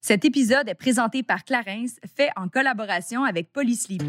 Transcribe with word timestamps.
Cet 0.00 0.24
épisode 0.24 0.68
est 0.68 0.74
présenté 0.74 1.22
par 1.22 1.44
Clarence, 1.44 1.96
fait 2.16 2.30
en 2.36 2.48
collaboration 2.48 3.24
avec 3.24 3.52
Polysleep. 3.52 4.02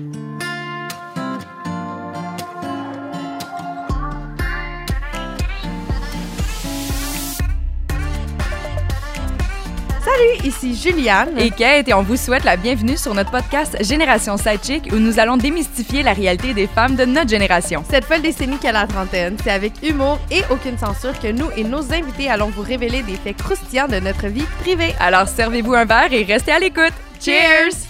Salut, 10.19 10.47
ici 10.49 10.75
Juliane 10.75 11.37
et 11.37 11.49
Kate 11.49 11.87
et 11.87 11.93
on 11.93 12.01
vous 12.01 12.17
souhaite 12.17 12.43
la 12.43 12.57
bienvenue 12.57 12.97
sur 12.97 13.13
notre 13.13 13.31
podcast 13.31 13.77
Génération 13.81 14.35
Sidechick 14.35 14.91
où 14.91 14.97
nous 14.97 15.17
allons 15.17 15.37
démystifier 15.37 16.03
la 16.03 16.11
réalité 16.11 16.53
des 16.53 16.67
femmes 16.67 16.97
de 16.97 17.05
notre 17.05 17.29
génération. 17.29 17.85
Cette 17.89 18.03
folle 18.03 18.21
décennie 18.21 18.57
qu'à 18.57 18.73
la 18.73 18.85
trentaine, 18.85 19.37
c'est 19.41 19.51
avec 19.51 19.71
humour 19.81 20.19
et 20.29 20.41
aucune 20.51 20.77
censure 20.77 21.17
que 21.19 21.31
nous 21.31 21.49
et 21.55 21.63
nos 21.63 21.93
invités 21.93 22.29
allons 22.29 22.49
vous 22.49 22.63
révéler 22.63 23.01
des 23.03 23.13
faits 23.13 23.37
croustillants 23.37 23.87
de 23.87 23.99
notre 24.01 24.27
vie 24.27 24.43
privée. 24.59 24.93
Alors 24.99 25.27
servez-vous 25.27 25.73
un 25.73 25.85
verre 25.85 26.11
et 26.11 26.23
restez 26.23 26.51
à 26.51 26.59
l'écoute. 26.59 26.93
Cheers! 27.21 27.87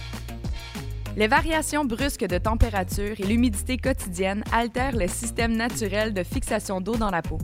Les 1.17 1.27
variations 1.27 1.83
brusques 1.83 2.27
de 2.27 2.37
température 2.37 3.15
et 3.17 3.25
l'humidité 3.25 3.77
quotidienne 3.77 4.43
altèrent 4.53 4.95
le 4.95 5.07
système 5.07 5.55
naturel 5.55 6.13
de 6.13 6.21
fixation 6.21 6.79
d'eau 6.79 6.95
dans 6.95 7.09
la 7.09 7.23
peau. 7.23 7.39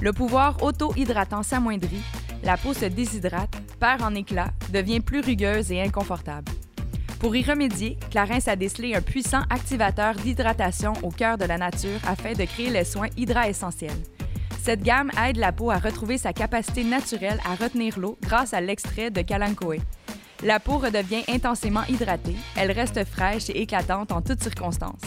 Le 0.00 0.14
pouvoir 0.14 0.62
auto-hydratant 0.62 1.42
s'amoindrit, 1.42 2.00
la 2.42 2.56
peau 2.56 2.72
se 2.72 2.86
déshydrate, 2.86 3.54
perd 3.78 4.02
en 4.02 4.14
éclat, 4.14 4.48
devient 4.72 5.00
plus 5.00 5.20
rugueuse 5.20 5.70
et 5.72 5.80
inconfortable. 5.80 6.50
Pour 7.18 7.36
y 7.36 7.42
remédier, 7.42 7.98
Clarence 8.10 8.48
a 8.48 8.56
décelé 8.56 8.94
un 8.94 9.02
puissant 9.02 9.42
activateur 9.50 10.14
d'hydratation 10.14 10.94
au 11.02 11.10
cœur 11.10 11.36
de 11.36 11.44
la 11.44 11.58
nature 11.58 12.00
afin 12.06 12.32
de 12.32 12.44
créer 12.44 12.70
les 12.70 12.84
soins 12.84 13.08
Hydra 13.16 13.48
Essentiels. 13.48 13.90
Cette 14.62 14.82
gamme 14.82 15.10
aide 15.22 15.36
la 15.36 15.52
peau 15.52 15.70
à 15.70 15.78
retrouver 15.78 16.16
sa 16.16 16.32
capacité 16.32 16.82
naturelle 16.82 17.38
à 17.44 17.54
retenir 17.54 17.98
l'eau 17.98 18.16
grâce 18.22 18.54
à 18.54 18.60
l'extrait 18.60 19.10
de 19.10 19.20
Kalankoe. 19.20 19.80
La 20.42 20.60
peau 20.60 20.78
redevient 20.78 21.24
intensément 21.28 21.84
hydratée, 21.88 22.36
elle 22.56 22.72
reste 22.72 23.04
fraîche 23.04 23.50
et 23.50 23.60
éclatante 23.60 24.12
en 24.12 24.22
toutes 24.22 24.42
circonstances. 24.42 25.02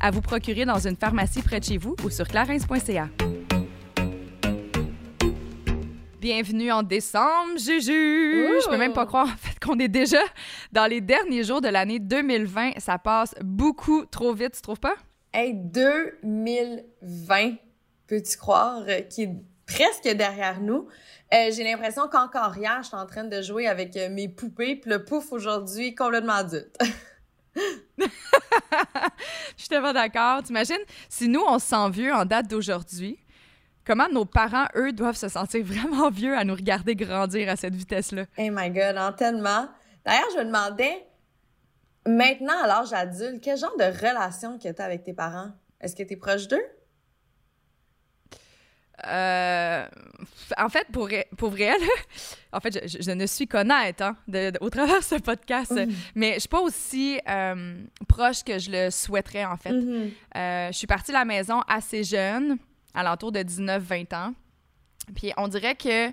À 0.00 0.10
vous 0.10 0.22
procurer 0.22 0.64
dans 0.64 0.78
une 0.78 0.96
pharmacie 0.96 1.42
près 1.42 1.60
de 1.60 1.64
chez 1.64 1.76
vous 1.76 1.96
ou 2.04 2.08
sur 2.08 2.26
clarence.ca. 2.26 3.08
Bienvenue 6.20 6.72
en 6.72 6.82
décembre, 6.82 7.58
Juju! 7.58 8.58
Je 8.60 8.68
peux 8.68 8.76
même 8.76 8.92
pas 8.92 9.06
croire 9.06 9.28
en 9.28 9.36
fait 9.36 9.56
qu'on 9.60 9.78
est 9.78 9.86
déjà 9.86 10.18
dans 10.72 10.86
les 10.86 11.00
derniers 11.00 11.44
jours 11.44 11.60
de 11.60 11.68
l'année 11.68 12.00
2020. 12.00 12.80
Ça 12.80 12.98
passe 12.98 13.36
beaucoup 13.40 14.04
trop 14.04 14.34
vite, 14.34 14.54
tu 14.56 14.60
trouves 14.60 14.80
pas? 14.80 14.96
Hey, 15.32 15.54
2020, 15.54 17.52
peux-tu 18.08 18.36
croire, 18.36 18.82
euh, 18.88 19.02
qui 19.02 19.22
est 19.22 19.30
presque 19.64 20.08
derrière 20.08 20.60
nous? 20.60 20.88
Euh, 21.32 21.52
j'ai 21.52 21.62
l'impression 21.62 22.08
qu'encore 22.08 22.56
hier, 22.58 22.78
je 22.82 22.88
suis 22.88 22.96
en 22.96 23.06
train 23.06 23.22
de 23.22 23.40
jouer 23.40 23.68
avec 23.68 23.96
euh, 23.96 24.08
mes 24.10 24.28
poupées, 24.28 24.74
puis 24.74 24.90
le 24.90 25.04
pouf 25.04 25.30
aujourd'hui, 25.30 25.94
complètement 25.94 26.32
adulte. 26.32 26.76
je 27.98 28.06
suis 29.56 29.68
tellement 29.68 29.92
d'accord. 29.92 30.42
T'imagines, 30.42 30.82
si 31.08 31.28
nous, 31.28 31.44
on 31.46 31.60
se 31.60 31.66
sent 31.66 31.90
vieux 31.90 32.12
en 32.12 32.24
date 32.24 32.48
d'aujourd'hui, 32.48 33.20
comment 33.88 34.08
nos 34.12 34.26
parents, 34.26 34.66
eux, 34.76 34.92
doivent 34.92 35.16
se 35.16 35.28
sentir 35.28 35.64
vraiment 35.64 36.10
vieux 36.10 36.36
à 36.36 36.44
nous 36.44 36.54
regarder 36.54 36.94
grandir 36.94 37.48
à 37.48 37.56
cette 37.56 37.74
vitesse-là? 37.74 38.26
Oh 38.36 38.42
my 38.52 38.68
God, 38.68 38.96
hein, 38.96 39.12
tellement. 39.12 39.66
D'ailleurs, 40.04 40.28
je 40.34 40.40
me 40.40 40.44
demandais, 40.44 41.06
maintenant, 42.06 42.62
à 42.62 42.66
l'âge 42.66 42.92
adulte, 42.92 43.42
quel 43.42 43.56
genre 43.56 43.76
de 43.78 43.84
relation 43.84 44.58
que 44.58 44.70
tu 44.70 44.82
as 44.82 44.84
avec 44.84 45.04
tes 45.04 45.14
parents? 45.14 45.52
Est-ce 45.80 45.96
que 45.96 46.02
tu 46.02 46.12
es 46.12 46.16
proche 46.16 46.48
d'eux? 46.48 46.62
Euh, 49.06 49.86
en 50.58 50.68
fait, 50.68 50.86
pour, 50.92 51.08
pour 51.38 51.50
vrai, 51.50 51.70
en 52.52 52.60
fait, 52.60 52.86
je, 52.86 53.10
ne 53.12 53.26
suis 53.26 53.46
connaître 53.46 54.02
hein, 54.02 54.16
au 54.60 54.68
travers 54.68 54.98
de 54.98 55.04
ce 55.04 55.14
podcast, 55.14 55.72
mm-hmm. 55.72 55.94
mais 56.14 56.34
je 56.34 56.40
suis 56.40 56.48
pas 56.48 56.60
aussi 56.60 57.20
euh, 57.26 57.80
proche 58.06 58.44
que 58.44 58.58
je 58.58 58.70
le 58.70 58.90
souhaiterais, 58.90 59.46
en 59.46 59.56
fait. 59.56 59.70
Mm-hmm. 59.70 60.10
Euh, 60.36 60.72
je 60.72 60.76
suis 60.76 60.86
partie 60.86 61.12
de 61.12 61.16
la 61.16 61.24
maison 61.24 61.62
assez 61.68 62.04
jeune 62.04 62.58
à 62.98 63.04
l'entour 63.04 63.30
de 63.30 63.38
19-20 63.38 64.14
ans. 64.14 64.34
Puis 65.14 65.32
on 65.36 65.46
dirait 65.46 65.76
que 65.76 66.12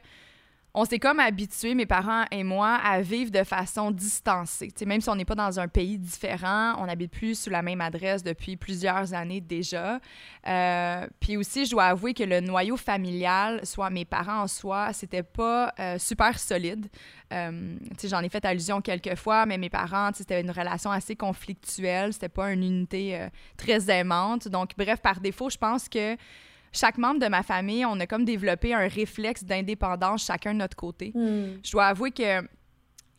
on 0.78 0.84
s'est 0.84 1.00
comme 1.00 1.22
habitué, 1.22 1.73
mes 1.73 1.85
parents 1.85 2.25
et 2.31 2.44
moi, 2.44 2.75
à 2.84 3.00
vivre 3.00 3.31
de 3.31 3.46
façon 3.46 3.91
distancée. 3.91 4.69
sais, 4.75 4.85
même 4.85 5.00
si 5.00 5.09
on 5.09 5.16
n'est 5.16 5.24
pas 5.24 5.34
dans 5.34 5.57
un 5.57 5.69
pays 5.69 5.97
différent, 5.97 6.75
on 6.79 6.88
n'habite 6.88 7.13
plus 7.13 7.40
sous 7.40 7.50
la 7.50 7.62
même 7.62 7.79
adresse 7.79 8.24
depuis 8.24 8.57
plusieurs 8.57 9.13
années 9.13 9.40
déjà. 9.40 10.01
Euh, 10.45 11.07
puis 11.22 11.38
aussi, 11.38 11.66
je 11.66 11.72
dois 11.72 11.85
avouer 11.85 12.13
que 12.13 12.25
le 12.25 12.41
noyau 12.41 12.75
familial, 12.75 13.66
soit 13.66 13.90
mes 13.90 14.03
parents 14.03 14.41
en 14.41 14.47
soi, 14.47 14.91
c'était 14.91 15.24
pas 15.24 15.74
euh, 15.79 15.97
super 15.97 16.38
solide. 16.38 16.88
Euh, 17.31 17.78
j'en 18.03 18.19
ai 18.19 18.28
fait 18.28 18.44
allusion 18.44 18.81
quelques 18.81 19.16
fois, 19.16 19.45
mais 19.45 19.57
mes 19.57 19.69
parents, 19.69 20.09
c'était 20.13 20.41
une 20.41 20.51
relation 20.51 20.91
assez 20.91 21.16
conflictuelle. 21.16 22.12
C'était 22.12 22.28
pas 22.28 22.51
une 22.51 22.63
unité 22.63 23.16
euh, 23.16 23.29
très 23.56 23.90
aimante. 23.90 24.50
Donc, 24.50 24.72
bref, 24.78 25.00
par 25.00 25.22
défaut, 25.22 25.50
je 25.50 25.57
pense 25.57 25.88
que 25.88 26.18
chaque 26.75 26.97
membre 26.97 27.19
de 27.19 27.28
ma 27.28 27.44
famille, 27.44 27.86
on 27.86 28.00
a 28.00 28.08
comme 28.08 28.25
développé 28.25 28.74
un 28.74 28.88
réflexe 28.88 29.44
d'indépendance 29.44 30.25
chacun 30.25 30.53
de 30.53 30.59
notre 30.59 30.75
côté. 30.75 31.12
Hmm. 31.16 31.59
Je 31.63 31.72
dois 31.72 31.86
avouer 31.86 32.12
que 32.12 32.46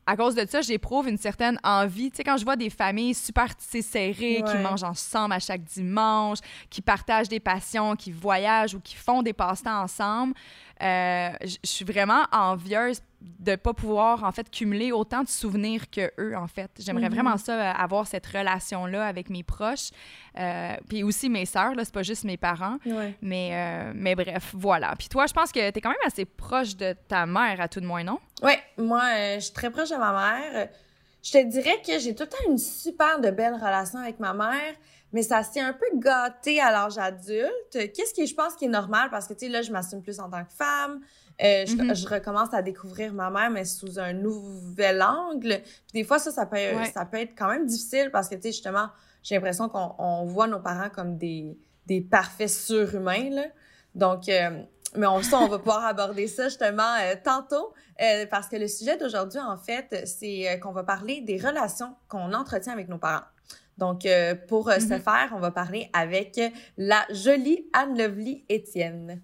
à 0.09 0.17
cause 0.17 0.37
de 0.37 0.47
ça, 0.47 0.61
j'éprouve 0.61 1.09
une 1.09 1.19
certaine 1.19 1.59
envie. 1.65 2.11
Tu 2.11 2.19
sais, 2.19 2.25
quand 2.25 2.37
je 2.37 2.45
vois 2.45 2.55
des 2.55 2.71
familles 2.71 3.13
super 3.13 3.49
serrées, 3.59 4.43
qui 4.47 4.57
mangent 4.59 4.85
ensemble 4.85 5.35
à 5.35 5.41
chaque 5.41 5.65
dimanche, 5.65 6.39
qui 6.71 6.81
partagent 6.81 7.29
des 7.29 7.41
passions, 7.41 7.97
qui 7.97 8.13
voyagent 8.13 8.75
ou 8.75 8.81
qui 8.81 8.95
font 8.95 9.23
des 9.23 9.33
passe-temps 9.33 9.83
ensemble, 9.83 10.35
euh, 10.81 11.31
je 11.43 11.57
suis 11.65 11.85
vraiment 11.85 12.23
envieuse 12.31 13.01
de 13.39 13.57
pas 13.57 13.75
pouvoir 13.75 14.25
en 14.25 14.33
fait 14.33 14.51
cumuler 14.51 14.93
autant 14.93 15.23
de 15.23 15.29
souvenirs 15.29 15.91
que 15.91 16.11
eux 16.19 16.37
en 16.37 16.47
fait. 16.47 16.71
J'aimerais 16.79 17.09
vraiment 17.09 17.33
mhm. 17.33 17.39
ça 17.39 17.55
euh, 17.55 17.73
avoir 17.73 18.07
cette 18.07 18.27
relation 18.27 18.87
là 18.87 19.07
avec 19.07 19.31
mes 19.31 19.43
proches, 19.43 19.91
euh, 20.39 20.77
puis 20.89 21.03
aussi 21.03 21.29
mes 21.29 21.47
sœurs 21.47 21.75
là, 21.75 21.85
c'est 21.85 21.95
pas 21.95 22.03
juste 22.03 22.25
mes 22.25 22.37
parents. 22.37 22.79
Mais 23.23 23.93
mais 23.95 24.15
bref, 24.15 24.53
voilà. 24.55 24.95
Puis 24.99 25.09
toi, 25.09 25.27
je 25.27 25.33
pense 25.33 25.53
que 25.53 25.71
tu 25.71 25.79
es 25.79 25.81
quand 25.81 25.91
même 25.91 26.07
assez 26.07 26.25
proche 26.25 26.77
de 26.77 26.95
ta 27.09 27.27
mère 27.27 27.61
à 27.61 27.69
tout 27.69 27.81
de 27.81 27.87
moins, 27.87 28.05
non? 28.05 28.19
Oui, 28.43 28.53
moi 28.77 29.03
je 29.37 29.41
suis 29.41 29.53
très 29.55 29.71
proche 29.71 29.91
de 29.91 29.97
ma 29.97 30.13
mère. 30.13 30.69
Je 31.23 31.33
te 31.33 31.45
dirais 31.45 31.83
que 31.85 31.99
j'ai 31.99 32.15
tout 32.15 32.23
le 32.23 32.29
temps 32.29 32.51
une 32.51 32.59
super 32.59 33.21
de 33.21 33.31
belle 33.31 33.55
relation 33.55 33.99
avec 33.99 34.21
ma 34.21 34.33
mère 34.33 34.75
mais 35.13 35.23
ça 35.23 35.43
s'est 35.43 35.61
un 35.61 35.73
peu 35.73 35.87
gâté 35.95 36.61
à 36.61 36.71
l'âge 36.71 36.99
adulte. 36.99 37.73
Qu'est-ce 37.73 38.13
qui, 38.13 38.27
je 38.27 38.35
pense, 38.35 38.55
qui 38.55 38.67
est 38.67 38.69
normal? 38.69 39.09
Parce 39.11 39.27
que, 39.27 39.35
tu 39.35 39.47
sais, 39.47 39.49
là, 39.49 39.63
je 39.63 39.71
m'assume 39.71 40.03
plus 40.03 40.21
en 40.21 40.29
tant 40.29 40.45
que 40.45 40.53
femme. 40.53 41.01
Euh, 41.43 41.65
mm-hmm. 41.65 41.95
je, 41.95 42.09
recommence 42.09 42.55
à 42.55 42.63
découvrir 42.63 43.13
ma 43.13 43.31
mère, 43.31 43.51
mais 43.51 43.65
sous 43.65 43.99
un 43.99 44.13
nouvel 44.13 45.03
angle. 45.03 45.61
Puis 45.63 45.93
des 46.01 46.05
fois, 46.05 46.19
ça, 46.19 46.31
ça 46.31 46.47
peut, 46.47 46.57
ça 46.93 47.05
peut 47.05 47.19
être 47.19 47.35
quand 47.37 47.49
même 47.49 47.67
difficile 47.67 48.11
parce 48.11 48.29
que, 48.29 48.37
tu 48.37 48.43
sais, 48.43 48.53
justement, 48.53 48.89
j'ai 49.23 49.35
l'impression 49.35 49.69
qu'on 49.69 50.25
voit 50.25 50.47
nos 50.47 50.61
parents 50.61 50.89
comme 50.89 51.19
des, 51.19 51.59
des 51.87 52.01
parfaits 52.01 52.49
surhumains, 52.49 53.31
là. 53.31 53.45
Donc, 53.95 54.29
euh, 54.29 54.63
mais 54.95 55.07
on, 55.07 55.23
ça, 55.23 55.39
on 55.39 55.49
va 55.49 55.59
pouvoir 55.59 55.85
aborder 55.85 56.27
ça 56.27 56.45
justement 56.45 56.95
euh, 57.01 57.15
tantôt 57.23 57.73
parce 58.31 58.49
que 58.49 58.57
le 58.57 58.69
sujet 58.69 58.99
d'aujourd'hui, 58.99 59.41
en 59.41 59.57
fait, 59.57 60.05
c'est 60.07 60.61
qu'on 60.61 60.73
va 60.73 60.85
parler 60.85 61.23
des 61.23 61.39
relations 61.39 61.97
qu'on 62.09 62.35
entretient 62.35 62.75
avec 62.75 62.89
nos 62.89 62.99
parents. 62.99 63.25
Donc, 63.79 64.07
pour 64.49 64.69
euh, 64.69 64.79
ce 64.79 64.87
mm-hmm. 64.87 65.01
faire, 65.01 65.33
on 65.35 65.39
va 65.39 65.51
parler 65.51 65.91
avec 65.93 66.41
la 66.77 67.05
jolie 67.11 67.67
Anne-Lovely 67.73 68.45
Étienne. 68.49 69.23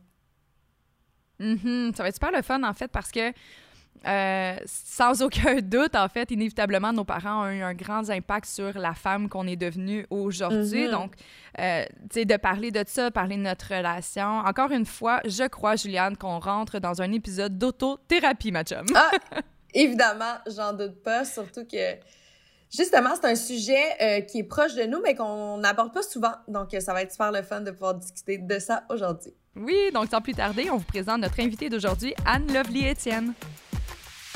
Mm-hmm. 1.42 1.94
Ça 1.96 2.02
va 2.02 2.08
être 2.08 2.14
super 2.14 2.32
le 2.32 2.42
fun, 2.42 2.62
en 2.62 2.72
fait, 2.72 2.88
parce 2.88 3.10
que 3.10 3.32
euh, 4.04 4.56
sans 4.64 5.22
aucun 5.22 5.60
doute, 5.60 5.94
en 5.94 6.08
fait, 6.08 6.30
inévitablement, 6.30 6.92
nos 6.92 7.04
parents 7.04 7.44
ont 7.44 7.50
eu 7.50 7.62
un 7.62 7.74
grand 7.74 8.08
impact 8.10 8.46
sur 8.46 8.78
la 8.78 8.94
femme 8.94 9.28
qu'on 9.28 9.46
est 9.46 9.56
devenue 9.56 10.06
aujourd'hui. 10.10 10.86
Mm-hmm. 10.86 10.90
Donc, 10.90 11.16
tu 11.16 11.62
sais, 12.10 12.24
de 12.24 12.36
parler 12.36 12.70
de 12.70 12.84
ça, 12.86 13.10
parler 13.10 13.36
de 13.36 13.42
notre 13.42 13.74
relation. 13.74 14.38
Encore 14.38 14.70
une 14.70 14.86
fois, 14.86 15.20
je 15.24 15.46
crois, 15.48 15.76
Juliane, 15.76 16.16
qu'on 16.16 16.38
rentre 16.38 16.78
dans 16.78 17.02
un 17.02 17.12
épisode 17.12 17.58
d'autothérapie, 17.58 18.52
ma 18.52 18.64
chum. 18.64 18.86
ah, 18.94 19.10
évidemment, 19.74 20.34
j'en 20.46 20.72
doute 20.72 21.02
pas, 21.02 21.24
surtout 21.24 21.64
que 21.64 21.98
Justement, 22.74 23.10
c'est 23.14 23.26
un 23.26 23.34
sujet 23.34 23.82
euh, 24.00 24.20
qui 24.22 24.38
est 24.38 24.44
proche 24.44 24.74
de 24.74 24.84
nous, 24.84 25.00
mais 25.02 25.14
qu'on 25.14 25.58
n'aborde 25.58 25.92
pas 25.92 26.02
souvent. 26.02 26.32
Donc, 26.48 26.72
euh, 26.72 26.80
ça 26.80 26.94
va 26.94 27.02
être 27.02 27.12
super 27.12 27.30
le 27.30 27.42
fun 27.42 27.60
de 27.60 27.70
pouvoir 27.70 27.94
discuter 27.94 28.38
de 28.38 28.58
ça 28.58 28.84
aujourd'hui. 28.88 29.34
Oui, 29.56 29.76
donc 29.92 30.08
sans 30.10 30.20
plus 30.20 30.34
tarder, 30.34 30.70
on 30.70 30.78
vous 30.78 30.84
présente 30.84 31.20
notre 31.20 31.38
invitée 31.40 31.68
d'aujourd'hui, 31.68 32.14
Anne 32.24 32.50
Lovely 32.52 32.88
Etienne. 32.90 33.34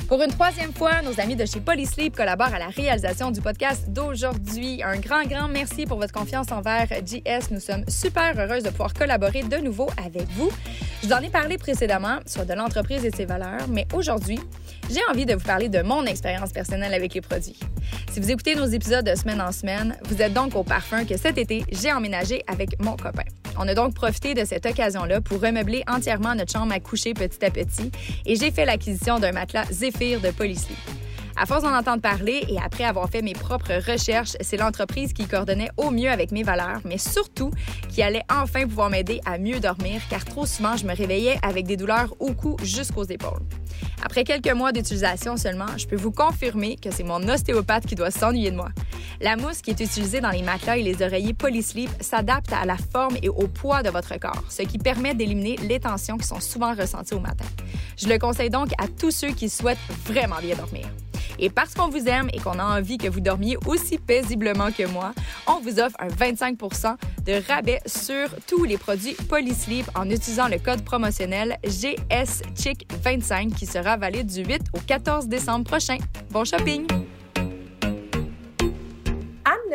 Pour 0.08 0.22
une 0.22 0.30
troisième 0.30 0.72
fois, 0.72 1.02
nos 1.02 1.18
amis 1.20 1.34
de 1.34 1.44
chez 1.44 1.58
Polysleep 1.58 2.14
collaborent 2.14 2.54
à 2.54 2.60
la 2.60 2.68
réalisation 2.68 3.32
du 3.32 3.40
podcast 3.40 3.88
d'aujourd'hui. 3.88 4.80
Un 4.84 5.00
grand, 5.00 5.24
grand 5.24 5.48
merci 5.48 5.84
pour 5.84 5.98
votre 5.98 6.12
confiance 6.12 6.52
envers 6.52 6.86
JS. 7.04 7.50
Nous 7.50 7.58
sommes 7.58 7.84
super 7.88 8.38
heureuses 8.38 8.62
de 8.62 8.70
pouvoir 8.70 8.94
collaborer 8.94 9.42
de 9.42 9.56
nouveau 9.56 9.90
avec 9.96 10.28
vous. 10.36 10.48
Je 11.02 11.08
vous 11.08 11.12
en 11.12 11.18
ai 11.18 11.28
parlé 11.28 11.58
précédemment 11.58 12.20
sur 12.24 12.46
de 12.46 12.54
l'entreprise 12.54 13.04
et 13.04 13.10
ses 13.10 13.24
valeurs, 13.24 13.66
mais 13.68 13.88
aujourd'hui, 13.94 14.38
j'ai 14.88 15.00
envie 15.10 15.26
de 15.26 15.34
vous 15.34 15.44
parler 15.44 15.68
de 15.68 15.82
mon 15.82 16.04
expérience 16.04 16.52
personnelle 16.52 16.94
avec 16.94 17.12
les 17.14 17.20
produits. 17.20 17.58
Si 18.12 18.20
vous 18.20 18.30
écoutez 18.30 18.54
nos 18.54 18.66
épisodes 18.66 19.04
de 19.04 19.14
semaine 19.16 19.40
en 19.40 19.50
semaine, 19.50 19.96
vous 20.04 20.22
êtes 20.22 20.32
donc 20.32 20.54
au 20.54 20.62
parfum 20.62 21.04
que 21.04 21.16
cet 21.16 21.36
été, 21.36 21.64
j'ai 21.72 21.92
emménagé 21.92 22.44
avec 22.46 22.80
mon 22.80 22.96
copain. 22.96 23.24
On 23.58 23.66
a 23.66 23.74
donc 23.74 23.94
profité 23.94 24.34
de 24.34 24.44
cette 24.44 24.66
occasion-là 24.66 25.20
pour 25.22 25.40
remeubler 25.40 25.82
entièrement 25.88 26.34
notre 26.34 26.52
chambre 26.52 26.72
à 26.72 26.80
coucher 26.80 27.14
petit 27.14 27.42
à 27.44 27.50
petit 27.50 27.90
et 28.26 28.36
j'ai 28.36 28.50
fait 28.50 28.66
l'acquisition 28.66 29.18
d'un 29.18 29.32
matelas 29.32 29.64
Zephyr 29.70 29.95
de 29.98 30.32
Polysleep. 30.32 31.05
À 31.38 31.44
force 31.44 31.62
d'en 31.62 31.76
entendre 31.76 32.00
parler 32.00 32.46
et 32.48 32.58
après 32.58 32.84
avoir 32.84 33.10
fait 33.10 33.20
mes 33.20 33.34
propres 33.34 33.74
recherches, 33.86 34.36
c'est 34.40 34.56
l'entreprise 34.56 35.12
qui 35.12 35.26
coordonnait 35.26 35.68
au 35.76 35.90
mieux 35.90 36.10
avec 36.10 36.32
mes 36.32 36.42
valeurs, 36.42 36.80
mais 36.86 36.96
surtout 36.96 37.50
qui 37.90 38.02
allait 38.02 38.22
enfin 38.32 38.66
pouvoir 38.66 38.88
m'aider 38.88 39.20
à 39.26 39.36
mieux 39.36 39.60
dormir 39.60 40.00
car 40.08 40.24
trop 40.24 40.46
souvent 40.46 40.76
je 40.78 40.86
me 40.86 40.96
réveillais 40.96 41.38
avec 41.42 41.66
des 41.66 41.76
douleurs 41.76 42.14
au 42.20 42.32
cou 42.32 42.56
jusqu'aux 42.62 43.04
épaules. 43.04 43.42
Après 44.02 44.24
quelques 44.24 44.52
mois 44.52 44.72
d'utilisation 44.72 45.36
seulement, 45.36 45.76
je 45.76 45.86
peux 45.86 45.96
vous 45.96 46.10
confirmer 46.10 46.76
que 46.76 46.90
c'est 46.90 47.04
mon 47.04 47.22
ostéopathe 47.28 47.84
qui 47.84 47.94
doit 47.94 48.10
s'ennuyer 48.10 48.50
de 48.50 48.56
moi. 48.56 48.70
La 49.20 49.36
mousse 49.36 49.60
qui 49.60 49.70
est 49.70 49.80
utilisée 49.80 50.22
dans 50.22 50.30
les 50.30 50.42
matelas 50.42 50.78
et 50.78 50.82
les 50.82 51.02
oreillers 51.02 51.34
Polysleep 51.34 51.90
s'adapte 52.00 52.52
à 52.54 52.64
la 52.64 52.76
forme 52.76 53.16
et 53.22 53.28
au 53.28 53.46
poids 53.46 53.82
de 53.82 53.90
votre 53.90 54.18
corps, 54.18 54.44
ce 54.48 54.62
qui 54.62 54.78
permet 54.78 55.12
d'éliminer 55.12 55.56
les 55.68 55.80
tensions 55.80 56.16
qui 56.16 56.26
sont 56.26 56.40
souvent 56.40 56.74
ressenties 56.74 57.14
au 57.14 57.20
matin. 57.20 57.44
Je 57.98 58.08
le 58.08 58.18
conseille 58.18 58.50
donc 58.50 58.70
à 58.78 58.88
tous 58.88 59.10
ceux 59.10 59.32
qui 59.32 59.50
souhaitent 59.50 59.78
vraiment 60.06 60.40
bien 60.40 60.56
dormir. 60.56 60.86
Et 61.38 61.50
parce 61.50 61.74
qu'on 61.74 61.88
vous 61.88 62.06
aime 62.08 62.28
et 62.32 62.38
qu'on 62.38 62.58
a 62.58 62.78
envie 62.78 62.98
que 62.98 63.08
vous 63.08 63.20
dormiez 63.20 63.56
aussi 63.66 63.98
paisiblement 63.98 64.70
que 64.70 64.86
moi, 64.86 65.12
on 65.46 65.60
vous 65.60 65.78
offre 65.80 65.96
un 65.98 66.08
25% 66.08 66.96
de 67.24 67.46
rabais 67.46 67.80
sur 67.86 68.28
tous 68.46 68.64
les 68.64 68.78
produits 68.78 69.14
Polysleep 69.28 69.86
en 69.94 70.08
utilisant 70.10 70.48
le 70.48 70.58
code 70.58 70.82
promotionnel 70.82 71.56
GSCHIC25 71.64 73.54
qui 73.54 73.66
sera 73.66 73.96
valide 73.96 74.26
du 74.26 74.44
8 74.44 74.62
au 74.74 74.78
14 74.86 75.28
décembre 75.28 75.64
prochain. 75.64 75.98
Bon 76.30 76.44
shopping! 76.44 77.05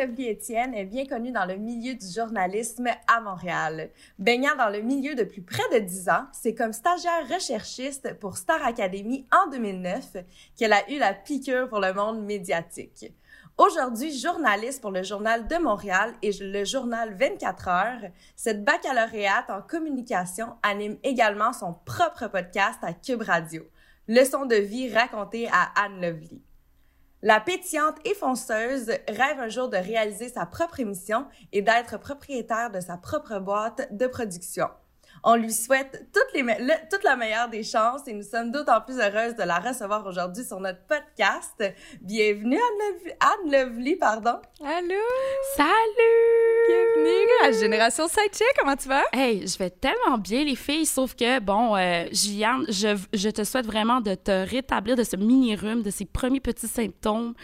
Lovely 0.02 0.30
Étienne 0.30 0.74
est 0.74 0.84
bien 0.84 1.06
connue 1.06 1.30
dans 1.30 1.44
le 1.44 1.54
milieu 1.54 1.94
du 1.94 2.06
journalisme 2.12 2.88
à 3.06 3.20
Montréal. 3.20 3.90
Baignant 4.18 4.56
dans 4.56 4.68
le 4.68 4.80
milieu 4.80 5.14
depuis 5.14 5.42
près 5.42 5.62
de 5.72 5.78
dix 5.78 6.08
ans, 6.08 6.26
c'est 6.32 6.56
comme 6.56 6.72
stagiaire 6.72 7.28
recherchiste 7.32 8.18
pour 8.18 8.36
Star 8.36 8.66
Academy 8.66 9.28
en 9.30 9.48
2009 9.50 10.16
qu'elle 10.56 10.72
a 10.72 10.90
eu 10.90 10.98
la 10.98 11.14
piqûre 11.14 11.68
pour 11.68 11.78
le 11.78 11.94
monde 11.94 12.24
médiatique. 12.24 13.12
Aujourd'hui, 13.58 14.18
journaliste 14.18 14.80
pour 14.80 14.90
le 14.90 15.04
Journal 15.04 15.46
de 15.46 15.56
Montréal 15.58 16.14
et 16.20 16.32
le 16.40 16.64
Journal 16.64 17.14
24 17.14 17.68
heures, 17.68 18.10
cette 18.34 18.64
baccalauréate 18.64 19.50
en 19.50 19.62
communication 19.62 20.56
anime 20.64 20.96
également 21.04 21.52
son 21.52 21.74
propre 21.74 22.26
podcast 22.26 22.80
à 22.82 22.92
Cube 22.92 23.22
Radio. 23.22 23.62
Leçon 24.08 24.46
de 24.46 24.56
vie 24.56 24.92
racontée 24.92 25.48
à 25.52 25.70
Anne 25.80 26.00
Lovely. 26.00 26.42
La 27.24 27.38
pétillante 27.38 27.98
et 28.04 28.14
fonceuse 28.14 28.88
rêve 29.06 29.38
un 29.38 29.48
jour 29.48 29.68
de 29.68 29.76
réaliser 29.76 30.28
sa 30.28 30.44
propre 30.44 30.80
émission 30.80 31.28
et 31.52 31.62
d'être 31.62 31.96
propriétaire 31.96 32.72
de 32.72 32.80
sa 32.80 32.96
propre 32.96 33.38
boîte 33.38 33.86
de 33.92 34.08
production. 34.08 34.66
On 35.24 35.36
lui 35.36 35.52
souhaite 35.52 36.08
toutes 36.12 36.34
les 36.34 36.42
toute 36.90 37.04
la 37.04 37.14
meilleure 37.14 37.48
des 37.48 37.62
chances 37.62 38.08
et 38.08 38.12
nous 38.12 38.24
sommes 38.24 38.50
d'autant 38.50 38.80
plus 38.80 38.98
heureuses 38.98 39.36
de 39.36 39.44
la 39.44 39.60
recevoir 39.60 40.04
aujourd'hui 40.04 40.44
sur 40.44 40.58
notre 40.58 40.80
podcast. 40.88 41.62
Bienvenue 42.00 42.58
Anne, 43.20 43.52
Lovely, 43.52 43.94
pardon. 43.94 44.40
Allô! 44.64 44.96
Salut! 45.56 45.72
Bienvenue 46.66 47.30
à 47.44 47.52
Génération 47.52 48.08
Sidechick, 48.08 48.52
comment 48.58 48.74
tu 48.74 48.88
vas? 48.88 49.04
Hey, 49.12 49.46
je 49.46 49.56
vais 49.58 49.70
tellement 49.70 50.18
bien 50.18 50.42
les 50.42 50.56
filles, 50.56 50.86
sauf 50.86 51.14
que, 51.14 51.38
bon, 51.38 51.76
euh, 51.76 52.06
Juliane, 52.10 52.64
je, 52.68 52.98
je, 53.12 53.28
te 53.28 53.44
souhaite 53.44 53.66
vraiment 53.66 54.00
de 54.00 54.16
te 54.16 54.48
rétablir 54.48 54.96
de 54.96 55.04
ce 55.04 55.14
mini-rhume, 55.14 55.82
de 55.82 55.90
ces 55.90 56.04
premiers 56.04 56.40
petits 56.40 56.68
symptômes. 56.68 57.34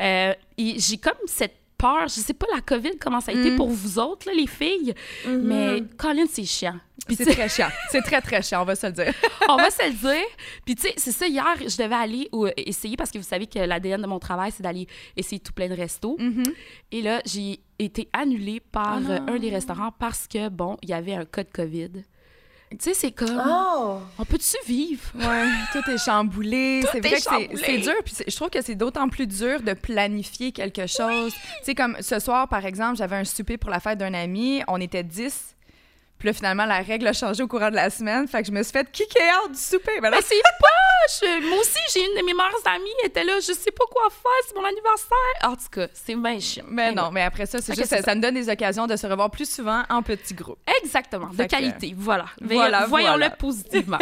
Euh, 0.00 0.34
j'ai 0.56 0.98
comme 0.98 1.14
cette 1.26 1.63
peur. 1.78 2.08
Je 2.08 2.20
sais 2.20 2.34
pas 2.34 2.46
la 2.54 2.60
COVID 2.60 2.98
comment 2.98 3.20
ça 3.20 3.32
a 3.32 3.34
été 3.34 3.50
mm. 3.50 3.56
pour 3.56 3.68
vous 3.68 3.98
autres, 3.98 4.26
là, 4.28 4.34
les 4.34 4.46
filles, 4.46 4.94
mm-hmm. 5.26 5.38
mais 5.38 5.82
Colin, 5.96 6.26
c'est 6.28 6.44
chiant. 6.44 6.78
C'est 7.08 7.26
très 7.26 7.48
chiant. 7.48 7.68
C'est 7.90 8.00
très, 8.02 8.20
très 8.20 8.42
chiant, 8.42 8.62
on 8.62 8.64
va 8.64 8.76
se 8.76 8.86
le 8.86 8.92
dire. 8.92 9.12
on 9.48 9.56
va 9.56 9.70
se 9.70 9.86
le 9.86 9.92
dire. 9.92 10.26
Puis, 10.64 10.74
tu 10.74 10.82
sais, 10.82 10.94
c'est 10.96 11.12
ça, 11.12 11.26
hier, 11.26 11.54
je 11.60 11.76
devais 11.76 11.94
aller 11.94 12.28
ou, 12.32 12.46
essayer, 12.56 12.96
parce 12.96 13.10
que 13.10 13.18
vous 13.18 13.24
savez 13.24 13.46
que 13.46 13.58
l'ADN 13.58 14.00
de 14.00 14.06
mon 14.06 14.18
travail, 14.18 14.52
c'est 14.52 14.62
d'aller 14.62 14.86
essayer 15.16 15.40
tout 15.40 15.52
plein 15.52 15.68
de 15.68 15.74
restos. 15.74 16.16
Mm-hmm. 16.18 16.52
Et 16.92 17.02
là, 17.02 17.20
j'ai 17.26 17.60
été 17.78 18.08
annulée 18.12 18.60
par 18.60 19.00
oh 19.06 19.30
un 19.30 19.38
des 19.38 19.50
restaurants 19.50 19.92
parce 19.98 20.26
que, 20.26 20.48
bon, 20.48 20.76
il 20.82 20.90
y 20.90 20.94
avait 20.94 21.14
un 21.14 21.24
code 21.24 21.50
COVID. 21.52 21.90
Tu 22.70 22.78
sais, 22.80 22.94
c'est 22.94 23.12
comme. 23.12 23.40
Oh! 23.46 23.98
On 24.18 24.24
peut-tu 24.24 24.56
vivre? 24.66 25.02
Ouais, 25.14 25.48
tout 25.72 25.88
est 25.90 25.98
chamboulé. 25.98 26.82
C'est 26.90 27.00
vrai 27.00 27.16
que 27.50 27.58
c'est 27.58 27.78
dur. 27.78 27.94
Puis 28.04 28.16
je 28.26 28.34
trouve 28.34 28.50
que 28.50 28.62
c'est 28.62 28.74
d'autant 28.74 29.08
plus 29.08 29.26
dur 29.26 29.62
de 29.62 29.74
planifier 29.74 30.50
quelque 30.52 30.86
chose. 30.86 31.32
Tu 31.32 31.40
sais, 31.64 31.74
comme 31.74 31.96
ce 32.00 32.18
soir, 32.18 32.48
par 32.48 32.66
exemple, 32.66 32.96
j'avais 32.96 33.16
un 33.16 33.24
souper 33.24 33.56
pour 33.58 33.70
la 33.70 33.80
fête 33.80 33.98
d'un 33.98 34.14
ami. 34.14 34.62
On 34.66 34.80
était 34.80 35.04
10 35.04 35.53
puis 36.18 36.28
là, 36.28 36.32
finalement, 36.32 36.64
la 36.64 36.80
règle 36.80 37.06
a 37.06 37.12
changé 37.12 37.42
au 37.42 37.48
courant 37.48 37.70
de 37.70 37.74
la 37.74 37.90
semaine. 37.90 38.26
Fait 38.26 38.40
que 38.40 38.48
je 38.48 38.52
me 38.52 38.62
suis 38.62 38.72
fait 38.72 38.90
kicker 38.90 39.20
out 39.44 39.52
du 39.52 39.58
souper. 39.58 40.00
Ben 40.00 40.10
mais 40.10 40.22
c'est 40.22 40.40
poche! 40.58 41.42
Moi 41.42 41.58
aussi, 41.58 41.78
j'ai 41.92 42.00
une 42.00 42.18
de 42.18 42.24
mes 42.24 42.32
meilleures 42.32 42.66
amies. 42.66 42.88
Elle 43.02 43.08
était 43.10 43.24
là, 43.24 43.34
je 43.40 43.52
sais 43.52 43.70
pas 43.70 43.84
quoi 43.90 44.08
faire, 44.10 44.30
c'est 44.46 44.54
mon 44.54 44.64
anniversaire. 44.64 45.16
En 45.42 45.54
tout 45.54 45.68
cas, 45.70 45.88
c'est 45.92 46.14
bien 46.14 46.40
chiant. 46.40 46.64
Mais 46.68 46.92
ben 46.92 47.02
non, 47.02 47.10
mais 47.10 47.22
après 47.22 47.46
ça, 47.46 47.60
c'est 47.60 47.74
juste, 47.74 47.88
ça, 47.88 48.00
ça, 48.00 48.14
nous 48.14 48.20
donne 48.20 48.34
des 48.34 48.48
occasions 48.48 48.86
de 48.86 48.96
se 48.96 49.06
revoir 49.06 49.30
plus 49.30 49.50
souvent 49.50 49.82
en 49.90 50.02
petits 50.02 50.34
groupes. 50.34 50.58
Exactement, 50.82 51.28
de 51.28 51.44
qualité. 51.44 51.94
Voilà. 51.96 52.26
voilà 52.40 52.86
Voyons-le 52.86 53.28
positivement. 53.36 53.98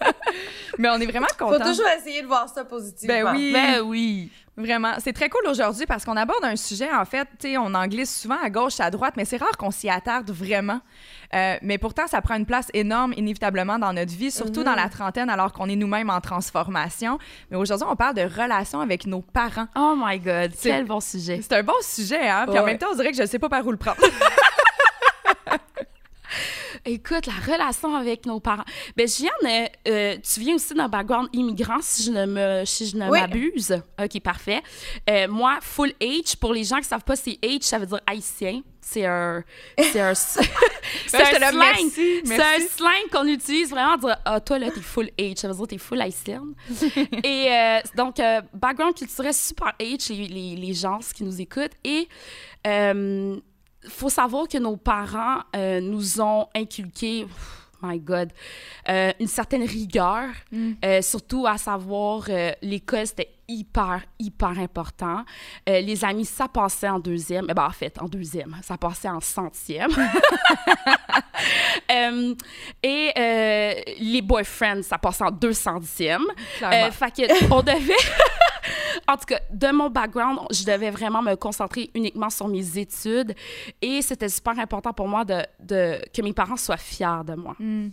mais 0.78 0.88
on 0.90 1.00
est 1.00 1.06
vraiment 1.06 1.26
contents. 1.38 1.58
Faut 1.58 1.70
toujours 1.70 1.88
essayer 1.98 2.22
de 2.22 2.26
voir 2.26 2.48
ça 2.48 2.64
positivement. 2.64 3.14
Ben 3.14 3.34
oui. 3.34 3.52
Ben 3.52 3.80
oui. 3.80 4.30
Vraiment. 4.56 4.94
C'est 5.00 5.12
très 5.12 5.28
cool 5.28 5.46
aujourd'hui 5.48 5.84
parce 5.84 6.06
qu'on 6.06 6.16
aborde 6.16 6.42
un 6.42 6.56
sujet, 6.56 6.90
en 6.90 7.04
fait, 7.04 7.28
tu 7.38 7.48
sais, 7.48 7.58
on 7.58 7.74
en 7.74 7.86
glisse 7.86 8.22
souvent 8.22 8.38
à 8.42 8.48
gauche, 8.48 8.80
à 8.80 8.90
droite, 8.90 9.14
mais 9.16 9.26
c'est 9.26 9.36
rare 9.36 9.56
qu'on 9.58 9.70
s'y 9.70 9.90
attarde 9.90 10.30
vraiment. 10.30 10.80
Euh, 11.34 11.56
mais 11.60 11.76
pourtant, 11.76 12.06
ça 12.06 12.22
prend 12.22 12.36
une 12.36 12.46
place 12.46 12.68
énorme, 12.72 13.12
inévitablement, 13.16 13.78
dans 13.78 13.92
notre 13.92 14.14
vie, 14.14 14.30
surtout 14.30 14.64
dans 14.64 14.74
la 14.74 14.84
mhm. 14.84 14.90
trentaine, 14.90 15.28
alors 15.28 15.52
qu'on 15.52 15.68
est 15.68 15.76
nous-mêmes 15.76 16.08
en 16.08 16.22
transformation. 16.22 17.18
Mais 17.50 17.58
aujourd'hui, 17.58 17.86
on 17.90 17.96
parle 17.96 18.14
de 18.14 18.22
relations 18.22 18.80
avec 18.80 19.06
nos 19.06 19.20
parents. 19.20 19.68
Oh 19.76 19.94
my 19.96 20.18
God, 20.18 20.52
quel 20.62 20.86
bon 20.86 21.00
sujet. 21.00 21.40
C'est 21.42 21.56
un 21.56 21.62
bon 21.62 21.74
sujet, 21.82 22.26
hein? 22.26 22.46
Puis 22.48 22.58
en 22.58 22.64
même 22.64 22.78
temps, 22.78 22.88
on 22.92 22.96
dirait 22.96 23.10
que 23.10 23.18
je 23.18 23.26
sais 23.26 23.38
pas 23.38 23.50
par 23.50 23.66
où 23.66 23.70
le 23.70 23.76
prendre. 23.76 23.98
Écoute, 26.88 27.26
la 27.26 27.32
relation 27.52 27.96
avec 27.96 28.26
nos 28.26 28.38
parents. 28.38 28.64
Ben, 28.96 29.08
Gianne, 29.08 29.30
euh, 29.44 29.66
euh, 29.88 30.16
tu 30.22 30.38
viens 30.38 30.54
aussi 30.54 30.72
d'un 30.72 30.88
background 30.88 31.28
immigrant, 31.32 31.78
si 31.80 32.04
je 32.04 32.12
ne 32.12 32.26
me, 32.26 32.64
si 32.64 32.86
je 32.86 32.96
ne 32.96 33.10
m'abuse. 33.10 33.82
OK, 34.00 34.20
parfait. 34.20 34.62
Euh, 35.10 35.26
moi, 35.26 35.58
full 35.60 35.92
H, 36.00 36.36
pour 36.38 36.54
les 36.54 36.62
gens 36.62 36.76
qui 36.76 36.84
savent 36.84 37.02
pas, 37.02 37.16
c'est 37.16 37.38
H, 37.42 37.62
ça 37.62 37.78
veut 37.78 37.86
dire 37.86 38.00
haïtien. 38.06 38.62
C'est 38.80 39.04
un, 39.04 39.42
c'est 39.76 39.98
un, 39.98 40.14
c'est 40.14 41.42
un 41.42 41.50
slang. 41.50 41.90
C'est 42.24 42.40
un 42.40 42.60
slang 42.60 43.08
qu'on 43.10 43.26
utilise 43.26 43.70
vraiment 43.70 43.96
dire, 43.96 44.16
ah, 44.24 44.38
toi, 44.38 44.60
là, 44.60 44.70
t'es 44.70 44.80
full 44.80 45.10
H. 45.18 45.38
Ça 45.38 45.48
veut 45.48 45.54
dire 45.54 45.66
t'es 45.66 45.78
full 45.78 46.00
haïtienne. 46.00 46.54
Et 47.24 47.48
donc, 47.96 48.18
background 48.54 48.94
culturel 48.94 49.34
super 49.34 49.72
H, 49.80 50.14
les, 50.14 50.28
les, 50.28 50.54
les 50.54 50.74
gens 50.74 51.00
qui 51.00 51.24
nous 51.24 51.40
écoutent. 51.40 51.74
Et 51.82 52.08
faut 53.88 54.08
savoir 54.08 54.48
que 54.48 54.58
nos 54.58 54.76
parents 54.76 55.40
euh, 55.54 55.80
nous 55.80 56.20
ont 56.20 56.48
inculqué 56.54 57.26
my 57.82 58.00
God, 58.00 58.32
euh, 58.88 59.12
une 59.20 59.28
certaine 59.28 59.62
rigueur, 59.62 60.28
mm. 60.50 60.72
euh, 60.84 61.02
surtout 61.02 61.46
à 61.46 61.58
savoir 61.58 62.26
l'école, 62.62 63.06
c'était 63.06 63.30
hyper, 63.46 64.02
hyper 64.18 64.58
important. 64.58 65.24
les 65.66 66.04
amis, 66.04 66.24
ça 66.24 66.48
passait 66.48 66.88
en 66.88 66.98
deuxième. 66.98 67.46
Eh 67.48 67.54
ben, 67.54 67.66
en 67.66 67.70
fait, 67.70 68.00
en 68.00 68.06
deuxième, 68.06 68.56
ça 68.62 68.76
passait 68.78 69.10
en 69.10 69.20
centième. 69.20 69.90
et 72.82 73.12
les 74.00 74.22
boyfriends, 74.22 74.82
ça 74.82 74.98
passait 74.98 75.24
en 75.24 75.30
deux 75.30 75.52
centièmes. 75.52 76.26
fait 76.58 77.10
que 77.10 77.52
on 77.52 77.62
devait... 77.62 77.94
En 79.08 79.16
tout 79.16 79.26
cas, 79.26 79.40
de 79.52 79.68
mon 79.72 79.90
background, 79.90 80.40
je 80.50 80.64
devais 80.64 80.90
vraiment 80.90 81.22
me 81.22 81.34
concentrer 81.34 81.90
uniquement 81.94 82.30
sur 82.30 82.48
mes 82.48 82.78
études 82.78 83.34
et 83.80 84.02
c'était 84.02 84.28
super 84.28 84.58
important 84.58 84.92
pour 84.92 85.08
moi 85.08 85.24
de, 85.24 85.44
que 86.12 86.22
mes 86.22 86.32
parents 86.32 86.56
soient 86.56 86.76
fiers 86.76 87.24
de 87.26 87.34
moi. 87.34 87.54
Mm. 87.58 87.88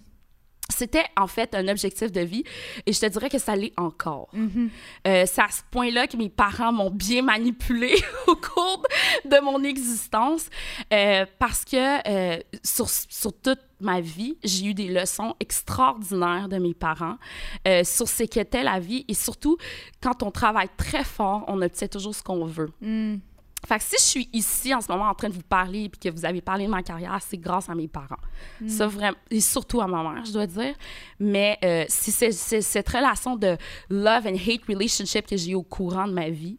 C'était 0.69 1.03
en 1.17 1.27
fait 1.27 1.53
un 1.55 1.67
objectif 1.67 2.11
de 2.11 2.21
vie 2.21 2.43
et 2.85 2.93
je 2.93 2.99
te 2.99 3.05
dirais 3.05 3.29
que 3.29 3.37
ça 3.37 3.55
l'est 3.55 3.73
encore. 3.77 4.29
Mm-hmm. 4.33 4.69
Euh, 5.07 5.23
c'est 5.27 5.41
à 5.41 5.49
ce 5.49 5.61
point-là 5.69 6.07
que 6.07 6.15
mes 6.15 6.29
parents 6.29 6.71
m'ont 6.71 6.89
bien 6.89 7.21
manipulé 7.21 7.93
au 8.27 8.35
cours 8.35 8.83
de 9.25 9.39
mon 9.41 9.61
existence 9.63 10.49
euh, 10.91 11.25
parce 11.37 11.65
que 11.65 12.09
euh, 12.09 12.39
sur, 12.63 12.89
sur 12.89 13.33
toute 13.33 13.59
ma 13.83 14.01
vie, 14.01 14.37
j'ai 14.43 14.65
eu 14.67 14.73
des 14.73 14.87
leçons 14.87 15.35
extraordinaires 15.39 16.49
de 16.49 16.57
mes 16.57 16.73
parents 16.73 17.17
sur 17.83 18.07
ce 18.07 18.23
qu'était 18.23 18.63
la 18.63 18.79
vie 18.79 19.05
et 19.07 19.13
surtout 19.13 19.57
quand 20.01 20.23
on 20.23 20.31
travaille 20.31 20.69
très 20.77 21.03
fort, 21.03 21.45
on 21.47 21.61
obtient 21.61 21.87
toujours 21.87 22.15
ce 22.15 22.23
qu'on 22.23 22.45
veut. 22.45 22.71
Mm. 22.81 23.15
Fait 23.65 23.77
que 23.77 23.83
si 23.83 23.95
je 23.97 24.01
suis 24.01 24.29
ici 24.33 24.73
en 24.73 24.81
ce 24.81 24.91
moment 24.91 25.07
en 25.07 25.13
train 25.13 25.29
de 25.29 25.33
vous 25.33 25.41
parler 25.41 25.85
et 25.85 25.89
que 25.89 26.13
vous 26.13 26.25
avez 26.25 26.41
parlé 26.41 26.65
de 26.65 26.69
ma 26.69 26.83
carrière, 26.83 27.17
c'est 27.21 27.37
grâce 27.37 27.69
à 27.69 27.75
mes 27.75 27.87
parents. 27.87 28.17
Mm. 28.59 28.67
Ça, 28.67 28.87
vraiment, 28.87 29.17
et 29.31 29.39
surtout 29.39 29.79
à 29.79 29.87
ma 29.87 30.03
mère, 30.03 30.25
je 30.25 30.33
dois 30.33 30.47
dire. 30.47 30.75
Mais 31.19 31.57
euh, 31.63 31.85
c'est 31.87 32.31
cette 32.31 32.89
relation 32.89 33.37
de 33.37 33.57
love 33.89 34.27
and 34.27 34.35
hate 34.35 34.65
relationship 34.67 35.27
que 35.27 35.37
j'ai 35.37 35.51
eu 35.51 35.55
au 35.55 35.63
courant 35.63 36.07
de 36.07 36.13
ma 36.13 36.29
vie. 36.29 36.57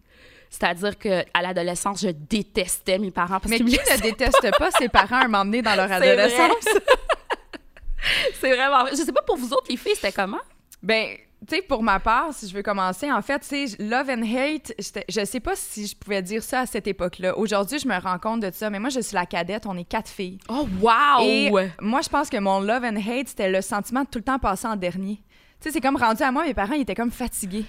C'est-à-dire 0.55 0.97
qu'à 0.97 1.43
l'adolescence, 1.43 2.01
je 2.01 2.11
détestais 2.11 2.99
mes 2.99 3.11
parents. 3.11 3.41
Parce 3.41 3.49
Mais 3.49 3.59
qui 3.59 3.65
ne 3.65 4.01
déteste 4.01 4.51
pas 4.57 4.71
ses 4.71 4.89
parents 4.89 5.23
à 5.23 5.27
m'emmener 5.27 5.63
dans 5.63 5.75
leur 5.75 5.91
adolescence? 5.91 6.65
c'est 8.41 8.55
vraiment... 8.55 8.87
Je 8.93 9.03
sais 9.03 9.13
pas 9.13 9.23
pour 9.23 9.37
vous 9.37 9.53
autres, 9.53 9.67
les 9.69 9.77
filles, 9.77 9.97
c'était 9.97 10.13
comment? 10.13 10.39
Ben, 10.81 11.17
tu 11.49 11.57
sais, 11.57 11.63
pour 11.63 11.83
ma 11.83 11.99
part, 11.99 12.33
si 12.33 12.49
je 12.49 12.55
veux 12.55 12.63
commencer, 12.63 13.11
en 13.11 13.21
fait, 13.21 13.41
tu 13.41 13.67
sais, 13.67 13.83
love 13.83 14.09
and 14.09 14.23
hate, 14.23 14.73
je 15.09 15.25
sais 15.25 15.41
pas 15.41 15.57
si 15.57 15.89
je 15.89 15.97
pouvais 15.97 16.23
dire 16.23 16.43
ça 16.45 16.61
à 16.61 16.67
cette 16.67 16.87
époque-là. 16.87 17.37
Aujourd'hui, 17.37 17.81
je 17.81 17.89
me 17.89 18.01
rends 18.01 18.21
compte 18.21 18.41
de 18.41 18.53
ça, 18.53 18.71
mais 18.71 18.79
moi, 18.79 18.91
je 18.91 19.01
suis 19.01 19.17
la 19.17 19.27
cadette, 19.27 19.67
on 19.67 19.77
est 19.77 19.85
quatre 19.85 20.09
filles. 20.09 20.39
Oh, 20.49 20.69
wow! 20.81 21.25
Et 21.25 21.51
moi, 21.81 22.01
je 22.01 22.09
pense 22.09 22.31
que 22.31 22.39
mon 22.39 22.61
love 22.61 22.85
and 22.85 22.97
hate, 22.97 23.29
c'était 23.29 23.51
le 23.51 23.61
sentiment 23.61 24.03
de 24.03 24.09
tout 24.09 24.19
le 24.19 24.25
temps 24.25 24.39
passer 24.39 24.69
en 24.69 24.77
dernier. 24.77 25.17
Tu 25.61 25.69
sais, 25.69 25.71
c'est 25.73 25.81
comme 25.81 25.97
rendu 25.97 26.23
à 26.23 26.31
moi, 26.31 26.45
mes 26.45 26.55
parents, 26.55 26.75
ils 26.75 26.83
étaient 26.83 26.95
comme 26.95 27.11
fatigués. 27.11 27.65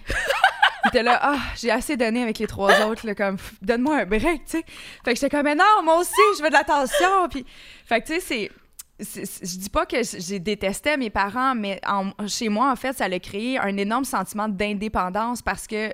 Ils 0.85 0.89
étaient 0.89 1.03
là, 1.03 1.19
ah, 1.21 1.39
j'ai 1.57 1.71
assez 1.71 1.97
donné 1.97 2.21
avec 2.23 2.39
les 2.39 2.47
trois 2.47 2.85
autres, 2.87 3.05
là, 3.05 3.15
comme, 3.15 3.37
donne-moi 3.61 4.01
un 4.01 4.05
break, 4.05 4.45
tu 4.45 4.51
sais. 4.51 4.65
Fait 5.03 5.13
que 5.13 5.19
j'étais 5.19 5.29
comme, 5.29 5.47
non, 5.47 5.83
moi 5.83 5.99
aussi, 5.99 6.13
je 6.37 6.43
veux 6.43 6.49
de 6.49 6.53
l'attention. 6.53 7.27
Puis, 7.29 7.45
fait 7.85 8.01
que, 8.01 8.07
tu 8.07 8.13
sais, 8.13 8.19
c'est 8.19 8.51
je 8.99 9.57
dis 9.57 9.69
pas 9.69 9.85
que 9.85 9.97
j'ai 10.03 10.39
détesté 10.39 10.95
mes 10.95 11.09
parents, 11.09 11.53
mais 11.53 11.81
chez 12.27 12.49
moi, 12.49 12.71
en 12.71 12.75
fait, 12.75 12.93
ça 12.93 13.05
a 13.05 13.19
créé 13.19 13.59
un 13.59 13.75
énorme 13.75 14.05
sentiment 14.05 14.47
d'indépendance 14.47 15.41
parce 15.41 15.67
que 15.67 15.93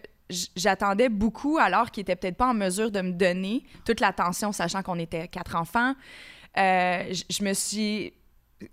j'attendais 0.56 1.10
beaucoup 1.10 1.58
alors 1.58 1.92
qu'ils 1.92 2.02
étaient 2.02 2.16
peut-être 2.16 2.38
pas 2.38 2.48
en 2.48 2.54
mesure 2.54 2.92
de 2.92 3.02
me 3.02 3.12
donner 3.12 3.64
toute 3.86 4.00
l'attention, 4.00 4.52
sachant 4.52 4.84
qu'on 4.84 5.00
était 5.00 5.28
quatre 5.28 5.56
enfants. 5.56 5.94
Euh, 6.58 7.14
je 7.30 7.44
me 7.44 7.54
suis 7.54 8.14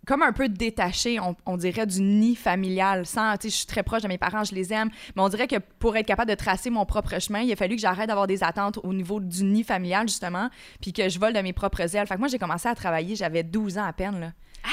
comme 0.07 0.23
un 0.23 0.33
peu 0.33 0.49
détaché, 0.49 1.19
on, 1.47 1.57
dirait, 1.57 1.87
du 1.87 2.01
nid 2.01 2.37
familial. 2.37 3.07
Sans, 3.07 3.35
je 3.43 3.49
suis 3.49 3.67
très 3.67 3.83
proche 3.83 4.03
de 4.03 4.09
mes 4.09 4.19
parents, 4.19 4.45
je 4.45 4.55
les 4.55 4.73
aime, 4.73 4.91
mais 5.17 5.23
on 5.23 5.29
dirait 5.29 5.49
que 5.49 5.57
pour 5.79 5.97
être 5.97 6.07
capable 6.07 6.31
de 6.31 6.37
tracer 6.37 6.71
mon 6.71 6.87
propre 6.87 7.19
chemin, 7.19 7.41
il 7.41 7.53
a 7.53 7.57
fallu 7.57 7.77
que 7.77 7.83
j'arrête 7.83 8.09
d'avoir 8.09 8.27
des 8.27 8.43
attentes 8.43 8.79
au 8.83 8.93
niveau 8.93 9.21
du 9.21 9.45
nid 9.45 9.65
familial, 9.65 10.09
justement, 10.09 10.49
puis 10.81 10.93
que 10.93 11.09
je 11.09 11.19
vole 11.19 11.33
de 11.33 11.41
mes 11.41 11.53
propres 11.53 11.97
ailes. 11.97 12.07
Fait 12.07 12.15
que 12.15 12.21
moi, 12.21 12.29
j'ai 12.29 12.39
commencé 12.39 12.69
à 12.69 12.75
travailler, 12.75 13.17
j'avais 13.17 13.43
12 13.43 13.79
ans 13.79 13.85
à 13.85 13.93
peine, 13.93 14.21
là. 14.21 14.33
Ah! 14.65 14.69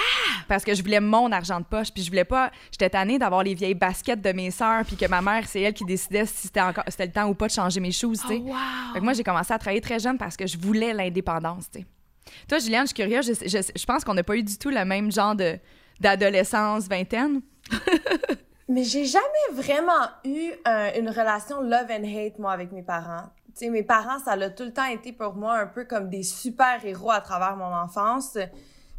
Parce 0.47 0.63
que 0.63 0.73
je 0.73 0.81
voulais 0.81 0.99
mon 0.99 1.31
argent 1.31 1.59
de 1.59 1.65
poche, 1.65 1.91
puis 1.91 2.03
je 2.03 2.09
voulais 2.09 2.25
pas... 2.25 2.51
J'étais 2.71 2.89
tannée 2.89 3.17
d'avoir 3.17 3.43
les 3.43 3.53
vieilles 3.53 3.75
baskets 3.75 4.21
de 4.21 4.31
mes 4.31 4.51
sœurs, 4.51 4.85
puis 4.85 4.95
que 4.95 5.07
ma 5.07 5.21
mère, 5.21 5.47
c'est 5.47 5.61
elle 5.61 5.73
qui 5.73 5.85
décidait 5.85 6.25
si 6.25 6.47
c'était 6.47 6.61
encore 6.61 6.83
c'était 6.87 7.05
le 7.07 7.11
temps 7.11 7.27
ou 7.27 7.33
pas 7.33 7.47
de 7.47 7.53
changer 7.53 7.79
mes 7.79 7.91
choses, 7.91 8.21
tu 8.21 8.27
sais. 8.27 8.41
Oh, 8.45 8.53
fait 8.93 8.99
que 8.99 9.03
moi, 9.03 9.13
j'ai 9.13 9.23
commencé 9.23 9.53
à 9.53 9.59
travailler 9.59 9.81
très 9.81 9.99
jeune 9.99 10.17
parce 10.17 10.37
que 10.37 10.47
je 10.47 10.57
voulais 10.57 10.93
l'indépendance, 10.93 11.69
tu 11.71 11.79
sais. 11.79 11.85
Toi, 12.47 12.59
Juliane, 12.59 12.83
je 12.83 12.87
suis 12.87 12.95
curieuse. 12.95 13.25
Je, 13.27 13.85
pense 13.85 14.03
qu'on 14.03 14.13
n'a 14.13 14.23
pas 14.23 14.35
eu 14.35 14.43
du 14.43 14.57
tout 14.57 14.69
le 14.69 14.83
même 14.85 15.11
genre 15.11 15.35
de, 15.35 15.57
d'adolescence, 15.99 16.87
vingtaine. 16.87 17.41
Mais 18.67 18.83
j'ai 18.83 19.05
jamais 19.05 19.23
vraiment 19.51 20.07
eu 20.23 20.51
une 20.97 21.09
relation 21.09 21.61
love 21.61 21.87
and 21.89 22.03
hate, 22.03 22.39
moi, 22.39 22.51
avec 22.51 22.71
mes 22.71 22.81
parents. 22.83 23.29
Sais, 23.53 23.69
mes 23.69 23.83
parents, 23.83 24.19
ça 24.19 24.31
a 24.31 24.49
tout 24.49 24.63
le 24.63 24.73
temps 24.73 24.85
été 24.85 25.13
pour 25.13 25.35
moi 25.35 25.57
un 25.57 25.67
peu 25.67 25.85
comme 25.85 26.09
des 26.09 26.23
super-héros 26.23 27.11
à 27.11 27.21
travers 27.21 27.55
mon 27.55 27.73
enfance. 27.73 28.37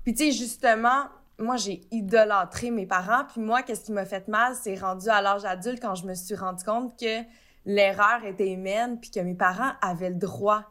Puis, 0.03 0.15
tu 0.15 0.25
sais, 0.25 0.33
justement, 0.33 1.05
moi, 1.39 1.57
j'ai 1.57 1.83
idolâtré 1.91 2.71
mes 2.71 2.87
parents. 2.87 3.25
Puis 3.31 3.41
moi, 3.41 3.63
qu'est-ce 3.63 3.85
qui 3.85 3.93
m'a 3.93 4.07
fait 4.07 4.29
mal, 4.29 4.55
c'est 4.55 4.77
rendu 4.77 5.09
à 5.11 5.21
l'âge 5.21 5.45
adulte 5.45 5.81
quand 5.83 5.95
je 5.95 6.07
me 6.07 6.15
suis 6.15 6.35
rendu 6.35 6.65
compte 6.65 6.99
que 6.99 7.23
l'erreur 7.67 8.25
était 8.25 8.51
humaine, 8.51 8.99
puis 8.99 9.11
que 9.11 9.21
mes 9.21 9.35
parents 9.35 9.73
avaient 9.83 10.11
le 10.11 10.17
droit 10.17 10.63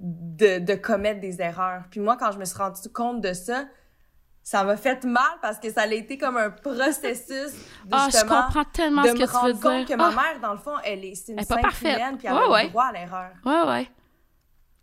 de, 0.00 0.58
de 0.58 0.74
commettre 0.74 1.20
des 1.20 1.40
erreurs. 1.40 1.84
Puis 1.90 2.00
moi, 2.00 2.16
quand 2.16 2.32
je 2.32 2.38
me 2.38 2.44
suis 2.44 2.56
rendu 2.56 2.88
compte 2.92 3.20
de 3.20 3.34
ça, 3.34 3.66
ça 4.42 4.64
m'a 4.64 4.76
fait 4.76 5.04
mal 5.04 5.38
parce 5.42 5.58
que 5.58 5.70
ça 5.70 5.82
a 5.82 5.86
été 5.86 6.16
comme 6.16 6.38
un 6.38 6.50
processus 6.50 7.52
de 7.84 7.92
ah, 7.92 8.08
je 8.10 8.20
comprends 8.22 8.64
tellement 8.72 9.04
ce 9.04 9.12
que 9.12 9.18
tu 9.18 9.46
veux 9.46 9.52
dire. 9.52 9.86
que 9.86 9.94
ma 9.94 10.08
ah! 10.08 10.10
mère, 10.10 10.40
dans 10.40 10.52
le 10.52 10.58
fond, 10.58 10.72
elle 10.82 11.04
est, 11.04 11.14
c'est 11.14 11.32
une 11.32 11.42
sainte 11.42 11.80
humaine, 11.82 12.16
puis 12.16 12.26
elle 12.26 12.34
a 12.34 12.62
le 12.62 12.68
droit 12.68 12.84
à 12.84 12.92
l'erreur. 12.92 13.30
Ouais, 13.44 13.70
ouais. 13.70 13.90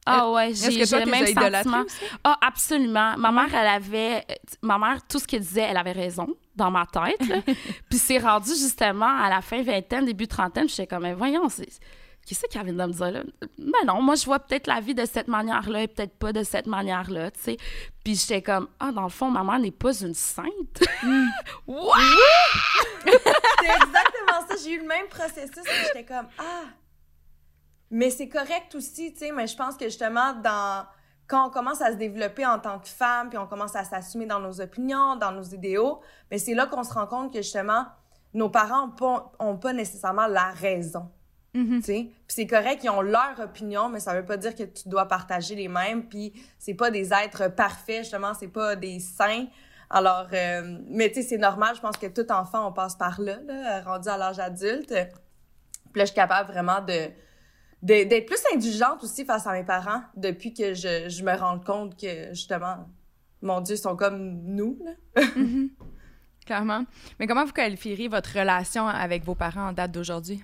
Ah 0.10 0.32
ouais, 0.32 0.54
j'ai 0.54 0.70
le 0.86 1.12
même 1.12 1.26
sentiment. 1.26 1.84
Ah, 2.24 2.38
absolument. 2.42 3.18
Ma 3.18 3.32
mère, 3.32 3.54
elle 3.54 3.68
avait... 3.68 4.26
Ma 4.62 4.78
mère, 4.78 5.06
tout 5.06 5.20
ce 5.20 5.28
qu'elle 5.28 5.42
disait, 5.42 5.68
elle 5.70 5.76
avait 5.76 5.92
raison 5.92 6.28
dans 6.56 6.72
ma 6.72 6.86
tête. 6.86 7.20
puis 7.90 8.00
c'est 8.00 8.20
rendu 8.20 8.52
justement 8.52 9.20
à 9.20 9.30
la 9.30 9.42
fin 9.42 9.62
vingtaine, 9.64 10.06
début 10.06 10.28
trentaine, 10.28 10.70
j'étais 10.70 10.88
comme, 10.88 11.12
voyons, 11.12 11.50
c'est 11.50 11.68
qu'est-ce 12.28 12.46
qu'elle 12.48 12.66
vient 12.66 12.74
de 12.74 12.92
me 12.92 12.94
dire 12.94 13.12
là? 13.12 13.24
Ben 13.58 13.86
non, 13.86 14.02
moi, 14.02 14.16
je 14.16 14.26
vois 14.26 14.40
peut-être 14.40 14.68
la 14.68 14.82
vie 14.82 14.94
de 14.94 15.06
cette 15.06 15.28
manière-là 15.28 15.84
et 15.84 15.88
peut-être 15.88 16.18
pas 16.18 16.34
de 16.34 16.44
cette 16.44 16.68
manière-là, 16.68 17.32
tu 17.32 17.40
sais. 17.40 17.58
Puis 18.04 18.16
j'étais 18.16 18.42
comme, 18.42 18.68
ah, 18.80 18.92
dans 18.92 19.04
le 19.04 19.10
fond, 19.10 19.32
maman 19.32 19.58
n'est 19.58 19.72
pas 19.72 19.94
une 20.02 20.14
sainte? 20.14 20.84
Mm. 21.04 21.26
C'est 23.06 23.70
exactement 23.70 24.48
ça. 24.48 24.56
J'ai 24.64 24.72
eu 24.72 24.82
le 24.82 24.88
même 24.88 25.08
processus 25.08 25.58
et 25.58 25.86
j'étais 25.86 26.06
comme, 26.06 26.28
ah. 26.38 26.66
Mais 27.90 28.10
c'est 28.10 28.28
correct 28.28 28.76
aussi, 28.76 29.14
tu 29.14 29.20
sais, 29.20 29.32
mais 29.32 29.48
je 29.48 29.56
pense 29.56 29.78
que 29.78 29.86
justement, 29.86 30.34
dans 30.34 30.86
quand 31.28 31.48
on 31.48 31.50
commence 31.50 31.82
à 31.82 31.92
se 31.92 31.98
développer 31.98 32.46
en 32.46 32.60
tant 32.60 32.80
que 32.80 32.88
femme, 32.88 33.30
puis 33.30 33.38
on 33.38 33.48
commence 33.48 33.76
à 33.76 33.84
s'assumer 33.84 34.26
dans 34.26 34.40
nos 34.40 34.62
opinions, 34.62 35.16
dans 35.18 35.32
nos 35.32 35.44
idéaux, 35.44 36.02
mais 36.32 36.38
c'est 36.38 36.54
là 36.54 36.66
qu'on 36.68 36.84
se 36.84 36.94
rend 36.94 37.08
compte 37.08 37.34
que 37.34 37.42
justement, 37.42 37.86
nos 38.34 38.50
parents 38.50 38.88
n'ont 38.88 38.94
pas, 38.94 39.32
ont 39.40 39.58
pas 39.58 39.74
nécessairement 39.74 40.28
la 40.28 40.52
raison. 40.52 41.10
Puis 41.64 42.12
c'est 42.28 42.48
correct, 42.48 42.82
ils 42.84 42.90
ont 42.90 43.02
leur 43.02 43.40
opinion, 43.40 43.90
mais 43.90 44.00
ça 44.00 44.14
veut 44.14 44.26
pas 44.26 44.38
dire 44.38 44.56
que 44.56 44.64
tu 44.64 44.90
dois 44.90 45.08
partager 45.08 45.56
les 45.56 45.68
mêmes. 45.68 46.08
Puis 46.08 46.34
c'est 46.60 46.74
pas 46.74 46.92
des 46.92 47.14
êtres 47.14 47.48
parfaits, 47.50 48.04
justement, 48.04 48.34
c'est 48.34 48.48
pas 48.48 48.76
des 48.76 49.00
saints. 49.00 49.48
Alors, 49.90 50.28
euh, 50.34 50.80
mais 50.90 51.10
tu 51.10 51.16
sais, 51.16 51.22
c'est 51.24 51.38
normal, 51.38 51.76
je 51.76 51.82
pense 51.82 51.98
que 51.98 52.08
tout 52.08 52.30
enfant, 52.32 52.68
on 52.68 52.74
passe 52.74 52.96
par 52.96 53.22
là, 53.22 53.38
là 53.46 53.82
rendu 53.82 54.10
à 54.10 54.18
l'âge 54.18 54.40
adulte. 54.40 54.90
Puis 54.90 56.00
là, 56.00 56.04
je 56.04 56.06
suis 56.06 56.16
capable 56.16 56.52
vraiment 56.52 56.82
de 56.82 57.10
d'être 57.84 58.26
plus 58.26 58.42
indulgente 58.54 59.04
aussi 59.04 59.24
face 59.24 59.46
à 59.46 59.54
mes 59.54 59.64
parents 59.64 60.02
depuis 60.16 60.52
que 60.52 60.74
je, 60.74 61.08
je 61.10 61.24
me 61.24 61.34
rends 61.38 61.60
compte 61.60 61.96
que, 61.96 62.30
justement, 62.30 62.88
mon 63.44 63.62
Dieu, 63.62 63.76
ils 63.76 63.80
sont 63.80 63.96
comme 63.96 64.42
nous, 64.44 64.80
là. 64.84 65.22
Mm-hmm. 65.22 65.70
Clairement. 66.46 66.86
Mais 67.20 67.28
comment 67.28 67.46
vous 67.46 67.52
qualifieriez 67.52 68.08
votre 68.08 68.40
relation 68.40 68.88
avec 68.88 69.24
vos 69.24 69.36
parents 69.36 69.68
en 69.68 69.74
date 69.74 69.92
d'aujourd'hui? 69.92 70.44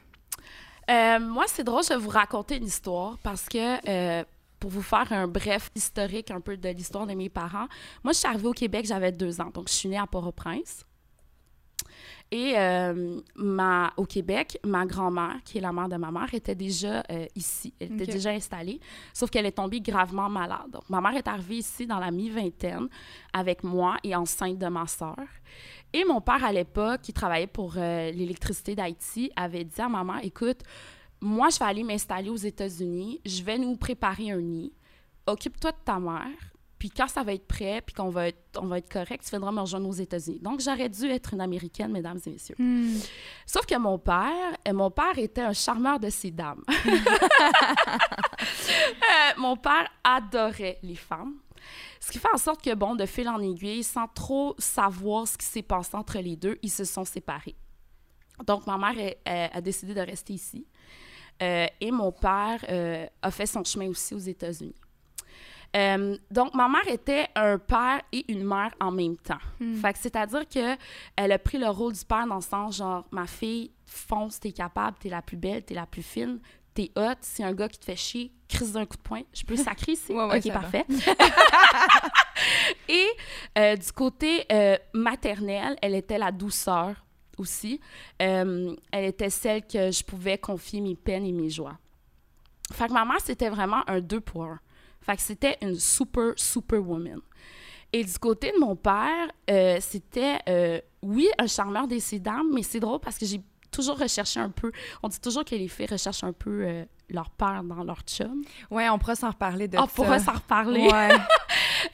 Euh, 0.90 1.20
moi, 1.20 1.46
c'est 1.48 1.63
drôle, 1.63 1.84
je 1.84 1.90
vais 1.90 2.00
vous 2.00 2.10
raconter 2.10 2.58
une 2.58 2.66
histoire 2.66 3.18
parce 3.20 3.48
que 3.48 3.90
euh, 3.90 4.24
pour 4.60 4.70
vous 4.70 4.82
faire 4.82 5.12
un 5.12 5.28
bref 5.28 5.70
historique 5.75 6.32
un 6.32 6.42
peu 6.42 6.58
de 6.58 6.70
l'histoire 6.70 7.08
de 7.08 7.13
mes 7.13 7.30
parents, 7.30 7.68
moi, 8.04 8.13
je 8.13 8.20
suis 8.20 8.28
arrivée 8.28 8.48
au 8.48 8.54
Québec, 8.54 8.86
j'avais 8.86 9.12
deux 9.12 9.40
ans, 9.40 9.50
donc 9.54 9.68
je 9.68 9.74
suis 9.74 9.90
née 9.90 9.98
à 9.98 10.08
Port-au-Prince. 10.08 10.86
Et 12.32 12.54
euh, 12.58 13.20
ma, 13.36 13.94
au 13.96 14.06
Québec, 14.06 14.58
ma 14.66 14.88
grand-mère, 14.88 15.36
qui 15.46 15.60
est 15.60 15.62
la 15.62 15.72
mère 15.72 15.88
de 15.88 15.98
ma 15.98 16.10
mère, 16.10 16.34
était 16.34 16.56
déjà 16.56 17.04
ici. 17.36 17.75
Elle 17.80 17.94
était 17.94 18.12
déjà 18.12 18.32
installée, 18.32 18.80
sauf 19.13 19.30
qu'elle 19.30 19.46
est 19.46 19.52
tombée 19.52 19.82
gravement 19.82 20.30
malade. 20.30 20.72
Donc, 20.72 20.90
ma 20.90 21.00
mère 21.00 21.16
est 21.16 21.28
arrivée 21.28 21.58
ici 21.58 21.86
dans 21.86 22.00
la 22.00 22.10
mi-vingtaine 22.10 22.88
avec 23.34 23.63
moi 23.63 23.98
et 24.04 24.16
enceinte 24.16 24.58
de 24.58 24.68
ma 24.68 24.88
sœur. 24.88 25.16
Et 25.93 26.03
mon 26.05 26.21
père, 26.21 26.43
à 26.43 26.51
l'époque, 26.51 27.01
qui 27.01 27.13
travaillait 27.13 27.47
pour 27.47 27.75
euh, 27.77 28.12
l'électricité 28.12 28.75
d'Haïti, 28.75 29.31
avait 29.35 29.63
dit 29.63 29.79
à 29.79 29.88
maman, 29.88 30.17
écoute, 30.17 30.62
moi, 31.21 31.50
je 31.50 31.59
vais 31.59 31.65
aller 31.65 31.83
m'installer 31.83 32.29
aux 32.29 32.35
États-Unis, 32.35 33.21
je 33.25 33.43
vais 33.43 33.57
nous 33.57 33.77
préparer 33.77 34.31
un 34.31 34.41
nid, 34.41 34.73
occupe-toi 35.25 35.71
de 35.71 35.77
ta 35.85 36.00
mère, 36.00 36.53
puis 36.83 36.89
quand 36.89 37.07
ça 37.07 37.23
va 37.23 37.33
être 37.33 37.47
prêt, 37.47 37.81
puis 37.85 37.95
qu'on 37.95 38.09
va 38.09 38.27
être, 38.27 38.59
on 38.59 38.65
va 38.65 38.79
être 38.79 38.91
correct, 38.91 39.23
tu 39.23 39.29
viendras 39.29 39.53
me 39.53 39.62
rejoindre 39.62 39.88
aux 39.88 39.93
États-Unis. 39.93 40.39
Donc, 40.41 40.59
j'aurais 40.59 40.89
dû 40.89 41.05
être 41.05 41.33
une 41.33 41.39
Américaine, 41.39 41.93
mesdames 41.93 42.19
et 42.25 42.29
messieurs. 42.29 42.57
Hmm. 42.59 42.97
Sauf 43.45 43.65
que 43.65 43.77
mon 43.77 43.97
père, 43.97 44.57
euh, 44.67 44.73
mon 44.73 44.91
père 44.91 45.17
était 45.17 45.43
un 45.43 45.53
charmeur 45.53 45.97
de 45.97 46.09
ces 46.09 46.31
dames. 46.31 46.63
Euh, 48.43 49.39
mon 49.39 49.55
père 49.55 49.88
adorait 50.03 50.79
les 50.83 50.95
femmes. 50.95 51.35
Ce 52.03 52.12
qui 52.12 52.19
fait 52.19 52.33
en 52.33 52.38
sorte 52.38 52.62
que, 52.62 52.75
bon, 52.75 52.95
de 52.95 53.05
fil 53.05 53.29
en 53.29 53.39
aiguille, 53.39 53.81
sans 53.81 54.10
trop 54.10 54.55
savoir 54.57 55.25
ce 55.25 55.38
qui 55.38 55.45
s'est 55.45 55.62
passé 55.62 55.95
entre 55.95 56.19
les 56.19 56.36
deux, 56.36 56.60
ils 56.62 56.69
se 56.69 56.83
sont 56.83 57.05
séparés. 57.05 57.55
Donc, 58.45 58.67
ma 58.67 58.77
mère 58.77 59.13
a 59.25 59.62
décidé 59.62 59.93
de 59.93 60.01
rester 60.01 60.33
ici. 60.33 60.67
Euh, 61.41 61.65
et 61.79 61.91
mon 61.91 62.12
père 62.12 62.60
euh, 62.69 63.07
a 63.22 63.31
fait 63.31 63.45
son 63.45 63.63
chemin 63.63 63.88
aussi 63.88 64.13
aux 64.13 64.19
États-Unis. 64.19 64.75
Euh, 65.77 66.17
donc, 66.29 66.53
ma 66.53 66.67
mère 66.67 66.86
était 66.89 67.29
un 67.36 67.57
père 67.57 68.01
et 68.12 68.29
une 68.29 68.43
mère 68.43 68.74
en 68.81 68.91
même 68.91 69.15
temps. 69.15 69.39
Hmm. 69.62 69.75
Fait 69.75 69.93
que 69.93 70.00
c'est-à-dire 70.00 70.45
qu'elle 70.50 71.31
a 71.31 71.39
pris 71.39 71.57
le 71.57 71.69
rôle 71.69 71.93
du 71.93 72.03
père 72.03 72.27
dans 72.27 72.36
le 72.36 72.41
sens 72.41 72.75
genre, 72.75 73.05
ma 73.12 73.27
fille, 73.27 73.72
fonce, 73.86 74.41
t'es 74.41 74.51
capable, 74.51 74.98
t'es 75.00 75.10
la 75.10 75.22
plus 75.22 75.38
belle, 75.38 75.63
t'es 75.63 75.74
la 75.74 75.86
plus 75.86 76.03
fine, 76.03 76.41
t'es 76.74 76.92
hot, 76.96 77.15
c'est 77.22 77.44
un 77.44 77.53
gars 77.53 77.70
qui 77.70 77.77
te 77.77 77.86
fait 77.86 77.96
chier, 77.96 78.32
crise 78.48 78.74
d'un 78.74 78.86
coup 78.86 78.98
de 78.98 79.01
poing. 79.01 79.22
Je 79.34 79.44
peux 79.44 79.56
sacrer 79.56 79.92
ici? 79.94 80.13
ok, 80.13 80.51
parfait. 80.51 80.86
Et 82.89 83.08
euh, 83.58 83.75
du 83.75 83.92
côté 83.92 84.46
euh, 84.51 84.77
maternel, 84.94 85.75
elle 85.82 85.96
était 85.96 86.18
la 86.18 86.32
douceur 86.32 87.06
aussi. 87.38 87.80
Euh, 88.22 88.75
elle 88.92 89.06
était 89.06 89.30
celle 89.30 89.65
que 89.65 89.92
je 89.92 90.03
pouvais 90.03 90.38
confier 90.38 90.82
mes 90.82 90.96
peines 90.96 91.25
et 91.25 91.32
mes 91.32 91.50
joies. 91.50 91.77
Fait 92.72 92.88
que 92.88 92.94
ma 92.94 93.06
mère, 93.06 93.20
c'était 93.24 93.50
vraiment 93.50 93.88
un 93.88 94.00
deux 94.00 94.22
pour 94.22 94.46
un. 94.46 94.60
Fait 95.01 95.15
que 95.15 95.22
c'était 95.22 95.58
une 95.62 95.75
super, 95.75 96.34
super 96.38 96.82
woman. 96.82 97.20
Et 97.92 98.03
du 98.03 98.18
côté 98.18 98.51
de 98.51 98.60
mon 98.60 98.75
père, 98.75 99.27
c'était, 99.82 100.82
oui, 101.03 101.27
un 101.38 101.46
charmeur 101.46 101.88
des 101.88 102.01
dames, 102.20 102.50
mais 102.51 102.63
c'est 102.63 102.80
drôle 102.80 103.00
parce 103.00 103.20
que 103.20 103.25
j'ai 103.25 103.42
toujours 103.74 103.98
recherché 103.98 104.39
un 104.39 104.50
peu. 104.50 104.72
On 105.01 105.08
dit 105.10 105.20
toujours 105.20 105.44
que 105.44 105.56
les 105.56 105.68
filles 105.68 105.88
recherchent 105.89 106.24
un 106.24 106.34
peu 106.34 106.86
leur 107.10 107.30
père 107.32 107.63
dans 107.63 107.84
leur 107.84 108.01
chum. 108.01 108.44
Ouais, 108.72 108.88
on 108.89 108.98
pourrait 108.98 109.15
s'en 109.15 109.30
reparler 109.30 109.68
de 109.68 109.75
ça. 109.77 109.84
On 109.84 109.88
pourrait 109.88 110.20
s'en 110.20 110.34
reparler. 110.34 110.88
Ouais. 110.88 111.10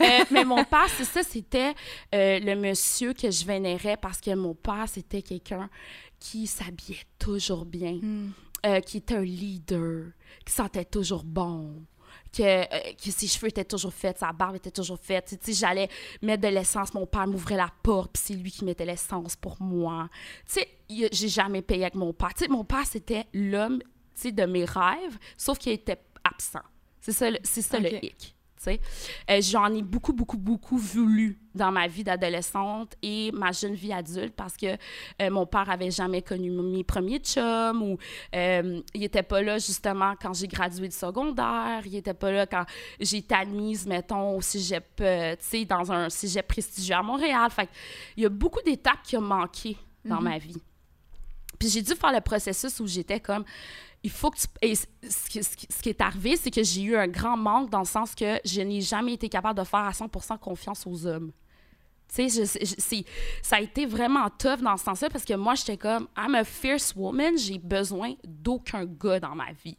Euh, 0.01 0.24
mais 0.31 0.45
mon 0.45 0.63
père, 0.63 0.88
c'est 0.95 1.03
ça, 1.03 1.24
c'était 1.24 1.74
euh, 2.13 2.39
le 2.39 2.55
monsieur 2.55 3.12
que 3.13 3.29
je 3.31 3.43
vénérais 3.43 3.98
parce 3.98 4.21
que 4.21 4.33
mon 4.36 4.53
père, 4.53 4.86
c'était 4.88 5.21
quelqu'un 5.24 5.67
qui 6.19 6.45
s'habillait 6.48 7.03
toujours 7.17 7.65
bien, 7.65 7.93
Hmm. 8.01 8.29
euh, 8.67 8.79
qui 8.81 8.98
était 8.98 9.15
un 9.15 9.21
leader, 9.24 10.05
qui 10.45 10.53
sentait 10.53 10.86
toujours 10.86 11.24
bon, 11.25 11.83
que, 12.36 12.43
euh, 12.43 12.93
que 13.03 13.12
ses 13.12 13.27
cheveux 13.27 13.48
étaient 13.48 13.65
toujours 13.65 13.93
faits, 13.93 14.19
sa 14.19 14.31
barbe 14.31 14.55
était 14.55 14.71
toujours 14.71 15.00
faite. 15.00 15.38
Tu 15.41 15.53
sais, 15.53 15.59
j'allais 15.59 15.89
mettre 16.21 16.43
de 16.43 16.48
l'essence, 16.48 16.93
mon 16.93 17.05
père 17.05 17.27
m'ouvrait 17.27 17.57
la 17.57 17.69
porte, 17.83 18.12
puis 18.13 18.24
c'est 18.25 18.33
lui 18.33 18.51
qui 18.51 18.65
mettait 18.65 18.86
l'essence 18.86 19.36
pour 19.36 19.62
moi. 19.62 20.09
Tu 20.45 20.62
sais, 20.62 20.67
j'ai 21.12 21.29
jamais 21.29 21.62
payé 21.62 21.83
avec 21.83 21.95
mon 21.95 22.13
père. 22.13 22.33
Tu 22.33 22.45
sais, 22.45 22.50
mon 22.50 22.63
père, 22.63 22.86
c'était 22.86 23.25
l'homme, 23.33 23.79
tu 23.79 24.21
sais, 24.21 24.31
de 24.31 24.45
mes 24.45 24.65
rêves, 24.65 25.17
sauf 25.38 25.57
qu'il 25.57 25.71
était 25.71 26.01
absent. 26.24 26.62
C'est 27.01 27.13
ça, 27.13 27.29
c'est 27.43 27.62
ça 27.62 27.79
le 27.79 28.03
hic. 28.03 28.36
Euh, 28.67 29.41
J'en 29.41 29.73
ai 29.73 29.81
beaucoup, 29.81 30.13
beaucoup, 30.13 30.37
beaucoup 30.37 30.77
voulu 30.77 31.39
dans 31.55 31.71
ma 31.71 31.87
vie 31.87 32.03
d'adolescente 32.03 32.95
et 33.01 33.31
ma 33.31 33.51
jeune 33.51 33.73
vie 33.73 33.91
adulte 33.91 34.33
parce 34.35 34.55
que 34.55 34.67
euh, 35.21 35.29
mon 35.29 35.45
père 35.45 35.69
avait 35.69 35.91
jamais 35.91 36.21
connu 36.21 36.51
mes 36.51 36.83
premiers 36.83 37.19
chums 37.19 37.81
ou 37.81 37.97
euh, 38.35 38.81
il 38.93 39.03
était 39.03 39.23
pas 39.23 39.41
là 39.41 39.57
justement 39.57 40.13
quand 40.21 40.33
j'ai 40.33 40.47
gradué 40.47 40.87
du 40.87 40.95
secondaire, 40.95 41.81
il 41.85 41.95
était 41.95 42.13
pas 42.13 42.31
là 42.31 42.45
quand 42.45 42.65
j'ai 42.99 43.17
été 43.17 43.35
admise, 43.35 43.85
mettons, 43.87 44.35
au 44.37 44.41
cégep, 44.41 44.85
euh, 45.01 45.35
tu 45.35 45.45
sais, 45.45 45.65
dans 45.65 45.91
un 45.91 46.09
cégep 46.09 46.47
prestigieux 46.47 46.95
à 46.95 47.01
Montréal. 47.01 47.49
Fait 47.51 47.69
il 48.15 48.23
y 48.23 48.25
a 48.25 48.29
beaucoup 48.29 48.61
d'étapes 48.61 49.03
qui 49.03 49.17
ont 49.17 49.21
manqué 49.21 49.77
dans 50.05 50.21
ma 50.21 50.37
vie. 50.37 50.61
Puis 51.59 51.69
j'ai 51.69 51.81
dû 51.81 51.93
faire 51.93 52.13
le 52.13 52.21
processus 52.21 52.79
où 52.79 52.87
j'étais 52.87 53.19
comme, 53.19 53.43
il 54.01 54.09
faut 54.09 54.31
que 54.31 54.37
tu... 54.37 54.47
Et 54.61 54.75
ce, 54.75 55.81
qui, 55.81 55.89
est 55.89 56.01
arrivé, 56.01 56.37
c'est 56.37 56.51
que 56.51 56.63
j'ai 56.63 56.81
eu 56.81 56.95
un 56.95 57.07
grand 57.07 57.35
manque 57.35 57.69
dans 57.69 57.79
le 57.79 57.85
sens 57.85 58.15
que 58.15 58.39
je 58.45 58.61
n'ai 58.61 58.81
jamais 58.81 59.13
été 59.13 59.27
capable 59.27 59.59
de 59.59 59.65
faire 59.65 59.81
à 59.81 59.91
100% 59.91 60.39
confiance 60.39 60.87
aux 60.87 61.05
hommes. 61.05 61.31
Tu 62.13 62.27
sais, 62.29 63.05
ça 63.43 63.57
a 63.57 63.61
été 63.61 63.85
vraiment 63.85 64.29
tough 64.29 64.61
dans 64.61 64.77
ce 64.77 64.85
sens-là 64.85 65.09
parce 65.09 65.25
que 65.25 65.35
moi, 65.35 65.53
j'étais 65.53 65.77
comme, 65.77 66.07
I'm 66.17 66.33
a 66.33 66.43
fierce 66.43 66.95
woman, 66.95 67.37
j'ai 67.37 67.59
besoin 67.59 68.15
d'aucun 68.23 68.85
gars 68.85 69.19
dans 69.19 69.35
ma 69.35 69.51
vie. 69.51 69.77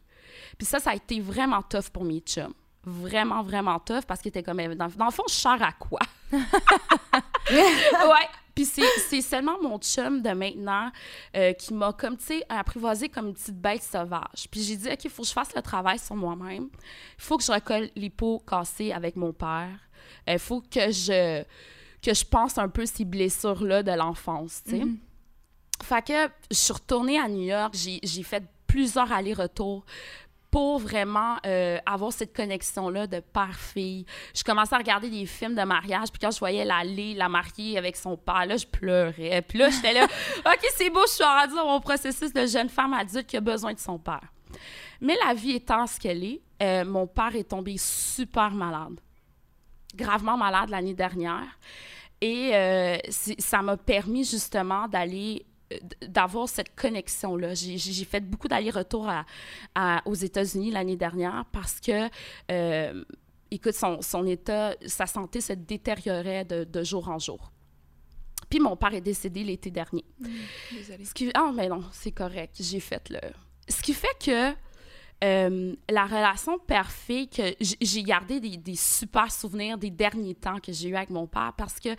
Puis 0.57 0.65
ça, 0.65 0.79
ça 0.79 0.91
a 0.91 0.95
été 0.95 1.19
vraiment 1.19 1.61
tough 1.61 1.89
pour 1.91 2.05
mes 2.05 2.19
chums. 2.19 2.53
Vraiment, 2.83 3.43
vraiment 3.43 3.79
tough 3.79 4.05
parce 4.07 4.21
qu'ils 4.21 4.29
étaient 4.29 4.43
comme, 4.43 4.75
dans, 4.75 4.85
le 4.85 5.11
fond, 5.11 5.23
je 5.27 5.63
à 5.63 5.71
quoi? 5.73 5.99
ouais. 7.55 8.27
Puis 8.55 8.65
c'est 8.65 9.21
seulement 9.21 9.61
mon 9.61 9.77
chum 9.79 10.21
de 10.21 10.31
maintenant 10.31 10.91
euh, 11.35 11.53
qui 11.53 11.73
m'a 11.73 11.93
comme, 11.93 12.17
tu 12.17 12.25
sais, 12.25 12.43
apprivoisé 12.49 13.07
comme 13.07 13.27
une 13.27 13.33
petite 13.33 13.59
bête 13.59 13.81
sauvage. 13.81 14.47
Puis 14.51 14.61
j'ai 14.61 14.75
dit, 14.75 14.89
OK, 14.89 15.05
il 15.05 15.09
faut 15.09 15.21
que 15.21 15.27
je 15.29 15.33
fasse 15.33 15.55
le 15.55 15.61
travail 15.61 15.97
sur 15.99 16.15
moi-même. 16.15 16.67
Il 16.73 17.23
faut 17.23 17.37
que 17.37 17.43
je 17.43 17.51
recolle 17.51 17.89
les 17.95 18.09
pots 18.09 18.43
cassés 18.45 18.91
avec 18.91 19.15
mon 19.15 19.31
père. 19.31 19.69
Il 20.27 20.37
faut 20.37 20.61
que 20.61 20.91
je, 20.91 21.43
que 22.01 22.13
je 22.13 22.25
pense 22.25 22.57
un 22.57 22.67
peu 22.67 22.85
ces 22.85 23.05
blessures-là 23.05 23.83
de 23.83 23.91
l'enfance, 23.91 24.61
tu 24.65 24.71
sais. 24.71 24.83
Fait 25.83 26.05
que 26.05 26.31
je 26.51 26.57
suis 26.57 26.73
retournée 26.73 27.19
à 27.19 27.27
New 27.27 27.43
York, 27.43 27.73
j'ai 27.73 28.23
fait 28.23 28.43
plusieurs 28.67 29.11
allers-retours 29.11 29.83
pour 30.51 30.79
vraiment 30.79 31.37
euh, 31.45 31.77
avoir 31.85 32.11
cette 32.11 32.35
connexion-là 32.35 33.07
de 33.07 33.21
père-fille. 33.21 34.05
Je 34.35 34.43
commençais 34.43 34.75
à 34.75 34.77
regarder 34.77 35.09
des 35.09 35.25
films 35.25 35.55
de 35.55 35.63
mariage, 35.63 36.09
puis 36.11 36.19
quand 36.19 36.31
je 36.31 36.39
voyais 36.39 36.65
la 36.65 36.83
Lé, 36.83 37.13
la 37.13 37.29
mariée 37.29 37.77
avec 37.77 37.95
son 37.95 38.17
père, 38.17 38.45
là, 38.45 38.57
je 38.57 38.67
pleurais. 38.67 39.41
Puis 39.47 39.57
là, 39.57 39.69
j'étais 39.69 39.93
là, 39.93 40.03
OK, 40.45 40.67
c'est 40.75 40.89
beau, 40.89 41.01
je 41.07 41.13
suis 41.13 41.23
rendue 41.23 41.55
dans 41.55 41.67
mon 41.67 41.79
processus 41.79 42.33
de 42.33 42.45
jeune 42.45 42.67
femme 42.69 42.93
adulte 42.93 43.27
qui 43.27 43.37
a 43.37 43.41
besoin 43.41 43.73
de 43.73 43.79
son 43.79 43.97
père. 43.97 44.33
Mais 44.99 45.17
la 45.25 45.33
vie 45.33 45.53
étant 45.53 45.87
ce 45.87 45.99
qu'elle 45.99 46.23
est, 46.23 46.41
euh, 46.61 46.83
mon 46.85 47.07
père 47.07 47.35
est 47.35 47.49
tombé 47.49 47.75
super 47.77 48.51
malade. 48.51 48.99
Gravement 49.95 50.37
malade 50.37 50.69
l'année 50.69 50.93
dernière. 50.93 51.57
Et 52.19 52.51
euh, 52.53 52.97
ça 53.09 53.61
m'a 53.63 53.77
permis 53.77 54.25
justement 54.25 54.87
d'aller 54.87 55.45
d'avoir 56.07 56.47
cette 56.49 56.75
connexion-là. 56.75 57.53
J'ai- 57.53 57.77
fait 58.05 58.21
beaucoup 58.21 58.47
d'allers-retours 58.47 59.07
à- 59.09 59.25
à- 59.75 60.01
aux 60.05 60.13
États-Unis 60.15 60.71
l'année 60.71 60.95
dernière 60.97 61.45
parce 61.51 61.79
que, 61.79 62.09
euh, 62.51 63.03
écoute, 63.51 63.73
son, 63.73 64.01
son 64.01 64.25
état, 64.25 64.73
sa 64.85 65.05
santé 65.07 65.41
se 65.41 65.53
détériorait 65.53 66.45
de, 66.45 66.63
de 66.63 66.83
jour 66.83 67.09
en 67.09 67.19
jour. 67.19 67.51
Puis 68.49 68.59
mon 68.59 68.75
père 68.75 68.93
est 68.93 69.01
décédé 69.01 69.43
l'été 69.43 69.71
dernier. 69.71 70.03
Désolée. 70.71 71.05
Ce 71.05 71.13
qui... 71.13 71.31
Ah, 71.33 71.51
mais 71.55 71.69
non, 71.69 71.83
c'est 71.91 72.11
correct. 72.11 72.55
J'ai 72.59 72.79
fait 72.81 73.09
le. 73.09 73.19
Ce 73.69 73.81
qui 73.81 73.93
fait 73.93 74.17
que 74.19 74.51
euh, 75.23 75.75
la 75.89 76.05
relation 76.05 76.57
père-fille, 76.59 77.27
que 77.27 77.43
j'ai 77.59 78.03
gardé 78.03 78.39
des, 78.39 78.57
des 78.57 78.75
super 78.75 79.31
souvenirs 79.31 79.77
des 79.77 79.91
derniers 79.91 80.35
temps 80.35 80.59
que 80.59 80.71
j'ai 80.71 80.89
eu 80.89 80.95
avec 80.95 81.09
mon 81.11 81.27
père 81.27 81.53
parce 81.57 81.79
que 81.79 81.89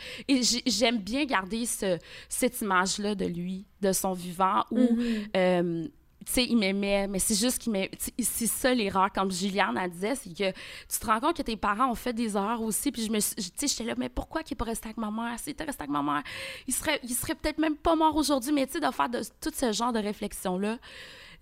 j'aime 0.66 0.98
bien 0.98 1.24
garder 1.24 1.66
ce, 1.66 1.98
cette 2.28 2.60
image-là 2.60 3.14
de 3.14 3.26
lui, 3.26 3.64
de 3.80 3.92
son 3.92 4.12
vivant, 4.12 4.64
où. 4.70 4.96
euh, 5.36 5.86
tu 6.24 6.34
sais, 6.34 6.44
il 6.44 6.56
m'aimait, 6.56 7.08
mais 7.08 7.18
c'est 7.18 7.34
juste 7.34 7.58
qu'il 7.58 7.72
m'aimait. 7.72 7.90
C'est 8.20 8.46
ça 8.46 8.72
l'erreur, 8.72 9.10
comme 9.12 9.32
Juliane 9.32 9.76
a 9.76 9.88
disait, 9.88 10.14
c'est 10.14 10.30
que 10.30 10.50
tu 10.52 10.98
te 11.00 11.04
rends 11.04 11.18
compte 11.18 11.36
que 11.36 11.42
tes 11.42 11.56
parents 11.56 11.90
ont 11.90 11.96
fait 11.96 12.12
des 12.12 12.36
erreurs 12.36 12.62
aussi. 12.62 12.92
Puis 12.92 13.06
je 13.06 13.10
me 13.10 13.18
suis- 13.18 13.34
tu 13.34 13.42
sais, 13.56 13.66
j'étais 13.66 13.82
là, 13.82 13.94
mais 13.98 14.08
pourquoi 14.08 14.42
il 14.42 14.52
n'est 14.52 14.56
pas 14.56 14.66
resté 14.66 14.86
avec 14.86 14.98
ma 14.98 15.10
mère? 15.10 15.36
S'il 15.40 15.50
était 15.50 15.64
resté 15.64 15.82
avec 15.82 15.90
ma 15.90 16.00
mère, 16.00 16.22
il 16.68 16.74
serait, 16.74 17.00
il 17.02 17.12
serait 17.12 17.34
peut-être 17.34 17.58
même 17.58 17.74
pas 17.76 17.96
mort 17.96 18.14
aujourd'hui. 18.14 18.52
Mais 18.52 18.66
tu 18.66 18.74
sais, 18.74 18.80
de 18.80 18.88
faire 18.92 19.08
de, 19.08 19.20
tout 19.40 19.50
ce 19.52 19.72
genre 19.72 19.92
de 19.92 19.98
réflexion-là, 19.98 20.78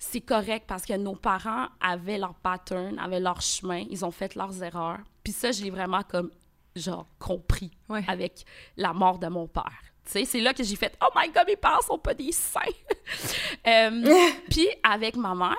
c'est 0.03 0.23
correct 0.23 0.65
parce 0.67 0.85
que 0.87 0.95
nos 0.97 1.15
parents 1.15 1.67
avaient 1.81 2.17
leur 2.19 2.35
pattern, 2.35 2.99
avaient 2.99 3.21
leur 3.21 3.43
chemin, 3.43 3.85
ils 3.91 4.03
ont 4.05 4.11
fait 4.11 4.35
leurs 4.35 4.63
erreurs. 4.63 4.99
Puis 5.23 5.33
ça, 5.35 5.53
je 5.53 5.63
l'ai 5.63 5.69
vraiment 5.71 6.03
comme, 6.03 6.31
genre, 6.75 7.07
compris 7.19 7.71
Ouais. 7.91 8.03
avec 8.09 8.45
la 8.79 8.95
mort 8.95 9.19
de 9.19 9.27
mon 9.29 9.47
père. 9.47 9.83
Tu 10.07 10.13
sais, 10.13 10.25
c'est 10.25 10.41
là 10.41 10.55
que 10.55 10.65
j'ai 10.65 10.75
fait 10.77 10.97
«Oh 11.03 11.09
my 11.15 11.29
God, 11.31 11.45
mes 11.47 11.57
parents 11.57 11.83
sont 11.83 11.99
pas 11.99 12.15
des 12.15 12.33
saints!» 12.33 12.61
Euh, 13.67 14.31
Puis 14.51 14.67
avec 14.83 15.17
ma 15.17 15.35
mère, 15.35 15.57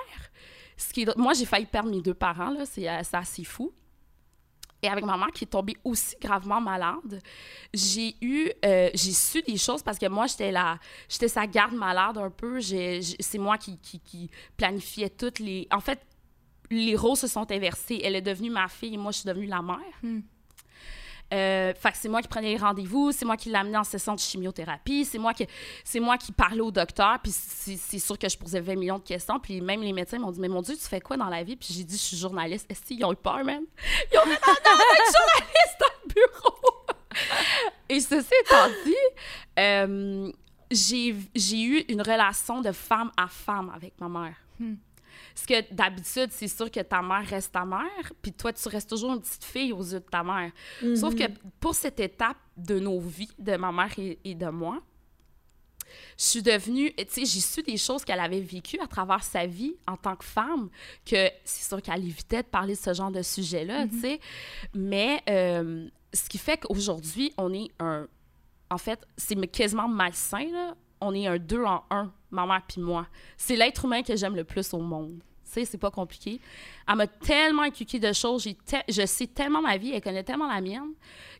ce 0.76 0.92
qui 0.92 1.02
est- 1.02 1.16
moi, 1.16 1.34
j'ai 1.34 1.44
failli 1.46 1.66
perdre 1.66 1.90
mes 1.90 2.00
deux 2.02 2.12
parents, 2.14 2.50
là, 2.50 2.66
c'est 2.66 2.88
euh, 2.88 3.00
c'est 3.04 3.16
assez 3.16 3.44
fou. 3.44 3.72
Et 4.84 4.88
avec 4.88 5.04
ma 5.04 5.16
mère 5.16 5.30
qui 5.32 5.44
est 5.44 5.48
tombée 5.48 5.76
aussi 5.84 6.16
gravement 6.20 6.60
malade, 6.60 7.22
j'ai 7.72 8.16
eu, 8.20 8.50
euh, 8.64 8.90
j'ai 8.94 9.12
su 9.12 9.40
des 9.42 9.56
choses 9.56 9.80
parce 9.82 9.96
que 9.96 10.08
moi, 10.08 10.26
j'étais 10.26 10.50
la, 10.50 10.78
j'étais 11.08 11.28
sa 11.28 11.46
garde 11.46 11.74
malade 11.74 12.18
un 12.18 12.30
peu. 12.30 12.60
C'est 12.60 13.38
moi 13.38 13.58
qui, 13.58 13.78
qui, 13.78 14.00
qui 14.00 14.30
planifiais 14.56 15.10
toutes 15.10 15.38
les... 15.38 15.68
En 15.70 15.80
fait, 15.80 16.00
les 16.68 16.96
rôles 16.96 17.16
se 17.16 17.28
sont 17.28 17.50
inversés. 17.52 18.00
Elle 18.02 18.16
est 18.16 18.22
devenue 18.22 18.50
ma 18.50 18.66
fille 18.66 18.94
et 18.94 18.98
moi, 18.98 19.12
je 19.12 19.18
suis 19.18 19.28
devenue 19.28 19.46
la 19.46 19.62
mère. 19.62 19.78
Euh, 21.32 21.72
fait 21.74 21.92
que 21.92 21.96
c'est 21.96 22.08
moi 22.08 22.20
qui 22.20 22.28
prenais 22.28 22.50
les 22.50 22.58
rendez-vous, 22.58 23.10
c'est 23.10 23.24
moi 23.24 23.36
qui 23.36 23.48
l'amenais 23.48 23.78
en 23.78 23.84
session 23.84 24.14
de 24.14 24.20
chimiothérapie, 24.20 25.04
c'est 25.06 25.18
moi 25.18 25.32
qui, 25.32 25.46
moi 26.00 26.18
qui 26.18 26.30
parlais 26.30 26.60
au 26.60 26.70
docteur, 26.70 27.18
puis 27.22 27.32
c'est 27.32 27.98
sûr 27.98 28.18
que 28.18 28.28
je 28.28 28.36
posais 28.36 28.60
20 28.60 28.76
millions 28.76 28.98
de 28.98 29.04
questions, 29.04 29.40
puis 29.40 29.60
même 29.62 29.80
les 29.80 29.92
médecins 29.92 30.18
m'ont 30.18 30.30
dit, 30.30 30.40
mais 30.40 30.48
mon 30.48 30.60
Dieu, 30.60 30.74
tu 30.74 30.82
fais 30.82 31.00
quoi 31.00 31.16
dans 31.16 31.28
la 31.28 31.42
vie? 31.42 31.56
Puis 31.56 31.68
j'ai 31.72 31.84
dit, 31.84 31.96
je 31.96 32.02
suis 32.02 32.16
journaliste. 32.18 32.70
Est-ce 32.70 32.82
qu'ils 32.82 33.02
ont 33.04 33.12
eu 33.12 33.16
peur, 33.16 33.42
man? 33.44 33.62
Ils 34.12 34.18
ont 34.18 34.24
dit, 34.24 34.30
non, 34.30 34.72
journaliste 35.16 35.78
dans 35.80 35.86
le 36.02 36.14
bureau! 36.14 36.86
Et 37.88 38.00
ceci 38.00 38.32
étant 38.44 38.68
dit, 38.84 38.94
euh, 39.58 40.32
j'ai 40.70 41.62
eu 41.62 41.78
une 41.88 42.02
relation 42.02 42.60
de 42.60 42.72
femme 42.72 43.10
à 43.16 43.26
femme 43.28 43.72
avec 43.74 43.94
ma 44.00 44.08
mère. 44.08 44.36
Parce 45.34 45.46
que 45.46 45.74
d'habitude, 45.74 46.28
c'est 46.30 46.48
sûr 46.48 46.70
que 46.70 46.80
ta 46.80 47.02
mère 47.02 47.26
reste 47.26 47.52
ta 47.52 47.64
mère, 47.64 48.12
puis 48.20 48.32
toi, 48.32 48.52
tu 48.52 48.68
restes 48.68 48.90
toujours 48.90 49.12
une 49.14 49.20
petite 49.20 49.44
fille 49.44 49.72
aux 49.72 49.82
yeux 49.82 50.00
de 50.00 50.04
ta 50.04 50.22
mère. 50.22 50.52
Sauf 50.96 51.14
que 51.14 51.24
pour 51.60 51.74
cette 51.74 52.00
étape 52.00 52.36
de 52.56 52.78
nos 52.78 53.00
vies, 53.00 53.30
de 53.38 53.56
ma 53.56 53.72
mère 53.72 53.92
et, 53.98 54.18
et 54.24 54.34
de 54.34 54.48
moi, 54.48 54.82
je 56.18 56.24
suis 56.24 56.42
devenue, 56.42 56.92
tu 56.94 57.04
sais, 57.08 57.24
j'ai 57.24 57.40
su 57.40 57.62
des 57.62 57.76
choses 57.76 58.04
qu'elle 58.04 58.20
avait 58.20 58.40
vécues 58.40 58.78
à 58.80 58.86
travers 58.86 59.22
sa 59.22 59.46
vie 59.46 59.74
en 59.86 59.96
tant 59.96 60.16
que 60.16 60.24
femme, 60.24 60.68
que 61.04 61.30
c'est 61.44 61.68
sûr 61.68 61.82
qu'elle 61.82 62.04
évitait 62.04 62.42
de 62.42 62.48
parler 62.48 62.74
de 62.74 62.78
ce 62.78 62.94
genre 62.94 63.10
de 63.10 63.22
sujet-là, 63.22 63.86
tu 63.88 64.00
sais. 64.00 64.20
Mais 64.74 65.20
euh, 65.28 65.88
ce 66.12 66.28
qui 66.28 66.38
fait 66.38 66.58
qu'aujourd'hui, 66.58 67.32
on 67.36 67.52
est 67.52 67.68
un. 67.78 68.06
En 68.70 68.78
fait, 68.78 69.06
c'est 69.16 69.36
quasiment 69.48 69.88
malsain, 69.88 70.50
là. 70.50 70.74
On 71.04 71.14
est 71.14 71.26
un 71.26 71.38
deux 71.38 71.64
en 71.64 71.82
un, 71.90 72.12
ma 72.30 72.46
mère 72.46 72.62
puis 72.66 72.80
moi. 72.80 73.06
C'est 73.36 73.56
l'être 73.56 73.84
humain 73.84 74.02
que 74.02 74.14
j'aime 74.16 74.36
le 74.36 74.44
plus 74.44 74.72
au 74.72 74.78
monde. 74.78 75.20
Tu 75.44 75.50
sais, 75.60 75.64
c'est 75.66 75.78
pas 75.78 75.90
compliqué. 75.90 76.40
Elle 76.88 76.94
m'a 76.96 77.06
tellement 77.06 77.62
inculqué 77.62 77.98
de 77.98 78.12
choses. 78.14 78.48
Je 78.88 79.06
sais 79.06 79.26
tellement 79.26 79.60
ma 79.60 79.76
vie, 79.76 79.92
elle 79.92 80.00
connaît 80.00 80.22
tellement 80.24 80.46
la 80.50 80.60
mienne, 80.62 80.92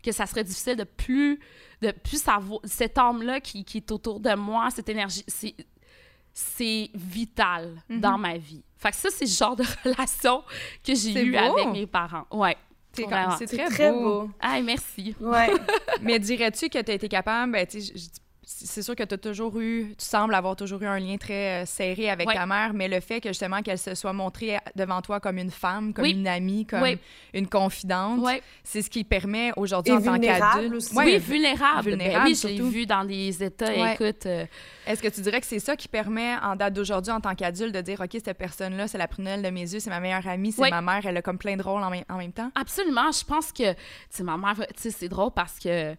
que 0.02 0.12
ça 0.12 0.26
serait 0.26 0.44
difficile 0.44 0.76
de 0.76 0.84
plus, 0.84 1.40
de 1.80 1.92
plus 1.92 2.20
savoir. 2.22 2.60
Cette 2.64 2.98
âme-là 2.98 3.40
qui, 3.40 3.64
qui 3.64 3.78
est 3.78 3.90
autour 3.90 4.20
de 4.20 4.34
moi, 4.34 4.68
cette 4.70 4.88
énergie, 4.90 5.24
c'est, 5.26 6.90
vital 6.94 7.82
dans 7.88 8.18
ma 8.18 8.36
vie. 8.36 8.62
Fait 8.76 8.90
que 8.90 8.96
ça, 8.96 9.08
c'est 9.10 9.24
le 9.24 9.30
genre 9.30 9.56
de 9.56 9.64
relation 9.84 10.42
que 10.84 10.94
j'ai 10.94 11.12
C'est 11.12 11.24
eu 11.24 11.32
beau. 11.32 11.38
avec 11.38 11.68
mes 11.72 11.86
parents. 11.86 12.26
Ouais. 12.30 12.56
C'est 12.94 13.46
très, 13.46 13.64
très 13.70 13.90
beau. 13.92 14.24
beau. 14.26 14.30
Ah, 14.40 14.60
merci. 14.60 15.14
Ouais. 15.18 15.50
Mais 16.02 16.18
dirais-tu 16.18 16.68
que 16.68 16.82
tu 16.82 16.90
as 16.90 16.94
été 16.94 17.08
capable, 17.08 17.52
ben, 17.52 17.66
tu 17.66 17.80
sais, 17.80 17.86
je- 17.94 17.98
je 17.98 18.04
dis- 18.10 18.20
c'est 18.64 18.82
sûr 18.82 18.94
que 18.94 19.02
tu 19.02 19.14
as 19.14 19.18
toujours 19.18 19.58
eu, 19.60 19.94
tu 19.98 20.04
sembles 20.04 20.34
avoir 20.34 20.56
toujours 20.56 20.82
eu 20.82 20.86
un 20.86 20.98
lien 20.98 21.16
très 21.16 21.62
euh, 21.62 21.66
serré 21.66 22.10
avec 22.10 22.28
ta 22.28 22.46
mère, 22.46 22.72
mais 22.74 22.88
le 22.88 23.00
fait 23.00 23.20
que 23.20 23.28
justement 23.30 23.62
qu'elle 23.62 23.78
se 23.78 23.94
soit 23.94 24.12
montrée 24.12 24.58
devant 24.76 25.00
toi 25.02 25.20
comme 25.20 25.38
une 25.38 25.50
femme, 25.50 25.92
comme 25.92 26.04
une 26.04 26.26
amie, 26.26 26.66
comme 26.66 26.96
une 27.34 27.48
confidente, 27.48 28.20
c'est 28.64 28.82
ce 28.82 28.90
qui 28.90 29.04
permet 29.04 29.52
aujourd'hui 29.56 29.92
en 29.92 30.02
tant 30.02 30.18
qu'adulte. 30.18 30.90
oui, 30.94 31.18
vulnérable. 31.18 31.90
vulnérable 31.90 32.26
oui, 32.26 32.34
je 32.34 32.48
l'ai 32.48 32.60
vu 32.60 32.86
dans 32.86 33.04
des 33.04 33.42
états. 33.42 33.92
Écoute. 33.94 34.26
Euh, 34.26 34.46
Est-ce 34.86 35.02
que 35.02 35.08
tu 35.08 35.20
dirais 35.20 35.40
que 35.40 35.46
c'est 35.46 35.58
ça 35.58 35.76
qui 35.76 35.88
permet, 35.88 36.36
en 36.42 36.56
date 36.56 36.74
d'aujourd'hui, 36.74 37.12
en 37.12 37.20
tant 37.20 37.34
qu'adulte, 37.34 37.74
de 37.74 37.80
dire 37.80 38.00
OK, 38.00 38.16
cette 38.24 38.38
personne-là, 38.38 38.88
c'est 38.88 38.98
la 38.98 39.08
prunelle 39.08 39.42
de 39.42 39.50
mes 39.50 39.60
yeux, 39.72 39.80
c'est 39.80 39.90
ma 39.90 40.00
meilleure 40.00 40.26
amie, 40.26 40.52
c'est 40.52 40.70
ma 40.70 40.82
mère, 40.82 41.04
elle 41.04 41.16
a 41.16 41.22
comme 41.22 41.38
plein 41.38 41.56
de 41.56 41.62
rôles 41.62 41.82
en, 41.82 41.92
en 42.08 42.18
même 42.18 42.32
temps? 42.32 42.50
Absolument. 42.54 43.10
Je 43.12 43.24
pense 43.24 43.52
que, 43.52 43.72
tu 43.72 43.78
sais, 44.10 44.22
ma 44.22 44.36
mère, 44.36 44.54
tu 44.56 44.64
sais, 44.76 44.90
c'est 44.90 45.08
drôle 45.08 45.30
parce 45.34 45.58
que 45.58 45.94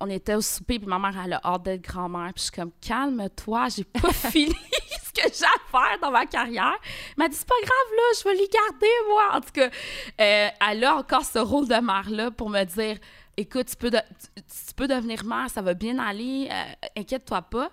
on 0.00 0.08
était 0.08 0.34
au 0.34 0.40
souper, 0.40 0.78
puis 0.78 0.88
ma 0.88 0.98
mère, 0.98 1.14
elle 1.24 1.32
a 1.34 1.40
hâte 1.44 1.62
d'être 1.62 1.82
grand-mère. 1.82 2.32
Puis 2.34 2.40
je 2.40 2.42
suis 2.42 2.52
comme, 2.52 2.72
calme-toi, 2.80 3.68
j'ai 3.68 3.84
pas 3.84 4.12
fini 4.30 4.54
ce 5.04 5.12
que 5.12 5.28
j'ai 5.32 5.44
à 5.44 5.70
faire 5.70 5.98
dans 6.00 6.10
ma 6.10 6.26
carrière. 6.26 6.76
Elle 7.10 7.24
m'a 7.24 7.28
dit, 7.28 7.36
c'est 7.36 7.48
pas 7.48 7.54
grave, 7.62 7.96
là, 7.96 8.02
je 8.18 8.24
vais 8.24 8.34
lui 8.34 8.48
garder, 8.48 8.92
moi. 9.08 9.22
En 9.32 9.40
tout 9.40 9.52
cas, 9.52 9.70
euh, 10.20 10.48
elle 10.70 10.84
a 10.84 10.96
encore 10.96 11.24
ce 11.24 11.38
rôle 11.38 11.68
de 11.68 11.74
mère-là 11.74 12.30
pour 12.30 12.50
me 12.50 12.64
dire, 12.64 12.98
écoute, 13.36 13.66
tu 13.66 13.76
peux, 13.76 13.90
tu, 13.90 14.74
peux 14.76 14.88
devenir 14.88 15.24
mère, 15.24 15.48
ça 15.48 15.62
va 15.62 15.74
bien 15.74 15.98
aller, 15.98 16.48
euh, 16.50 17.00
inquiète-toi 17.00 17.42
pas. 17.42 17.70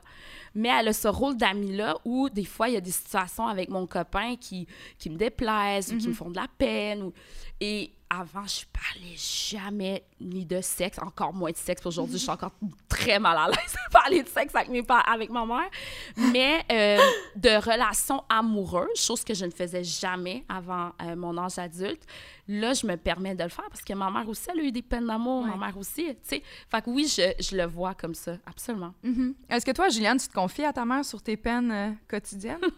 Mais 0.55 0.69
elle 0.69 0.87
a 0.87 0.93
ce 0.93 1.07
rôle 1.07 1.37
d'amie-là 1.37 1.97
où, 2.05 2.29
des 2.29 2.45
fois, 2.45 2.69
il 2.69 2.73
y 2.73 2.77
a 2.77 2.81
des 2.81 2.91
situations 2.91 3.47
avec 3.47 3.69
mon 3.69 3.85
copain 3.85 4.35
qui, 4.35 4.67
qui 4.97 5.09
me 5.09 5.15
déplaisent 5.15 5.93
ou 5.93 5.97
qui 5.97 6.07
me 6.07 6.13
mm-hmm. 6.13 6.15
font 6.15 6.29
de 6.31 6.37
la 6.37 6.47
peine. 6.57 7.03
Ou... 7.03 7.13
Et 7.61 7.93
avant, 8.09 8.45
je 8.47 8.65
parlais 8.73 9.15
jamais 9.15 10.03
ni 10.19 10.43
de 10.43 10.61
sexe, 10.61 10.97
encore 10.99 11.31
moins 11.31 11.51
de 11.51 11.57
sexe. 11.57 11.85
Aujourd'hui, 11.85 12.17
je 12.17 12.23
suis 12.23 12.31
encore 12.31 12.53
très 12.87 13.19
mal 13.19 13.37
à 13.37 13.47
l'aise 13.47 13.73
de 13.73 13.91
parler 13.91 14.23
de 14.23 14.27
sexe 14.27 14.55
avec, 14.55 14.69
mes 14.69 14.83
avec 15.05 15.29
ma 15.29 15.45
mère. 15.45 15.69
Mais 16.17 16.65
euh, 16.71 16.97
de 17.35 17.49
relations 17.63 18.23
amoureuses, 18.27 18.95
chose 18.95 19.23
que 19.23 19.35
je 19.35 19.45
ne 19.45 19.51
faisais 19.51 19.83
jamais 19.83 20.43
avant 20.49 20.91
euh, 21.01 21.15
mon 21.15 21.37
âge 21.37 21.59
adulte, 21.59 22.01
là, 22.47 22.73
je 22.73 22.87
me 22.87 22.95
permets 22.95 23.35
de 23.35 23.43
le 23.43 23.49
faire 23.49 23.69
parce 23.69 23.83
que 23.83 23.93
ma 23.93 24.09
mère 24.09 24.27
aussi, 24.27 24.47
elle 24.51 24.59
a 24.59 24.63
eu 24.63 24.71
des 24.71 24.81
peines 24.81 25.05
d'amour. 25.05 25.45
Ma 25.45 25.55
mère 25.55 25.77
aussi, 25.77 26.05
tu 26.05 26.15
sais. 26.23 26.43
Fait 26.71 26.81
que 26.81 26.89
oui, 26.89 27.07
je, 27.07 27.33
je, 27.39 27.55
le 27.55 27.65
vois 27.65 27.93
comme 27.93 28.15
ça, 28.15 28.37
absolument. 28.45 28.93
Mm-hmm. 29.05 29.33
Est-ce 29.51 29.65
que 29.65 29.71
toi, 29.71 29.89
Juliane, 29.89 30.17
tu 30.17 30.27
te 30.27 30.33
confies 30.33 30.65
à 30.65 30.73
ta 30.73 30.83
mère 30.83 31.05
sur 31.05 31.21
tes 31.21 31.37
peines 31.37 31.71
euh, 31.71 31.91
quotidiennes? 32.07 32.59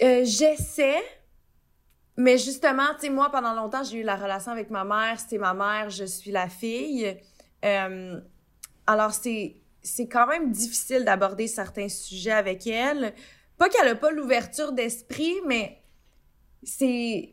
J'essaie 0.00 1.17
mais 2.18 2.36
justement, 2.36 2.94
tu 2.94 3.06
sais, 3.06 3.10
moi, 3.10 3.30
pendant 3.30 3.54
longtemps, 3.54 3.84
j'ai 3.84 3.98
eu 3.98 4.02
la 4.02 4.16
relation 4.16 4.50
avec 4.50 4.70
ma 4.70 4.82
mère. 4.82 5.20
C'est 5.20 5.38
ma 5.38 5.54
mère, 5.54 5.88
je 5.88 6.04
suis 6.04 6.32
la 6.32 6.48
fille. 6.48 7.16
Euh, 7.64 8.20
alors, 8.88 9.12
c'est, 9.12 9.54
quand 10.10 10.26
même 10.26 10.50
difficile 10.50 11.04
d'aborder 11.04 11.46
certains 11.46 11.88
sujets 11.88 12.32
avec 12.32 12.66
elle. 12.66 13.14
Pas 13.56 13.68
qu'elle 13.68 13.86
a 13.86 13.94
pas 13.94 14.10
l'ouverture 14.10 14.72
d'esprit, 14.72 15.36
mais 15.46 15.80
c'est... 16.64 17.30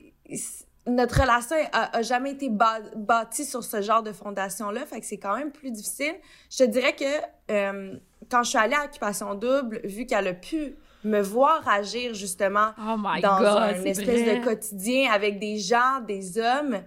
Notre 0.86 1.20
relation 1.20 1.56
a, 1.74 2.04
jamais 2.04 2.34
été 2.34 2.52
bâtie 2.52 3.44
sur 3.46 3.64
ce 3.64 3.82
genre 3.82 4.04
de 4.04 4.12
fondation-là, 4.12 4.86
fait 4.86 5.00
que 5.00 5.08
c'est 5.08 5.18
quand 5.18 5.36
même 5.36 5.52
plus 5.52 5.72
difficile. 5.72 6.14
Je 6.52 6.60
te 6.60 6.64
dirais 6.70 6.96
que 6.96 7.52
euh, 7.52 7.98
quand 8.30 8.44
je 8.44 8.50
suis 8.50 8.60
allée 8.60 8.76
à 8.76 8.86
Occupation 8.86 9.34
Double, 9.34 9.82
vu 9.84 10.06
qu'elle 10.06 10.28
a 10.28 10.34
pu 10.36 10.76
me 11.06 11.22
voir 11.22 11.68
agir 11.68 12.14
justement 12.14 12.72
oh 12.80 12.98
dans 13.22 13.46
un 13.58 13.84
espèce 13.84 14.40
de 14.40 14.44
quotidien 14.44 15.12
avec 15.12 15.40
des 15.40 15.58
gens, 15.58 16.02
des 16.06 16.38
hommes, 16.40 16.82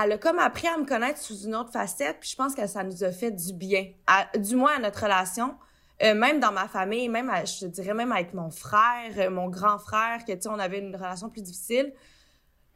elle 0.00 0.12
a 0.12 0.18
comme 0.18 0.38
appris 0.38 0.68
à 0.68 0.76
me 0.76 0.84
connaître 0.84 1.18
sous 1.18 1.44
une 1.44 1.54
autre 1.54 1.72
facette, 1.72 2.18
puis 2.20 2.28
je 2.28 2.36
pense 2.36 2.54
que 2.54 2.66
ça 2.66 2.84
nous 2.84 3.02
a 3.02 3.10
fait 3.10 3.30
du 3.30 3.52
bien, 3.54 3.86
du 4.38 4.56
moins 4.56 4.76
à 4.76 4.78
notre 4.78 5.02
relation. 5.02 5.54
Euh, 6.02 6.14
même 6.14 6.40
dans 6.40 6.52
ma 6.52 6.68
famille, 6.68 7.08
même 7.08 7.32
je 7.46 7.66
dirais 7.68 7.94
même 7.94 8.12
avec 8.12 8.34
mon 8.34 8.50
frère, 8.50 9.12
euh, 9.16 9.30
mon 9.30 9.48
grand 9.48 9.78
frère, 9.78 10.26
que 10.26 10.32
tu 10.32 10.42
sais, 10.42 10.48
on 10.50 10.58
avait 10.58 10.80
une 10.80 10.94
relation 10.94 11.30
plus 11.30 11.40
difficile. 11.40 11.94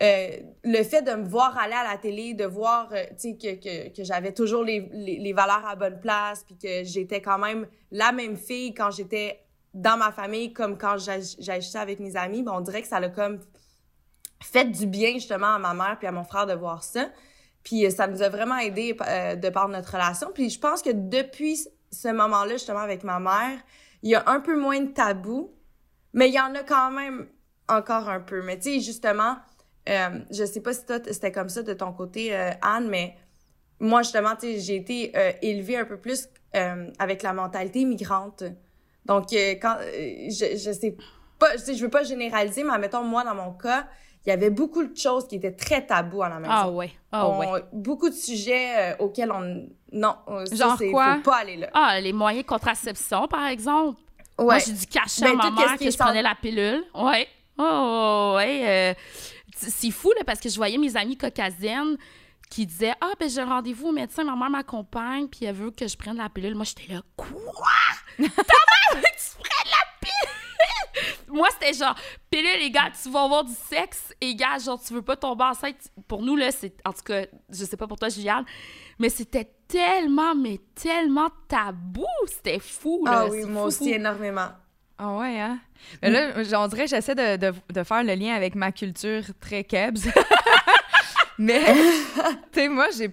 Euh, 0.02 0.38
le 0.64 0.82
fait 0.82 1.02
de 1.02 1.12
me 1.12 1.28
voir 1.28 1.58
aller 1.58 1.74
à 1.74 1.84
la 1.84 1.98
télé, 1.98 2.32
de 2.32 2.46
voir, 2.46 2.88
que, 2.88 3.54
que, 3.56 3.94
que 3.94 4.04
j'avais 4.04 4.32
toujours 4.32 4.64
les, 4.64 4.88
les, 4.94 5.18
les, 5.18 5.32
valeurs 5.34 5.66
à 5.66 5.76
bonne 5.76 6.00
place, 6.00 6.44
puis 6.44 6.56
que 6.56 6.82
j'étais 6.84 7.20
quand 7.20 7.36
même 7.36 7.66
la 7.90 8.10
même 8.12 8.38
fille 8.38 8.72
quand 8.72 8.90
j'étais 8.90 9.44
dans 9.74 9.96
ma 9.96 10.12
famille 10.12 10.52
comme 10.52 10.76
quand 10.76 10.96
j'agissais 10.98 11.78
avec 11.78 12.00
mes 12.00 12.16
amis, 12.16 12.42
ben 12.42 12.52
on 12.52 12.60
dirait 12.60 12.82
que 12.82 12.88
ça 12.88 12.96
a 12.96 13.08
comme 13.08 13.40
fait 14.42 14.64
du 14.64 14.86
bien 14.86 15.14
justement 15.14 15.54
à 15.54 15.58
ma 15.58 15.74
mère 15.74 15.96
puis 15.98 16.08
à 16.08 16.12
mon 16.12 16.24
frère 16.24 16.46
de 16.46 16.54
voir 16.54 16.82
ça. 16.82 17.08
Puis 17.62 17.86
euh, 17.86 17.90
ça 17.90 18.06
nous 18.06 18.22
a 18.22 18.28
vraiment 18.28 18.56
aidé 18.56 18.96
euh, 19.06 19.36
de 19.36 19.48
par 19.50 19.68
notre 19.68 19.92
relation. 19.92 20.30
Puis 20.32 20.50
je 20.50 20.58
pense 20.58 20.82
que 20.82 20.90
depuis 20.90 21.68
ce 21.92 22.08
moment-là 22.08 22.52
justement 22.52 22.80
avec 22.80 23.04
ma 23.04 23.20
mère, 23.20 23.58
il 24.02 24.10
y 24.10 24.14
a 24.14 24.28
un 24.28 24.40
peu 24.40 24.58
moins 24.58 24.80
de 24.80 24.90
tabou, 24.92 25.52
mais 26.14 26.28
il 26.28 26.34
y 26.34 26.40
en 26.40 26.54
a 26.54 26.62
quand 26.62 26.90
même 26.90 27.28
encore 27.68 28.08
un 28.08 28.20
peu. 28.20 28.42
Mais 28.42 28.56
tu 28.58 28.74
sais 28.74 28.80
justement, 28.80 29.36
euh, 29.88 30.20
je 30.30 30.44
sais 30.44 30.60
pas 30.60 30.72
si 30.72 30.86
toi 30.86 30.98
c'était 31.06 31.32
comme 31.32 31.48
ça 31.48 31.62
de 31.62 31.74
ton 31.74 31.92
côté 31.92 32.34
euh, 32.34 32.50
Anne, 32.62 32.88
mais 32.88 33.16
moi 33.78 34.02
justement 34.02 34.34
tu 34.36 34.58
j'ai 34.58 34.76
été 34.76 35.12
élevée 35.42 35.76
un 35.76 35.84
peu 35.84 35.96
plus 35.96 36.28
avec 36.98 37.22
la 37.22 37.32
mentalité 37.32 37.84
migrante. 37.84 38.42
Donc, 39.10 39.32
euh, 39.32 39.56
quand 39.60 39.76
euh, 39.80 40.28
je, 40.28 40.56
je 40.56 40.70
sais 40.70 40.96
pas, 41.36 41.48
je, 41.56 41.72
je 41.72 41.82
veux 41.82 41.90
pas 41.90 42.04
généraliser, 42.04 42.62
mais 42.62 42.78
mettons, 42.78 43.02
moi, 43.02 43.24
dans 43.24 43.34
mon 43.34 43.50
cas, 43.54 43.88
il 44.24 44.28
y 44.28 44.32
avait 44.32 44.50
beaucoup 44.50 44.84
de 44.84 44.96
choses 44.96 45.26
qui 45.26 45.34
étaient 45.34 45.50
très 45.50 45.84
tabous 45.84 46.22
à 46.22 46.28
la 46.28 46.38
maison. 46.38 46.52
Ah 46.54 46.70
ouais, 46.70 46.92
ah 47.10 47.28
ouais. 47.28 47.64
Beaucoup 47.72 48.08
de 48.08 48.14
sujets 48.14 48.92
euh, 48.92 48.96
auxquels 49.00 49.32
on... 49.32 49.66
Non, 49.92 50.14
Genre 50.52 50.78
quoi? 50.92 51.16
faut 51.16 51.22
pas 51.22 51.38
aller 51.38 51.56
là. 51.56 51.70
Ah, 51.74 52.00
les 52.00 52.12
moyens 52.12 52.44
de 52.44 52.48
contraception, 52.48 53.26
par 53.26 53.48
exemple. 53.48 53.98
Ouais. 54.38 54.44
Moi, 54.44 54.58
j'ai 54.58 54.74
dû 54.74 54.86
cacher 54.86 55.24
à 55.24 55.30
ben, 55.30 55.36
ma 55.38 55.50
mère 55.50 55.76
que 55.76 55.90
je 55.90 55.98
prenais 55.98 56.22
la 56.22 56.36
pilule. 56.40 56.84
Ouais. 56.94 57.26
Oh, 57.58 58.34
ouais. 58.36 58.94
c'est 59.56 59.90
fou, 59.90 60.12
là, 60.16 60.22
parce 60.24 60.38
que 60.38 60.48
je 60.48 60.54
voyais 60.54 60.78
mes 60.78 60.96
amies 60.96 61.16
caucasiennes 61.16 61.96
qui 62.50 62.66
disaient 62.66 62.94
Ah, 63.00 63.12
ben 63.18 63.30
j'ai 63.30 63.42
rendez-vous 63.42 63.88
au 63.88 63.92
médecin, 63.92 64.24
ma 64.24 64.36
mère 64.36 64.50
m'accompagne, 64.50 65.28
puis 65.28 65.46
elle 65.46 65.54
veut 65.54 65.70
que 65.70 65.86
je 65.86 65.96
prenne 65.96 66.16
la 66.16 66.28
pilule. 66.28 66.54
Moi, 66.54 66.64
j'étais 66.64 66.92
là, 66.92 67.00
quoi? 67.16 67.28
Ta 68.16 68.22
mère 68.22 68.96
veut 68.96 69.00
que 69.00 69.06
tu 69.06 69.36
prennes 69.38 69.72
la 69.72 69.98
pilule 70.00 71.38
Moi, 71.38 71.48
c'était 71.52 71.72
genre, 71.72 71.94
pilule, 72.28 72.58
les 72.60 72.70
gars, 72.70 72.90
tu 73.00 73.08
vas 73.08 73.22
avoir 73.22 73.44
du 73.44 73.54
sexe, 73.54 74.12
et 74.20 74.34
gars, 74.34 74.58
genre, 74.58 74.82
tu 74.82 74.92
veux 74.92 75.02
pas 75.02 75.16
tomber 75.16 75.44
enceinte. 75.44 75.76
Pour 76.08 76.22
nous, 76.22 76.36
là, 76.36 76.50
c'est. 76.50 76.74
En 76.84 76.92
tout 76.92 77.04
cas, 77.04 77.24
je 77.48 77.64
sais 77.64 77.76
pas 77.76 77.86
pour 77.86 77.98
toi, 77.98 78.08
Juliane, 78.08 78.44
mais 78.98 79.08
c'était 79.08 79.48
tellement, 79.68 80.34
mais 80.34 80.58
tellement 80.74 81.28
tabou. 81.46 82.04
C'était 82.26 82.58
fou, 82.58 83.04
là. 83.06 83.22
Ah 83.24 83.26
oui, 83.30 83.44
moi 83.44 83.64
aussi, 83.64 83.92
énormément. 83.92 84.48
Ah 85.02 85.16
ouais, 85.16 85.40
hein? 85.40 85.58
Mais 86.02 86.10
là, 86.10 86.60
on 86.60 86.68
dirait 86.68 86.86
j'essaie 86.86 87.14
de, 87.14 87.36
de, 87.36 87.54
de, 87.72 87.82
faire 87.84 88.04
le 88.04 88.12
lien 88.14 88.34
avec 88.34 88.54
ma 88.54 88.70
culture 88.70 89.22
très 89.40 89.64
kebs. 89.64 89.96
Mais, 91.38 91.64
tu 92.52 92.60
sais, 92.60 92.68
moi, 92.68 92.88
j'ai. 92.96 93.10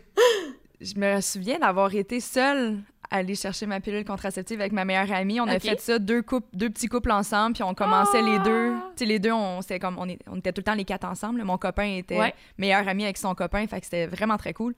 Je 0.80 0.93
me 0.95 1.19
souviens 1.21 1.58
d'avoir 1.58 1.93
été 1.95 2.19
seule 2.19 2.77
à 3.10 3.17
aller 3.17 3.36
chercher 3.36 3.65
ma 3.65 3.80
pilule 3.80 4.06
contraceptive 4.06 4.60
avec 4.60 4.73
ma 4.73 4.86
meilleure 4.86 5.12
amie. 5.12 5.39
On 5.39 5.47
a 5.47 5.60
fait 5.60 5.80
ça, 5.80 5.97
deux, 5.97 6.21
couples, 6.21 6.47
deux 6.53 6.69
petits 6.69 6.88
couples 6.88 7.12
ensemble, 7.12 7.53
puis 7.53 7.63
on 7.63 7.73
commençait 7.73 8.21
les 8.21 8.38
deux. 8.39 8.73
Ah! 8.75 8.91
Tu 8.95 8.99
sais, 8.99 9.06
les 9.06 9.19
deux, 9.19 9.32
on, 9.32 9.60
comme, 9.82 9.97
on, 9.97 10.08
on, 10.27 10.38
était 10.38 10.51
tout 10.51 10.60
le 10.60 10.63
temps 10.63 10.75
les 10.75 10.86
quatre 10.86 11.06
ensemble. 11.06 11.43
Mon 11.43 11.58
copain 11.58 11.97
était 11.97 12.34
meilleur 12.58 12.88
ami 12.88 13.06
avec 13.06 13.17
son 13.17 13.34
copain, 13.34 13.65
fait 13.65 13.80
que 13.80 13.86
c'était 13.86 14.08
vraiment 14.08 14.38
très 14.38 14.53
cool. 14.53 14.75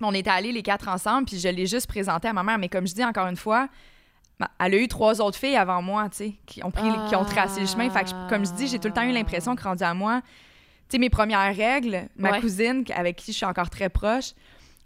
On 0.00 0.14
était 0.14 0.30
allés 0.30 0.52
les 0.52 0.62
quatre 0.62 0.88
ensemble, 0.88 1.26
puis 1.26 1.38
je 1.38 1.48
l'ai 1.48 1.66
juste 1.66 1.86
présenté 1.86 2.28
à 2.28 2.32
ma 2.32 2.42
mère. 2.42 2.58
Mais 2.58 2.68
comme 2.68 2.86
je 2.86 2.94
dis 2.94 3.04
encore 3.04 3.26
une 3.26 3.36
fois, 3.36 3.68
elle 4.58 4.74
a 4.74 4.78
eu 4.78 4.88
trois 4.88 5.20
autres 5.20 5.38
filles 5.38 5.56
avant 5.56 5.82
moi, 5.82 6.08
tu 6.08 6.16
sais, 6.16 6.34
qui 6.46 6.64
ont 6.64 6.70
pris, 6.70 6.88
qui 7.08 7.16
ont 7.16 7.24
tracé 7.24 7.60
le 7.60 7.66
chemin. 7.66 7.88
Fait 7.90 8.04
que, 8.04 8.28
comme 8.28 8.44
je 8.46 8.52
dis, 8.52 8.66
j'ai 8.66 8.78
tout 8.78 8.88
le 8.88 8.94
temps 8.94 9.04
eu 9.04 9.12
l'impression 9.12 9.54
que 9.54 9.62
rendu 9.62 9.84
à 9.84 9.94
moi, 9.94 10.22
sais, 10.92 10.98
mes 10.98 11.10
premières 11.10 11.54
règles, 11.54 12.08
ma 12.16 12.40
cousine, 12.40 12.84
avec 12.94 13.16
qui 13.16 13.32
je 13.32 13.38
suis 13.38 13.46
encore 13.46 13.70
très 13.70 13.88
proche, 13.88 14.32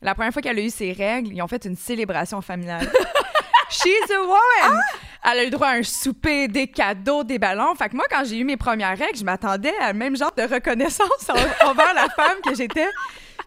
la 0.03 0.15
première 0.15 0.33
fois 0.33 0.43
qu'elle 0.43 0.59
a 0.59 0.63
eu 0.63 0.71
ses 0.71 0.93
règles, 0.93 1.33
ils 1.33 1.43
ont 1.43 1.49
fait 1.49 1.65
une 1.65 1.77
célébration 1.77 2.41
familiale. 2.41 2.91
She's 3.71 4.11
a 4.11 4.21
woman! 4.21 4.81
Ah! 5.25 5.31
Elle 5.33 5.39
a 5.39 5.45
eu 5.45 5.51
droit 5.51 5.69
à 5.69 5.73
un 5.73 5.83
souper, 5.83 6.47
des 6.47 6.69
cadeaux, 6.69 7.25
des 7.25 7.39
ballons. 7.39 7.75
Fait 7.75 7.89
que 7.89 7.97
moi, 7.97 8.05
quand 8.09 8.25
j'ai 8.25 8.39
eu 8.39 8.45
mes 8.45 8.57
premières 8.57 8.97
règles, 8.97 9.19
je 9.19 9.25
m'attendais 9.25 9.77
à 9.81 9.93
le 9.93 9.99
même 9.99 10.17
genre 10.17 10.33
de 10.37 10.43
reconnaissance 10.43 11.29
envers 11.65 11.95
la 11.95 12.09
femme 12.11 12.39
que 12.45 12.55
j'étais. 12.55 12.89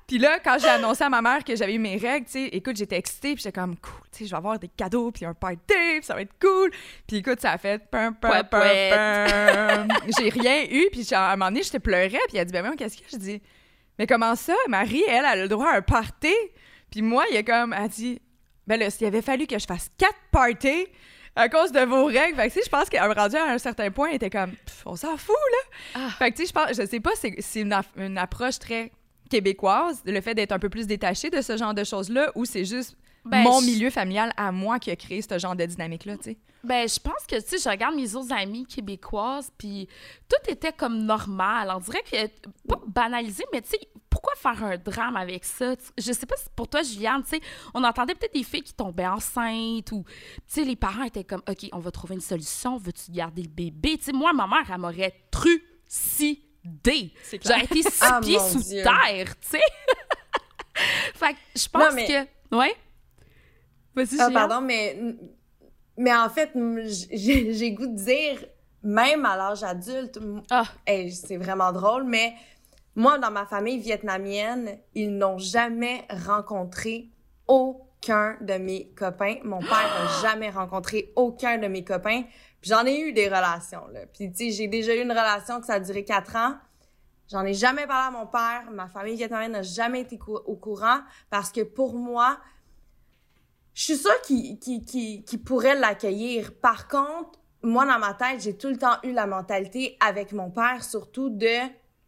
Puis 0.08 0.18
là, 0.18 0.40
quand 0.44 0.58
j'ai 0.60 0.68
annoncé 0.68 1.04
à 1.04 1.10
ma 1.10 1.22
mère 1.22 1.44
que 1.44 1.56
j'avais 1.56 1.76
eu 1.76 1.80
mes 1.80 1.98
règles, 1.98 2.26
tu 2.26 2.32
sais, 2.32 2.46
écoute, 2.48 2.76
j'étais 2.76 2.98
excitée, 2.98 3.34
puis 3.34 3.44
j'étais 3.44 3.60
comme, 3.60 3.78
cool, 3.78 4.02
tu 4.12 4.20
sais, 4.20 4.26
je 4.26 4.32
vais 4.32 4.38
avoir 4.38 4.58
des 4.58 4.68
cadeaux, 4.68 5.12
puis 5.12 5.26
un 5.26 5.34
party, 5.34 5.60
puis 5.68 6.04
ça 6.04 6.16
va 6.16 6.22
être 6.22 6.34
cool. 6.40 6.72
Puis 7.08 7.18
écoute, 7.18 7.40
ça 7.40 7.52
a 7.52 7.58
fait 7.58 7.80
pum, 7.90 8.16
pum, 8.16 8.32
pum, 8.50 8.62
J'ai 10.18 10.30
rien 10.30 10.66
eu, 10.70 10.88
puis 10.92 11.08
à 11.12 11.32
un 11.32 11.36
moment 11.36 11.52
donné, 11.52 11.64
je 11.64 11.72
te 11.72 11.78
pleurais, 11.78 12.20
puis 12.28 12.36
elle 12.36 12.40
a 12.42 12.46
dit, 12.46 12.54
ben, 12.54 12.70
mais 12.70 12.76
qu'est-ce 12.76 12.98
que 12.98 13.04
je 13.12 13.18
dis? 13.18 13.42
Mais 13.98 14.08
comment 14.08 14.36
ça? 14.36 14.56
Marie, 14.68 15.04
elle, 15.08 15.18
elle 15.18 15.26
a 15.26 15.36
le 15.36 15.48
droit 15.48 15.70
à 15.70 15.78
un 15.78 15.82
party? 15.82 16.34
Puis 16.90 17.02
moi, 17.02 17.26
il 17.30 17.36
y 17.36 17.38
a 17.38 17.44
comme, 17.44 17.74
elle 17.74 17.90
dit, 17.90 18.22
ben 18.66 18.80
là, 18.80 18.90
s'il 18.90 19.08
avait 19.08 19.22
fallu 19.22 19.46
que 19.48 19.60
je 19.60 19.66
fasse 19.66 19.90
quatre 19.98 20.18
parties, 20.32 20.88
à 21.36 21.50
cause 21.50 21.72
de 21.72 21.82
vos 21.82 22.06
règles. 22.06 22.36
Fait 22.36 22.50
que, 22.50 22.54
tu 22.54 22.60
sais, 22.60 22.66
je 22.66 22.70
pense 22.70 22.90
qu'un 22.90 23.12
rendu 23.14 23.36
à 23.36 23.46
un 23.46 23.58
certain 23.58 23.92
point, 23.92 24.10
elle 24.10 24.16
était 24.16 24.30
comme, 24.30 24.54
on 24.86 24.96
s'en 24.96 25.18
fout, 25.18 25.36
là. 25.52 26.02
Ah. 26.02 26.10
Fait 26.18 26.32
que, 26.32 26.38
tu 26.38 26.44
sais, 26.44 26.48
je 26.50 26.54
pense, 26.54 26.78
je 26.78 26.86
sais 26.86 27.00
pas, 27.00 27.12
c'est 27.16 27.62
une, 27.62 27.76
une, 27.98 28.18
approche 28.18 28.60
très 28.60 28.92
québécoise, 29.30 30.02
le 30.06 30.20
fait 30.22 30.34
d'être 30.34 30.52
un 30.52 30.60
peu 30.60 30.70
plus 30.70 30.88
détaché 30.88 31.30
de 31.30 31.42
ce 31.42 31.56
genre 31.58 31.74
de 31.74 31.84
choses-là, 31.84 32.32
ou 32.36 32.46
c'est 32.46 32.66
juste 32.66 32.98
ben, 33.26 33.44
mon 33.44 33.62
milieu 33.62 33.90
familial 33.90 34.32
à 34.38 34.52
moi 34.52 34.80
qui 34.80 34.92
a 34.92 34.96
créé 34.96 35.22
ce 35.22 35.38
genre 35.38 35.56
de 35.56 35.66
dynamique-là, 35.66 36.18
tu 36.18 36.24
sais? 36.24 36.38
Ben, 36.64 36.88
je 36.90 37.00
pense 37.00 37.26
que, 37.28 37.36
tu 37.36 37.48
sais, 37.48 37.58
je 37.58 37.70
regarde 37.70 37.96
mes 37.96 38.16
autres 38.16 38.34
amies 38.34 38.66
québécoises, 38.66 39.50
puis 39.58 39.88
tout 40.28 40.52
était 40.52 40.74
comme 40.74 41.04
normal. 41.06 41.72
On 41.74 41.80
dirait 41.80 42.04
que, 42.04 42.28
pas 42.68 42.82
banalisé, 42.88 43.46
mais 43.54 43.62
tu 43.62 43.70
sais, 43.70 43.80
pourquoi 44.10 44.34
faire 44.36 44.64
un 44.64 44.78
drame 44.78 45.16
avec 45.16 45.46
ça? 45.46 45.76
Je 45.98 46.12
sais 46.12 46.26
pas 46.26 46.36
si 46.36 46.46
pour 46.56 46.68
toi, 46.68 46.82
Juliane, 46.82 47.24
tu 47.24 47.30
sais, 47.30 47.42
on 47.74 47.84
entendait 47.84 48.16
peut-être 48.16 48.34
des 48.34 48.44
filles 48.44 48.64
qui 48.64 48.74
tombaient 48.74 49.08
enceintes 49.08 49.92
ou, 49.92 50.04
tu 50.04 50.42
sais, 50.48 50.64
les 50.66 50.76
parents 50.76 51.04
étaient 51.04 51.24
comme, 51.24 51.44
OK, 51.48 51.70
on 51.72 51.80
va 51.80 51.92
trouver 51.92 52.16
une 52.16 52.22
solution, 52.22 52.78
veux-tu 52.78 53.12
garder 53.12 53.44
le 53.44 53.50
bébé? 53.50 53.98
Tu 53.98 54.06
sais, 54.06 54.12
moi, 54.12 54.34
ma 54.34 54.48
mère, 54.48 54.70
elle 54.70 54.80
m'aurait 54.80 55.14
trucidé. 56.84 57.14
J'aurais 57.46 57.64
été 57.64 57.82
six 57.84 58.02
ah, 58.02 58.20
pieds 58.22 58.40
sous 58.40 58.64
terre, 58.64 59.36
tu 59.42 59.50
sais. 59.50 59.60
fait 61.16 61.34
que 61.34 61.40
je 61.56 61.68
pense 61.68 61.96
que. 61.96 62.56
Ouais? 62.56 62.76
Vas-y, 63.96 64.20
ah, 64.20 64.30
pardon, 64.32 64.62
mais 64.62 64.98
mais 66.00 66.14
en 66.16 66.30
fait, 66.30 66.52
j'ai 67.12 67.72
goût 67.74 67.88
de 67.88 67.96
dire, 67.96 68.46
même 68.82 69.26
à 69.26 69.36
l'âge 69.36 69.64
adulte, 69.64 70.18
ah. 70.50 70.64
c'est 70.88 71.36
vraiment 71.36 71.74
drôle, 71.74 72.06
mais 72.06 72.34
moi, 72.96 73.18
dans 73.18 73.32
ma 73.32 73.46
famille 73.46 73.80
vietnamienne, 73.80 74.78
ils 74.96 75.16
n'ont 75.16 75.38
jamais 75.38 76.08
rencontré 76.26 77.10
aucun 77.48 78.38
de 78.40 78.54
mes 78.54 78.92
copains. 78.96 79.36
Mon 79.44 79.60
père 79.60 79.70
n'a 79.70 80.22
jamais 80.22 80.50
rencontré 80.50 81.12
aucun 81.18 81.58
de 81.58 81.68
mes 81.68 81.84
copains. 81.84 82.24
J'en 82.62 82.86
ai 82.86 83.00
eu 83.00 83.14
des 83.14 83.28
relations, 83.28 83.88
là. 83.88 84.02
Puis, 84.14 84.32
tu 84.32 84.38
sais, 84.38 84.52
j'ai 84.52 84.68
déjà 84.68 84.96
eu 84.96 85.02
une 85.02 85.12
relation 85.12 85.60
que 85.60 85.66
ça 85.66 85.76
a 85.76 85.80
duré 85.80 86.04
quatre 86.04 86.36
ans. 86.36 86.56
J'en 87.32 87.46
ai 87.46 87.54
jamais 87.54 87.86
parlé 87.88 88.16
à 88.16 88.20
mon 88.20 88.28
père. 88.28 88.70
Ma 88.72 88.88
famille 88.88 89.16
vietnamienne 89.16 89.52
n'a 89.52 89.62
jamais 89.62 90.02
été 90.02 90.20
au 90.28 90.56
courant 90.56 91.02
parce 91.30 91.52
que 91.52 91.62
pour 91.62 91.94
moi, 91.94 92.40
je 93.74 93.84
suis 93.84 93.98
sûre 93.98 94.22
qu'il 94.24 94.60
qui 94.60 95.38
pourrait 95.46 95.76
l'accueillir. 95.76 96.54
Par 96.60 96.88
contre, 96.88 97.40
moi, 97.62 97.86
dans 97.86 98.00
ma 98.00 98.14
tête, 98.14 98.42
j'ai 98.42 98.58
tout 98.58 98.70
le 98.70 98.78
temps 98.78 98.98
eu 99.04 99.12
la 99.12 99.28
mentalité 99.28 99.96
avec 100.00 100.32
mon 100.32 100.50
père, 100.50 100.84
surtout 100.84 101.30
de 101.30 101.60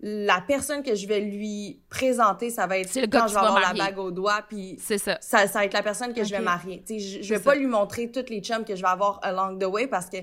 la 0.03 0.41
personne 0.41 0.81
que 0.81 0.95
je 0.95 1.07
vais 1.07 1.19
lui 1.19 1.79
présenter, 1.89 2.49
ça 2.49 2.65
va 2.65 2.79
être 2.79 2.89
quand 3.11 3.27
je 3.27 3.33
vais 3.33 3.39
avoir 3.39 3.59
la 3.59 3.73
bague 3.73 3.99
au 3.99 4.09
doigt, 4.09 4.41
puis 4.49 4.75
c'est 4.79 4.97
ça. 4.97 5.19
ça. 5.21 5.45
va 5.45 5.65
être 5.65 5.73
la 5.73 5.83
personne 5.83 6.13
que 6.13 6.23
je 6.23 6.31
vais 6.31 6.41
marier. 6.41 6.83
Sais, 6.87 6.99
je, 6.99 7.33
vais 7.33 7.39
pas 7.39 7.53
lui 7.53 7.67
montrer 7.67 8.11
toutes 8.11 8.31
les 8.31 8.41
chums 8.41 8.65
que 8.65 8.75
je 8.75 8.81
vais 8.81 8.87
avoir 8.87 9.19
along 9.21 9.59
the 9.59 9.65
way 9.65 9.85
parce 9.85 10.09
que 10.09 10.17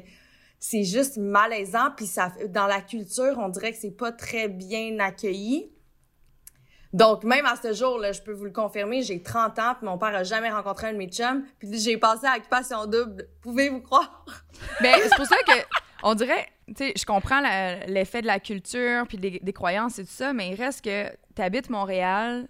c'est 0.59 0.83
juste 0.83 1.17
malaisant, 1.17 1.93
puis 1.97 2.07
ça, 2.07 2.33
dans 2.49 2.67
la 2.67 2.81
culture, 2.81 3.39
on 3.39 3.49
dirait 3.49 3.71
que 3.71 3.79
c'est 3.79 3.97
pas 3.97 4.11
très 4.11 4.49
bien 4.49 4.99
accueilli. 4.99 5.71
Donc, 6.93 7.23
même 7.23 7.47
à 7.47 7.55
ce 7.55 7.73
jour-là, 7.73 8.11
je 8.11 8.23
peux 8.23 8.33
vous 8.33 8.47
le 8.47 8.51
confirmer, 8.51 9.03
j'ai 9.03 9.23
30 9.23 9.59
ans, 9.61 9.75
puis 9.79 9.87
mon 9.87 9.99
père 9.99 10.15
a 10.17 10.25
jamais 10.25 10.51
rencontré 10.51 10.89
un 10.89 10.93
de 10.95 10.99
mes 10.99 11.09
chums, 11.09 11.45
puis 11.61 11.79
j'ai 11.79 11.99
passé 11.99 12.27
à 12.27 12.37
occupation 12.37 12.87
double. 12.87 13.29
Pouvez-vous 13.43 13.83
croire? 13.83 14.25
Ben, 14.81 14.97
c'est 15.03 15.15
pour 15.15 15.27
ça 15.27 15.37
que, 15.47 15.53
on 16.03 16.15
dirait, 16.17 16.49
sais, 16.77 16.93
je 16.97 17.05
comprends 17.05 17.41
l'effet 17.87 18.23
de 18.23 18.27
la 18.27 18.41
culture, 18.41 19.07
puis 19.07 19.19
des, 19.19 19.53
croyances 19.53 19.99
et 19.99 20.05
tout 20.05 20.13
ça, 20.13 20.33
mais 20.33 20.51
il 20.51 20.55
reste 20.55 20.85
que 20.85 21.11
tu 21.35 21.43
habites 21.43 21.71
Montréal, 21.71 22.49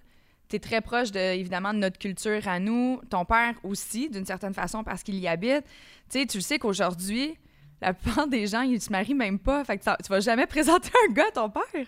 tu 0.49 0.57
es 0.57 0.59
très 0.59 0.81
proche, 0.81 1.11
de, 1.11 1.19
évidemment, 1.19 1.75
de 1.75 1.79
notre 1.79 1.99
culture 1.99 2.47
à 2.49 2.59
nous, 2.59 3.01
ton 3.11 3.25
père 3.25 3.55
aussi, 3.63 4.09
d'une 4.09 4.25
certaine 4.25 4.55
façon, 4.55 4.83
parce 4.83 5.03
qu'il 5.03 5.17
y 5.17 5.29
habite. 5.29 5.65
Tu 6.11 6.21
sais, 6.21 6.27
tu 6.27 6.41
sais 6.41 6.59
qu'aujourd'hui, 6.59 7.37
la 7.81 7.93
plupart 7.95 8.27
des 8.27 8.47
gens, 8.47 8.63
ils 8.63 8.81
se 8.81 8.91
marient 8.91 9.15
même 9.15 9.39
pas, 9.39 9.65
fait 9.65 9.79
que 9.79 9.85
tu 9.85 10.09
vas 10.09 10.21
jamais 10.21 10.47
présenter 10.49 10.91
un 11.09 11.13
gars 11.13 11.29
à 11.29 11.33
ton 11.33 11.51
père. 11.51 11.87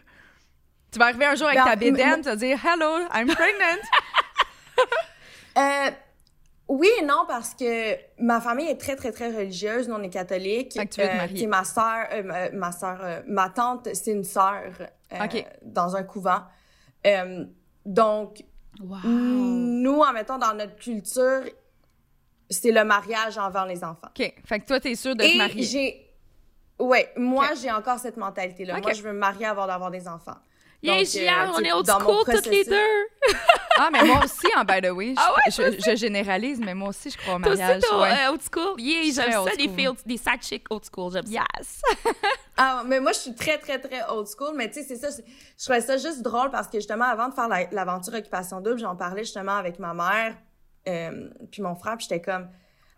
Tu 0.93 0.99
vas 0.99 1.07
arriver 1.07 1.27
un 1.27 1.35
jour 1.37 1.47
avec 1.47 1.62
ta 1.62 1.77
bédaine, 1.77 2.16
tu 2.16 2.29
vas 2.29 2.37
dire 2.37 2.59
Hello, 2.64 3.07
I'm 3.14 3.29
pregnant. 3.29 3.81
euh, 5.57 5.90
oui 6.70 6.88
et 7.00 7.04
non, 7.04 7.24
parce 7.26 7.54
que 7.54 7.96
ma 8.22 8.40
famille 8.40 8.68
est 8.68 8.80
très, 8.80 8.94
très, 8.94 9.11
très 9.11 9.35
religieuse. 9.35 9.88
Nous, 9.88 9.94
on 9.96 10.02
est 10.04 10.09
catholique. 10.09 10.74
Fait 10.74 10.87
que 10.87 10.94
tu 10.94 11.00
veux 11.00 11.09
te 11.09 11.12
euh, 11.12 11.16
marier. 11.16 11.46
ma 11.48 11.62
euh, 12.12 12.50
ma 12.52 12.70
soeur, 12.70 12.98
euh, 13.02 13.22
ma 13.26 13.48
tante, 13.50 13.88
c'est 13.92 14.12
une 14.12 14.22
sœur 14.22 14.70
dans 15.62 15.96
un 15.96 16.04
couvent. 16.04 16.42
donc, 17.85 18.44
nous, 18.78 20.00
en 20.00 20.12
mettant 20.12 20.38
dans 20.38 20.54
notre 20.54 20.76
culture, 20.76 21.42
c'est 22.48 22.70
le 22.70 22.85
mariage 22.85 23.37
envers 23.37 23.66
les 23.66 23.83
enfants. 23.83 24.09
OK. 24.16 24.33
Fait 24.44 24.61
que 24.61 24.66
toi, 24.66 24.78
t'es 24.78 24.94
sûre 24.94 25.16
de 25.16 25.24
te 25.24 25.38
marier. 25.38 25.62
j'ai... 25.64 26.06
Ouais, 26.78 27.12
moi, 27.16 27.48
j'ai 27.61 27.70
encore 27.72 27.98
cette 27.98 28.16
mentalité-là. 28.16 28.80
Moi, 28.80 28.92
je 28.92 29.02
veux 29.02 29.12
me 29.12 29.18
marier 29.18 29.46
avant 29.46 29.66
d'avoir 29.66 29.90
des 29.90 30.06
enfants. 30.06 30.37
Yeah, 30.83 30.95
euh, 30.95 31.53
on 31.55 31.59
est 31.61 31.73
old 31.73 31.87
school 31.87 32.25
toutes 32.25 32.47
les 32.47 32.64
deux. 32.64 33.07
ah, 33.79 33.90
mais 33.93 34.03
moi 34.03 34.25
aussi, 34.25 34.47
en 34.57 34.64
by 34.64 34.81
the 34.81 34.90
way. 34.90 35.14
Je, 35.14 35.21
ah 35.21 35.35
ouais, 35.35 35.79
je, 35.79 35.97
généralise, 35.97 36.59
mais 36.59 36.75
moi 36.75 36.88
aussi, 36.88 37.11
je 37.11 37.19
crois 37.19 37.35
au 37.35 37.38
mariage. 37.38 37.83
Toi 37.83 37.99
aussi, 37.99 38.12
ouais. 38.12 38.29
old 38.29 38.40
school? 38.43 38.81
Yeah, 38.81 39.03
j'aime 39.12 39.33
ça, 39.33 39.53
les 39.59 39.69
filles, 39.69 39.90
des 40.07 40.16
side 40.16 40.43
chicks 40.43 40.66
old 40.71 40.85
school. 40.85 41.12
J'aime 41.12 41.27
yes. 41.27 41.83
ah, 42.57 42.83
mais 42.87 42.99
moi, 42.99 43.12
je 43.12 43.19
suis 43.19 43.35
très, 43.35 43.59
très, 43.59 43.79
très 43.79 44.09
old 44.09 44.27
school. 44.27 44.55
Mais 44.57 44.69
tu 44.71 44.83
sais, 44.83 44.85
c'est 44.85 44.97
ça. 44.97 45.09
Je 45.11 45.64
trouvais 45.64 45.83
ça 45.83 45.99
juste 45.99 46.23
drôle 46.23 46.51
parce 46.51 46.66
que 46.66 46.79
justement, 46.79 47.05
avant 47.05 47.29
de 47.29 47.35
faire 47.35 47.49
l'aventure 47.73 48.14
Occupation 48.14 48.62
Double, 48.62 48.79
j'en 48.79 48.97
parlais 48.97 49.25
justement 49.25 49.57
avec 49.57 49.79
ma 49.79 49.93
mère, 49.93 50.37
euh, 50.88 51.29
puis 51.53 51.61
mon 51.61 51.75
frère, 51.75 51.99
puis 51.99 52.07
j'étais 52.09 52.23
comme, 52.23 52.49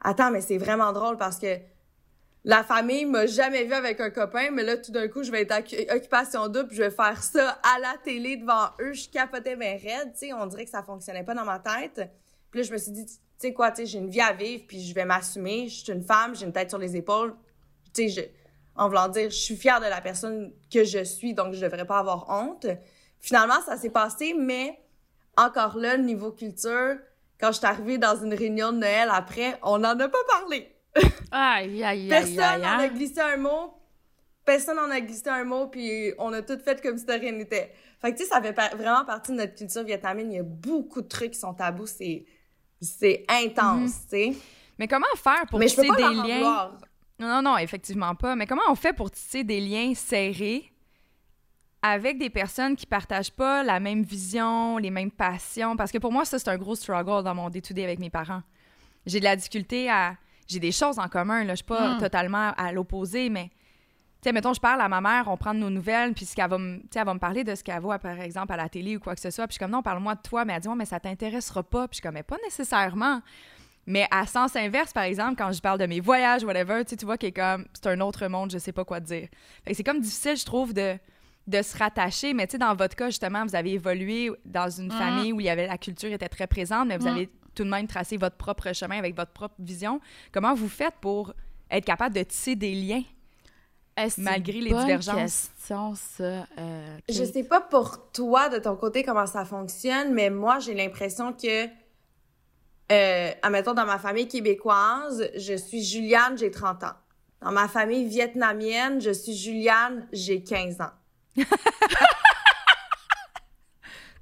attends, 0.01 0.31
mais 0.31 0.41
c'est 0.41 0.59
vraiment 0.59 0.93
drôle 0.93 1.17
parce 1.17 1.39
que 1.39 1.59
la 2.45 2.65
famille 2.65 3.05
m'a 3.05 3.27
jamais 3.27 3.65
vu 3.65 3.73
avec 3.73 4.01
un 4.01 4.11
copain, 4.11 4.51
mais 4.51 4.65
là, 4.65 4.77
tout 4.77 4.91
d'un 4.91 5.07
coup, 5.07 5.23
je 5.23 5.31
vais 5.31 5.43
être 5.43 5.55
occupation 5.95 6.49
double, 6.49 6.73
je 6.73 6.83
vais 6.83 6.91
faire 6.91 7.23
ça 7.23 7.61
à 7.63 7.79
la 7.79 7.95
télé 8.03 8.37
devant 8.37 8.71
eux. 8.81 8.93
Je 8.93 9.09
capotais 9.09 9.55
mes 9.55 9.77
raides, 9.77 10.13
tu 10.13 10.27
sais. 10.27 10.33
On 10.33 10.47
dirait 10.47 10.65
que 10.65 10.71
ça 10.71 10.83
fonctionnait 10.83 11.23
pas 11.23 11.35
dans 11.35 11.45
ma 11.45 11.61
tête. 11.61 12.11
Puis 12.51 12.61
là, 12.61 12.67
je 12.67 12.73
me 12.73 12.79
suis 12.79 12.91
dit, 12.91 13.07
tu 13.07 13.13
sais 13.39 13.53
quoi, 13.53 13.71
tu 13.71 13.83
sais, 13.83 13.87
j'ai 13.87 13.99
une 13.99 14.11
vie 14.11 14.21
à 14.21 14.33
vivre, 14.33 14.65
puis 14.67 14.83
je 14.83 14.93
vais 14.93 15.05
m'assumer. 15.05 15.69
Je 15.69 15.85
suis 15.85 15.93
une 15.93 16.03
femme, 16.03 16.35
j'ai 16.35 16.45
une 16.45 16.53
tête 16.53 16.71
sur 16.71 16.79
les 16.79 16.97
épaules. 16.97 17.35
Tu 17.95 18.11
sais, 18.11 18.33
en 18.75 18.89
voulant 18.89 19.09
dire, 19.09 19.31
je 19.31 19.37
suis 19.37 19.57
fière 19.57 19.81
de 19.81 19.87
la 19.87 20.01
personne 20.01 20.53
que 20.73 20.83
je 20.83 21.05
suis, 21.05 21.35
donc 21.35 21.55
je 21.55 21.61
devrais 21.61 21.87
pas 21.87 21.99
avoir 21.99 22.29
honte. 22.29 22.67
Finalement, 23.21 23.61
ça 23.65 23.77
s'est 23.77 23.91
passé, 23.91 24.35
mais 24.37 24.81
encore 25.37 25.77
là, 25.77 25.97
niveau 25.97 26.33
culture, 26.33 26.97
quand 27.39 27.53
je 27.53 27.59
suis 27.59 27.67
arrivée 27.67 27.99
dans 27.99 28.17
une 28.17 28.35
réunion 28.35 28.73
de 28.73 28.79
Noël 28.79 29.09
après, 29.13 29.59
on 29.63 29.79
n'en 29.79 29.99
a 29.99 30.09
pas 30.09 30.19
parlé. 30.29 30.72
Aïe, 31.31 31.83
aïe, 31.83 32.09
Personne 32.09 32.61
n'en 32.61 32.79
a 32.79 32.89
glissé 32.89 33.21
un 33.21 33.37
mot. 33.37 33.75
Personne 34.45 34.77
n'en 34.77 34.91
a 34.91 35.01
glissé 35.01 35.29
un 35.29 35.45
mot, 35.45 35.69
puis 35.69 36.13
on 36.19 36.33
a 36.33 36.43
tout 36.43 36.59
fait 36.59 36.83
comme 36.83 36.99
si 36.99 37.07
de 37.07 37.13
rien 37.13 37.33
n'était. 37.33 37.73
Fait 38.01 38.13
que, 38.13 38.19
tu 38.19 38.25
sais, 38.25 38.29
ça 38.29 38.43
fait 38.43 38.53
vraiment 38.77 39.05
partie 39.05 39.33
de 39.33 39.37
notre 39.37 39.55
culture 39.55 39.85
vietnamienne. 39.85 40.33
Il 40.33 40.37
y 40.37 40.41
a 40.41 40.45
beaucoup 40.45 41.01
de 41.01 41.09
trucs 41.09 41.33
qui 41.33 41.39
sont 41.39 41.55
tabous. 41.55 41.87
C'est, 41.87 42.25
c'est 42.81 43.25
intense, 43.29 43.91
mhm. 43.91 44.03
tu 44.03 44.09
sais. 44.09 44.33
Mais 44.79 44.89
comment 44.89 45.07
faire 45.17 45.47
pour 45.49 45.61
tisser 45.61 45.83
des 45.83 46.03
liens? 46.03 46.73
Non, 47.19 47.29
non, 47.29 47.43
non, 47.43 47.59
effectivement 47.59 48.15
pas. 48.17 48.35
Mais 48.35 48.47
comment 48.47 48.63
on 48.69 48.75
fait 48.75 48.93
pour 48.93 49.11
tisser 49.11 49.45
des 49.45 49.61
liens 49.61 49.95
serrés 49.95 50.73
avec 51.83 52.19
des 52.19 52.31
personnes 52.31 52.75
qui 52.75 52.87
partagent 52.87 53.31
pas 53.31 53.63
la 53.63 53.79
même 53.79 54.03
vision, 54.03 54.79
les 54.79 54.91
mêmes 54.91 55.13
passions? 55.13 55.77
Parce 55.77 55.93
que 55.93 55.99
pour 55.99 56.11
moi, 56.11 56.25
ça, 56.25 56.41
c'est 56.41 56.49
un 56.49 56.59
gros 56.59 56.75
struggle 56.75 57.23
dans 57.23 57.35
mon 57.35 57.49
day-to-day 57.49 57.85
avec 57.85 58.01
mes 58.01 58.11
parents. 58.11 58.43
J'ai 59.07 59.21
de 59.21 59.25
la 59.25 59.37
difficulté 59.37 59.89
à 59.89 60.17
j'ai 60.53 60.61
des 60.61 60.73
choses 60.73 60.99
en 60.99 61.09
commun. 61.09 61.45
Là. 61.45 61.53
Je 61.53 61.57
suis 61.57 61.65
pas 61.65 61.95
hmm. 61.95 61.99
totalement 61.99 62.53
à 62.57 62.73
l'opposé, 62.73 63.29
mais 63.29 63.51
tu 64.23 64.29
sais, 64.29 64.33
mettons, 64.33 64.55
je 64.55 64.61
parle 64.61 64.81
à 64.81 64.89
ma 64.89 65.01
mère, 65.01 65.25
on 65.27 65.37
prend 65.37 65.53
de 65.53 65.59
nos 65.59 65.71
nouvelles, 65.71 66.13
puis 66.13 66.25
qu'elle 66.27 66.49
va 66.49 66.57
me, 66.57 66.81
elle 66.95 67.05
va 67.05 67.15
me 67.15 67.19
parler 67.19 67.43
de 67.43 67.57
ce 67.57 67.65
qu'elle 67.65 67.81
voit, 67.81 67.99
par 67.99 68.21
exemple, 68.21 68.53
à 68.53 68.57
la 68.57 68.69
télé 68.69 68.97
ou 68.97 69.01
quoi 69.01 69.17
que 69.17 69.21
ce 69.21 69.31
soit. 69.31 69.49
Puis 69.49 69.55
je 69.55 69.57
suis 69.57 69.59
comme, 69.59 69.73
non, 69.73 69.83
parle-moi 69.83 70.15
de 70.15 70.21
toi. 70.23 70.45
Mais 70.45 70.53
elle 70.53 70.61
dit, 70.61 70.69
mais 70.77 70.85
ça 70.85 71.01
t'intéressera 71.01 71.65
pas. 71.65 71.89
Puis 71.89 71.95
je 71.95 71.97
suis 71.97 72.03
comme, 72.03 72.15
mais 72.15 72.23
pas 72.23 72.39
nécessairement. 72.45 73.21
Mais 73.85 74.07
à 74.13 74.27
sens 74.27 74.55
inverse, 74.55 74.93
par 74.93 75.03
exemple, 75.03 75.35
quand 75.37 75.51
je 75.51 75.61
parle 75.61 75.81
de 75.81 75.87
mes 75.87 75.99
voyages, 75.99 76.45
whatever, 76.45 76.85
tu 76.85 77.05
vois, 77.05 77.19
qui 77.19 77.33
comme, 77.33 77.67
c'est 77.73 77.89
un 77.89 78.01
autre 78.01 78.29
monde, 78.29 78.53
je 78.53 78.59
sais 78.59 78.71
pas 78.71 78.85
quoi 78.85 79.01
te 79.01 79.07
dire. 79.07 79.29
c'est 79.73 79.83
comme 79.83 79.99
difficile, 79.99 80.37
je 80.37 80.45
trouve, 80.45 80.73
de, 80.73 80.97
de 81.49 81.63
se 81.63 81.77
rattacher. 81.77 82.33
Mais 82.33 82.47
tu 82.47 82.53
sais, 82.53 82.59
dans 82.59 82.77
votre 82.77 82.95
cas, 82.95 83.07
justement, 83.07 83.45
vous 83.45 83.57
avez 83.57 83.73
évolué 83.73 84.31
dans 84.45 84.71
une 84.71 84.87
hmm. 84.87 84.99
famille 84.99 85.33
où 85.33 85.41
il 85.41 85.47
y 85.47 85.51
avait 85.51 85.67
la 85.67 85.79
culture 85.79 86.13
était 86.13 86.29
très 86.29 86.47
présente, 86.47 86.87
mais 86.87 86.97
vous 86.97 87.07
hmm. 87.07 87.17
avez 87.17 87.31
tout 87.55 87.65
de 87.65 87.69
même 87.69 87.87
tracer 87.87 88.17
votre 88.17 88.37
propre 88.37 88.73
chemin 88.73 88.99
avec 88.99 89.15
votre 89.17 89.33
propre 89.33 89.55
vision. 89.59 90.01
Comment 90.33 90.55
vous 90.55 90.69
faites 90.69 90.95
pour 91.01 91.35
être 91.71 91.85
capable 91.85 92.15
de 92.15 92.23
tisser 92.23 92.57
des 92.57 92.75
liens 92.75 93.03
malgré 94.19 94.61
les 94.61 94.73
divergences? 94.73 95.51
Question, 95.57 95.95
ça. 95.95 96.47
Euh, 96.59 96.99
Je 97.09 97.25
sais 97.25 97.45
pas 97.45 97.61
pour 97.61 98.11
toi, 98.13 98.49
de 98.49 98.59
ton 98.59 98.77
côté, 98.77 99.03
comment 99.03 99.27
ça 99.27 99.45
fonctionne, 99.45 100.13
mais 100.13 100.31
moi, 100.31 100.59
j'ai 100.59 100.75
l'impression 100.75 101.33
que, 101.33 101.67
euh, 102.91 103.33
admettons, 103.43 103.75
dans 103.75 103.87
ma 103.87 103.99
famille 103.99 104.29
québécoise, 104.29 105.29
je 105.37 105.55
suis 105.57 105.83
Juliane, 105.83 106.39
j'ai 106.39 106.51
30 106.51 106.85
ans. 106.85 106.95
Dans 107.41 107.53
ma 107.53 107.69
famille 107.69 108.07
vietnamienne, 108.07 109.01
je 109.01 109.11
suis 109.11 109.35
Juliane, 109.35 110.07
j'ai 110.13 110.43
15 110.43 110.81
ans. 110.81 110.93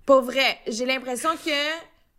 pour 0.06 0.22
vrai, 0.22 0.58
j'ai 0.66 0.86
l'impression 0.86 1.30
que 1.44 1.50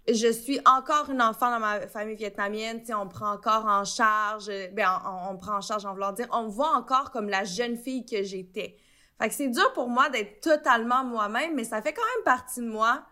je 0.07 0.31
suis 0.31 0.59
encore 0.65 1.09
une 1.09 1.21
enfant 1.21 1.51
dans 1.51 1.59
ma 1.59 1.87
famille 1.87 2.15
vietnamienne, 2.15 2.81
tu 2.83 2.93
on 2.93 3.05
me 3.05 3.09
prend 3.09 3.31
encore 3.31 3.65
en 3.65 3.85
charge, 3.85 4.51
ben 4.73 4.87
on, 5.05 5.33
me 5.33 5.37
prend 5.37 5.57
en 5.57 5.61
charge 5.61 5.85
en 5.85 5.93
voulant 5.93 6.11
dire, 6.11 6.27
on 6.31 6.43
me 6.43 6.49
voit 6.49 6.75
encore 6.75 7.11
comme 7.11 7.29
la 7.29 7.43
jeune 7.43 7.77
fille 7.77 8.05
que 8.05 8.23
j'étais. 8.23 8.77
Fait 9.21 9.29
que 9.29 9.35
c'est 9.35 9.49
dur 9.49 9.71
pour 9.73 9.87
moi 9.87 10.09
d'être 10.09 10.41
totalement 10.41 11.03
moi-même, 11.03 11.53
mais 11.55 11.63
ça 11.63 11.81
fait 11.81 11.93
quand 11.93 12.01
même 12.15 12.23
partie 12.23 12.61
de 12.61 12.67
moi. 12.67 13.03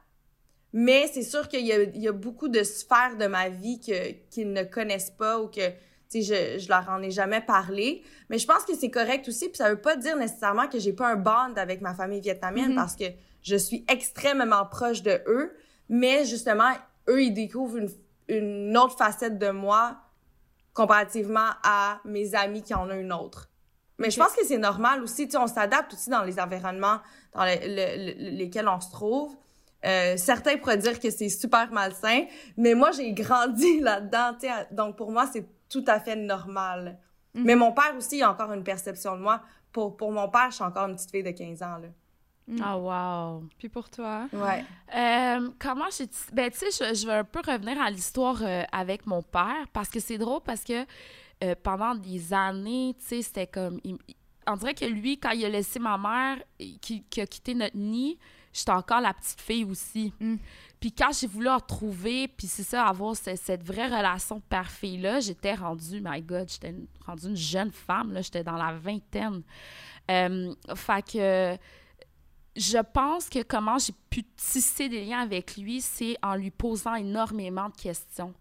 Mais 0.74 1.08
c'est 1.14 1.24
sûr 1.24 1.48
qu'il 1.48 1.66
y 1.66 1.72
a, 1.72 1.84
il 1.84 2.02
y 2.02 2.08
a 2.08 2.12
beaucoup 2.12 2.48
de 2.48 2.64
sphères 2.64 3.18
de 3.18 3.28
ma 3.28 3.50
vie 3.50 3.80
que, 3.80 4.12
qu'ils 4.30 4.52
ne 4.52 4.64
connaissent 4.64 5.12
pas 5.12 5.40
ou 5.40 5.48
que 5.48 5.62
je, 6.14 6.58
je 6.60 6.70
leur 6.70 6.90
en 6.90 7.02
ai 7.02 7.12
jamais 7.12 7.42
parlé. 7.42 8.04
Mais 8.30 8.40
je 8.40 8.48
pense 8.48 8.66
que 8.66 8.76
c'est 8.76 8.90
correct 8.90 9.28
aussi. 9.28 9.50
Puis 9.50 9.58
ça 9.58 9.70
veut 9.70 9.82
pas 9.82 9.96
dire 9.96 10.16
nécessairement 10.16 10.68
que 10.68 10.80
j'ai 10.80 10.94
pas 10.94 11.10
un 11.10 11.16
bond 11.16 11.56
avec 11.56 11.82
ma 11.82 11.94
famille 11.94 12.22
vietnamienne 12.22 12.74
mm-hmm. 12.74 12.76
parce 12.76 12.96
que 12.96 13.06
je 13.42 13.56
suis 13.56 13.86
extrêmement 13.88 14.66
proche 14.66 15.02
de 15.04 15.22
eux. 15.28 15.56
Mais 15.90 16.26
justement, 16.26 16.72
eux, 17.10 17.24
ils 17.24 17.34
découvrent 17.34 17.78
une, 17.78 17.90
une 18.28 18.78
autre 18.78 18.98
facette 18.98 19.38
de 19.38 19.50
moi 19.50 19.98
comparativement 20.74 21.50
à 21.64 22.00
mes 22.06 22.36
amis 22.36 22.62
qui 22.62 22.74
en 22.74 22.90
ont 22.90 22.94
une 22.94 23.12
autre. 23.12 23.50
Mais 23.98 24.10
je 24.10 24.18
pense 24.18 24.34
que 24.34 24.46
c'est 24.46 24.58
normal 24.58 25.04
aussi. 25.04 25.26
Tu 25.26 25.32
sais, 25.32 25.38
on 25.38 25.48
s'adapte 25.48 25.94
aussi 25.94 26.10
dans 26.10 26.24
les 26.24 26.40
environnements 26.40 27.00
dans 27.34 27.44
lesquels 27.44 28.68
on 28.68 28.80
se 28.80 28.90
trouve. 28.92 29.36
Euh, 29.86 30.16
certains 30.18 30.58
pourraient 30.58 30.78
dire 30.78 31.00
que 31.00 31.10
c'est 31.10 31.30
super 31.30 31.72
malsain, 31.72 32.26
mais 32.58 32.74
moi, 32.74 32.92
j'ai 32.92 33.14
grandi 33.14 33.80
là-dedans. 33.82 34.34
Tu 34.40 34.48
sais, 34.48 34.54
donc, 34.72 34.96
pour 34.96 35.12
moi, 35.12 35.28
c'est 35.32 35.46
tout 35.70 35.84
à 35.88 36.00
fait 36.00 36.16
normal. 36.16 36.98
Mhm. 37.34 37.44
Mais 37.44 37.56
mon 37.56 37.72
père 37.72 37.94
aussi 37.98 38.22
a 38.22 38.32
encore 38.32 38.52
une 38.54 38.64
perception 38.64 39.16
de 39.16 39.22
moi. 39.22 39.42
Pour, 39.72 39.96
pour 39.96 40.12
mon 40.12 40.30
père, 40.30 40.48
je 40.50 40.56
suis 40.56 40.64
encore 40.64 40.88
une 40.88 40.96
petite 40.96 41.12
fille 41.12 41.24
de 41.24 41.32
15 41.32 41.62
ans. 41.62 41.78
Là. 41.78 41.88
Ah, 42.62 42.78
oh, 42.78 42.90
wow. 42.90 43.44
Puis 43.58 43.70
pour 43.70 43.90
toi? 43.90 44.28
Ouais. 44.34 44.66
Euh, 44.96 45.50
comment 45.60 45.86
j'ai. 45.96 46.06
Ben, 46.34 46.50
tu 46.50 46.58
sais, 46.58 46.72
je, 46.72 46.96
je, 46.96 47.06
vais 47.06 47.14
un 47.14 47.24
peu 47.24 47.40
revenir 47.46 47.80
à 47.82 47.90
l'histoire 47.90 48.42
euh, 48.42 48.64
avec 48.72 49.06
mon 49.06 49.22
père 49.22 49.68
parce 49.72 49.90
que 49.90 50.00
c'est 50.00 50.18
drôle 50.18 50.42
parce 50.44 50.64
que 50.64 50.86
euh, 51.44 51.56
pendant 51.62 51.96
des 51.96 52.34
années, 52.34 52.96
tu 53.00 53.06
sais, 53.06 53.22
c'était 53.22 53.48
comme. 53.48 53.80
on 54.48 54.56
dirait 54.56 54.74
que 54.74 54.86
lui, 54.86 55.20
quand 55.20 55.32
il 55.32 55.46
a 55.46 55.50
laissé 55.50 55.80
ma 55.80 55.98
mère, 55.98 56.44
qui, 56.82 57.04
qui 57.04 57.22
a 57.22 57.28
quitté 57.28 57.54
notre 57.54 57.78
nid, 57.78 58.18
j'étais 58.52 58.72
encore 58.72 59.02
la 59.02 59.14
petite 59.14 59.42
fille 59.42 59.66
aussi. 59.66 60.14
Mm. 60.20 60.36
Puis 60.80 60.92
quand 60.94 61.12
j'ai 61.12 61.28
voulu 61.28 61.50
retrouver, 61.50 62.28
puis 62.30 62.48
c'est 62.48 62.64
ça, 62.64 62.86
avoir 62.86 63.16
cette, 63.16 63.64
vraie 63.64 63.88
relation 63.88 64.40
père-fille-là, 64.40 65.20
j'étais 65.20 65.54
rendue, 65.54 66.02
my 66.04 66.22
God, 66.22 66.50
j'étais 66.50 66.74
rendue 67.06 67.28
une 67.28 67.36
jeune 67.36 67.72
femme, 67.72 68.14
là, 68.14 68.22
j'étais 68.22 68.44
dans 68.44 68.56
la 68.56 68.74
vingtaine. 68.74 69.44
Euh, 70.10 70.54
fait 70.76 71.12
que 71.12 71.58
je 72.60 72.78
pense 72.78 73.30
que 73.30 73.42
comment 73.42 73.78
j'ai 73.78 73.94
pu 74.10 74.24
tisser 74.36 74.90
des 74.90 75.06
liens 75.06 75.22
avec 75.22 75.56
lui, 75.56 75.80
c'est 75.80 76.18
en 76.22 76.36
lui 76.36 76.52
posant 76.52 76.96
énormément 76.96 77.70
de 77.70 77.76
questions 77.76 78.34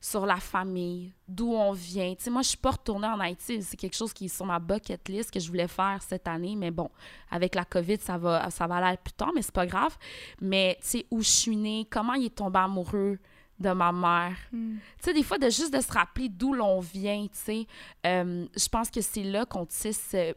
sur 0.00 0.24
la 0.24 0.36
famille, 0.36 1.12
d'où 1.28 1.52
on 1.52 1.72
vient. 1.72 2.14
Tu 2.14 2.24
sais, 2.24 2.30
moi, 2.30 2.40
je 2.40 2.48
suis 2.48 2.56
pas 2.56 2.70
retournée 2.70 3.06
en 3.06 3.20
Haïti. 3.20 3.62
C'est 3.62 3.76
quelque 3.76 3.96
chose 3.96 4.12
qui 4.12 4.26
est 4.26 4.34
sur 4.34 4.46
ma 4.46 4.58
bucket 4.58 5.06
list 5.08 5.30
que 5.30 5.40
je 5.40 5.48
voulais 5.48 5.68
faire 5.68 6.00
cette 6.06 6.26
année. 6.26 6.56
Mais 6.56 6.70
bon, 6.70 6.90
avec 7.30 7.54
la 7.54 7.64
COVID, 7.64 7.98
ça 8.00 8.16
va, 8.16 8.48
ça 8.50 8.66
va 8.66 8.76
aller 8.76 8.96
plus 8.96 9.12
tard, 9.12 9.32
mais 9.34 9.42
c'est 9.42 9.54
pas 9.54 9.66
grave. 9.66 9.96
Mais, 10.40 10.78
tu 10.80 10.86
sais, 10.86 11.06
où 11.10 11.20
je 11.20 11.28
suis 11.28 11.56
née, 11.56 11.86
comment 11.90 12.14
il 12.14 12.26
est 12.26 12.34
tombé 12.34 12.58
amoureux 12.58 13.18
de 13.58 13.70
ma 13.70 13.92
mère. 13.92 14.36
Hmm. 14.52 14.76
Tu 14.98 15.04
sais, 15.04 15.12
des 15.12 15.22
fois, 15.22 15.38
de 15.38 15.50
juste 15.50 15.72
de 15.72 15.80
se 15.80 15.92
rappeler 15.92 16.28
d'où 16.28 16.54
l'on 16.54 16.80
vient, 16.80 17.26
tu 17.26 17.38
sais, 17.38 17.66
euh, 18.06 18.46
je 18.54 18.68
pense 18.68 18.90
que 18.90 19.00
c'est 19.00 19.22
là 19.22 19.44
qu'on 19.44 19.66
tisse, 19.66 20.10
euh, 20.14 20.32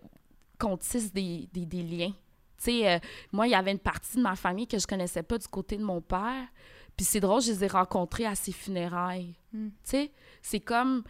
qu'on 0.57 0.77
tisse 0.77 1.13
des, 1.13 1.47
des, 1.53 1.65
des 1.65 1.83
liens 1.83 2.13
tu 2.63 2.71
sais, 2.71 2.89
euh, 2.89 2.99
moi, 3.31 3.47
il 3.47 3.51
y 3.51 3.55
avait 3.55 3.71
une 3.71 3.79
partie 3.79 4.17
de 4.17 4.21
ma 4.21 4.35
famille 4.35 4.67
que 4.67 4.77
je 4.77 4.85
connaissais 4.85 5.23
pas 5.23 5.37
du 5.37 5.47
côté 5.47 5.77
de 5.77 5.83
mon 5.83 6.01
père. 6.01 6.47
Puis 6.95 7.05
c'est 7.05 7.19
drôle, 7.19 7.41
je 7.41 7.51
les 7.51 7.63
ai 7.63 7.67
rencontrés 7.67 8.25
à 8.25 8.35
ses 8.35 8.51
funérailles. 8.51 9.35
Hmm. 9.53 9.69
Tu 9.69 9.91
sais, 9.91 10.11
c'est 10.41 10.59
comme, 10.59 11.03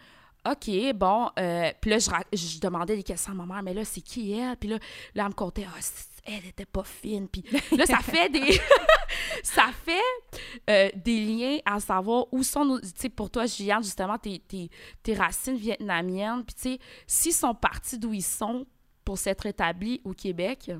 OK, 0.48 0.70
bon. 0.94 1.30
Euh, 1.38 1.70
puis 1.80 1.90
là, 1.90 1.98
je, 1.98 2.60
demandais 2.60 2.96
des 2.96 3.02
questions 3.02 3.32
à 3.32 3.34
ma 3.34 3.46
mère, 3.46 3.62
mais 3.62 3.74
là, 3.74 3.84
c'est 3.84 4.00
qui 4.00 4.32
elle? 4.32 4.56
Puis 4.56 4.68
là, 4.68 4.78
là, 5.14 5.24
elle 5.24 5.28
me 5.28 5.34
contait, 5.34 5.66
ah, 5.68 5.78
elle 6.24 6.46
était 6.46 6.64
pas 6.64 6.84
fine. 6.84 7.28
Puis 7.28 7.44
là, 7.76 7.86
ça 7.86 7.98
fait 7.98 8.28
des. 8.30 8.60
ça 9.42 9.66
fait 9.84 10.40
euh, 10.68 10.90
des 10.94 11.24
liens 11.24 11.58
à 11.64 11.80
savoir 11.80 12.26
où 12.32 12.42
sont 12.42 12.64
nos. 12.64 12.80
Tu 12.80 12.88
sais, 12.94 13.08
pour 13.08 13.30
toi, 13.30 13.46
Juliane, 13.46 13.82
justement, 13.82 14.16
tes, 14.16 14.38
tes, 14.38 14.70
tes 15.02 15.14
racines 15.14 15.56
vietnamiennes. 15.56 16.44
Puis, 16.44 16.54
tu 16.54 16.62
sais, 16.62 16.78
s'ils 17.06 17.34
sont 17.34 17.54
partis 17.54 17.98
d'où 17.98 18.14
ils 18.14 18.22
sont 18.22 18.66
pour 19.04 19.18
s'être 19.18 19.46
établis 19.46 20.00
au 20.04 20.12
Québec, 20.12 20.70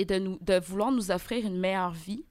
et 0.00 0.04
de, 0.04 0.18
nous, 0.18 0.38
de 0.40 0.58
vouloir 0.58 0.90
nous 0.90 1.10
offrir 1.10 1.46
une 1.46 1.58
meilleure 1.58 1.92
vie, 1.92 2.24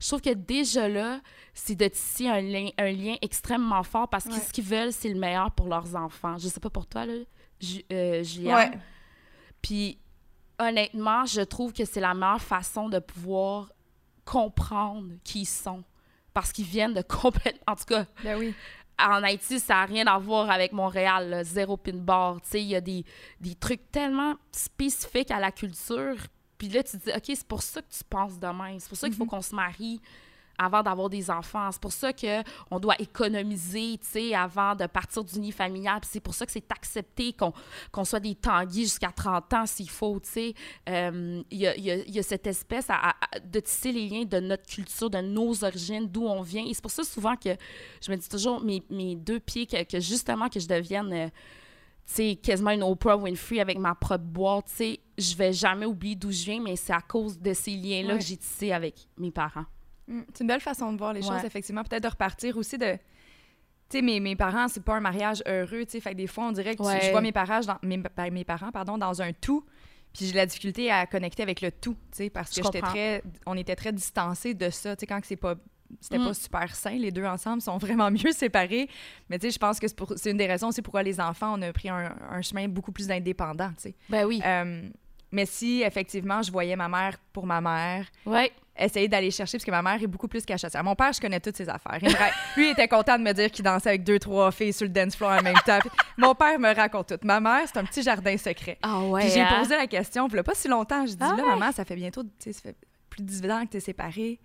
je 0.00 0.08
trouve 0.08 0.20
que 0.20 0.34
déjà 0.34 0.88
là, 0.88 1.20
c'est 1.54 1.76
de 1.76 1.86
tisser 1.86 2.28
un 2.28 2.40
lien, 2.40 2.68
un 2.76 2.90
lien 2.90 3.14
extrêmement 3.22 3.84
fort 3.84 4.08
parce 4.08 4.24
que 4.24 4.34
ce 4.34 4.52
qu'ils 4.52 4.64
veulent, 4.64 4.92
c'est 4.92 5.08
le 5.08 5.18
meilleur 5.18 5.52
pour 5.52 5.68
leurs 5.68 5.94
enfants. 5.94 6.36
Je 6.38 6.48
sais 6.48 6.58
pas 6.58 6.70
pour 6.70 6.86
toi, 6.86 7.06
là, 7.06 7.14
euh. 7.92 8.24
Puis, 9.60 9.98
honnêtement, 10.58 11.24
je 11.24 11.42
trouve 11.42 11.72
que 11.72 11.84
c'est 11.84 12.00
la 12.00 12.14
meilleure 12.14 12.42
façon 12.42 12.88
de 12.88 12.98
pouvoir 12.98 13.72
comprendre 14.24 15.12
qui 15.22 15.42
ils 15.42 15.46
sont. 15.46 15.84
Parce 16.34 16.50
qu'ils 16.52 16.64
viennent 16.64 16.94
de 16.94 17.02
complètement. 17.08 17.62
En 17.68 17.76
tout 17.76 17.84
cas. 17.84 18.06
Ben 18.24 18.36
oui 18.36 18.54
en 18.98 19.22
Haïti, 19.22 19.58
ça 19.58 19.74
n'a 19.74 19.84
rien 19.84 20.06
à 20.06 20.18
voir 20.18 20.50
avec 20.50 20.72
Montréal, 20.72 21.42
zéro 21.44 21.76
pin 21.76 21.96
bar. 21.96 22.38
Il 22.54 22.60
y 22.60 22.76
a 22.76 22.80
des, 22.80 23.04
des, 23.40 23.54
trucs 23.54 23.90
tellement 23.90 24.34
spécifiques 24.52 25.30
à 25.30 25.40
la 25.40 25.50
culture 25.50 26.16
puis 26.62 26.70
là, 26.70 26.84
tu 26.84 26.96
te 26.96 27.04
dis, 27.04 27.10
OK, 27.10 27.24
c'est 27.26 27.46
pour 27.48 27.60
ça 27.60 27.82
que 27.82 27.90
tu 27.90 28.04
penses 28.08 28.38
demain. 28.38 28.76
C'est 28.78 28.88
pour 28.88 28.96
ça 28.96 29.08
qu'il 29.08 29.16
faut 29.16 29.24
mhm. 29.24 29.30
qu'on 29.30 29.42
se 29.42 29.52
marie 29.52 30.00
avant 30.56 30.80
d'avoir 30.80 31.10
des 31.10 31.28
enfants. 31.28 31.72
C'est 31.72 31.80
pour 31.80 31.90
ça 31.90 32.12
qu'on 32.12 32.78
doit 32.78 32.94
économiser, 33.00 33.98
tu 33.98 34.06
sais, 34.06 34.32
avant 34.32 34.76
de 34.76 34.86
partir 34.86 35.24
du 35.24 35.40
nid 35.40 35.50
familial. 35.50 35.98
Puis 36.00 36.10
c'est 36.12 36.20
pour 36.20 36.34
ça 36.34 36.46
que 36.46 36.52
c'est 36.52 36.70
accepté 36.70 37.32
qu'on 37.32 38.04
soit 38.04 38.20
des 38.20 38.36
tanguis 38.36 38.82
jusqu'à 38.82 39.10
30 39.10 39.52
ans 39.54 39.66
s'il 39.66 39.90
faut, 39.90 40.20
tu 40.20 40.30
sais. 40.30 40.54
Euh, 40.88 41.42
il 41.50 41.58
y, 41.58 41.66
a, 41.66 41.76
y, 41.76 42.18
a, 42.20 42.22
cette 42.22 42.46
espèce 42.46 42.86
de 43.44 43.58
tisser 43.58 43.90
les 43.90 44.08
liens 44.08 44.24
de 44.24 44.38
notre 44.38 44.66
culture, 44.66 45.10
de 45.10 45.18
nos 45.18 45.64
origines, 45.64 46.06
d'où 46.06 46.28
on 46.28 46.42
vient. 46.42 46.64
Et 46.64 46.74
c'est 46.74 46.82
pour 46.82 46.92
ça 46.92 47.02
souvent 47.02 47.34
que 47.34 47.56
je 48.00 48.12
me 48.12 48.16
dis 48.16 48.28
toujours, 48.28 48.62
mes, 48.62 48.84
mes 48.88 49.16
deux 49.16 49.40
pieds, 49.40 49.66
que, 49.66 49.98
justement, 49.98 50.48
que 50.48 50.60
je 50.60 50.68
devienne... 50.68 51.12
Euh, 51.12 51.28
sais, 52.04 52.36
quasiment 52.36 52.70
une 52.70 52.82
Oprah 52.82 53.16
Winfrey 53.16 53.60
avec 53.60 53.78
ma 53.78 53.94
propre 53.94 54.22
boîte, 54.22 54.66
tu 54.66 54.74
sais, 54.74 55.00
je 55.18 55.34
vais 55.36 55.52
jamais 55.52 55.86
oublier 55.86 56.14
d'où 56.14 56.30
je 56.30 56.44
viens, 56.44 56.60
mais 56.60 56.76
c'est 56.76 56.92
à 56.92 57.00
cause 57.00 57.38
de 57.38 57.52
ces 57.52 57.72
liens-là 57.72 58.18
que 58.18 58.24
j'ai 58.24 58.36
tissé 58.36 58.72
avec 58.72 59.08
mes 59.18 59.30
parents. 59.30 59.64
Mm, 60.06 60.20
c'est 60.32 60.40
une 60.42 60.48
belle 60.48 60.60
façon 60.60 60.92
de 60.92 60.98
voir 60.98 61.12
les 61.12 61.22
choses, 61.22 61.44
effectivement. 61.44 61.82
Peut-être 61.84 62.02
de 62.02 62.08
repartir 62.08 62.56
aussi 62.56 62.78
de... 62.78 62.94
Tu 63.88 63.98
sais, 63.98 64.02
mes, 64.02 64.20
mes 64.20 64.36
parents, 64.36 64.68
c'est 64.68 64.82
pas 64.82 64.96
un 64.96 65.00
mariage 65.00 65.42
heureux, 65.46 65.84
tu 65.84 65.92
sais, 65.92 66.00
fait 66.00 66.12
que 66.12 66.16
des 66.16 66.26
fois, 66.26 66.44
on 66.44 66.52
dirait 66.52 66.74
que 66.74 66.82
je 66.82 67.10
vois 67.10 67.20
mes 67.20 67.32
parents, 67.32 67.60
dans, 67.60 67.78
mes, 67.82 67.98
ben, 67.98 68.30
mes 68.32 68.44
parents, 68.44 68.72
pardon, 68.72 68.96
dans 68.96 69.20
un 69.20 69.32
tout, 69.32 69.64
puis 70.12 70.26
j'ai 70.26 70.32
la 70.32 70.46
difficulté 70.46 70.90
à 70.90 71.06
connecter 71.06 71.42
avec 71.42 71.60
le 71.60 71.70
tout, 71.70 71.96
tu 72.10 72.18
sais, 72.18 72.30
parce 72.30 72.50
que 72.50 72.62
j'étais 72.62 72.80
très... 72.80 73.22
On 73.46 73.56
était 73.56 73.76
très 73.76 73.92
distancés 73.92 74.54
de 74.54 74.70
ça, 74.70 74.96
tu 74.96 75.00
sais, 75.00 75.06
quand 75.06 75.20
c'est 75.24 75.36
pas 75.36 75.56
c'était 76.00 76.18
pas 76.18 76.30
mm. 76.30 76.34
super 76.34 76.74
sain. 76.74 76.96
Les 76.96 77.10
deux 77.10 77.24
ensemble 77.24 77.62
sont 77.62 77.78
vraiment 77.78 78.10
mieux 78.10 78.32
séparés. 78.32 78.88
Mais 79.28 79.38
tu 79.38 79.46
sais, 79.46 79.52
je 79.52 79.58
pense 79.58 79.78
que 79.78 79.86
c'est 80.16 80.30
une 80.30 80.36
des 80.36 80.46
raisons 80.46 80.68
aussi 80.68 80.82
pourquoi 80.82 81.02
les 81.02 81.20
enfants, 81.20 81.54
on 81.58 81.62
a 81.62 81.72
pris 81.72 81.88
un, 81.88 82.12
chemin 82.42 82.68
beaucoup 82.68 82.92
plus 82.92 83.10
indépendant, 83.10 83.70
tu 83.70 83.82
sais. 83.82 83.94
Ben 84.08 84.24
oui. 84.24 84.40
Euh, 84.44 84.88
mais 85.32 85.46
si, 85.46 85.82
effectivement, 85.82 86.42
je 86.42 86.52
voyais 86.52 86.76
ma 86.76 86.88
mère 86.88 87.16
pour 87.32 87.46
ma 87.46 87.62
mère, 87.62 88.06
ouais. 88.26 88.52
essayer 88.78 89.08
d'aller 89.08 89.30
chercher, 89.30 89.56
parce 89.56 89.64
que 89.64 89.70
ma 89.70 89.80
mère 89.80 90.00
est 90.02 90.06
beaucoup 90.06 90.28
plus 90.28 90.44
cachetière. 90.44 90.84
Mon 90.84 90.94
père, 90.94 91.10
je 91.14 91.20
connais 91.22 91.40
toutes 91.40 91.56
ses 91.56 91.70
affaires. 91.70 91.98
lui, 92.56 92.68
il 92.68 92.72
était 92.72 92.86
content 92.86 93.18
de 93.18 93.22
me 93.22 93.32
dire 93.32 93.50
qu'il 93.50 93.64
dansait 93.64 93.88
avec 93.88 94.04
deux, 94.04 94.18
trois 94.18 94.52
filles 94.52 94.74
sur 94.74 94.84
le 94.84 94.92
dance 94.92 95.16
floor 95.16 95.32
en 95.32 95.42
même 95.42 95.56
temps. 95.64 95.78
mon 96.18 96.34
père 96.34 96.58
me 96.58 96.74
raconte 96.74 97.08
tout. 97.08 97.26
Ma 97.26 97.40
mère, 97.40 97.62
c'est 97.64 97.78
un 97.78 97.84
petit 97.84 98.02
jardin 98.02 98.36
secret. 98.36 98.76
Ah 98.82 99.00
ouais. 99.00 99.30
j'ai 99.30 99.40
hein? 99.40 99.58
posé 99.58 99.74
la 99.74 99.86
question, 99.86 100.28
il 100.30 100.42
pas 100.42 100.54
si 100.54 100.68
longtemps. 100.68 101.06
Je 101.06 101.12
dis, 101.12 101.18
ah 101.20 101.34
là, 101.34 101.44
maman, 101.44 101.72
ça 101.72 101.86
fait 101.86 101.96
bientôt, 101.96 102.22
tu 102.24 102.30
sais, 102.38 102.52
ça 102.52 102.60
fait 102.60 102.76
plus 103.08 103.22
de 103.22 103.28
18 103.28 103.50
ans 103.50 103.64
que 103.64 103.70
tu 103.70 103.76
es 103.78 103.80
séparée. 103.80 104.38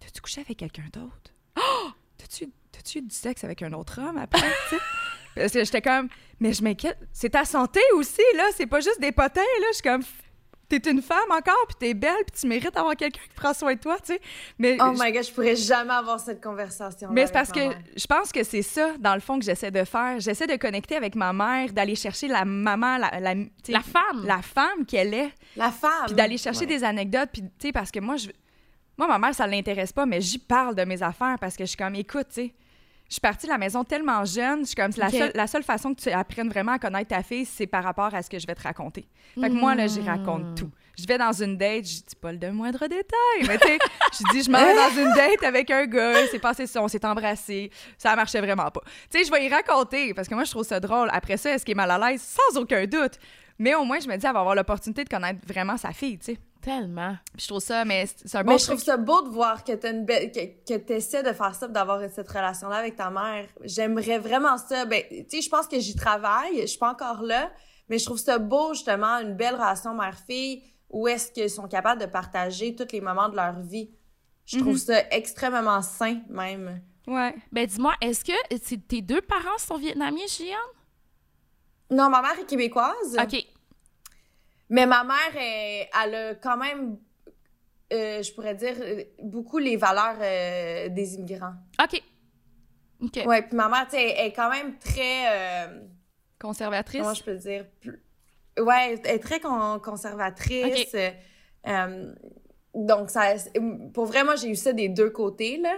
T'as-tu 0.00 0.20
couché 0.20 0.40
avec 0.40 0.56
quelqu'un 0.58 0.88
d'autre? 0.92 1.32
Oh! 1.56 1.90
T'as-tu 2.18 2.98
eu 2.98 3.02
du 3.02 3.14
sexe 3.14 3.44
avec 3.44 3.62
un 3.62 3.72
autre 3.72 4.00
homme 4.00 4.18
après? 4.18 4.50
Parce 5.34 5.52
que 5.52 5.64
j'étais 5.64 5.82
comme, 5.82 6.08
mais 6.40 6.52
je 6.52 6.62
m'inquiète. 6.62 6.98
C'est 7.12 7.30
ta 7.30 7.44
santé 7.44 7.80
aussi, 7.94 8.22
là. 8.36 8.44
C'est 8.56 8.66
pas 8.66 8.80
juste 8.80 9.00
des 9.00 9.12
potins, 9.12 9.40
là. 9.40 9.66
Je 9.70 9.74
suis 9.74 9.82
comme, 9.82 10.02
t'es 10.68 10.90
une 10.90 11.00
femme 11.00 11.30
encore, 11.30 11.66
puis 11.68 11.76
t'es 11.78 11.94
belle, 11.94 12.24
puis 12.26 12.40
tu 12.40 12.46
mérites 12.46 12.74
d'avoir 12.74 12.96
quelqu'un 12.96 13.20
qui 13.20 13.34
prend 13.34 13.54
soin 13.54 13.74
de 13.74 13.80
toi, 13.80 13.96
tu 13.98 14.14
sais. 14.14 14.20
Mais 14.58 14.76
oh 14.80 14.92
my 14.98 15.12
god, 15.12 15.24
je 15.24 15.32
pourrais 15.32 15.56
jamais 15.56 15.94
avoir 15.94 16.20
cette 16.20 16.42
conversation. 16.42 17.08
Mais 17.12 17.26
c'est 17.26 17.32
parce 17.32 17.52
que 17.52 17.60
je 17.96 18.06
pense 18.06 18.32
que 18.32 18.42
c'est 18.44 18.62
ça, 18.62 18.94
dans 18.98 19.14
le 19.14 19.20
fond, 19.20 19.38
que 19.38 19.44
j'essaie 19.44 19.70
de 19.70 19.84
faire. 19.84 20.18
J'essaie 20.20 20.46
de 20.46 20.56
connecter 20.56 20.96
avec 20.96 21.14
ma 21.14 21.32
mère, 21.32 21.72
d'aller 21.72 21.94
chercher 21.94 22.28
la 22.28 22.44
maman, 22.44 22.98
la, 22.98 23.20
la, 23.20 23.34
la 23.34 23.80
femme, 23.80 24.24
la 24.24 24.42
femme 24.42 24.84
qu'elle 24.86 25.14
est, 25.14 25.30
la 25.56 25.70
femme, 25.70 26.06
puis 26.06 26.14
d'aller 26.14 26.38
chercher 26.38 26.66
des 26.66 26.84
anecdotes, 26.84 27.30
puis 27.32 27.42
tu 27.42 27.48
sais, 27.68 27.72
parce 27.72 27.90
que 27.90 28.00
moi, 28.00 28.16
je 28.16 28.28
moi, 28.98 29.06
ma 29.06 29.18
mère, 29.18 29.34
ça 29.34 29.46
ne 29.46 29.52
l'intéresse 29.52 29.92
pas, 29.92 30.06
mais 30.06 30.20
j'y 30.20 30.38
parle 30.38 30.74
de 30.74 30.82
mes 30.82 31.02
affaires 31.02 31.36
parce 31.40 31.56
que 31.56 31.64
je 31.64 31.68
suis 31.68 31.76
comme, 31.76 31.94
écoute, 31.94 32.26
tu 32.28 32.34
sais, 32.34 32.54
je 33.08 33.14
suis 33.14 33.20
partie 33.20 33.46
de 33.46 33.52
la 33.52 33.58
maison 33.58 33.84
tellement 33.84 34.24
jeune, 34.24 34.60
je 34.60 34.66
suis 34.66 34.74
comme, 34.74 34.90
la, 34.96 35.08
seule, 35.08 35.32
la 35.34 35.46
seule 35.46 35.62
façon 35.62 35.94
que 35.94 36.00
tu 36.00 36.10
apprennes 36.10 36.48
vraiment 36.48 36.72
à 36.72 36.78
connaître 36.78 37.08
ta 37.08 37.22
fille, 37.22 37.46
c'est 37.46 37.66
par 37.66 37.82
rapport 37.82 38.12
à 38.12 38.22
ce 38.22 38.28
que 38.28 38.38
je 38.38 38.46
vais 38.46 38.54
te 38.54 38.62
raconter. 38.62 39.08
Fait 39.40 39.48
que 39.48 39.54
moi, 39.54 39.74
là, 39.74 39.86
j'y 39.86 40.00
raconte 40.00 40.42
hmm. 40.42 40.54
tout. 40.54 40.70
Je 40.98 41.06
vais 41.06 41.16
dans 41.16 41.32
une 41.32 41.56
date, 41.56 41.86
je 41.86 42.02
dis 42.02 42.16
pas 42.20 42.32
le 42.32 42.52
moindre 42.52 42.86
détail, 42.88 43.46
mais 43.46 43.56
tu 43.56 43.68
sais, 43.68 43.78
je 44.12 44.32
dis, 44.32 44.42
je 44.42 44.50
m'en 44.50 44.58
vais 44.58 44.74
dans 44.74 44.90
une 44.90 45.14
date 45.14 45.44
avec 45.44 45.70
un 45.70 45.86
gars, 45.86 46.26
c'est 46.30 46.40
passé 46.40 46.66
ça, 46.66 46.82
on 46.82 46.88
s'est 46.88 47.06
embrassé, 47.06 47.70
ça 47.96 48.16
marchait 48.16 48.40
vraiment 48.40 48.70
pas. 48.70 48.82
Tu 49.10 49.18
sais, 49.18 49.24
je 49.24 49.30
vais 49.30 49.46
y 49.46 49.48
raconter 49.48 50.12
parce 50.12 50.26
que 50.26 50.34
moi, 50.34 50.42
je 50.42 50.50
trouve 50.50 50.66
ça 50.66 50.80
drôle. 50.80 51.08
Après 51.12 51.36
ça, 51.36 51.54
est-ce 51.54 51.64
qu'il 51.64 51.72
est 51.72 51.76
mal 51.76 51.90
à 51.90 52.10
l'aise? 52.10 52.20
Sans 52.20 52.60
aucun 52.60 52.84
doute. 52.84 53.12
Mais 53.60 53.74
au 53.74 53.84
moins, 53.84 54.00
je 54.00 54.08
me 54.08 54.16
dis, 54.16 54.26
elle 54.26 54.32
va 54.32 54.40
avoir 54.40 54.54
l'opportunité 54.54 55.04
de 55.04 55.08
connaître 55.08 55.40
vraiment 55.46 55.76
sa 55.76 55.92
fille, 55.92 56.18
tu 56.18 56.32
sais. 56.32 56.38
Tellement. 56.60 57.16
Puis 57.34 57.42
je 57.44 57.48
trouve 57.48 57.60
ça, 57.60 57.84
mais 57.84 58.06
c'est 58.06 58.36
un 58.36 58.42
bon 58.44 58.52
Mais 58.52 58.58
je 58.58 58.64
trouve 58.64 58.76
truc. 58.76 58.86
ça 58.86 58.96
beau 58.96 59.22
de 59.22 59.28
voir 59.28 59.62
que 59.64 59.72
t'as 59.72 59.92
une 59.92 60.04
belle, 60.04 60.32
que, 60.32 60.40
que 60.66 60.78
t'essaies 60.78 61.22
de 61.22 61.32
faire 61.32 61.54
ça, 61.54 61.68
d'avoir 61.68 62.00
cette 62.10 62.28
relation-là 62.28 62.76
avec 62.76 62.96
ta 62.96 63.10
mère. 63.10 63.46
J'aimerais 63.62 64.18
vraiment 64.18 64.58
ça. 64.58 64.84
Ben, 64.84 65.02
tu 65.10 65.24
sais, 65.28 65.40
je 65.40 65.48
pense 65.48 65.66
que 65.68 65.78
j'y 65.78 65.94
travaille. 65.94 66.60
Je 66.62 66.66
suis 66.66 66.78
pas 66.78 66.90
encore 66.90 67.22
là. 67.22 67.50
Mais 67.88 67.98
je 67.98 68.04
trouve 68.04 68.18
ça 68.18 68.38
beau, 68.38 68.74
justement, 68.74 69.18
une 69.20 69.34
belle 69.34 69.54
relation 69.54 69.94
mère-fille 69.94 70.62
où 70.90 71.06
est-ce 71.08 71.30
qu'ils 71.32 71.48
sont 71.50 71.68
capables 71.68 72.00
de 72.00 72.06
partager 72.06 72.74
tous 72.74 72.88
les 72.92 73.00
moments 73.00 73.28
de 73.28 73.36
leur 73.36 73.60
vie. 73.60 73.90
Je 74.44 74.58
trouve 74.58 74.72
Mhm. 74.72 74.78
ça 74.78 75.00
extrêmement 75.10 75.80
sain, 75.82 76.20
même. 76.28 76.82
Ouais. 77.06 77.34
Ben, 77.52 77.66
dis-moi, 77.66 77.94
est-ce 78.02 78.24
que 78.24 78.32
c'est- 78.62 78.86
tes 78.88 79.00
deux 79.00 79.20
parents 79.22 79.56
sont 79.58 79.76
vietnamiens, 79.78 80.26
Juliane? 80.26 80.56
Non, 81.90 82.10
ma 82.10 82.20
mère 82.20 82.38
est 82.38 82.44
québécoise. 82.46 83.16
OK. 83.18 83.42
Mais 84.70 84.86
ma 84.86 85.04
mère, 85.04 85.34
elle 85.36 86.14
a 86.14 86.34
quand 86.34 86.56
même, 86.56 86.98
euh, 87.92 88.22
je 88.22 88.32
pourrais 88.34 88.54
dire, 88.54 88.74
beaucoup 89.22 89.58
les 89.58 89.76
valeurs 89.76 90.18
euh, 90.20 90.88
des 90.90 91.14
immigrants. 91.14 91.54
OK. 91.82 92.02
OK. 93.00 93.24
Ouais, 93.26 93.42
puis 93.42 93.56
ma 93.56 93.68
mère, 93.68 93.86
tu 93.88 93.96
sais, 93.96 94.10
elle 94.16 94.26
est 94.28 94.32
quand 94.32 94.50
même 94.50 94.76
très... 94.78 95.66
euh, 95.66 95.80
Conservatrice? 96.40 97.00
comment 97.00 97.14
je 97.14 97.22
peux 97.24 97.36
dire? 97.36 97.64
Ouais, 98.58 98.98
elle 99.04 99.14
est 99.14 99.18
très 99.20 99.40
con- 99.40 99.78
conservatrice. 99.82 100.94
Donc, 102.74 103.10
ça, 103.10 103.34
pour 103.94 104.06
vrai, 104.06 104.24
moi, 104.24 104.36
j'ai 104.36 104.48
eu 104.50 104.56
ça 104.56 104.72
des 104.72 104.88
deux 104.88 105.10
côtés, 105.10 105.56
là. 105.58 105.74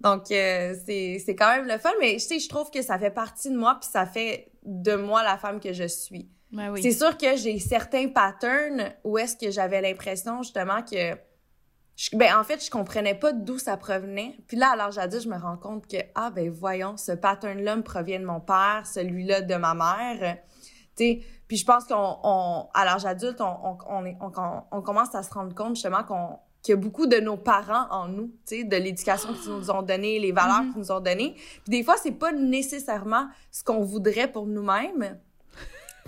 Donc, 0.00 0.26
c'est 0.28 1.18
c'est 1.24 1.34
quand 1.34 1.48
même 1.56 1.66
le 1.66 1.78
fun, 1.78 1.90
mais 2.00 2.12
tu 2.14 2.20
sais, 2.20 2.38
je 2.38 2.48
trouve 2.48 2.70
que 2.70 2.82
ça 2.82 2.98
fait 2.98 3.10
partie 3.10 3.50
de 3.50 3.56
moi, 3.56 3.78
puis 3.80 3.88
ça 3.90 4.06
fait 4.06 4.52
de 4.62 4.94
moi 4.94 5.24
la 5.24 5.36
femme 5.38 5.58
que 5.58 5.72
je 5.72 5.88
suis. 5.88 6.28
Ben 6.52 6.70
oui. 6.72 6.82
C'est 6.82 6.92
sûr 6.92 7.16
que 7.16 7.36
j'ai 7.36 7.58
certains 7.58 8.08
patterns 8.08 8.92
où 9.04 9.18
est-ce 9.18 9.36
que 9.36 9.50
j'avais 9.50 9.80
l'impression 9.82 10.42
justement 10.42 10.82
que 10.82 11.14
je- 11.96 12.16
ben 12.16 12.36
en 12.38 12.44
fait 12.44 12.64
je 12.64 12.70
comprenais 12.70 13.14
pas 13.14 13.32
d'où 13.32 13.58
ça 13.58 13.76
provenait. 13.76 14.36
Puis 14.46 14.56
là 14.56 14.70
à 14.70 14.76
l'âge 14.76 14.96
adulte 14.98 15.24
je 15.24 15.28
me 15.28 15.36
rends 15.38 15.56
compte 15.58 15.86
que 15.86 15.98
ah 16.14 16.30
ben 16.30 16.48
voyons 16.50 16.96
ce 16.96 17.12
pattern 17.12 17.60
là 17.60 17.76
me 17.76 17.82
provient 17.82 18.20
de 18.20 18.24
mon 18.24 18.40
père, 18.40 18.82
celui-là 18.86 19.42
de 19.42 19.54
ma 19.56 19.74
mère. 19.74 20.38
Tu 20.96 21.04
sais, 21.04 21.20
puis 21.46 21.56
je 21.58 21.64
pense 21.66 21.84
qu'on 21.84 22.16
on, 22.22 22.68
à 22.72 22.84
l'âge 22.84 23.04
adulte 23.04 23.40
on 23.40 23.56
on, 23.64 23.78
on, 23.88 24.04
est- 24.06 24.16
commence 24.84 25.14
à 25.14 25.22
se 25.22 25.32
rendre 25.34 25.54
compte 25.54 25.74
justement 25.76 26.02
qu'on 26.04 26.38
qu'il 26.62 26.74
y 26.74 26.78
a 26.78 26.80
beaucoup 26.80 27.06
de 27.06 27.18
nos 27.20 27.36
parents 27.36 27.86
en 27.90 28.08
nous, 28.08 28.32
tu 28.46 28.56
sais, 28.58 28.64
de 28.64 28.74
l'éducation 28.76 29.32
qu'ils 29.32 29.52
nous 29.52 29.70
ont 29.70 29.82
donné, 29.82 30.18
les 30.18 30.32
valeurs 30.32 30.62
Mhm. 30.62 30.72
qu'ils 30.72 30.80
nous 30.80 30.90
ont 30.90 30.98
données. 31.00 31.34
Puis 31.34 31.68
des 31.68 31.82
fois, 31.84 31.94
c'est 32.02 32.10
pas 32.10 32.32
nécessairement 32.32 33.28
ce 33.52 33.62
qu'on 33.62 33.84
voudrait 33.84 34.26
pour 34.30 34.44
nous-mêmes. 34.46 35.20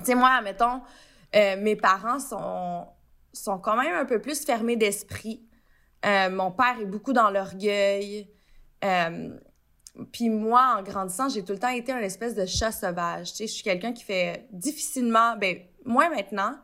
Tu 0.01 0.07
sais, 0.07 0.15
moi, 0.15 0.41
mettons, 0.41 0.81
euh, 1.37 1.57
mes 1.61 1.77
parents 1.77 2.19
sont, 2.19 2.87
sont 3.33 3.59
quand 3.59 3.77
même 3.77 3.95
un 3.95 4.07
peu 4.07 4.21
plus 4.21 4.45
fermés 4.45 4.77
d'esprit. 4.77 5.47
Euh, 6.07 6.31
mon 6.31 6.51
père 6.51 6.77
est 6.81 6.87
beaucoup 6.87 7.13
dans 7.13 7.31
l'orgueil. 7.31 8.31
Euh, 8.83 9.39
puis 10.13 10.31
moi, 10.31 10.77
en 10.79 10.83
grandissant, 10.83 11.29
j'ai 11.29 11.45
tout 11.45 11.53
le 11.53 11.59
temps 11.59 11.69
été 11.69 11.93
un 11.93 11.99
espèce 11.99 12.35
de 12.35 12.47
chat 12.47 12.73
sauvage. 12.73 13.33
Tu 13.33 13.37
sais, 13.37 13.47
je 13.47 13.53
suis 13.53 13.63
quelqu'un 13.63 13.93
qui 13.93 14.05
fait 14.05 14.49
difficilement, 14.53 15.37
ben, 15.37 15.59
moi 15.85 16.09
maintenant, 16.09 16.57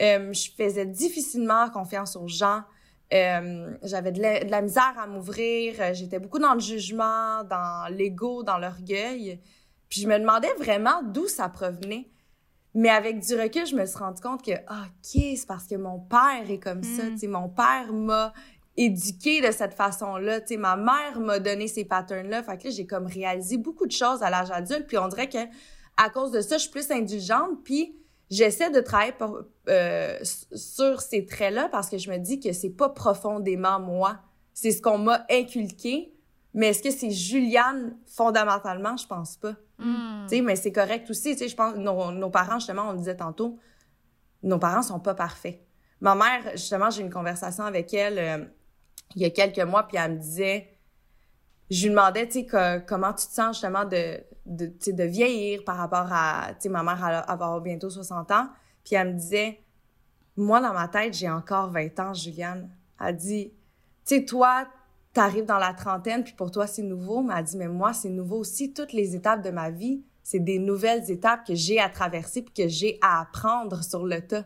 je 0.00 0.50
faisais 0.56 0.86
difficilement 0.86 1.70
confiance 1.70 2.16
aux 2.16 2.26
gens. 2.26 2.62
J'avais 3.12 4.10
de 4.10 4.20
la, 4.20 4.42
de 4.42 4.50
la 4.50 4.62
misère 4.62 4.94
à 4.98 5.06
m'ouvrir. 5.06 5.94
J'étais 5.94 6.18
beaucoup 6.18 6.40
dans 6.40 6.54
le 6.54 6.60
jugement, 6.60 7.44
dans 7.44 7.86
l'ego, 7.88 8.42
dans 8.42 8.58
l'orgueil. 8.58 9.40
Puis 9.88 10.00
je 10.00 10.08
me 10.08 10.18
demandais 10.18 10.52
vraiment 10.54 11.02
d'où 11.04 11.28
ça 11.28 11.48
provenait. 11.48 12.11
Mais 12.74 12.88
avec 12.88 13.20
du 13.20 13.34
recul, 13.38 13.66
je 13.66 13.76
me 13.76 13.84
suis 13.84 13.98
rendu 13.98 14.20
compte 14.22 14.42
que, 14.44 14.52
ah, 14.66 14.84
OK, 14.86 15.22
c'est 15.36 15.46
parce 15.46 15.66
que 15.66 15.74
mon 15.76 15.98
père 16.00 16.48
est 16.48 16.58
comme 16.58 16.82
ça. 16.82 17.04
Mm. 17.04 17.10
Tu 17.12 17.18
sais, 17.18 17.26
mon 17.26 17.48
père 17.48 17.92
m'a 17.92 18.32
éduquée 18.76 19.40
de 19.46 19.52
cette 19.52 19.74
façon-là. 19.74 20.40
Tu 20.40 20.48
sais, 20.48 20.56
ma 20.56 20.76
mère 20.76 21.20
m'a 21.20 21.38
donné 21.38 21.68
ces 21.68 21.84
patterns-là. 21.84 22.42
Fait 22.42 22.56
que 22.56 22.64
là, 22.64 22.70
j'ai 22.70 22.86
comme 22.86 23.06
réalisé 23.06 23.58
beaucoup 23.58 23.86
de 23.86 23.92
choses 23.92 24.22
à 24.22 24.30
l'âge 24.30 24.50
adulte. 24.50 24.86
Puis 24.86 24.96
on 24.96 25.08
dirait 25.08 25.28
que 25.28 25.38
à 25.98 26.08
cause 26.08 26.30
de 26.30 26.40
ça, 26.40 26.56
je 26.56 26.62
suis 26.62 26.70
plus 26.70 26.90
indulgente. 26.90 27.62
Puis 27.62 27.94
j'essaie 28.30 28.70
de 28.70 28.80
travailler 28.80 29.12
pour- 29.12 29.42
euh, 29.68 30.18
sur 30.22 31.02
ces 31.02 31.26
traits-là 31.26 31.68
parce 31.70 31.90
que 31.90 31.98
je 31.98 32.10
me 32.10 32.16
dis 32.16 32.40
que 32.40 32.52
c'est 32.54 32.70
pas 32.70 32.88
profondément 32.88 33.78
moi. 33.78 34.18
C'est 34.54 34.70
ce 34.70 34.80
qu'on 34.80 34.96
m'a 34.98 35.26
inculqué. 35.30 36.14
Mais 36.54 36.68
est-ce 36.68 36.82
que 36.82 36.90
c'est 36.90 37.10
Juliane 37.10 37.96
fondamentalement? 38.06 38.96
Je 38.96 39.06
pense 39.06 39.36
pas. 39.36 39.54
Hmm. 39.78 40.26
Tu 40.28 40.36
sais, 40.36 40.42
mais 40.42 40.56
c'est 40.56 40.72
correct 40.72 41.08
aussi. 41.10 41.32
Tu 41.32 41.38
sais, 41.38 41.48
je 41.48 41.56
pense 41.56 41.74
nos, 41.76 42.12
nos 42.12 42.30
parents, 42.30 42.58
justement, 42.58 42.88
on 42.88 42.92
le 42.92 42.98
disait 42.98 43.16
tantôt, 43.16 43.58
nos 44.42 44.58
parents 44.58 44.82
sont 44.82 45.00
pas 45.00 45.14
parfaits. 45.14 45.60
Ma 46.00 46.14
mère, 46.14 46.50
justement, 46.52 46.90
j'ai 46.90 47.02
eu 47.02 47.04
une 47.04 47.12
conversation 47.12 47.64
avec 47.64 47.94
elle 47.94 48.18
euh, 48.18 48.44
il 49.14 49.22
y 49.22 49.24
a 49.24 49.30
quelques 49.30 49.60
mois, 49.60 49.84
puis 49.86 49.96
elle 49.98 50.12
me 50.12 50.18
disait, 50.18 50.78
je 51.70 51.84
lui 51.84 51.90
demandais, 51.90 52.26
tu 52.26 52.40
sais, 52.40 52.46
que- 52.46 52.78
comment 52.80 53.12
tu 53.12 53.26
te 53.26 53.32
sens 53.32 53.56
justement 53.56 53.84
de, 53.84 54.20
de, 54.46 54.66
tu 54.66 54.76
sais, 54.80 54.92
de 54.92 55.04
vieillir 55.04 55.64
par 55.64 55.76
rapport 55.76 56.08
à, 56.10 56.48
tu 56.54 56.62
sais, 56.62 56.68
ma 56.68 56.82
mère 56.82 57.02
elle 57.06 57.24
avoir 57.26 57.60
bientôt 57.60 57.88
60 57.90 58.30
ans, 58.30 58.48
puis 58.84 58.94
elle 58.96 59.14
me 59.14 59.18
disait, 59.18 59.60
moi, 60.36 60.60
dans 60.60 60.72
ma 60.72 60.88
tête, 60.88 61.14
j'ai 61.14 61.30
encore 61.30 61.70
20 61.70 61.98
ans, 62.00 62.14
Juliane. 62.14 62.70
Elle 63.00 63.16
dit, 63.16 63.52
tu 64.04 64.16
sais, 64.16 64.24
toi, 64.24 64.66
t'arrives 65.12 65.44
dans 65.44 65.58
la 65.58 65.74
trentaine, 65.74 66.24
puis 66.24 66.32
pour 66.32 66.50
toi, 66.50 66.66
c'est 66.66 66.82
nouveau. 66.82 67.22
Mais 67.22 67.34
elle 67.36 67.44
dit, 67.44 67.56
mais 67.56 67.68
moi, 67.68 67.92
c'est 67.92 68.08
nouveau 68.08 68.38
aussi. 68.38 68.72
Toutes 68.72 68.92
les 68.92 69.14
étapes 69.14 69.42
de 69.42 69.50
ma 69.50 69.70
vie, 69.70 70.04
c'est 70.22 70.38
des 70.38 70.58
nouvelles 70.58 71.10
étapes 71.10 71.46
que 71.46 71.54
j'ai 71.54 71.78
à 71.80 71.88
traverser, 71.88 72.42
puis 72.42 72.54
que 72.54 72.68
j'ai 72.68 72.98
à 73.02 73.20
apprendre 73.20 73.82
sur 73.82 74.04
le 74.06 74.20
tas. 74.26 74.44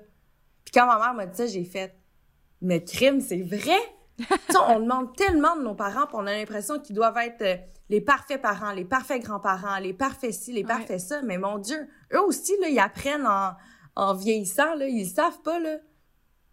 Puis 0.65 0.73
quand 0.73 0.87
ma 0.87 0.99
mère 0.99 1.15
m'a 1.15 1.27
dit 1.27 1.37
ça, 1.37 1.47
j'ai 1.47 1.65
fait, 1.65 1.95
mais 2.61 2.83
crime, 2.83 3.21
c'est 3.21 3.43
vrai? 3.43 3.79
on 4.69 4.81
demande 4.81 5.15
tellement 5.15 5.57
de 5.57 5.63
nos 5.63 5.75
parents, 5.75 6.07
puis 6.07 6.17
on 6.17 6.27
a 6.27 6.33
l'impression 6.33 6.81
qu'ils 6.81 6.97
doivent 6.97 7.19
être 7.19 7.43
euh, 7.43 7.57
les 7.91 8.01
parfaits 8.01 8.41
parents, 8.41 8.73
les 8.73 8.85
parfaits 8.87 9.23
grands-parents, 9.23 9.79
les 9.79 9.93
parfaits 9.93 10.33
ci, 10.33 10.53
les 10.53 10.63
Ouais. 10.63 10.67
parfaits 10.67 10.99
ça. 11.01 11.23
Mais 11.23 11.39
mon 11.39 11.59
Dieu, 11.59 11.87
eux 12.15 12.23
aussi, 12.23 12.53
là, 12.61 12.69
ils 12.69 12.79
apprennent 12.81 13.27
en, 13.27 13.53
en 13.95 14.15
vieillissant, 14.15 14.75
là. 14.75 14.89
Ils 14.89 15.05
le 15.05 15.09
savent 15.09 15.41
pas, 15.43 15.61
là. 15.61 15.77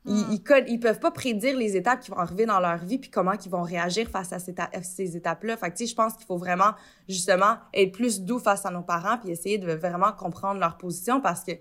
Ils, 0.05 0.13
Mm. 0.13 0.65
ils, 0.67 0.79
peuvent 0.81 0.99
pas 0.99 1.11
prédire 1.11 1.55
les 1.57 1.77
étapes 1.77 2.01
qui 2.01 2.11
vont 2.11 2.17
arriver 2.17 2.45
dans 2.45 2.59
leur 2.59 2.77
vie 2.77 2.97
puis 2.97 3.09
comment 3.09 3.31
ils 3.33 3.49
vont 3.49 3.61
réagir 3.61 4.09
face 4.09 4.33
à 4.33 4.39
ces, 4.39 4.53
ta- 4.53 4.69
ces 4.81 5.15
étapes-là. 5.15 5.55
Fait 5.55 5.71
que, 5.71 5.77
tu 5.77 5.85
sais, 5.85 5.91
je 5.91 5.95
pense 5.95 6.13
qu'il 6.15 6.25
faut 6.25 6.35
vraiment, 6.37 6.73
justement, 7.07 7.55
être 7.73 7.93
plus 7.93 8.21
doux 8.21 8.37
face 8.39 8.65
à 8.65 8.69
nos 8.71 8.81
parents 8.81 9.17
puis 9.17 9.31
essayer 9.31 9.57
de 9.57 9.71
vraiment 9.73 10.11
comprendre 10.11 10.59
leur 10.59 10.77
position 10.77 11.21
parce 11.21 11.45
que, 11.45 11.51
tu 11.53 11.59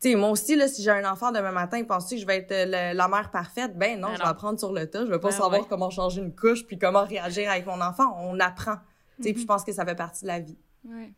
sais, 0.00 0.14
moi 0.16 0.30
aussi, 0.30 0.56
là, 0.56 0.66
si 0.66 0.82
j'ai 0.82 0.90
un 0.90 1.08
enfant 1.08 1.30
demain 1.30 1.52
matin, 1.52 1.84
penses-tu 1.84 2.16
que 2.16 2.20
je 2.22 2.26
vais 2.26 2.38
être 2.38 2.50
euh, 2.52 2.64
le- 2.92 2.96
la 2.96 3.06
mère 3.06 3.30
parfaite? 3.30 3.78
Ben 3.78 4.00
non, 4.00 4.08
Ben 4.08 4.14
je 4.14 4.18
non. 4.18 4.24
vais 4.24 4.30
apprendre 4.30 4.58
sur 4.58 4.72
le 4.72 4.88
tas. 4.90 5.04
Je 5.06 5.10
vais 5.10 5.20
pas 5.20 5.28
Ben 5.28 5.36
savoir 5.36 5.60
ouais. 5.60 5.66
comment 5.68 5.90
changer 5.90 6.22
une 6.22 6.34
couche 6.34 6.66
puis 6.66 6.76
comment 6.78 7.04
réagir 7.04 7.48
avec 7.50 7.66
mon 7.66 7.80
enfant. 7.80 8.16
On 8.18 8.40
apprend. 8.40 8.76
Tu 9.18 9.24
sais, 9.28 9.32
puis 9.32 9.42
je 9.42 9.46
pense 9.46 9.62
que 9.62 9.72
ça 9.72 9.84
fait 9.84 9.94
partie 9.94 10.22
de 10.22 10.28
la 10.28 10.40
vie. 10.40 10.58
Ouais. 10.88 11.12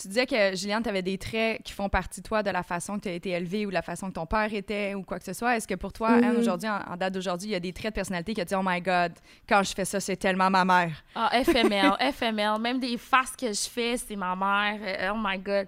Tu 0.00 0.08
disais 0.08 0.26
que, 0.26 0.56
Juliane, 0.56 0.82
tu 0.82 0.88
avais 0.88 1.02
des 1.02 1.18
traits 1.18 1.62
qui 1.62 1.72
font 1.72 1.88
partie 1.88 2.20
de 2.22 2.26
toi, 2.26 2.42
de 2.42 2.50
la 2.50 2.62
façon 2.62 2.96
que 2.96 3.02
tu 3.02 3.08
as 3.08 3.12
été 3.12 3.30
élevée 3.30 3.66
ou 3.66 3.70
la 3.70 3.82
façon 3.82 4.08
que 4.08 4.14
ton 4.14 4.26
père 4.26 4.52
était 4.52 4.94
ou 4.94 5.02
quoi 5.02 5.18
que 5.18 5.24
ce 5.24 5.32
soit. 5.32 5.56
Est-ce 5.56 5.68
que 5.68 5.74
pour 5.74 5.92
toi, 5.92 6.16
Mhm. 6.16 6.38
aujourd'hui, 6.38 6.68
en, 6.68 6.80
en 6.92 6.96
date 6.96 7.14
d'aujourd'hui, 7.14 7.48
il 7.48 7.52
y 7.52 7.56
a 7.56 7.60
des 7.60 7.72
traits 7.72 7.92
de 7.92 7.94
personnalité 7.96 8.34
qui 8.34 8.40
te 8.40 8.46
disent 8.48 8.58
Oh 8.58 8.62
my 8.64 8.80
God, 8.80 9.12
quand 9.48 9.62
je 9.62 9.74
fais 9.74 9.84
ça, 9.84 10.00
c'est 10.00 10.16
tellement 10.16 10.50
ma 10.50 10.64
mère? 10.64 11.04
Ah, 11.14 11.30
FML, 11.44 11.92
FML. 12.12 12.60
Même 12.60 12.80
des 12.80 12.96
faces 12.96 13.36
que 13.36 13.48
je 13.52 13.68
fais, 13.68 13.96
c'est 13.96 14.16
ma 14.16 14.34
mère. 14.34 14.80
Euh, 14.82 15.12
Oh 15.14 15.18
my 15.22 15.38
God. 15.38 15.66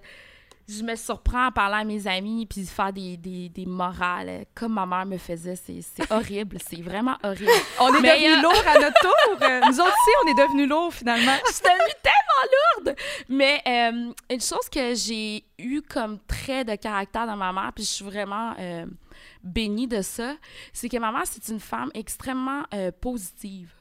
Je 0.67 0.83
me 0.83 0.95
surprends 0.95 1.47
à 1.47 1.51
parler 1.51 1.77
à 1.77 1.83
mes 1.83 2.07
amis 2.07 2.45
puis 2.45 2.65
faire 2.65 2.93
des, 2.93 3.17
des, 3.17 3.49
des 3.49 3.65
morales 3.65 4.45
comme 4.55 4.73
ma 4.73 4.85
mère 4.85 5.05
me 5.05 5.17
faisait. 5.17 5.55
C'est 5.55 5.81
horrible. 6.11 6.57
C'est 6.65 6.81
vraiment 6.81 7.17
horrible. 7.23 7.51
On 7.79 7.89
est 7.93 8.01
devenus 8.01 8.37
euh, 8.37 8.41
lourds 8.41 8.67
à 8.67 8.79
notre 8.79 8.99
tour. 9.01 9.47
Nous 9.67 9.79
autres 9.79 9.89
aussi, 9.89 10.11
on 10.23 10.27
est 10.29 10.47
devenus 10.47 10.69
lourds 10.69 10.93
finalement. 10.93 11.35
je 11.47 11.51
suis 11.53 11.63
devenue 11.63 11.93
tellement 12.03 12.85
lourde. 12.85 12.95
Mais 13.29 13.61
euh, 13.67 14.13
une 14.33 14.41
chose 14.41 14.69
que 14.71 14.93
j'ai 14.95 15.43
eu 15.57 15.81
comme 15.81 16.19
trait 16.19 16.63
de 16.63 16.75
caractère 16.75 17.27
dans 17.27 17.37
ma 17.37 17.51
mère, 17.51 17.71
puis 17.73 17.83
je 17.83 17.89
suis 17.89 18.05
vraiment 18.05 18.53
euh, 18.59 18.85
bénie 19.43 19.87
de 19.87 20.01
ça, 20.01 20.35
c'est 20.73 20.89
que 20.89 20.97
ma 20.97 21.11
mère, 21.11 21.23
c'est 21.25 21.47
une 21.49 21.59
femme 21.59 21.89
extrêmement 21.93 22.63
positive, 23.01 23.71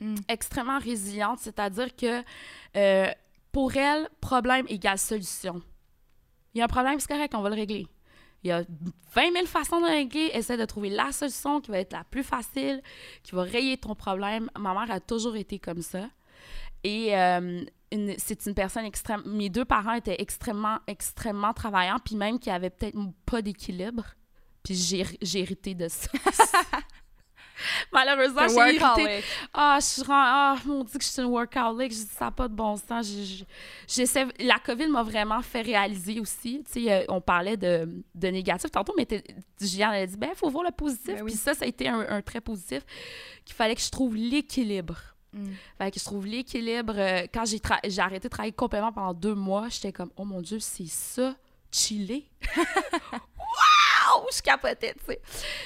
Mm. 0.00 0.16
extrêmement 0.28 0.80
résiliente, 0.80 1.38
c'est-à-dire 1.38 1.94
que 1.94 2.20
pour 3.52 3.76
elle, 3.76 4.08
problème 4.20 4.66
égale 4.68 4.98
solution. 4.98 5.62
Il 6.54 6.58
y 6.58 6.60
a 6.60 6.64
un 6.64 6.68
problème, 6.68 7.00
c'est 7.00 7.08
correct, 7.08 7.34
on 7.34 7.42
va 7.42 7.50
le 7.50 7.56
régler. 7.56 7.86
Il 8.44 8.48
y 8.48 8.52
a 8.52 8.62
20 9.14 9.32
000 9.32 9.46
façons 9.46 9.80
de 9.80 9.86
le 9.86 9.92
régler. 9.92 10.30
Essaie 10.34 10.58
de 10.58 10.64
trouver 10.66 10.90
la 10.90 11.12
solution 11.12 11.60
qui 11.62 11.70
va 11.70 11.78
être 11.78 11.94
la 11.94 12.04
plus 12.04 12.22
facile, 12.22 12.82
qui 13.22 13.34
va 13.34 13.42
rayer 13.42 13.78
ton 13.78 13.94
problème. 13.94 14.50
Ma 14.58 14.74
mère 14.74 14.90
a 14.90 15.00
toujours 15.00 15.34
été 15.34 15.58
comme 15.58 15.80
ça. 15.80 16.10
Et 16.84 17.16
euh, 17.16 17.64
c'est 18.18 18.44
une 18.44 18.54
personne 18.54 18.84
extrême. 18.84 19.22
Mes 19.24 19.48
deux 19.48 19.64
parents 19.64 19.94
étaient 19.94 20.20
extrêmement, 20.20 20.78
extrêmement 20.86 21.54
travaillants, 21.54 21.98
puis 22.04 22.16
même 22.16 22.38
qui 22.38 22.50
avaient 22.50 22.68
peut-être 22.68 22.98
pas 23.24 23.40
d'équilibre. 23.40 24.04
Puis 24.62 24.74
j'ai 24.74 25.40
hérité 25.40 25.74
de 25.74 25.88
ça. 25.88 26.10
Malheureusement, 27.92 28.48
j'ai 28.48 28.54
workaholic. 28.54 29.24
Ah, 29.52 29.78
je 29.80 29.84
suis 29.84 30.02
ah, 30.08 30.56
mon 30.66 30.84
Dieu 30.84 30.98
que 30.98 31.04
je 31.04 31.10
suis 31.10 31.22
une 31.22 31.28
workaholic. 31.28 31.92
J'ai 31.92 31.98
dit, 32.04 32.10
ça 32.16 32.30
pas 32.30 32.48
de 32.48 32.54
bon 32.54 32.76
sens. 32.76 33.10
J'essaie... 33.86 34.26
La 34.40 34.58
COVID 34.58 34.88
m'a 34.88 35.02
vraiment 35.02 35.42
fait 35.42 35.62
réaliser 35.62 36.20
aussi. 36.20 36.62
Tu 36.72 36.84
sais, 36.84 36.92
euh, 36.92 37.04
on 37.08 37.20
parlait 37.20 37.56
de, 37.56 37.88
de 38.14 38.28
négatif 38.28 38.70
tantôt, 38.70 38.94
mais 38.96 39.06
Juliane 39.60 39.94
a 39.94 40.06
dit, 40.06 40.16
ben, 40.16 40.30
il 40.32 40.36
faut 40.36 40.50
voir 40.50 40.64
le 40.64 40.72
positif. 40.72 41.14
Ben 41.14 41.22
oui. 41.22 41.30
Puis 41.30 41.40
ça, 41.40 41.54
ça 41.54 41.64
a 41.64 41.68
été 41.68 41.88
un, 41.88 42.00
un 42.00 42.22
trait 42.22 42.40
positif, 42.40 42.82
qu'il 43.44 43.54
fallait 43.54 43.74
que 43.74 43.82
je 43.82 43.90
trouve 43.90 44.16
l'équilibre. 44.16 44.96
Mm. 45.32 45.46
Fait 45.78 45.90
que 45.90 45.98
je 45.98 46.04
trouve 46.04 46.26
l'équilibre. 46.26 46.94
euh, 46.96 47.26
quand 47.32 47.44
j'ai, 47.44 47.60
j'ai 47.86 48.00
arrêté 48.00 48.28
de 48.28 48.28
travailler 48.28 48.52
complètement 48.52 48.92
pendant 48.92 49.14
deux 49.14 49.34
mois, 49.34 49.68
j'étais 49.68 49.92
comme, 49.92 50.10
oh 50.16 50.24
mon 50.24 50.40
Dieu, 50.40 50.58
c'est 50.60 50.86
ça, 50.86 51.34
chiller. 51.70 52.28
Je 54.34 54.42
capotais, 54.42 54.94
tu 54.94 55.04
sais. 55.06 55.20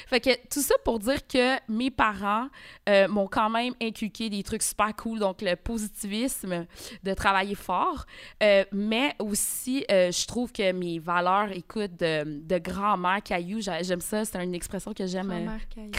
Fait 0.06 0.20
que 0.20 0.30
tout 0.48 0.60
ça 0.60 0.74
pour 0.84 0.98
dire 0.98 1.26
que 1.26 1.56
mes 1.70 1.90
parents 1.90 2.48
euh, 2.88 3.08
m'ont 3.08 3.26
quand 3.28 3.50
même 3.50 3.74
inculqué 3.80 4.28
des 4.30 4.42
trucs 4.42 4.62
super 4.62 4.94
cool, 4.96 5.18
donc 5.18 5.40
le 5.42 5.54
positivisme 5.56 6.66
de 7.02 7.14
travailler 7.14 7.54
fort, 7.54 8.04
euh, 8.42 8.64
mais 8.72 9.14
aussi, 9.18 9.84
euh, 9.90 10.10
je 10.12 10.26
trouve 10.26 10.52
que 10.52 10.72
mes 10.72 10.98
valeurs, 10.98 11.50
écoute, 11.52 11.96
de, 11.98 12.24
de 12.42 12.58
grand-mère 12.58 13.22
caillou, 13.22 13.60
j'a- 13.60 13.82
j'aime 13.82 14.00
ça, 14.00 14.24
c'est 14.24 14.42
une 14.42 14.54
expression 14.54 14.92
que 14.92 15.06
j'aime. 15.06 15.28
Grand-mère 15.28 15.68
Caillou. 15.68 15.92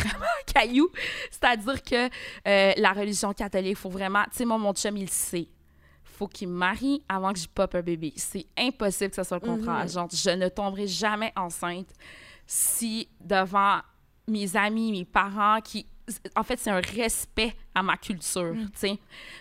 caillou. 0.54 0.90
C'est-à-dire 1.32 1.84
que 1.84 2.10
la 2.82 2.94
religion 2.94 3.34
catholique, 3.34 3.78
faut 3.78 3.90
vraiment. 3.90 4.24
Tu 4.32 4.38
sais, 4.38 4.46
moi, 4.46 4.58
mon 4.58 4.74
chum, 4.74 4.98
il 4.98 5.10
sait. 5.10 5.48
Faut 6.04 6.28
qu'il 6.28 6.50
me 6.50 6.54
marie 6.54 7.02
avant 7.08 7.32
que 7.32 7.40
je 7.40 7.48
pop 7.48 7.74
un 7.76 7.82
bébé. 7.82 8.12
C'est 8.18 8.46
impossible 8.58 9.12
que 9.12 9.16
ce 9.16 9.24
soit 9.24 9.40
le 9.42 9.48
contraire. 9.48 9.88
Genre, 9.88 10.10
je 10.12 10.32
ne 10.32 10.50
tomberai 10.50 10.86
jamais 10.86 11.32
enceinte 11.36 11.88
si 12.52 13.08
devant 13.22 13.80
mes 14.28 14.56
amis, 14.58 14.92
mes 14.92 15.06
parents, 15.06 15.62
qui. 15.62 15.86
En 16.36 16.42
fait, 16.42 16.58
c'est 16.58 16.72
un 16.72 16.82
respect 16.82 17.54
à 17.76 17.84
ma 17.84 17.96
culture, 17.96 18.54
tu 18.56 18.68
sais. 18.74 18.98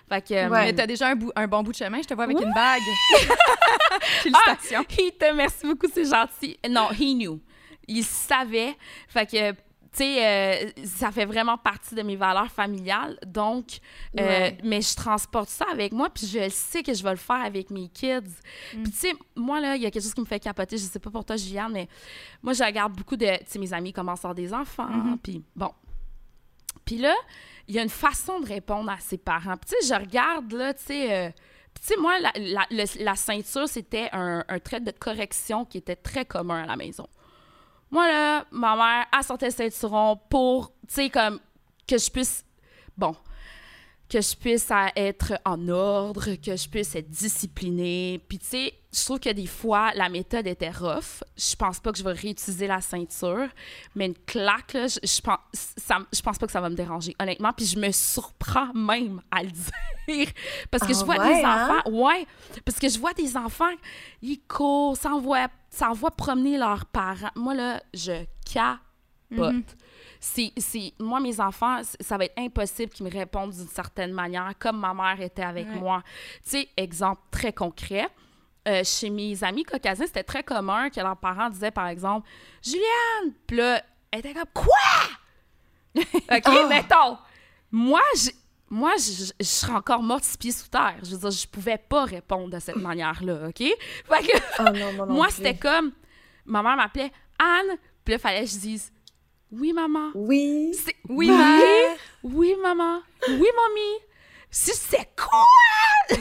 Fait 0.06 0.20
que. 0.28 0.34
euh, 0.34 0.48
Ouais. 0.50 0.66
Mais 0.66 0.74
t'as 0.74 0.86
déjà 0.86 1.08
un, 1.08 1.14
bout- 1.16 1.32
un 1.34 1.46
bon 1.48 1.62
bout 1.62 1.72
de 1.72 1.76
chemin, 1.78 2.02
je 2.02 2.06
te 2.08 2.12
vois 2.12 2.24
avec 2.24 2.38
une 2.38 2.52
bague. 2.52 2.82
Félicitations. 4.22 4.84
Ah, 4.86 4.94
il 4.98 5.12
te 5.12 5.32
merci 5.32 5.66
beaucoup, 5.66 5.86
c'est 5.92 6.04
gentil. 6.04 6.58
Non, 6.68 6.90
he 6.92 7.14
knew. 7.14 7.40
Il 7.86 8.04
savait. 8.04 8.76
Fait 9.08 9.24
que, 9.26 9.54
tu 9.92 9.98
sais, 10.04 10.26
euh, 10.26 10.70
ça 10.84 11.10
fait 11.10 11.24
vraiment 11.24 11.56
partie 11.56 11.94
de 11.94 12.02
mes 12.02 12.16
valeurs 12.16 12.50
familiales. 12.50 13.18
Donc, 13.26 13.78
euh, 14.18 14.22
Ouais. 14.26 14.58
mais 14.62 14.80
je 14.82 14.94
transporte 14.94 15.48
ça 15.48 15.64
avec 15.72 15.92
moi, 15.92 16.10
puis 16.10 16.26
je 16.26 16.48
sais 16.50 16.82
que 16.82 16.92
je 16.94 17.02
vais 17.02 17.10
le 17.10 17.16
faire 17.16 17.42
avec 17.44 17.70
mes 17.70 17.88
kids. 17.88 18.20
Puis, 18.70 18.82
tu 18.84 18.92
sais, 18.92 19.12
moi, 19.34 19.60
là, 19.60 19.76
il 19.76 19.82
y 19.82 19.86
a 19.86 19.90
quelque 19.90 20.02
chose 20.02 20.14
qui 20.14 20.20
me 20.20 20.26
fait 20.26 20.40
capoter. 20.40 20.76
Je 20.76 20.82
sais 20.84 20.98
pas 20.98 21.10
pour 21.10 21.24
toi, 21.24 21.36
Juliane, 21.36 21.72
mais 21.72 21.88
moi, 22.42 22.52
je 22.52 22.62
regarde 22.62 22.92
beaucoup 22.92 23.16
de. 23.16 23.26
Tu 23.38 23.44
sais, 23.46 23.58
mes 23.58 23.72
amis 23.72 23.92
commencent 23.92 24.20
à 24.24 24.28
avoir 24.28 24.34
des 24.34 24.52
enfants, 24.52 24.88
puis 25.22 25.42
bon. 25.56 25.70
Puis 26.84 26.96
là, 26.98 27.14
il 27.66 27.74
y 27.74 27.78
a 27.78 27.82
une 27.82 27.88
façon 27.88 28.40
de 28.40 28.46
répondre 28.46 28.90
à 28.90 28.98
ses 28.98 29.18
parents. 29.18 29.56
Puis, 29.56 29.70
tu 29.78 29.86
sais, 29.86 29.94
je 29.94 30.00
regarde, 30.00 30.52
là, 30.52 30.72
tu 30.74 30.84
sais. 30.84 31.12
euh, 31.12 31.30
tu 31.80 31.86
sais, 31.86 31.96
moi, 32.00 32.18
la, 32.18 32.32
la- 32.36 32.66
le- 32.70 33.04
la 33.04 33.14
ceinture, 33.14 33.68
c'était 33.68 34.08
un, 34.12 34.42
un 34.48 34.58
trait 34.58 34.80
de 34.80 34.90
correction 34.90 35.64
qui 35.64 35.78
était 35.78 35.96
très 35.96 36.24
commun 36.24 36.62
à 36.64 36.66
la 36.66 36.76
maison. 36.76 37.06
Moi, 37.90 38.06
là, 38.06 38.44
ma 38.50 38.76
mère, 38.76 39.06
elle 39.16 39.24
sortait 39.24 39.46
le 39.46 39.52
ceinturon 39.52 40.18
pour, 40.28 40.72
tu 40.86 40.94
sais, 40.94 41.10
comme, 41.10 41.40
que 41.86 41.98
je 41.98 42.10
puisse, 42.10 42.44
bon, 42.96 43.14
que 44.08 44.20
je 44.22 44.34
puisse 44.34 44.70
être 44.96 45.34
en 45.44 45.68
ordre, 45.68 46.34
que 46.36 46.56
je 46.56 46.68
puisse 46.68 46.94
être 46.96 47.10
disciplinée. 47.10 48.20
Puis, 48.26 48.38
tu 48.38 48.46
sais, 48.46 48.74
je 48.90 49.04
trouve 49.04 49.20
que 49.20 49.30
des 49.30 49.46
fois, 49.46 49.92
la 49.94 50.08
méthode 50.08 50.46
était 50.46 50.70
rough. 50.70 51.22
Je 51.36 51.54
pense 51.54 51.78
pas 51.78 51.92
que 51.92 51.98
je 51.98 52.04
vais 52.04 52.12
réutiliser 52.12 52.66
la 52.66 52.80
ceinture, 52.80 53.48
mais 53.94 54.06
une 54.06 54.14
claque, 54.14 54.72
là, 54.72 54.86
je, 54.86 54.98
je 55.02 55.20
pense, 55.20 55.38
ça, 55.52 55.98
je 56.10 56.22
pense 56.22 56.38
pas 56.38 56.46
que 56.46 56.52
ça 56.52 56.60
va 56.60 56.70
me 56.70 56.74
déranger, 56.74 57.14
honnêtement. 57.20 57.52
Puis, 57.52 57.66
je 57.66 57.78
me 57.78 57.92
surprends 57.92 58.72
même 58.72 59.20
à 59.30 59.42
le 59.42 59.50
dire. 60.08 60.28
Parce 60.70 60.84
que 60.84 60.94
Ah 60.94 61.00
je 61.00 61.04
vois 61.04 61.18
ouais, 61.18 61.40
des 61.40 61.44
hein? 61.44 61.68
enfants, 61.70 61.90
ouais, 61.90 62.26
parce 62.64 62.78
que 62.78 62.88
je 62.88 62.98
vois 62.98 63.12
des 63.12 63.36
enfants, 63.36 63.74
ils 64.22 64.40
courent, 64.40 64.96
s'envoient, 64.96 65.50
promener 66.16 66.56
leurs 66.56 66.86
parents. 66.86 67.30
Moi, 67.36 67.54
là, 67.54 67.82
je 67.92 68.24
capote. 68.50 69.66
C'est, 69.66 69.87
c'est, 70.20 70.52
moi, 70.98 71.20
mes 71.20 71.40
enfants, 71.40 71.80
ça 72.00 72.16
va 72.18 72.24
être 72.24 72.38
impossible 72.38 72.92
qu'ils 72.92 73.06
me 73.06 73.10
répondent 73.10 73.52
d'une 73.52 73.68
certaine 73.68 74.12
manière, 74.12 74.52
comme 74.58 74.78
ma 74.78 74.92
mère 74.94 75.20
était 75.20 75.42
avec 75.44 75.66
Ouais. 75.68 75.74
moi. 75.78 76.02
Tu 76.44 76.50
sais, 76.50 76.68
exemple 76.76 77.20
très 77.30 77.52
concret. 77.52 78.08
euh, 78.66 78.82
chez 78.84 79.08
mes 79.08 79.42
amis 79.44 79.62
caucasiens, 79.64 80.04
c'était 80.06 80.22
très 80.24 80.42
commun 80.42 80.90
que 80.90 81.00
leurs 81.00 81.16
parents 81.16 81.48
disaient, 81.48 81.70
par 81.70 81.86
exemple, 81.86 82.28
Juliane! 82.62 83.32
Puis 83.46 83.56
là, 83.56 83.82
elle 84.10 84.18
était 84.18 84.34
comme, 84.34 84.44
quoi? 84.52 84.74
OK, 85.96 86.68
mettons. 86.68 87.16
Moi, 87.70 88.02
j'ai- 88.16 88.34
moi, 88.70 88.92
je, 88.98 89.32
serais 89.44 89.72
encore 89.72 90.02
morte 90.02 90.24
six 90.24 90.36
pieds 90.36 90.52
sous 90.52 90.68
terre. 90.68 90.96
Je 91.02 91.12
veux 91.12 91.18
dire, 91.18 91.30
je 91.30 91.46
pouvais 91.46 91.78
pas 91.78 92.04
répondre 92.04 92.50
de 92.50 92.58
cette 92.58 92.76
manière-là, 92.82 93.48
OK? 93.48 93.56
Fait 93.58 93.72
que, 94.26 94.38
Oh 94.60 94.64
non, 94.76 94.92
moi 94.92 95.06
non 95.06 95.14
moi, 95.14 95.26
plus. 95.28 95.36
c'était 95.36 95.56
comme, 95.56 95.92
ma 96.44 96.62
mère 96.62 96.76
m'appelait 96.76 97.12
Anne, 97.38 97.78
puis 98.04 98.12
là, 98.14 98.18
fallait 98.18 98.44
que 98.44 98.50
je 98.50 98.58
dise, 98.58 98.92
oui, 99.52 99.72
maman. 99.72 100.10
Oui. 100.14 100.72
Oui, 101.08 101.28
mère. 101.28 101.96
Oui, 102.22 102.54
maman. 102.62 103.00
Oui, 103.28 103.48
mamie. 103.56 103.98
Si 104.50 104.72
c'est 104.74 105.08
quoi? 105.16 105.44
Elle 106.10 106.16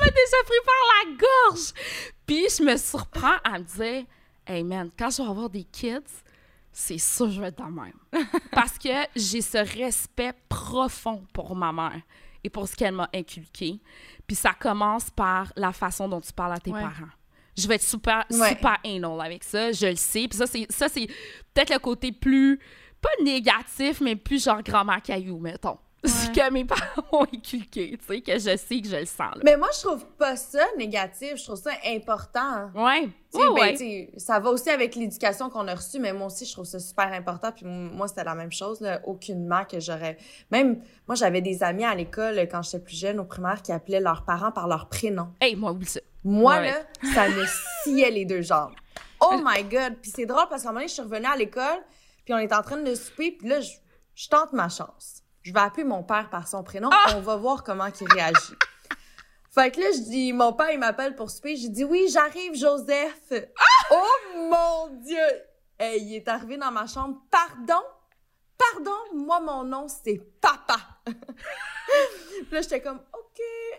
m'a 0.00 0.06
déjà 0.06 0.38
pris 0.46 0.60
par 0.64 0.84
la 0.94 1.16
gorge. 1.16 1.72
Puis 2.26 2.46
je 2.56 2.62
me 2.62 2.76
surprends 2.76 3.36
à 3.44 3.58
me 3.58 3.64
dire, 3.64 4.04
hey 4.46 4.64
man, 4.64 4.90
quand 4.98 5.10
je 5.10 5.22
vais 5.22 5.28
avoir 5.28 5.50
des 5.50 5.64
kids, 5.64 5.98
c'est 6.72 6.98
sûr 6.98 7.26
que 7.26 7.32
je 7.32 7.40
vais 7.40 7.48
être 7.48 7.58
dans 7.58 7.70
même. 7.70 7.92
Parce 8.52 8.78
que 8.78 8.88
j'ai 9.16 9.40
ce 9.42 9.58
respect 9.78 10.32
profond 10.48 11.24
pour 11.32 11.54
ma 11.56 11.72
mère 11.72 12.00
et 12.44 12.50
pour 12.50 12.68
ce 12.68 12.76
qu'elle 12.76 12.94
m'a 12.94 13.08
inculqué. 13.14 13.80
Puis 14.26 14.36
ça 14.36 14.52
commence 14.54 15.10
par 15.10 15.52
la 15.56 15.72
façon 15.72 16.08
dont 16.08 16.20
tu 16.20 16.32
parles 16.32 16.52
à 16.54 16.58
tes 16.58 16.70
Ouais. 16.70 16.80
parents. 16.80 17.10
Je 17.58 17.66
vais 17.68 17.74
être 17.74 17.82
super, 17.82 18.24
Ouais. 18.30 18.50
super 18.50 18.76
anal 18.84 19.20
avec 19.20 19.42
ça, 19.44 19.72
je 19.72 19.86
le 19.86 19.96
sais. 19.96 20.26
Puis 20.28 20.38
ça, 20.38 20.46
c'est, 20.46 20.66
ça, 20.70 20.88
c'est 20.88 21.06
peut-être 21.52 21.72
le 21.72 21.78
côté 21.80 22.12
plus, 22.12 22.58
pas 23.00 23.08
négatif, 23.24 24.00
mais 24.00 24.14
plus 24.16 24.42
genre 24.44 24.62
grand-mère 24.62 25.02
caillou, 25.02 25.38
mettons. 25.38 25.78
Ce 26.04 26.28
que 26.30 26.52
mes 26.52 26.64
parents 26.64 27.02
m'ont 27.12 27.24
inculqué, 27.24 27.98
tu 27.98 28.06
sais, 28.06 28.20
que 28.20 28.32
je 28.38 28.56
sais 28.56 28.80
que 28.80 28.86
je 28.88 28.94
le 28.98 29.04
sens. 29.04 29.34
Là. 29.34 29.40
Mais 29.42 29.56
moi, 29.56 29.68
je 29.76 29.84
trouve 29.84 30.06
pas 30.16 30.36
ça 30.36 30.64
négatif. 30.78 31.32
Je 31.34 31.42
trouve 31.42 31.56
ça 31.60 31.72
important. 31.84 32.70
Ouais, 32.76 33.08
Tu 33.32 33.40
sais, 33.40 33.46
ouais, 33.48 33.72
ben, 33.72 33.76
ouais. 33.76 34.10
ça 34.16 34.38
va 34.38 34.50
aussi 34.50 34.70
avec 34.70 34.94
l'éducation 34.94 35.50
qu'on 35.50 35.66
a 35.66 35.74
reçue, 35.74 35.98
mais 35.98 36.12
moi 36.12 36.28
aussi, 36.28 36.46
je 36.46 36.52
trouve 36.52 36.66
ça 36.66 36.78
super 36.78 37.12
important. 37.12 37.50
Puis 37.50 37.64
moi, 37.66 38.06
c'était 38.06 38.22
la 38.22 38.36
même 38.36 38.52
chose, 38.52 38.80
là. 38.80 39.00
Aucunement 39.06 39.64
que 39.64 39.80
j'aurais. 39.80 40.16
Même, 40.52 40.80
moi, 41.08 41.16
j'avais 41.16 41.40
des 41.40 41.64
amis 41.64 41.84
à 41.84 41.96
l'école, 41.96 42.38
quand 42.48 42.62
j'étais 42.62 42.78
plus 42.78 42.96
jeune, 42.96 43.18
au 43.18 43.24
primaire, 43.24 43.60
qui 43.62 43.72
appelaient 43.72 43.98
leurs 44.00 44.24
parents 44.24 44.52
par 44.52 44.68
leur 44.68 44.88
prénom. 44.88 45.26
Hey, 45.40 45.56
moi, 45.56 45.72
oublie 45.72 45.86
ça. 45.86 45.98
Moi, 46.28 46.58
Ouais. 46.58 46.70
là, 46.70 46.82
ça 47.14 47.28
me 47.28 47.44
sciait 47.82 48.10
les 48.10 48.24
deux 48.24 48.42
jambes. 48.42 48.74
Oh 49.20 49.36
my 49.42 49.64
God! 49.64 49.96
Puis 50.00 50.12
c'est 50.14 50.26
drôle 50.26 50.46
parce 50.48 50.62
qu'à 50.62 50.68
un 50.68 50.72
moment 50.72 50.80
donné, 50.80 50.88
je 50.88 50.92
suis 50.94 51.02
revenue 51.02 51.26
à 51.26 51.36
l'école, 51.36 51.78
puis 52.24 52.34
on 52.34 52.38
est 52.38 52.52
en 52.52 52.62
train 52.62 52.76
de 52.76 52.94
souper, 52.94 53.32
puis 53.32 53.48
là, 53.48 53.60
je, 53.60 53.70
je 54.14 54.28
tente 54.28 54.52
ma 54.52 54.68
chance. 54.68 55.22
Je 55.42 55.52
vais 55.52 55.60
appeler 55.60 55.84
mon 55.84 56.02
père 56.02 56.28
par 56.30 56.46
son 56.46 56.62
prénom, 56.62 56.90
on 57.16 57.20
va 57.20 57.36
voir 57.36 57.64
comment 57.64 57.86
il 57.86 58.12
réagit. 58.12 58.54
Fait 59.50 59.70
que 59.70 59.80
là, 59.80 59.86
je 59.92 60.00
dis, 60.00 60.32
mon 60.32 60.52
père, 60.52 60.70
il 60.70 60.78
m'appelle 60.78 61.16
pour 61.16 61.30
souper. 61.30 61.56
J'ai 61.56 61.70
dit, 61.70 61.82
oui, 61.84 62.06
j'arrive, 62.12 62.54
Joseph. 62.54 63.32
Oh 63.90 64.06
mon 64.36 64.88
Dieu! 65.00 65.18
Hey, 65.78 66.02
il 66.02 66.14
est 66.16 66.28
arrivé 66.28 66.56
dans 66.58 66.70
ma 66.70 66.86
chambre. 66.86 67.18
Pardon? 67.30 67.82
Pardon? 68.56 68.96
Moi, 69.14 69.40
mon 69.40 69.64
nom, 69.64 69.86
c'est 69.88 70.20
Papa. 70.40 70.76
Puis 71.06 72.46
là, 72.52 72.60
j'étais 72.60 72.80
comme, 72.82 73.00
OK, 73.14 73.27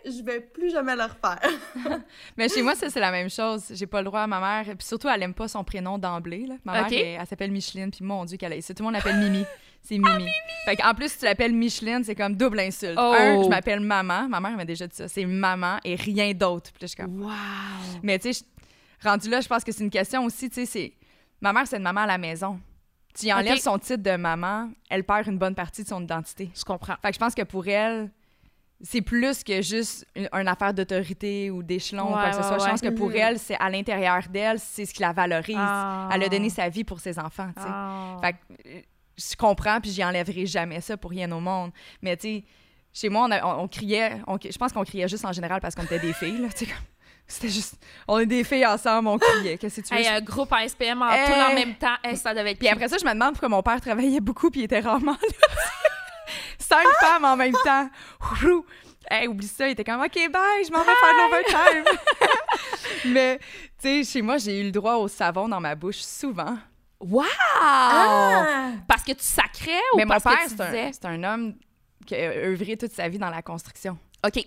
je 0.05 0.23
vais 0.23 0.39
plus 0.39 0.71
jamais 0.71 0.95
le 0.95 1.03
refaire. 1.03 1.39
Mais 2.37 2.49
chez 2.49 2.61
moi, 2.61 2.75
ça, 2.75 2.89
c'est 2.89 2.99
la 2.99 3.11
même 3.11 3.29
chose. 3.29 3.65
J'ai 3.71 3.87
pas 3.87 3.99
le 3.99 4.05
droit 4.05 4.21
à 4.21 4.27
ma 4.27 4.39
mère. 4.39 4.75
Puis 4.75 4.87
surtout, 4.87 5.07
elle 5.07 5.23
aime 5.23 5.33
pas 5.33 5.47
son 5.47 5.63
prénom 5.63 5.97
d'emblée. 5.97 6.45
là. 6.47 6.55
Ma 6.63 6.73
mère, 6.73 6.87
elle, 6.91 7.17
elle 7.19 7.27
s'appelle 7.27 7.51
Micheline. 7.51 7.91
Puis 7.91 8.03
mon 8.03 8.25
Dieu, 8.25 8.37
qu'elle 8.37 8.53
a. 8.53 8.61
Tout 8.61 8.73
le 8.79 8.83
monde 8.83 8.93
l'appelle 8.93 9.17
Mimi. 9.17 9.45
C'est 9.81 9.97
Mimi. 9.97 10.29
Fait 10.65 10.83
en 10.83 10.93
plus, 10.93 11.11
si 11.11 11.19
tu 11.19 11.25
l'appelles 11.25 11.53
Micheline, 11.53 12.03
c'est 12.03 12.15
comme 12.15 12.35
double 12.35 12.59
insulte. 12.59 12.97
Oh. 12.97 13.15
Un, 13.17 13.43
je 13.43 13.49
m'appelle 13.49 13.79
maman. 13.79 14.27
Ma 14.27 14.39
mère 14.39 14.57
m'a 14.57 14.65
déjà 14.65 14.87
dit 14.87 14.95
ça. 14.95 15.07
C'est 15.07 15.25
maman 15.25 15.77
et 15.83 15.95
rien 15.95 16.33
d'autre. 16.33 16.71
Puis 16.71 16.81
là, 16.81 16.87
je 16.87 16.87
suis 16.87 16.97
comme. 16.97 17.21
Wow. 17.21 17.31
Mais 18.03 18.19
tu 18.19 18.33
sais, 18.33 18.43
rendu 19.03 19.29
là, 19.29 19.41
je 19.41 19.47
pense 19.47 19.63
que 19.63 19.71
c'est 19.71 19.83
une 19.83 19.89
question 19.89 20.25
aussi. 20.25 20.49
Tu 20.49 20.55
sais, 20.55 20.65
c'est. 20.65 20.93
Ma 21.41 21.53
mère, 21.53 21.65
c'est 21.67 21.77
une 21.77 21.83
maman 21.83 22.01
à 22.01 22.07
la 22.07 22.17
maison. 22.17 22.59
Tu 23.17 23.27
y 23.27 23.33
enlèves 23.33 23.57
son 23.59 23.77
titre 23.79 24.03
de 24.03 24.15
maman, 24.15 24.69
elle 24.89 25.03
perd 25.03 25.27
une 25.27 25.37
bonne 25.37 25.55
partie 25.55 25.83
de 25.83 25.87
son 25.87 26.01
identité. 26.03 26.51
Je 26.55 26.63
comprends. 26.63 26.95
Fait 27.01 27.09
que 27.09 27.15
je 27.15 27.19
pense 27.19 27.33
que 27.33 27.41
pour 27.41 27.67
elle, 27.67 28.11
c'est 28.81 29.01
plus 29.01 29.43
que 29.43 29.61
juste 29.61 30.05
une, 30.15 30.29
une 30.31 30.47
affaire 30.47 30.73
d'autorité 30.73 31.51
ou 31.51 31.61
d'échelon 31.63 32.05
ou 32.09 32.13
quoi 32.13 32.29
que 32.29 32.35
ce 32.35 32.41
ouais, 32.41 32.43
soit. 32.47 32.57
Je 32.59 32.63
ouais. 32.63 32.69
pense 32.71 32.81
que 32.81 32.89
pour 32.89 33.09
Mhm. 33.09 33.15
elle, 33.17 33.39
c'est 33.39 33.57
à 33.59 33.69
l'intérieur 33.69 34.21
d'elle, 34.29 34.59
c'est 34.59 34.85
ce 34.85 34.93
qui 34.93 35.01
la 35.01 35.11
valorise. 35.11 35.55
Ah. 35.59 36.09
Elle 36.13 36.23
a 36.23 36.29
donné 36.29 36.49
sa 36.49 36.69
vie 36.69 36.83
pour 36.83 36.99
ses 36.99 37.19
enfants, 37.19 37.49
tu 37.55 37.61
sais. 37.61 37.69
Fait 38.21 38.33
que 38.33 38.69
euh, 38.69 38.81
je 39.17 39.35
comprends, 39.35 39.81
puis 39.81 39.91
j'y 39.91 40.03
enlèverai 40.03 40.45
jamais 40.45 40.79
ça 40.81 40.95
pour 40.95 41.11
rien 41.11 41.29
au 41.31 41.39
monde. 41.41 41.71
Mais 42.01 42.15
tu 42.15 42.27
sais, 42.37 42.43
chez 42.93 43.09
moi, 43.09 43.25
on, 43.27 43.31
a- 43.31 43.45
on- 43.45 43.63
on 43.63 43.67
criait, 43.67 44.13
on- 44.27 44.37
je 44.41 44.57
pense 44.57 44.71
qu'on 44.71 44.83
criait 44.85 45.07
juste 45.09 45.25
en 45.25 45.33
général 45.33 45.59
parce 45.61 45.75
qu'on 45.75 45.83
était 45.83 45.99
des 45.99 46.13
filles, 46.13 46.37
là, 46.41 46.47
tu 46.55 46.65
sais, 46.65 46.71
C'était 47.31 47.49
juste. 47.49 47.75
On 48.07 48.17
est 48.17 48.25
des 48.25 48.43
filles 48.43 48.65
ensemble, 48.65 49.07
on 49.07 49.19
criait. 49.19 49.55
Qu'est-ce 49.59 49.81
que 49.81 49.87
tu 49.87 49.93
veux? 49.93 49.99
Hey, 49.99 50.05
je- 50.07 50.13
un 50.13 50.21
groupe 50.21 50.51
en 50.51 50.67
SPM 50.67 50.99
en 51.01 51.11
Eh. 51.11 51.25
tout 51.27 51.31
en 51.33 51.53
même 51.53 51.75
temps, 51.75 51.93
hey, 52.03 52.17
ça 52.17 52.33
devait 52.33 52.51
être 52.53 52.57
Puis 52.59 52.67
après 52.69 52.87
ça, 52.87 52.97
je 52.97 53.05
me 53.05 53.11
demande 53.13 53.33
pourquoi 53.33 53.49
mon 53.49 53.61
père 53.61 53.79
travaillait 53.79 54.19
beaucoup 54.19 54.49
puis 54.49 54.61
il 54.61 54.63
était 54.63 54.79
rarement 54.79 55.11
là. 55.11 55.49
Cinq 56.69 56.85
femmes 57.01 57.25
en 57.25 57.35
même 57.35 57.53
temps. 57.65 57.89
Hey, 59.09 59.27
oublie 59.27 59.47
ça, 59.47 59.67
il 59.67 59.71
était 59.71 59.83
comme 59.83 60.01
OK, 60.01 60.13
bye, 60.31 60.63
je 60.65 60.71
m'en 60.71 60.79
vais 60.83 60.93
faire 60.93 61.17
l'overtime. 61.17 61.83
Mais, 63.05 63.39
tu 63.81 64.03
sais, 64.03 64.03
chez 64.03 64.21
moi, 64.21 64.37
j'ai 64.37 64.59
eu 64.59 64.65
le 64.65 64.71
droit 64.71 64.95
au 64.95 65.07
savon 65.07 65.47
dans 65.47 65.59
ma 65.59 65.73
bouche 65.73 65.97
souvent. 66.01 66.57
Wow! 66.99 67.23
Ah! 67.61 68.71
Parce 68.87 69.03
que 69.03 69.13
tu 69.13 69.23
sacrais 69.23 69.79
ou 69.93 69.97
Mais 69.97 70.05
mon 70.05 70.09
parce 70.09 70.23
père, 70.23 70.37
que 70.43 70.49
tu 70.49 70.55
c'est 70.57 70.61
un, 70.61 70.65
disais? 70.67 70.91
c'est 70.93 71.05
un 71.05 71.23
homme 71.23 71.55
qui 72.05 72.13
a 72.15 72.29
œuvré 72.31 72.77
toute 72.77 72.91
sa 72.91 73.07
vie 73.07 73.17
dans 73.17 73.29
la 73.29 73.41
construction. 73.41 73.97
OK. 74.25 74.45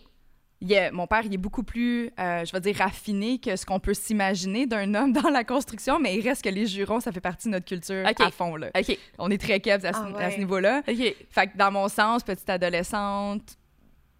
Il 0.64 0.72
est- 0.72 0.92
mon 0.92 1.08
père, 1.08 1.22
il 1.24 1.34
est 1.34 1.38
beaucoup 1.38 1.64
plus, 1.64 2.08
euh, 2.20 2.44
je 2.44 2.52
vais 2.52 2.60
dire, 2.60 2.76
raffiné 2.76 3.38
que 3.38 3.56
ce 3.56 3.66
qu'on 3.66 3.80
peut 3.80 3.94
s'imaginer 3.94 4.64
d'un 4.66 4.94
homme 4.94 5.12
dans 5.12 5.28
la 5.28 5.42
construction, 5.42 5.98
mais 5.98 6.16
il 6.16 6.22
reste 6.26 6.42
que 6.44 6.48
les 6.48 6.66
jurons, 6.66 7.00
ça 7.00 7.10
fait 7.10 7.20
partie 7.20 7.48
de 7.48 7.52
notre 7.52 7.66
culture 7.66 8.06
à 8.06 8.30
fond. 8.30 8.54
Là. 8.54 8.70
OK. 8.78 8.96
On 9.18 9.28
est 9.30 9.38
très 9.38 9.58
kebs 9.58 9.84
à, 9.84 9.92
ce- 9.92 9.98
Ah 9.98 10.10
ouais. 10.16 10.24
à 10.24 10.30
ce 10.30 10.38
niveau-là. 10.38 10.82
OK. 10.86 11.14
Fait 11.30 11.46
que 11.48 11.56
dans 11.56 11.72
mon 11.72 11.88
sens, 11.88 12.22
petite 12.22 12.48
adolescente, 12.48 13.58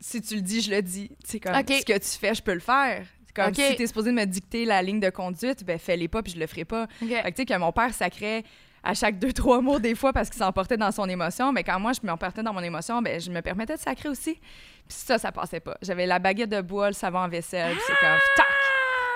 si 0.00 0.20
tu 0.20 0.34
le 0.34 0.40
dis, 0.42 0.60
je 0.60 0.70
le 0.72 0.82
dis. 0.82 1.10
C'est 1.24 1.38
comme 1.38 1.54
ce 1.54 1.84
que 1.84 1.92
tu 1.98 2.18
fais, 2.18 2.34
je 2.34 2.42
peux 2.42 2.54
le 2.54 2.60
faire. 2.60 3.06
Comme 3.34 3.54
si 3.54 3.76
t'es 3.76 3.86
supposé 3.86 4.12
me 4.12 4.24
dicter 4.26 4.64
la 4.66 4.82
ligne 4.82 5.00
de 5.00 5.08
conduite, 5.10 5.64
ben 5.64 5.78
fais-les 5.78 6.08
pas 6.08 6.22
puis 6.22 6.32
je 6.32 6.38
le 6.38 6.46
ferai 6.46 6.64
pas. 6.66 6.84
OK. 7.00 7.08
Fait 7.08 7.22
que 7.22 7.28
tu 7.28 7.34
sais 7.36 7.46
que 7.46 7.56
mon 7.58 7.72
père 7.72 7.94
sacrait 7.94 8.42
à 8.84 8.94
chaque 8.94 9.18
deux 9.18 9.32
trois 9.32 9.60
mots 9.60 9.78
des 9.78 9.94
fois 9.94 10.12
parce 10.12 10.28
qu'il 10.28 10.38
s'emportait 10.38 10.76
dans 10.76 10.90
son 10.90 11.08
émotion, 11.08 11.52
mais 11.52 11.62
quand 11.64 11.78
moi 11.78 11.92
je 11.92 12.04
m'emportais 12.06 12.42
dans 12.42 12.52
mon 12.52 12.60
émotion, 12.60 13.00
ben 13.02 13.20
je 13.20 13.30
me 13.30 13.40
permettais 13.42 13.76
de 13.76 13.80
sacrer 13.80 14.08
aussi. 14.08 14.34
Puis 14.34 14.98
ça 14.98 15.18
ça 15.18 15.30
passait 15.32 15.60
pas. 15.60 15.76
J'avais 15.82 16.06
la 16.06 16.18
baguette 16.18 16.50
de 16.50 16.60
bois, 16.60 16.88
le 16.88 16.94
savon 16.94 17.18
en 17.20 17.28
vaisselle, 17.28 17.72
puis 17.72 17.82
c'est 17.86 17.94
comme 18.00 18.18
tac. 18.36 18.46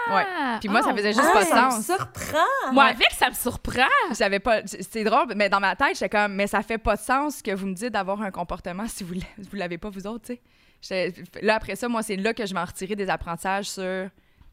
Ouais. 0.08 0.24
Puis 0.60 0.68
moi, 0.68 0.82
ça 0.82 0.94
faisait 0.94 1.12
juste 1.12 1.26
Ah, 1.28 1.32
pas 1.32 1.42
de 1.42 1.48
ça 1.48 1.66
me 1.66 1.70
sens. 1.72 1.86
surprend! 1.86 2.72
Moi, 2.72 2.84
avec, 2.84 3.10
ça 3.10 3.28
me 3.28 3.34
surprend. 3.34 3.88
J'avais 4.16 4.38
pas. 4.38 4.60
C'est 4.64 5.02
drôle, 5.02 5.32
mais 5.34 5.48
dans 5.48 5.58
ma 5.58 5.74
tête, 5.74 5.94
j'étais 5.94 6.08
comme, 6.08 6.32
mais 6.34 6.46
ça 6.46 6.62
fait 6.62 6.78
pas 6.78 6.94
de 6.94 7.00
sens 7.00 7.42
que 7.42 7.50
vous 7.52 7.66
me 7.66 7.74
dites 7.74 7.90
d'avoir 7.90 8.22
un 8.22 8.30
comportement 8.30 8.86
si 8.86 9.02
vous 9.02 9.14
l'avez 9.54 9.78
pas 9.78 9.90
vous 9.90 10.06
autres, 10.06 10.26
tu 10.26 10.38
sais. 10.80 11.12
Là, 11.42 11.56
après 11.56 11.74
ça, 11.74 11.88
moi, 11.88 12.04
c'est 12.04 12.14
là 12.14 12.34
que 12.34 12.46
je 12.46 12.54
vais 12.54 12.60
en 12.60 12.64
retirer 12.64 12.94
des 12.94 13.10
apprentissages 13.10 13.68
sur. 13.68 13.82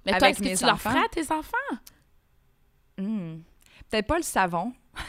Mais 0.07 0.18
toi, 0.18 0.30
est-ce 0.32 0.39
que 0.41 0.57
tu 0.57 0.66
leur 0.66 0.74
enfants. 0.74 0.89
ferais 0.89 1.05
à 1.05 1.09
tes 1.09 1.32
enfants? 1.32 1.78
Hmm. 2.97 3.41
Peut-être 3.90 4.08
pas 4.08 4.18
le 4.18 4.24
savon. 4.24 4.74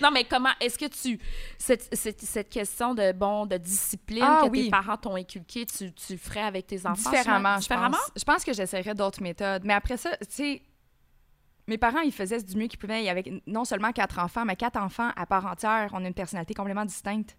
Non, 0.00 0.10
mais 0.10 0.24
comment 0.24 0.50
est-ce 0.60 0.78
que 0.78 0.86
tu 0.86 1.20
cette, 1.58 1.94
cette, 1.94 2.20
cette 2.20 2.48
question 2.48 2.94
de 2.94 3.12
bon 3.12 3.46
de 3.46 3.56
discipline 3.56 4.24
Ah 4.26 4.40
que 4.44 4.50
oui. 4.50 4.64
tes 4.64 4.70
parents 4.70 4.96
t'ont 4.96 5.14
inculqué, 5.14 5.64
tu, 5.66 5.92
tu 5.92 6.18
ferais 6.18 6.42
avec 6.42 6.66
tes 6.66 6.84
enfants? 6.86 7.10
Différemment, 7.10 7.54
je 7.56 7.60
différemment? 7.60 7.96
pense. 7.96 8.10
Je 8.16 8.24
pense 8.24 8.44
que 8.44 8.52
j'essaierais 8.52 8.94
d'autres 8.94 9.22
méthodes. 9.22 9.62
Mais 9.64 9.74
après 9.74 9.96
ça, 9.96 10.16
tu 10.16 10.26
sais, 10.30 10.62
mes 11.68 11.78
parents, 11.78 12.00
ils 12.00 12.12
faisaient 12.12 12.42
du 12.42 12.56
mieux 12.56 12.66
qu'ils 12.66 12.78
pouvaient. 12.78 13.00
Il 13.02 13.06
y 13.06 13.10
avait 13.10 13.42
non 13.46 13.64
seulement 13.64 13.92
quatre 13.92 14.18
enfants, 14.18 14.44
mais 14.44 14.56
quatre 14.56 14.76
enfants 14.80 15.10
à 15.14 15.26
part 15.26 15.46
entière. 15.46 15.90
On 15.92 16.04
a 16.04 16.08
une 16.08 16.14
personnalité 16.14 16.54
complètement 16.54 16.84
distincte. 16.86 17.36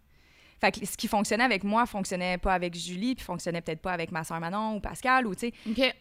Fait 0.62 0.72
que 0.72 0.86
ce 0.86 0.96
qui 0.96 1.10
fonctionnait 1.10 1.44
avec 1.44 1.66
moi 1.66 1.86
fonctionnait 1.86 2.38
pas 2.38 2.54
avec 2.54 2.74
Julie, 2.76 3.16
puis 3.16 3.26
fonctionnait 3.26 3.60
peut-être 3.60 3.82
pas 3.82 3.92
avec 3.92 4.12
ma 4.14 4.24
soeur 4.24 4.40
Manon 4.40 4.76
ou 4.78 4.80
Pascal, 4.80 5.28
ou 5.28 5.36
tu 5.36 5.48
sais. 5.50 5.54
OK. 5.70 5.96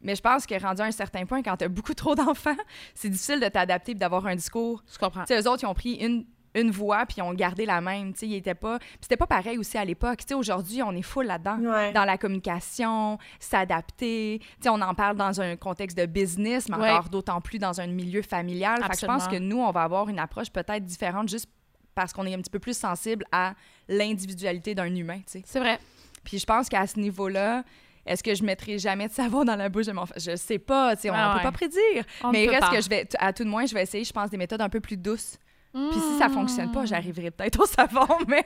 Mais 0.00 0.14
je 0.14 0.22
pense 0.22 0.46
que 0.46 0.60
rendu 0.60 0.80
à 0.82 0.84
un 0.84 0.90
certain 0.90 1.26
point, 1.26 1.42
quand 1.42 1.56
tu 1.56 1.64
as 1.64 1.68
beaucoup 1.68 1.94
trop 1.94 2.14
d'enfants, 2.14 2.56
c'est 2.94 3.08
difficile 3.08 3.40
de 3.40 3.48
t'adapter 3.48 3.92
et 3.92 3.94
d'avoir 3.94 4.26
un 4.26 4.36
discours. 4.36 4.82
Je 4.92 4.98
comprends. 4.98 5.22
Tu 5.24 5.34
sais, 5.34 5.40
eux 5.42 5.48
autres, 5.50 5.64
ils 5.64 5.66
ont 5.66 5.74
pris 5.74 5.94
une, 5.94 6.24
une 6.54 6.70
voix 6.70 7.04
puis 7.04 7.16
ils 7.18 7.22
ont 7.22 7.34
gardé 7.34 7.66
la 7.66 7.80
même. 7.80 8.12
Tu 8.12 8.20
sais, 8.20 8.26
ils 8.28 8.36
étaient 8.36 8.54
pas. 8.54 8.78
C'était 9.00 9.16
pas 9.16 9.26
pareil 9.26 9.58
aussi 9.58 9.76
à 9.76 9.84
l'époque. 9.84 10.18
Tu 10.20 10.28
sais, 10.28 10.34
aujourd'hui, 10.34 10.82
on 10.82 10.92
est 10.92 11.02
full 11.02 11.26
là-dedans. 11.26 11.58
Ouais. 11.58 11.92
Dans 11.92 12.04
la 12.04 12.16
communication, 12.16 13.18
s'adapter. 13.40 14.38
Tu 14.40 14.46
sais, 14.62 14.68
on 14.68 14.80
en 14.80 14.94
parle 14.94 15.16
dans 15.16 15.40
un 15.40 15.56
contexte 15.56 15.98
de 15.98 16.06
business, 16.06 16.68
mais 16.68 16.76
Ouais. 16.76 16.90
encore 16.90 17.08
d'autant 17.08 17.40
plus 17.40 17.58
dans 17.58 17.80
un 17.80 17.86
milieu 17.88 18.22
familial. 18.22 18.80
Fait 18.82 18.90
que 18.90 18.98
je 19.00 19.06
pense 19.06 19.26
que 19.28 19.36
nous, 19.38 19.58
on 19.58 19.70
va 19.72 19.82
avoir 19.82 20.08
une 20.08 20.18
approche 20.18 20.50
peut-être 20.50 20.84
différente 20.84 21.28
juste 21.28 21.48
parce 21.94 22.12
qu'on 22.12 22.24
est 22.26 22.34
un 22.34 22.38
petit 22.38 22.50
peu 22.50 22.60
plus 22.60 22.78
sensible 22.78 23.24
à 23.32 23.54
l'individualité 23.88 24.74
d'un 24.74 24.94
humain, 24.94 25.18
tu 25.18 25.24
sais. 25.26 25.42
C'est 25.44 25.58
vrai. 25.58 25.78
Puis 26.24 26.38
je 26.38 26.46
pense 26.46 26.68
qu'à 26.68 26.86
ce 26.86 26.98
niveau-là, 27.00 27.64
est-ce 28.08 28.22
que 28.22 28.34
je 28.34 28.42
mettrai 28.44 28.78
jamais 28.78 29.08
de 29.08 29.12
savon 29.12 29.44
dans 29.44 29.56
la 29.56 29.68
bouche 29.68 29.86
de 29.86 29.92
mon 29.92 30.02
enfant? 30.02 30.14
Je 30.16 30.34
sais 30.36 30.58
pas, 30.58 30.96
tu 30.96 31.02
sais, 31.02 31.10
on 31.10 31.14
Ah 31.16 31.34
peut 31.36 31.42
pas 31.44 31.52
prédire. 31.52 32.04
On 32.24 32.30
mais 32.30 32.46
ne 32.46 32.50
reste 32.50 32.62
pas. 32.62 32.70
que 32.76 32.80
je 32.80 32.88
vais, 32.88 33.08
à 33.18 33.32
tout 33.32 33.44
de 33.44 33.48
moins, 33.48 33.66
je 33.66 33.74
vais 33.74 33.82
essayer, 33.82 34.04
je 34.04 34.12
pense, 34.12 34.30
des 34.30 34.36
méthodes 34.36 34.60
un 34.60 34.68
peu 34.68 34.80
plus 34.80 34.96
douces. 34.96 35.38
Puis 35.74 36.00
si 36.00 36.18
ça 36.18 36.28
fonctionne 36.28 36.72
pas, 36.72 36.86
j'arriverai 36.86 37.30
peut-être 37.30 37.60
au 37.60 37.66
savon, 37.66 38.06
mais 38.26 38.44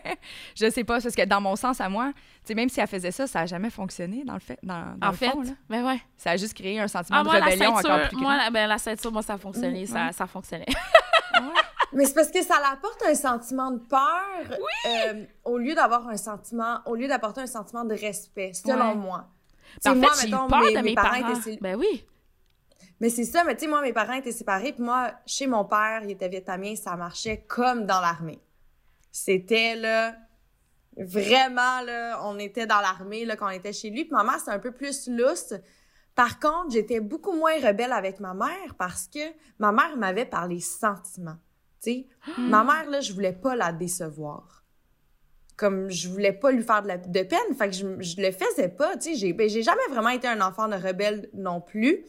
je 0.55 0.69
sais 0.69 0.85
pas, 0.85 1.01
parce 1.01 1.15
que 1.15 1.25
dans 1.25 1.41
mon 1.41 1.57
sens 1.57 1.81
à 1.81 1.89
moi, 1.89 2.11
tu 2.15 2.21
sais, 2.49 2.55
même 2.55 2.69
si 2.69 2.79
elle 2.81 2.89
faisait 2.89 3.13
ça, 3.13 3.27
ça 3.27 3.41
a 3.41 3.47
jamais 3.47 3.71
fonctionné 3.71 4.23
dans 4.25 4.35
le 4.35 4.41
fait, 4.41 4.59
dans, 4.63 4.99
dans 4.99 5.07
En 5.07 5.11
le 5.13 5.17
fait, 5.17 5.31
fond, 5.31 5.41
là. 5.41 5.51
ben 5.71 5.87
ouais. 5.87 6.01
Ça 6.19 6.33
a 6.33 6.37
juste 6.37 6.53
créé 6.53 6.79
un 6.81 6.89
sentiment 6.89 7.19
Ah, 7.21 7.23
de 7.23 7.29
moi, 7.29 7.35
rébellion 7.41 7.71
encore 7.71 7.83
ceinture, 7.83 8.09
plus 8.09 8.17
moi, 8.19 8.35
grand. 8.35 8.45
la, 8.45 8.51
ben, 8.51 8.67
la 8.67 8.77
ceinture, 8.77 9.13
moi, 9.13 9.23
ça 9.23 9.35
a 9.35 9.39
fonctionné. 9.39 9.85
Mm, 9.85 9.87
ça, 9.87 10.13
ça 10.13 10.27
fonctionnait. 10.27 10.67
Mais 11.95 12.07
c'est 12.07 12.15
parce 12.15 12.31
que 12.31 12.43
ça 12.43 12.57
apporte 12.73 13.03
un 13.07 13.15
sentiment 13.15 13.71
de 13.71 13.79
peur 13.79 14.59
euh, 14.87 15.25
au 15.45 15.59
lieu 15.59 15.75
d'avoir 15.75 16.09
un 16.09 16.17
sentiment, 16.17 16.79
au 16.87 16.95
lieu 16.97 17.07
d'apporter 17.07 17.43
un 17.43 17.47
sentiment 17.47 17.85
de 17.85 17.95
respect, 17.95 18.53
selon 18.55 18.89
Ouais. 18.91 18.95
moi. 18.95 19.29
En 19.87 19.95
moi, 19.95 20.13
fait, 20.13 20.23
j'ai 20.23 20.29
eu 20.29 20.33
mettons, 20.33 20.47
peur 20.49 20.61
mes- 20.61 20.71
de 20.73 20.77
mes 20.77 20.83
mes 20.83 20.95
parents 20.95 21.21
parents. 21.21 21.41
étaient 21.41 21.59
Ben 21.61 21.77
oui. 21.77 22.07
Mais 23.01 23.11
c'est 23.11 23.25
ça, 23.25 23.43
mais 23.45 23.55
tu 23.57 23.63
sais, 23.65 23.67
moi, 23.69 23.83
mes 23.83 23.93
parents 23.93 24.13
étaient 24.13 24.31
séparés, 24.33 24.73
puis 24.73 24.83
moi, 24.83 25.13
chez 25.27 25.47
mon 25.49 25.65
père, 25.65 26.03
il 26.05 26.11
était 26.13 26.29
vietnamien, 26.29 26.77
ça 26.77 26.95
marchait 26.97 27.45
comme 27.49 27.85
dans 27.85 28.01
l'armée. 28.01 28.41
C'était, 29.11 29.75
là, 29.75 30.15
vraiment, 30.97 31.81
là, 31.85 32.21
on 32.25 32.39
était 32.39 32.67
dans 32.67 32.81
l'armée, 32.81 33.25
là, 33.25 33.37
quand 33.37 33.47
on 33.47 33.51
était 33.51 33.73
chez 33.73 33.91
lui, 33.91 34.05
puis 34.05 34.13
ma 34.13 34.23
mère, 34.25 34.39
c'était 34.39 34.53
un 34.53 34.59
peu 34.59 34.73
plus 34.73 35.09
lousse. 35.09 35.55
Par 36.15 36.39
contre, 36.39 36.71
j'étais 36.71 37.01
beaucoup 37.01 37.33
moins 37.33 37.55
rebelle 37.55 37.93
avec 37.93 38.21
ma 38.21 38.35
mère 38.35 38.75
parce 38.79 39.09
que 39.09 39.19
ma 39.59 39.73
mère 39.73 39.97
m'avait 39.97 40.27
par 40.27 40.47
les 40.47 40.61
sentiments. 40.61 41.39
Tu 41.83 41.91
sais, 41.91 42.07
ma 42.39 42.63
mère, 42.65 42.89
là, 42.89 43.01
je 43.01 43.13
voulais 43.13 43.33
pas 43.33 43.57
la 43.57 43.73
décevoir. 43.73 44.62
Comme 45.57 45.91
je 45.91 46.09
voulais 46.09 46.33
pas 46.33 46.51
lui 46.51 46.63
faire 46.63 46.83
de, 46.83 46.89
la, 46.89 46.99
de 46.99 47.23
peine, 47.23 47.55
fait 47.57 47.69
que 47.69 47.75
je, 47.75 47.87
je 48.01 48.21
le 48.21 48.33
faisais 48.33 48.69
pas. 48.69 48.97
Tu 48.97 49.11
sais, 49.11 49.15
j'ai 49.15 49.33
ben, 49.33 49.49
jamais 49.49 49.87
vraiment 49.91 50.09
été 50.09 50.27
un 50.27 50.41
enfant 50.41 50.69
de 50.69 50.75
rebelle 50.75 51.29
non 51.35 51.61
plus. 51.61 52.05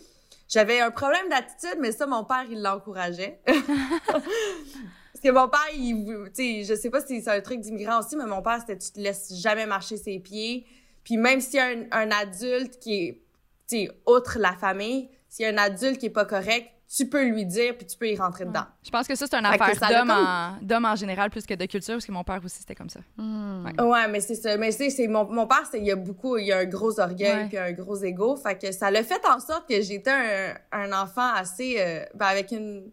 J'avais 0.47 0.79
un 0.79 0.91
problème 0.91 1.29
d'attitude, 1.29 1.79
mais 1.79 1.91
ça, 1.91 2.05
mon 2.05 2.23
père, 2.23 2.45
il 2.49 2.61
l'encourageait. 2.61 3.41
Parce 3.45 5.21
que 5.23 5.31
mon 5.31 5.47
père, 5.49 5.67
il, 5.75 6.05
tu 6.27 6.31
sais, 6.33 6.63
je 6.63 6.79
sais 6.79 6.89
pas 6.89 7.01
si 7.01 7.21
c'est 7.21 7.29
un 7.29 7.41
truc 7.41 7.59
d'immigrant 7.59 7.99
aussi, 7.99 8.15
mais 8.15 8.25
mon 8.25 8.41
père, 8.41 8.59
c'était 8.59 8.77
tu 8.77 8.91
te 8.91 8.99
laisses 8.99 9.33
jamais 9.35 9.65
marcher 9.65 9.97
ses 9.97 10.19
pieds. 10.19 10.65
Puis 11.03 11.17
même 11.17 11.41
s'il 11.41 11.55
y 11.55 11.59
a 11.59 11.65
un, 11.65 11.85
un 11.91 12.11
adulte 12.11 12.79
qui 12.79 12.95
est, 12.95 13.21
tu 13.67 13.85
sais, 13.85 13.89
outre 14.07 14.37
la 14.39 14.53
famille, 14.53 15.09
s'il 15.27 15.45
y 15.45 15.49
a 15.49 15.51
un 15.51 15.57
adulte 15.57 15.97
qui 15.97 16.07
est 16.07 16.11
pas 16.11 16.25
correct, 16.25 16.69
tu 16.95 17.07
peux 17.09 17.23
lui 17.25 17.45
dire, 17.45 17.75
puis 17.75 17.87
tu 17.87 17.97
peux 17.97 18.07
y 18.07 18.15
rentrer 18.15 18.45
dedans. 18.45 18.65
Je 18.83 18.91
pense 18.91 19.07
que 19.07 19.15
ça, 19.15 19.25
c'est 19.25 19.35
une 19.35 19.45
Fait 19.47 19.59
affaire 19.59 19.89
d'homme 19.89 20.07
comme- 20.69 20.85
en, 20.85 20.91
en 20.91 20.95
général 20.95 21.29
plus 21.31 21.45
que 21.45 21.53
de 21.55 21.65
culture, 21.65 21.95
parce 21.95 22.05
que 22.05 22.11
mon 22.11 22.23
père 22.23 22.39
aussi, 22.45 22.59
c'était 22.59 22.75
comme 22.75 22.89
ça. 22.89 22.99
Hmm. 23.17 23.65
Ouais. 23.65 23.81
Ouais, 23.83 24.07
mais 24.09 24.19
c'est 24.19 24.35
ça. 24.35 24.57
Mais 24.57 24.71
c'est, 24.71 25.07
mon, 25.07 25.25
mon 25.25 25.47
père, 25.47 25.63
il 25.73 25.85
y 25.85 25.91
a 25.91 25.95
beaucoup, 25.95 26.37
il 26.37 26.45
y 26.47 26.51
a 26.51 26.59
un 26.59 26.65
gros 26.65 26.99
orgueil 26.99 27.35
Ouais. 27.35 27.47
puis 27.47 27.57
un 27.57 27.71
gros 27.71 27.95
ego. 28.03 28.35
Fait 28.35 28.57
que 28.59 28.71
ça 28.71 28.91
l'a 28.91 29.03
fait 29.03 29.25
en 29.27 29.39
sorte 29.39 29.67
que 29.67 29.81
j'étais 29.81 30.11
un, 30.11 30.53
un 30.71 30.91
enfant 31.03 31.33
assez, 31.33 31.77
euh, 31.79 32.03
ben, 32.13 32.27
avec 32.27 32.51
une 32.51 32.91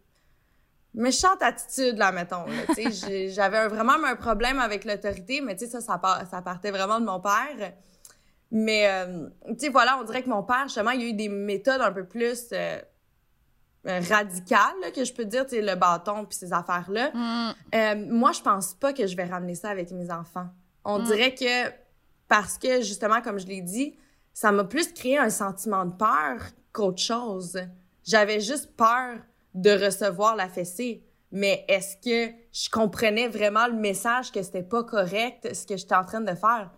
méchante 0.95 1.43
attitude, 1.43 1.99
là, 1.99 2.11
mettons. 2.11 2.47
J'avais 3.29 3.69
vraiment 3.69 4.03
un 4.05 4.17
problème 4.17 4.59
avec 4.61 4.85
l'autorité, 4.85 5.41
mais 5.41 5.57
tu 5.57 5.67
sais, 5.67 5.71
ça, 5.73 5.81
ça, 5.81 5.99
part- 5.99 6.27
ça 6.31 6.41
partait 6.43 6.71
vraiment 6.71 7.01
de 7.01 7.05
mon 7.05 7.21
père. 7.21 7.73
Mais, 8.51 8.89
euh, 8.89 9.29
tu 9.51 9.59
sais, 9.59 9.69
voilà, 9.69 9.99
on 10.01 10.05
dirait 10.05 10.23
que 10.23 10.29
mon 10.31 10.43
père, 10.43 10.65
justement, 10.65 10.91
il 10.91 11.03
y 11.03 11.05
a 11.05 11.09
eu 11.09 11.13
des 11.13 11.29
méthodes 11.29 11.81
un 11.81 11.93
peu 11.93 12.05
plus 12.05 12.47
euh, 12.53 12.81
radicales, 13.85 14.75
là, 14.83 14.91
que 14.91 15.05
je 15.05 15.13
peux 15.13 15.25
dire, 15.25 15.45
le 15.51 15.75
bâton 15.75 16.25
puis 16.27 16.37
ces 16.37 16.53
affaires-là. 16.53 17.11
Hmm. 17.15 17.55
Euh, 17.75 18.07
moi, 18.09 18.33
je 18.33 18.41
pense 18.43 18.75
pas 18.75 18.93
que 18.93 19.07
je 19.07 19.17
vais 19.17 19.25
ramener 19.25 19.55
ça 19.55 19.71
avec 19.71 19.91
mes 19.91 20.11
enfants. 20.11 20.49
On 20.85 20.99
Mm. 20.99 21.05
dirait 21.05 21.35
que 21.35 21.71
parce 22.29 22.59
que 22.59 22.81
justement, 22.83 23.21
comme 23.21 23.39
je 23.39 23.47
l'ai 23.47 23.61
dit, 23.61 23.99
ça 24.33 24.53
m'a 24.53 24.65
plus 24.65 24.93
créé 24.93 25.19
un 25.19 25.31
sentiment 25.31 25.85
de 25.85 25.93
peur 25.93 26.41
qu'autre 26.73 27.03
chose. 27.03 27.59
J'avais 28.05 28.41
juste 28.41 28.75
peur 28.77 29.19
de 29.55 29.71
recevoir 29.71 30.37
la 30.37 30.49
fessée. 30.49 31.05
Mais 31.33 31.65
est-ce 31.69 31.97
que 31.97 32.33
je 32.53 32.69
comprenais 32.71 33.29
vraiment 33.29 33.67
le 33.67 33.75
message 33.75 34.33
que 34.33 34.43
c'était 34.43 34.63
pas 34.63 34.83
correct, 34.85 35.55
ce 35.55 35.65
que 35.67 35.77
j'étais 35.77 35.95
en 35.95 36.05
train 36.05 36.21
de 36.21 36.35
faire? 36.35 36.71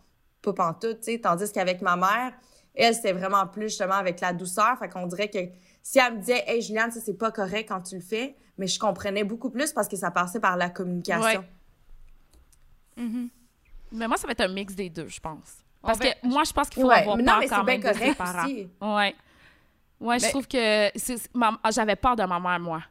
Pas 0.43 0.53
pantoute, 0.53 1.01
tu 1.01 1.13
sais. 1.13 1.19
Tandis 1.21 1.51
qu'avec 1.53 1.81
ma 1.81 1.97
mère, 1.97 2.33
elle, 2.75 2.95
c'était 2.95 3.13
vraiment 3.13 3.47
plus 3.47 3.69
justement 3.69 3.95
avec 3.95 4.21
la 4.21 4.33
douceur. 4.33 4.77
Fait 4.79 4.89
qu'on 4.89 5.07
dirait 5.07 5.31
que 5.31 5.39
si 5.83 5.99
elle 5.99 6.15
me 6.15 6.19
disait, 6.21 6.45
hey, 6.47 6.63
Juliane, 6.63 6.91
ça, 6.93 7.01
c'est 7.01 7.15
pas 7.19 7.31
correct 7.33 7.69
quand 7.69 7.81
tu 7.83 7.97
le 7.97 8.01
fais, 8.01 8.37
mais 8.59 8.67
je 8.67 8.79
comprenais 8.79 9.25
beaucoup 9.25 9.51
plus 9.51 9.73
parce 9.73 9.89
que 9.89 9.97
ça 9.97 10.11
passait 10.11 10.41
par 10.41 10.57
la 10.57 10.71
communication. 10.71 11.45
Ouais. 12.97 13.09
Mais 13.95 14.09
moi, 14.09 14.17
ça 14.17 14.27
va 14.27 14.33
être 14.33 14.41
un 14.43 14.49
mix 14.49 14.75
des 14.75 14.89
deux, 14.91 15.09
je 15.09 15.21
pense. 15.21 15.59
On 15.83 15.89
Parce 15.89 15.99
va- 15.99 16.13
que 16.13 16.27
moi, 16.27 16.45
je 16.45 16.53
pense 16.53 16.69
qu'il 16.71 16.83
faut 16.83 16.89
Ouais, 16.89 17.01
avoir 17.01 17.17
mais 17.17 17.25
peur 17.25 17.35
non, 17.35 17.41
mais 17.41 17.49
quand 17.49 17.57
c'est 17.59 17.65
bien 17.65 17.79
même 17.79 17.83
de 17.83 17.99
ses 17.99 17.99
correct 18.15 18.19
parents. 18.19 18.45
aussi. 18.45 18.69
Ouais. 18.81 19.15
Ouais, 20.01 20.19
je 20.19 20.25
Ben- 20.25 20.31
trouve 20.31 20.49
que 20.49 20.89
ah, 21.63 21.71
j'avais 21.71 21.97
peur 21.97 22.17
de 22.17 22.23
ma 22.25 22.39
mère, 22.41 22.61
moi. 22.61 22.83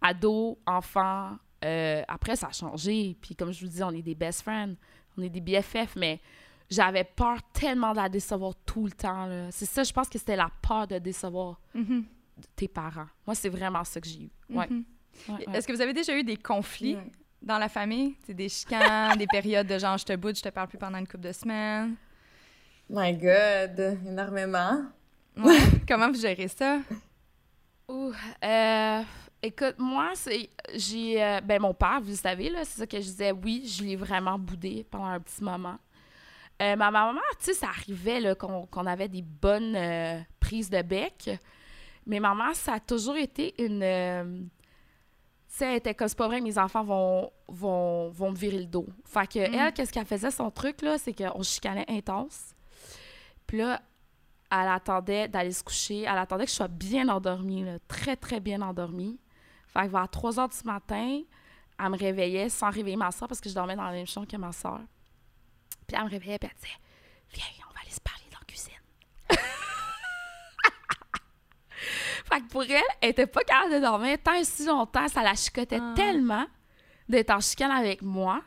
Ado, 0.00 0.58
enfant. 0.66 1.36
euh, 1.64 2.02
après, 2.06 2.36
ça 2.36 2.46
a 2.48 2.52
changé. 2.52 3.16
Puis 3.20 3.34
comme 3.34 3.52
je 3.52 3.64
vous 3.64 3.70
dis, 3.70 3.82
on 3.82 3.90
est 3.90 4.02
des 4.02 4.14
best 4.14 4.42
friends. 4.42 4.74
On 5.16 5.22
est 5.22 5.28
des 5.28 5.40
BFF. 5.40 5.96
Mais 5.96 6.20
j'avais 6.70 7.02
peur 7.04 7.38
tellement 7.52 7.90
de 7.92 7.96
la 7.96 8.08
décevoir 8.08 8.54
tout 8.64 8.84
le 8.84 8.92
temps. 8.92 9.28
C'est 9.50 9.66
ça, 9.66 9.82
je 9.82 9.92
pense 9.92 10.08
que 10.08 10.18
c'était 10.18 10.36
la 10.36 10.50
peur 10.62 10.86
de 10.86 10.98
décevoir 10.98 11.58
Mhm. 11.74 12.04
Tes 12.56 12.68
parents. 12.68 13.06
Moi, 13.26 13.34
c'est 13.34 13.48
vraiment 13.48 13.84
ça 13.84 14.00
que 14.00 14.08
j'ai 14.08 14.22
eu. 14.24 14.30
Ouais. 14.50 14.66
Mhm. 14.68 14.84
Ouais, 15.28 15.46
ouais. 15.48 15.56
Est-ce 15.56 15.66
que 15.66 15.72
vous 15.72 15.80
avez 15.80 15.92
déjà 15.92 16.16
eu 16.16 16.22
des 16.24 16.36
conflits 16.36 16.96
Ouais. 16.96 17.12
dans 17.42 17.58
la 17.58 17.68
famille? 17.68 18.14
Des 18.28 18.48
chicanes, 18.48 19.16
des 19.18 19.26
périodes 19.26 19.66
de 19.66 19.78
genre 19.78 19.98
je 19.98 20.04
te 20.04 20.14
boude, 20.16 20.36
je 20.36 20.42
te 20.42 20.48
parle 20.48 20.68
plus 20.68 20.78
pendant 20.78 20.98
une 20.98 21.06
couple 21.08 21.24
de 21.24 21.32
semaines? 21.32 21.96
My 22.88 23.12
God, 23.12 23.98
énormément. 24.06 24.82
Ouais. 25.36 25.58
Comment 25.88 26.08
vous 26.10 26.20
gérez 26.20 26.48
ça? 26.48 26.78
Ouh, 27.88 28.12
euh, 28.44 29.02
écoute, 29.42 29.74
moi, 29.78 30.10
c'est. 30.14 30.50
J'ai. 30.74 31.22
euh, 31.22 31.40
ben, 31.40 31.60
mon 31.60 31.74
père, 31.74 32.00
vous 32.02 32.10
le 32.10 32.16
savez, 32.16 32.50
là, 32.50 32.60
c'est 32.64 32.80
ça 32.80 32.86
que 32.86 32.96
je 32.98 33.02
disais. 33.04 33.32
Oui, 33.32 33.66
je 33.66 33.82
l'ai 33.82 33.96
vraiment 33.96 34.38
boudé 34.38 34.86
pendant 34.90 35.06
un 35.06 35.20
petit 35.20 35.42
moment. 35.42 35.78
Euh, 36.60 36.74
ma 36.76 36.90
maman, 36.90 37.20
tu 37.38 37.44
sais, 37.46 37.54
ça 37.54 37.68
arrivait 37.68 38.20
là, 38.20 38.34
qu'on 38.34 38.66
qu'on 38.66 38.84
avait 38.86 39.08
des 39.08 39.22
bonnes 39.22 39.74
euh, 39.76 40.18
prises 40.40 40.68
de 40.70 40.82
bec. 40.82 41.30
Mais 42.08 42.18
maman, 42.20 42.54
ça 42.54 42.74
a 42.74 42.80
toujours 42.80 43.16
été 43.16 43.54
une. 43.62 43.82
euh, 43.82 44.40
tu 45.50 45.54
sais, 45.56 45.66
elle 45.66 45.76
était 45.76 45.94
comme 45.94 46.08
c'est 46.08 46.18
pas 46.18 46.26
vrai, 46.26 46.40
mes 46.40 46.58
enfants 46.58 46.82
vont, 46.82 47.30
vont, 47.48 48.08
vont 48.10 48.30
me 48.30 48.36
virer 48.36 48.58
le 48.58 48.66
dos. 48.66 48.86
Fait 49.04 49.26
que, 49.26 49.38
elle, 49.38 49.72
qu'est-ce 49.72 49.92
qu'elle 49.92 50.04
faisait, 50.06 50.30
son 50.30 50.50
truc, 50.50 50.82
là, 50.82 50.98
c'est 50.98 51.12
qu'on 51.12 51.42
chicanait 51.42 51.86
intense. 51.88 52.54
Puis 53.46 53.58
là, 53.58 53.80
elle 54.50 54.68
attendait 54.68 55.28
d'aller 55.28 55.52
se 55.52 55.62
coucher. 55.62 56.02
Elle 56.02 56.18
attendait 56.18 56.44
que 56.44 56.50
je 56.50 56.56
sois 56.56 56.68
bien 56.68 57.08
endormie, 57.08 57.64
là, 57.64 57.78
très, 57.88 58.16
très 58.16 58.40
bien 58.40 58.60
endormie. 58.62 59.18
Fait 59.68 59.82
que 59.82 59.88
vers 59.92 60.08
3 60.08 60.40
heures 60.40 60.48
du 60.48 60.64
matin, 60.64 61.20
elle 61.78 61.90
me 61.90 61.96
réveillait 61.96 62.48
sans 62.48 62.70
réveiller 62.70 62.96
ma 62.96 63.10
soeur 63.10 63.28
parce 63.28 63.40
que 63.40 63.48
je 63.48 63.54
dormais 63.54 63.76
dans 63.76 63.84
la 63.84 63.92
même 63.92 64.06
chambre 64.06 64.26
que 64.26 64.36
ma 64.36 64.52
soeur. 64.52 64.80
Puis 65.86 65.96
elle 65.96 66.04
me 66.04 66.10
réveillait 66.10 66.38
puis 66.38 66.50
elle 66.50 66.56
disait 66.56 66.78
Viens, 67.34 67.64
on 67.70 67.74
va 67.74 67.80
aller 67.82 67.90
se 67.90 68.00
parler 68.00 68.24
dans 68.32 68.38
la 68.38 68.44
cuisine. 68.46 68.72
Fait 72.24 72.40
que 72.40 72.48
pour 72.48 72.62
elle, 72.64 72.80
elle 73.00 73.10
était 73.10 73.26
pas 73.26 73.42
capable 73.44 73.74
de 73.74 73.80
dormir 73.80 74.16
tant 74.22 74.34
et 74.34 74.44
si 74.44 74.64
longtemps. 74.66 75.08
Ça 75.08 75.22
la 75.22 75.34
chicotait 75.34 75.78
Ah. 75.80 75.92
tellement 75.94 76.46
d'être 77.08 77.30
en 77.30 77.40
chicane 77.40 77.70
avec 77.70 78.02
moi 78.02 78.42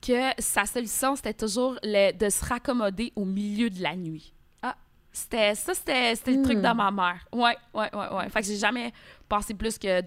que 0.00 0.30
sa 0.38 0.66
solution, 0.66 1.14
c'était 1.16 1.34
toujours 1.34 1.76
le- 1.82 2.12
de 2.12 2.28
se 2.28 2.44
raccommoder 2.44 3.12
au 3.14 3.24
milieu 3.24 3.70
de 3.70 3.80
la 3.82 3.94
nuit. 3.96 4.34
Ah. 4.62 4.76
C'était 5.12 5.54
ça, 5.54 5.74
c'était 5.74 6.14
c'était 6.16 6.32
le 6.32 6.42
truc 6.42 6.58
Hmm. 6.58 6.62
de 6.62 6.72
ma 6.72 6.90
mère. 6.90 7.26
Ouais, 7.32 7.56
ouais, 7.74 7.94
ouais, 7.94 8.08
ouais. 8.14 8.28
Fait 8.30 8.40
que 8.40 8.46
j'ai 8.46 8.56
jamais 8.56 8.92
passé 9.28 9.54
plus 9.54 9.78
que 9.78 10.02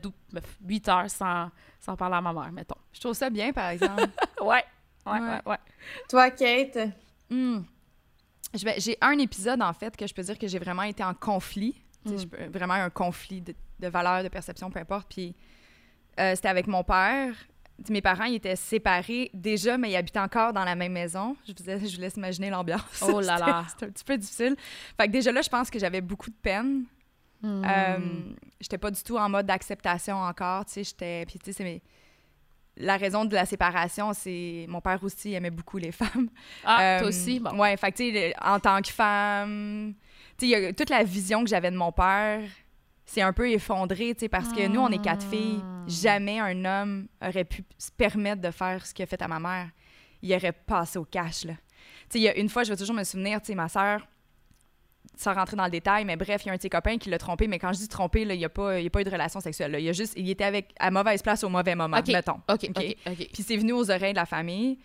8 0.66 0.88
heures 0.90 1.10
sans, 1.10 1.50
sans 1.80 1.96
parler 1.96 2.16
à 2.18 2.22
ma 2.22 2.34
mère, 2.34 2.52
mettons. 2.52 2.76
Je 2.92 3.00
trouve 3.00 3.14
ça 3.14 3.30
bien, 3.30 3.52
par 3.54 3.70
exemple. 3.70 4.04
Ouais, 4.42 4.64
ouais, 5.06 5.12
Ouais. 5.14 5.20
ouais, 5.20 5.42
ouais. 5.46 5.58
Toi, 6.10 6.30
Kate? 6.32 6.78
Hmm. 7.30 7.60
Je 8.54 8.64
vais- 8.66 8.80
J'ai 8.80 8.98
un 9.02 9.18
épisode, 9.18 9.62
en 9.62 9.74
fait, 9.74 9.96
que 9.96 10.06
je 10.08 10.14
peux 10.14 10.22
dire 10.24 10.38
que 10.38 10.48
j'ai 10.48 10.60
vraiment 10.60 10.84
été 10.84 11.04
en 11.04 11.14
conflit. 11.14 11.82
Mm. 12.06 12.18
je 12.18 12.50
vraiment 12.58 12.74
un 12.76 12.90
conflit 12.90 13.42
de, 13.42 13.54
de 13.80 13.88
valeurs, 13.88 14.24
de 14.24 14.30
perception, 14.30 14.70
peu 14.72 14.80
importe. 14.80 15.08
Puis 15.14 15.36
euh, 16.20 16.34
c'était 16.36 16.48
avec 16.50 16.68
mon 16.68 16.84
père. 16.84 17.34
Mes 17.90 18.02
parents, 18.02 18.24
ils 18.24 18.36
étaient 18.36 18.56
séparés 18.56 19.30
déjà, 19.34 19.78
mais 19.78 19.92
ils 19.92 19.96
habitaient 19.98 20.20
encore 20.20 20.54
dans 20.54 20.64
la 20.64 20.76
même 20.76 20.94
maison. 20.94 21.36
Je 21.46 21.52
vous, 21.52 21.66
laisse- 21.70 21.90
je 21.92 21.96
vous 21.98 22.02
laisse 22.02 22.16
imaginer 22.16 22.50
l'ambiance. 22.50 23.04
Oh 23.06 23.20
là 23.20 23.38
là. 23.40 23.66
C'était 23.70 23.86
un 23.88 23.90
petit 23.90 24.04
peu 24.06 24.18
difficile. 24.18 24.56
Fait 24.98 25.08
que 25.08 25.12
déjà 25.12 25.32
là, 25.34 25.42
je 25.42 25.50
pense 25.50 25.70
que 25.70 25.78
j'avais 25.78 26.00
beaucoup 26.02 26.30
de 26.30 26.36
peine. 26.42 26.86
Hmm. 27.42 27.64
Euh, 27.66 27.98
j'étais 28.62 28.78
pas 28.78 28.92
du 28.92 29.04
tout 29.04 29.18
en 29.18 29.28
mode 29.28 29.46
d'acceptation 29.46 30.16
encore, 30.16 30.66
tu 30.66 30.72
sais, 30.72 30.84
j'étais... 30.86 31.26
Puis 31.28 31.38
tu 31.38 31.46
sais, 31.48 31.52
c'est 31.52 31.64
mes- 31.66 31.82
La 32.78 32.96
raison 32.96 33.26
de 33.26 33.36
la 33.36 33.46
séparation, 33.46 34.14
c'est... 34.14 34.66
Mon 34.70 34.80
père 34.80 35.04
aussi 35.04 35.34
aimait 35.34 35.50
beaucoup 35.52 35.78
les 35.78 35.92
femmes. 36.02 36.30
ah, 36.64 36.82
Euh, 36.82 37.00
toi 37.00 37.08
aussi, 37.10 37.42
bon. 37.42 37.58
Ouais, 37.60 37.76
fait 37.76 37.92
que, 37.92 37.98
tu 37.98 38.14
sais, 38.14 38.30
le- 38.30 38.34
en 38.50 38.60
tant 38.62 38.82
que 38.82 38.88
femme, 38.90 39.94
tu 40.38 40.50
sais, 40.50 40.74
toute 40.74 40.90
la 40.90 41.04
vision 41.04 41.44
que 41.44 41.50
j'avais 41.50 41.72
de 41.72 41.78
mon 41.78 41.92
père, 41.92 42.42
c'est 43.06 43.22
un 43.22 43.34
peu 43.34 43.50
effondré, 43.52 44.14
tu 44.16 44.22
sais, 44.22 44.30
parce 44.30 44.52
que 44.52 44.68
nous, 44.68 44.80
on 44.82 44.90
est 44.90 45.02
quatre 45.02 45.26
filles. 45.30 45.60
Ah. 45.62 45.84
Jamais 45.88 46.40
un 46.40 46.66
homme 46.66 47.08
aurait 47.22 47.44
pu 47.46 47.64
se 47.78 47.92
permettre 47.92 48.42
de 48.42 48.50
faire 48.52 48.86
ce 48.86 48.94
qu'il 48.94 49.04
a 49.04 49.06
fait 49.06 49.22
à 49.22 49.28
ma 49.28 49.40
mère. 49.40 49.70
Il 50.22 50.34
aurait 50.34 50.52
passé 50.52 50.98
au 50.98 51.06
cash, 51.06 51.44
là. 51.46 51.54
Tu 51.54 51.60
sais, 52.10 52.20
il 52.20 52.24
y 52.24 52.30
a 52.30 52.36
une 52.38 52.50
fois, 52.50 52.64
je 52.64 52.72
vais 52.72 52.78
toujours 52.78 52.96
me 52.96 53.04
souvenir, 53.04 53.40
tu 53.42 53.48
sais, 53.48 53.56
ma 53.56 53.70
sœur, 53.70 54.08
sans 55.16 55.34
rentrer 55.34 55.56
dans 55.56 55.66
le 55.66 55.72
détail, 55.72 56.04
mais 56.04 56.16
bref, 56.16 56.42
il 56.44 56.48
y 56.48 56.50
a 56.50 56.54
un 56.54 56.58
de 56.58 56.62
ses 56.62 56.70
copains 56.70 56.98
qui 56.98 57.10
l'a 57.10 57.18
trompé, 57.20 57.48
mais 57.48 57.60
quand 57.60 57.72
je 57.72 57.78
dis 57.78 57.88
trompé, 57.88 58.26
là, 58.26 58.34
il 58.34 58.40
n'y 58.40 58.46
a, 58.46 58.50
pas- 58.50 58.80
il 58.80 58.88
a 58.88 58.90
pas 58.90 59.02
eu 59.02 59.04
de 59.04 59.10
relation 59.12 59.40
sexuelle. 59.40 59.72
là. 59.72 59.80
Il, 59.80 59.88
a 59.88 59.94
juste, 59.94 60.14
il 60.18 60.30
était 60.30 60.44
avec, 60.44 60.74
à 60.80 60.90
mauvaise 60.92 61.22
place 61.22 61.44
au 61.44 61.50
mauvais 61.50 61.76
moment, 61.76 61.98
Ok. 61.98 62.08
mettons. 62.08 62.42
OK, 62.50 62.66
OK. 62.70 62.70
OK, 62.78 62.96
OK. 63.08 63.30
Puis 63.32 63.44
c'est 63.44 63.56
venu 63.58 63.72
aux 63.74 63.90
oreilles 63.92 64.14
de 64.14 64.18
la 64.20 64.26
famille. 64.26 64.80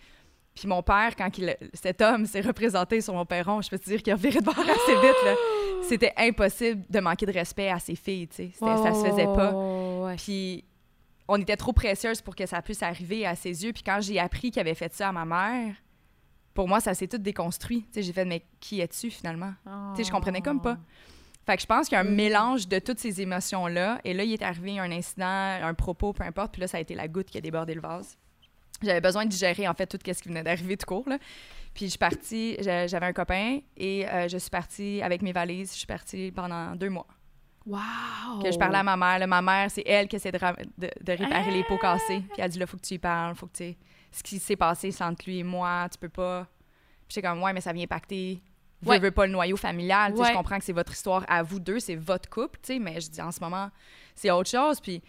Puis 0.55 0.67
mon 0.67 0.83
père, 0.83 1.15
quand 1.15 1.37
il, 1.37 1.55
cet 1.73 2.01
homme 2.01 2.25
s'est 2.25 2.41
représenté 2.41 3.01
sur 3.01 3.13
mon 3.13 3.25
perron, 3.25 3.61
je 3.61 3.69
peux 3.69 3.79
te 3.79 3.85
dire 3.85 4.03
qu'il 4.03 4.13
a 4.13 4.15
viré 4.15 4.39
de 4.39 4.45
bord 4.45 4.59
assez 4.59 4.95
vite. 4.95 5.23
là. 5.25 5.35
C'était 5.87 6.13
impossible 6.17 6.83
de 6.89 6.99
manquer 6.99 7.25
de 7.25 7.31
respect 7.31 7.69
à 7.69 7.79
ses 7.79 7.95
filles, 7.95 8.27
tu 8.27 8.35
sais. 8.35 8.51
Ça 8.59 8.93
se 8.93 9.03
faisait 9.05 9.25
pas. 9.25 9.51
Ouais. 9.51 10.15
Puis 10.15 10.63
on 11.27 11.37
était 11.37 11.55
trop 11.55 11.73
précieuses 11.73 12.21
pour 12.21 12.35
que 12.35 12.45
ça 12.45 12.61
puisse 12.61 12.83
arriver 12.83 13.25
à 13.25 13.35
ses 13.35 13.63
yeux. 13.63 13.73
Puis 13.73 13.83
quand 13.83 13.99
j'ai 14.01 14.19
appris 14.19 14.51
qu'il 14.51 14.59
avait 14.59 14.75
fait 14.75 14.93
ça 14.93 15.09
à 15.09 15.11
ma 15.11 15.25
mère, 15.25 15.75
pour 16.53 16.67
moi, 16.67 16.79
ça 16.81 16.93
s'est 16.93 17.07
tout 17.07 17.17
déconstruit. 17.17 17.83
Tu 17.83 17.93
sais, 17.93 18.03
j'ai 18.03 18.13
fait, 18.13 18.25
mais 18.25 18.43
qui 18.59 18.81
es-tu 18.81 19.09
finalement? 19.09 19.53
Tu 19.95 20.03
sais, 20.03 20.07
je 20.07 20.11
comprenais 20.11 20.41
comme 20.41 20.61
pas. 20.61 20.77
Fait 21.45 21.55
que 21.55 21.61
je 21.61 21.67
pense 21.67 21.87
qu'il 21.87 21.95
y 21.95 21.97
a 21.97 22.01
un 22.01 22.03
mélange 22.03 22.67
de 22.67 22.77
toutes 22.77 22.99
ces 22.99 23.21
émotions-là. 23.21 23.99
Et 24.03 24.13
là, 24.13 24.23
il 24.23 24.33
est 24.33 24.43
arrivé 24.43 24.77
un 24.77 24.91
incident, 24.91 25.25
un 25.25 25.73
propos, 25.73 26.13
peu 26.13 26.23
importe. 26.23 26.51
Puis 26.51 26.61
là, 26.61 26.67
ça 26.67 26.77
a 26.77 26.81
été 26.81 26.93
la 26.93 27.07
goutte 27.07 27.27
qui 27.27 27.37
a 27.37 27.41
débordé 27.41 27.73
le 27.73 27.81
vase. 27.81 28.17
J'avais 28.81 29.01
besoin 29.01 29.25
de 29.25 29.29
digérer, 29.29 29.67
en 29.67 29.73
fait, 29.73 29.85
tout 29.87 29.97
ce 30.05 30.21
qui 30.21 30.29
venait 30.29 30.43
d'arriver 30.43 30.77
tout 30.77 30.85
court. 30.85 31.07
Là. 31.07 31.17
Puis 31.73 31.85
je 31.85 31.89
suis 31.91 31.97
partie, 31.99 32.57
j'a- 32.59 32.87
j'avais 32.87 33.05
un 33.05 33.13
copain 33.13 33.59
et 33.77 34.07
euh, 34.09 34.27
je 34.27 34.37
suis 34.37 34.49
partie 34.49 35.01
avec 35.01 35.21
mes 35.21 35.31
valises. 35.31 35.71
Je 35.73 35.77
suis 35.77 35.87
partie 35.87 36.31
pendant 36.31 36.75
deux 36.75 36.89
mois. 36.89 37.07
Wow! 37.65 38.41
Que 38.43 38.51
je 38.51 38.57
parlais 38.57 38.79
à 38.79 38.83
ma 38.83 38.97
mère. 38.97 39.19
là, 39.19 39.27
ma 39.27 39.41
mère, 39.41 39.69
c'est 39.69 39.83
elle 39.85 40.07
qui 40.07 40.15
essaie 40.15 40.31
de, 40.31 40.37
ra- 40.39 40.55
de, 40.77 40.89
de 41.01 41.11
réparer 41.11 41.51
les 41.51 41.63
pots 41.63 41.77
cassés. 41.77 42.23
Puis 42.33 42.39
elle 42.41 42.49
dit, 42.49 42.59
là, 42.59 42.65
faut 42.65 42.77
que 42.77 42.81
tu 42.81 42.95
y 42.95 42.99
parles, 42.99 43.35
faut 43.35 43.47
que 43.47 43.55
tu... 43.57 43.75
Ce 44.11 44.23
qui 44.23 44.39
s'est 44.39 44.55
passé 44.57 44.93
entre 45.01 45.23
lui 45.25 45.39
et 45.39 45.43
moi, 45.43 45.87
tu 45.91 45.97
peux 45.97 46.09
pas... 46.09 46.47
Puis 47.07 47.15
j'étais 47.15 47.27
comme, 47.27 47.41
ouais, 47.43 47.53
mais 47.53 47.61
ça 47.61 47.71
vient 47.71 47.83
impacter... 47.83 48.41
Vous 48.83 48.89
Ouais. 48.89 48.97
veux 48.97 49.11
pas 49.11 49.27
le 49.27 49.31
noyau 49.31 49.57
familial. 49.57 50.15
Ouais. 50.15 50.29
Je 50.29 50.33
comprends 50.33 50.57
que 50.57 50.65
c'est 50.65 50.73
votre 50.73 50.91
histoire 50.91 51.23
à 51.27 51.43
vous 51.43 51.59
deux, 51.59 51.79
c'est 51.79 51.95
votre 51.95 52.27
couple, 52.27 52.59
tu 52.63 52.73
sais, 52.73 52.79
mais 52.79 52.99
je 52.99 53.11
dis, 53.11 53.21
en 53.21 53.31
ce 53.31 53.39
moment, 53.39 53.69
c'est 54.15 54.31
autre 54.31 54.49
chose. 54.49 54.81
Puis 54.81 55.03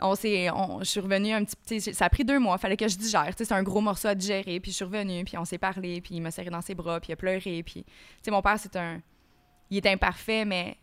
on 0.00 0.14
s'est... 0.14 0.50
on- 0.50 0.80
Je 0.80 0.84
suis 0.84 1.00
revenue 1.00 1.32
un 1.32 1.44
petit... 1.44 1.80
Ça 1.80 2.06
a 2.06 2.10
pris 2.10 2.24
deux 2.24 2.38
mois, 2.38 2.58
fallait 2.58 2.76
que 2.76 2.88
je 2.88 2.96
digère. 2.96 3.30
C'est 3.36 3.52
un 3.52 3.62
gros 3.62 3.80
morceau 3.80 4.08
à 4.08 4.14
digérer. 4.14 4.58
Puis 4.60 4.70
je 4.72 4.76
suis 4.76 4.84
revenue, 4.84 5.24
puis 5.24 5.36
on 5.38 5.44
s'est 5.44 5.58
parlé, 5.58 6.00
puis 6.00 6.14
il 6.16 6.20
m'a 6.20 6.30
serré 6.30 6.50
dans 6.50 6.62
ses 6.62 6.74
bras, 6.74 7.00
puis 7.00 7.10
il 7.10 7.12
a 7.12 7.16
pleuré. 7.16 7.62
Puis, 7.62 7.84
mon 8.28 8.42
père, 8.42 8.58
c'est 8.58 8.74
un... 8.76 9.00
Il 9.70 9.78
est 9.78 9.86
imparfait, 9.86 10.44
mais 10.44 10.76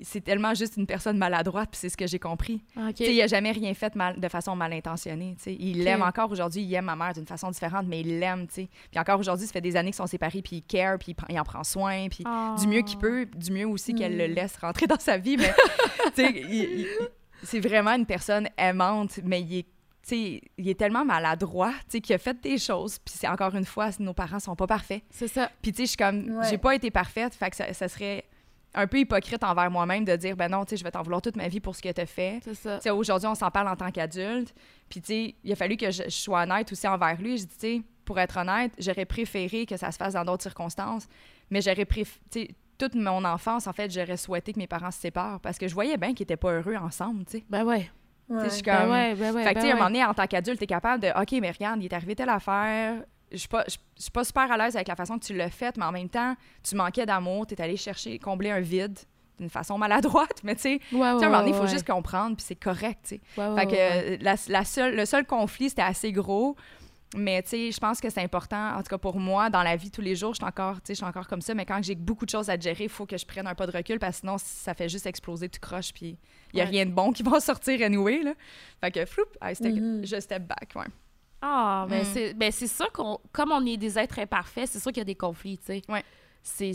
c'est 0.00 0.22
tellement 0.22 0.54
juste 0.54 0.76
une 0.76 0.86
personne 0.86 1.16
maladroite, 1.16 1.70
puis 1.70 1.78
c'est 1.78 1.88
ce 1.88 1.96
que 1.96 2.06
j'ai 2.06 2.18
compris. 2.18 2.62
OK. 2.76 2.94
Tu 2.94 3.04
sais, 3.04 3.14
il 3.14 3.22
a 3.22 3.26
jamais 3.28 3.52
rien 3.52 3.72
fait 3.74 3.94
mal, 3.94 4.18
de 4.20 4.28
façon 4.28 4.54
mal 4.56 4.72
intentionnée. 4.72 5.34
tu 5.38 5.44
sais. 5.44 5.56
Il 5.58 5.82
l'aime 5.84 6.02
encore 6.02 6.30
aujourd'hui, 6.30 6.62
il 6.62 6.74
aime 6.74 6.86
ma 6.86 6.96
mère 6.96 7.12
d'une 7.14 7.26
façon 7.26 7.50
différente, 7.50 7.86
mais 7.86 8.00
il 8.00 8.18
l'aime. 8.18 8.46
Puis 8.48 8.68
encore 8.96 9.18
aujourd'hui, 9.20 9.46
ça 9.46 9.52
fait 9.52 9.60
des 9.60 9.76
années 9.76 9.90
qu'ils 9.90 9.96
sont 9.96 10.06
séparés, 10.06 10.42
puis 10.42 10.56
il 10.56 10.62
care, 10.62 10.98
puis 10.98 11.14
il, 11.28 11.38
en 11.40 11.44
prend 11.44 11.62
soin, 11.64 12.08
puis 12.08 12.24
du 12.58 12.66
mieux 12.66 12.82
qu'il 12.82 12.98
peut, 12.98 13.26
du 13.36 13.52
mieux 13.52 13.66
aussi 13.68 13.94
qu'elle 13.94 14.16
le 14.16 14.26
laisse 14.26 14.56
rentrer 14.56 14.86
dans 14.86 14.98
sa 14.98 15.16
vie. 15.16 15.36
Mais 15.36 15.54
il- 16.18 16.80
il- 16.80 16.86
c'est 17.44 17.60
vraiment 17.60 17.92
une 17.92 18.06
personne 18.06 18.48
aimante, 18.58 19.20
mais 19.24 19.40
il 19.42 19.58
est 19.58 19.66
tu 20.06 20.38
il 20.58 20.68
est 20.68 20.78
tellement 20.78 21.02
maladroit, 21.02 21.72
tu 21.90 21.98
qu'il 22.02 22.14
a 22.14 22.18
fait 22.18 22.38
des 22.42 22.58
choses. 22.58 22.98
Puis 22.98 23.14
c'est 23.18 23.26
encore 23.28 23.54
une 23.54 23.64
fois, 23.64 23.88
nos 23.98 24.12
parents 24.12 24.38
sont 24.38 24.54
pas 24.54 24.66
parfaits. 24.66 25.02
C'est 25.08 25.28
ça. 25.28 25.50
Puis 25.62 25.72
tu 25.72 25.78
sais, 25.78 25.82
je 25.84 25.88
suis 25.88 25.96
comme, 25.96 26.36
Ouais. 26.36 26.46
j'ai 26.50 26.58
pas 26.58 26.74
été 26.74 26.90
parfaite, 26.90 27.34
fait 27.34 27.48
que 27.48 27.56
ça, 27.56 27.72
ça 27.72 27.88
serait 27.88 28.24
un 28.74 28.86
peu 28.86 28.98
hypocrite 28.98 29.42
envers 29.44 29.70
moi-même 29.70 30.04
de 30.04 30.14
dire, 30.16 30.36
ben 30.36 30.48
non, 30.50 30.64
tu 30.66 30.76
je 30.76 30.84
vais 30.84 30.90
t'en 30.90 31.02
vouloir 31.02 31.22
toute 31.22 31.36
ma 31.36 31.48
vie 31.48 31.60
pour 31.60 31.74
ce 31.74 31.80
que 31.80 31.90
t'as 31.90 32.04
fait. 32.04 32.40
C'est 32.44 32.54
ça. 32.54 32.76
Tu 32.76 32.82
sais, 32.82 32.90
aujourd'hui, 32.90 33.28
on 33.28 33.34
s'en 33.34 33.50
parle 33.50 33.68
en 33.68 33.76
tant 33.76 33.90
qu'adulte. 33.90 34.52
Puis, 34.90 35.00
tu 35.00 35.06
sais, 35.06 35.34
il 35.44 35.52
a 35.52 35.56
fallu 35.56 35.76
que 35.78 35.90
je, 35.90 36.02
je 36.02 36.08
sois 36.10 36.42
honnête 36.42 36.70
aussi 36.72 36.86
envers 36.88 37.18
lui. 37.22 37.38
Je 37.38 37.44
dis, 37.44 37.48
tu 37.54 37.60
sais, 37.60 37.82
pour 38.04 38.18
être 38.18 38.36
honnête, 38.36 38.72
j'aurais 38.78 39.04
préféré 39.06 39.64
que 39.64 39.76
ça 39.76 39.90
se 39.92 39.96
fasse 39.96 40.12
dans 40.14 40.24
d'autres 40.24 40.42
circonstances. 40.42 41.06
Mais 41.50 41.62
j'aurais 41.62 41.84
préféré, 41.84 42.20
tu 42.30 42.48
toute 42.78 42.94
mon 42.94 43.24
enfance, 43.24 43.66
en 43.66 43.72
fait, 43.72 43.90
j'aurais 43.92 44.16
souhaité 44.16 44.52
que 44.52 44.58
mes 44.58 44.66
parents 44.66 44.90
se 44.90 45.00
séparent 45.00 45.40
parce 45.40 45.58
que 45.58 45.68
je 45.68 45.74
voyais 45.74 45.96
bien 45.96 46.14
qu'ils 46.14 46.24
étaient 46.24 46.36
pas 46.36 46.52
heureux 46.52 46.76
ensemble, 46.76 47.24
tu 47.24 47.38
sais. 47.38 47.44
Ben 47.48 47.64
ouais. 47.64 47.90
Sais, 48.28 48.44
je 48.44 48.48
suis 48.54 48.62
Ben 48.62 48.78
comme... 48.80 48.90
ouais, 48.90 49.14
ben 49.14 49.34
ouais. 49.34 49.44
fait 49.44 49.50
que, 49.50 49.54
ben 49.54 49.60
tu 49.60 49.66
sais, 49.66 49.70
à 49.70 49.74
un 49.74 49.76
moment 49.76 49.90
donné, 49.90 50.04
en 50.04 50.14
tant 50.14 50.26
qu'adulte, 50.26 50.58
t'es 50.58 50.66
capable 50.66 51.02
de, 51.02 51.08
OK, 51.08 51.32
mais 51.40 51.50
regarde, 51.50 51.82
il 51.82 51.86
est 51.86 51.92
arrivé 51.92 52.14
telle 52.16 52.30
affaire. 52.30 53.02
Je 53.30 53.36
suis 53.36 53.48
pas, 53.48 53.64
pas 54.12 54.24
super 54.24 54.50
à 54.50 54.56
l'aise 54.56 54.76
avec 54.76 54.88
la 54.88 54.96
façon 54.96 55.18
que 55.18 55.24
tu 55.24 55.34
l'as 55.34 55.50
fait, 55.50 55.76
mais 55.76 55.84
en 55.84 55.92
même 55.92 56.08
temps, 56.08 56.34
tu 56.62 56.74
manquais 56.74 57.04
d'amour, 57.04 57.46
t'es 57.46 57.60
allé 57.60 57.76
chercher, 57.76 58.18
combler 58.18 58.50
un 58.50 58.60
vide 58.60 58.98
d'une 59.38 59.50
façon 59.50 59.76
maladroite, 59.76 60.40
mais 60.44 60.54
tu 60.54 60.62
sais, 60.62 60.80
Ouais, 60.92 61.00
sais, 61.00 61.24
un 61.24 61.28
moment 61.28 61.38
donné, 61.40 61.50
il 61.50 61.54
faut 61.54 61.66
juste 61.66 61.86
comprendre, 61.86 62.36
puis 62.36 62.44
c'est 62.46 62.54
correct, 62.54 63.00
tu 63.02 63.16
sais. 63.16 63.20
Ouais, 63.36 63.48
ouais, 63.48 63.60
Fait 63.68 64.16
que 64.18 64.24
la 64.50 64.64
seule, 64.64 64.94
le 64.96 65.04
seul 65.04 65.26
conflit, 65.26 65.68
c'était 65.68 65.82
assez 65.82 66.12
gros. 66.12 66.56
Mais 67.14 67.42
tu 67.42 67.48
sais, 67.50 67.72
je 67.72 67.78
pense 67.78 68.00
que 68.00 68.10
c'est 68.10 68.22
important, 68.22 68.74
en 68.76 68.82
tout 68.82 68.88
cas 68.88 68.98
pour 68.98 69.18
moi, 69.18 69.48
dans 69.50 69.62
la 69.62 69.76
vie 69.76 69.90
tous 69.90 70.00
les 70.00 70.16
jours, 70.16 70.32
je 70.34 70.38
suis 70.38 70.44
encore, 70.44 70.78
je 70.86 70.92
suis 70.94 71.04
encore 71.04 71.26
comme 71.28 71.40
ça, 71.40 71.54
mais 71.54 71.64
quand 71.64 71.82
j'ai 71.82 71.94
beaucoup 71.94 72.24
de 72.24 72.30
choses 72.30 72.50
à 72.50 72.58
gérer, 72.58 72.84
il 72.84 72.90
faut 72.90 73.06
que 73.06 73.16
je 73.16 73.24
prenne 73.24 73.46
un 73.46 73.54
pas 73.54 73.66
de 73.66 73.72
recul 73.76 73.98
parce 73.98 74.16
que 74.16 74.20
sinon, 74.20 74.36
ça 74.38 74.74
fait 74.74 74.88
juste 74.88 75.06
exploser 75.06 75.48
tout 75.48 75.60
croche, 75.60 75.92
puis 75.92 76.18
il 76.52 76.56
n'y 76.56 76.60
a 76.60 76.64
Ouais. 76.64 76.70
rien 76.70 76.86
de 76.86 76.90
bon 76.92 77.12
qui 77.12 77.22
va 77.22 77.38
sortir 77.40 77.80
anyway, 77.84 78.22
là. 78.22 78.34
Fait 78.80 78.90
que, 78.90 79.04
floup, 79.06 79.24
I 79.42 79.54
step- 79.54 79.74
Mhm. 79.74 80.04
je 80.04 80.20
step 80.20 80.42
back, 80.46 80.72
ouais. 80.76 80.86
Ah, 81.42 81.86
mais 81.90 82.02
Mm. 82.02 82.06
c'est 82.12 82.34
ben 82.34 82.50
c'est 82.50 82.66
sûr 82.66 82.90
qu'on 82.90 83.18
comme 83.30 83.52
on 83.52 83.64
est 83.66 83.76
des 83.76 83.98
êtres 83.98 84.18
imparfaits, 84.18 84.66
c'est 84.66 84.80
sûr 84.80 84.90
qu'il 84.92 85.00
y 85.00 85.02
a 85.02 85.04
des 85.04 85.14
conflits, 85.14 85.58
tu 85.58 85.66
sais. 85.66 85.82
Ouais. 85.90 86.02
C'est 86.42 86.72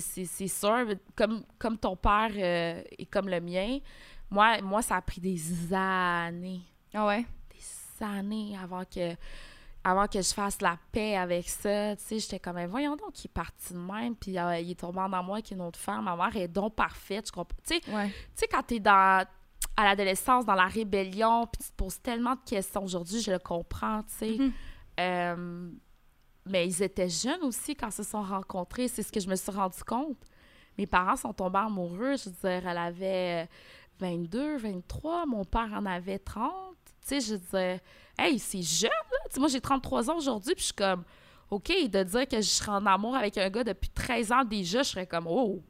sûr 0.47 0.85
comme 1.15 1.43
comme 1.57 1.77
ton 1.77 1.95
père 1.95 2.29
euh, 2.35 2.81
et 2.97 3.05
comme 3.05 3.29
le 3.29 3.39
mien. 3.41 3.79
Moi 4.29 4.61
moi 4.61 4.81
ça 4.83 4.97
a 4.97 5.01
pris 5.01 5.21
des 5.21 5.41
années, 5.73 6.61
Ah 6.93 7.07
ouais? 7.07 7.25
des 7.51 8.05
années 8.05 8.55
avant 8.61 8.83
que 8.85 9.13
avant 9.83 10.07
que 10.07 10.21
je 10.21 10.33
fasse 10.33 10.61
la 10.61 10.77
paix 10.91 11.15
avec 11.15 11.47
ça, 11.47 11.95
tu 11.95 12.03
sais, 12.03 12.19
j'étais 12.19 12.39
comme 12.39 12.63
voyons 12.65 12.95
donc 12.95 13.23
il 13.23 13.27
est 13.27 13.33
parti 13.33 13.73
de 13.73 13.79
même 13.79 14.15
puis 14.15 14.37
euh, 14.37 14.59
il 14.59 14.71
est 14.71 14.79
tombé 14.79 14.99
en 14.99 15.11
amour 15.13 15.35
avec 15.35 15.51
une 15.51 15.61
autre 15.61 15.79
femme, 15.79 16.03
ma 16.05 16.15
mère 16.15 16.35
est 16.35 16.47
donc 16.49 16.75
parfaite, 16.75 17.31
comprends. 17.31 17.57
Tu 17.65 17.75
sais, 17.79 17.91
Ouais. 17.93 18.07
tu 18.09 18.13
sais, 18.35 18.47
quand 18.47 18.63
t'es 18.63 18.79
dans 18.79 19.25
à 19.77 19.83
l'adolescence, 19.83 20.45
dans 20.45 20.55
la 20.55 20.65
rébellion, 20.67 21.47
puis 21.47 21.63
tu 21.63 21.69
te 21.71 21.75
poses 21.75 22.01
tellement 22.01 22.35
de 22.35 22.41
questions. 22.45 22.83
Aujourd'hui, 22.83 23.21
je 23.21 23.31
le 23.31 23.39
comprends, 23.39 24.03
tu 24.03 24.13
sais. 24.17 24.35
Mhm. 24.37 24.51
Euh, 24.99 25.69
mais 26.45 26.67
ils 26.67 26.83
étaient 26.83 27.07
jeunes 27.09 27.43
aussi 27.43 27.75
quand 27.75 27.87
ils 27.87 27.93
se 27.93 28.03
sont 28.03 28.21
rencontrés. 28.21 28.87
C'est 28.89 29.03
ce 29.03 29.11
que 29.11 29.19
je 29.21 29.29
me 29.29 29.35
suis 29.35 29.51
rendu 29.51 29.81
compte. 29.85 30.17
Mes 30.77 30.85
parents 30.87 31.15
sont 31.15 31.31
tombés 31.33 31.59
amoureux. 31.59 32.15
Je 32.17 32.25
veux 32.29 32.35
dire, 32.59 32.67
elle 32.67 32.77
avait 32.77 33.47
22, 33.99 34.57
23. 34.57 35.25
Mon 35.25 35.45
père 35.45 35.69
en 35.73 35.85
avait 35.85 36.19
30. 36.19 36.51
Tu 37.09 37.19
sais, 37.21 37.31
je 37.31 37.35
disais, 37.35 37.81
hey, 38.17 38.37
c'est 38.39 38.61
jeune, 38.61 38.89
là. 38.89 39.17
Tu 39.29 39.33
sais, 39.35 39.39
moi, 39.39 39.49
j'ai 39.49 39.61
33 39.61 40.09
ans 40.09 40.17
aujourd'hui, 40.17 40.53
puis 40.53 40.61
je 40.61 40.65
suis 40.67 40.73
comme, 40.75 41.03
OK, 41.49 41.67
de 41.89 42.03
dire 42.03 42.27
que 42.27 42.37
je 42.37 42.47
serais 42.47 42.71
en 42.71 42.85
amour 42.85 43.15
avec 43.15 43.37
un 43.37 43.49
gars 43.49 43.63
depuis 43.63 43.89
13 43.89 44.31
ans 44.31 44.43
déjà, 44.43 44.83
je 44.83 44.89
serais 44.89 45.07
comme, 45.07 45.25
oh, 45.27 45.61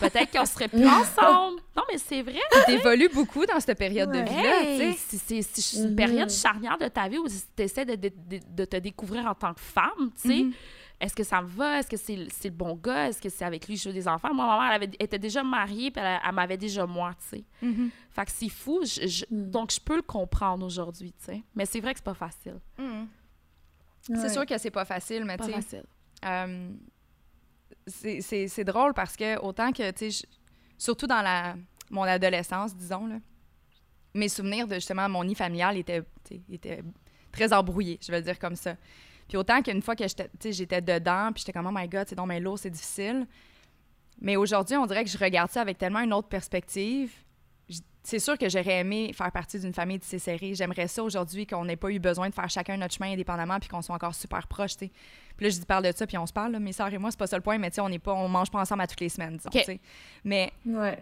peut-être 0.00 0.32
qu'on 0.32 0.44
serait 0.44 0.66
plus 0.68 0.84
ensemble. 0.88 1.60
Non, 1.76 1.84
mais 1.90 1.98
c'est 1.98 2.22
vrai. 2.22 2.40
T'évolues 2.66 3.08
beaucoup 3.14 3.46
dans 3.46 3.60
cette 3.60 3.78
période 3.78 4.10
de 4.10 4.18
vie-là, 4.18 4.62
Hey, 4.64 4.96
tu 5.08 5.16
sais. 5.16 5.42
c'est- 5.42 5.76
une 5.78 5.90
Mhm. 5.90 5.96
période 5.96 6.30
charnière 6.30 6.76
de 6.78 6.88
ta 6.88 7.08
vie 7.08 7.18
où 7.18 7.28
tu 7.28 7.62
essaies 7.62 7.84
de, 7.84 7.94
de- 7.94 8.08
de- 8.28 8.40
de 8.48 8.64
te 8.64 8.76
découvrir 8.78 9.26
en 9.26 9.34
tant 9.34 9.54
que 9.54 9.60
femme, 9.60 10.10
tu 10.20 10.28
sais. 10.28 10.42
Mhm. 10.44 10.52
Est-ce 11.00 11.14
que 11.14 11.24
ça 11.24 11.40
me 11.40 11.46
va? 11.48 11.78
Est-ce 11.78 11.88
que 11.88 11.96
c'est 11.96 12.26
c'est 12.30 12.48
le 12.50 12.54
bon 12.54 12.74
gars? 12.74 13.08
Est-ce 13.08 13.22
que 13.22 13.30
c'est 13.30 13.44
avec 13.44 13.66
lui 13.66 13.74
que 13.76 13.80
je 13.80 13.88
veux 13.88 13.94
des 13.94 14.06
enfants? 14.06 14.34
Moi, 14.34 14.44
ma 14.46 14.58
mère, 14.58 14.68
elle 14.76 14.82
avait- 14.82 14.96
était 15.00 15.18
déjà 15.18 15.42
mariée, 15.42 15.90
puis 15.90 16.02
elle, 16.04 16.20
elle 16.22 16.32
m'avait 16.34 16.58
déjà 16.58 16.84
moi, 16.86 17.14
tu 17.14 17.38
sais. 17.38 17.44
Fait 18.10 18.24
que 18.26 18.30
c'est 18.30 18.48
fou. 18.50 18.80
je- 18.84 19.06
je- 19.06 19.24
Mm. 19.30 19.50
Donc, 19.50 19.72
je 19.72 19.80
peux 19.80 19.96
le 19.96 20.02
comprendre 20.02 20.64
aujourd'hui, 20.66 21.12
tu 21.12 21.24
sais. 21.24 21.42
Mais 21.54 21.64
c'est 21.64 21.80
vrai 21.80 21.94
que 21.94 22.00
c'est 22.00 22.04
pas 22.04 22.12
facile. 22.14 22.60
Ouais. 22.78 23.06
C'est 24.16 24.28
sûr 24.28 24.44
que 24.44 24.58
c'est 24.58 24.70
pas 24.70 24.84
facile, 24.84 25.24
mais 25.24 25.36
Pas 25.38 25.44
tu 25.46 25.50
sais, 25.52 25.56
facile. 25.56 25.84
euh, 26.26 26.70
c'est- 27.86 28.20
c'est 28.20 28.48
c'est 28.48 28.64
drôle 28.64 28.92
parce 28.94 29.16
que 29.16 29.38
autant 29.40 29.72
que, 29.72 29.90
tu 29.92 30.10
sais, 30.10 30.10
je- 30.10 30.26
surtout 30.78 31.06
dans 31.06 31.22
la, 31.22 31.56
mon 31.90 32.02
adolescence, 32.02 32.74
disons, 32.74 33.06
là, 33.06 33.16
mes 34.14 34.28
souvenirs 34.28 34.66
de 34.66 34.74
justement 34.74 35.08
mon 35.08 35.24
nid 35.24 35.34
familial 35.34 35.76
étaient, 35.76 36.02
étaient 36.50 36.82
très 37.32 37.52
embrouillés, 37.52 37.98
je 38.02 38.10
vais 38.10 38.18
le 38.18 38.24
dire 38.24 38.38
comme 38.38 38.56
ça. 38.56 38.76
Puis 39.30 39.36
autant 39.36 39.62
qu'une 39.62 39.80
fois 39.80 39.94
que 39.94 40.06
j'étais 40.08 40.24
tu 40.24 40.30
sais, 40.40 40.52
j'étais 40.52 40.82
dedans, 40.82 41.30
puis 41.32 41.42
j'étais 41.46 41.52
comme, 41.52 41.68
oh 41.68 41.72
my 41.72 41.86
god, 41.86 42.06
c'est 42.08 42.16
donc 42.16 42.26
mais 42.26 42.40
lourd, 42.40 42.58
c'est 42.58 42.68
difficile. 42.68 43.28
Mais 44.20 44.34
aujourd'hui, 44.34 44.76
on 44.76 44.86
dirait 44.86 45.04
que 45.04 45.10
je 45.10 45.16
regarde 45.16 45.52
ça 45.52 45.60
avec 45.60 45.78
tellement 45.78 46.00
une 46.00 46.12
autre 46.12 46.26
perspective. 46.26 47.12
C'est 48.02 48.18
sûr 48.18 48.36
que 48.36 48.48
j'aurais 48.48 48.80
aimé 48.80 49.12
faire 49.14 49.30
partie 49.30 49.60
d'une 49.60 49.72
famille 49.72 50.00
tissée 50.00 50.18
serrée. 50.18 50.54
J'aimerais 50.56 50.88
ça 50.88 51.04
aujourd'hui 51.04 51.46
qu'on 51.46 51.64
n'ait 51.64 51.76
pas 51.76 51.90
eu 51.90 52.00
besoin 52.00 52.28
de 52.28 52.34
faire 52.34 52.50
chacun 52.50 52.76
notre 52.76 52.94
chemin 52.94 53.12
indépendamment 53.12 53.60
puis 53.60 53.68
qu'on 53.68 53.82
soit 53.82 53.94
encore 53.94 54.16
super 54.16 54.48
proches, 54.48 54.76
tu 54.76 54.86
sais. 54.86 54.92
Puis 55.36 55.46
là, 55.46 55.50
je 55.50 55.60
dis 55.60 55.64
parle 55.64 55.84
de 55.84 55.92
ça 55.94 56.08
puis 56.08 56.18
on 56.18 56.26
se 56.26 56.32
parle, 56.32 56.50
là, 56.50 56.58
mes 56.58 56.72
sœurs 56.72 56.92
et 56.92 56.98
moi, 56.98 57.12
c'est 57.12 57.18
pas 57.18 57.28
ça 57.28 57.36
le 57.36 57.42
point, 57.42 57.56
mais 57.56 57.70
tu 57.70 57.76
sais, 57.76 57.82
on 57.82 57.88
n'est 57.88 58.00
pas, 58.00 58.14
on 58.14 58.28
mange 58.28 58.50
pas 58.50 58.58
ensemble 58.58 58.82
à 58.82 58.88
toutes 58.88 59.00
les 59.00 59.10
semaines, 59.10 59.36
disons. 59.36 59.50
Mais 60.24 60.52
Ouais. 60.66 60.98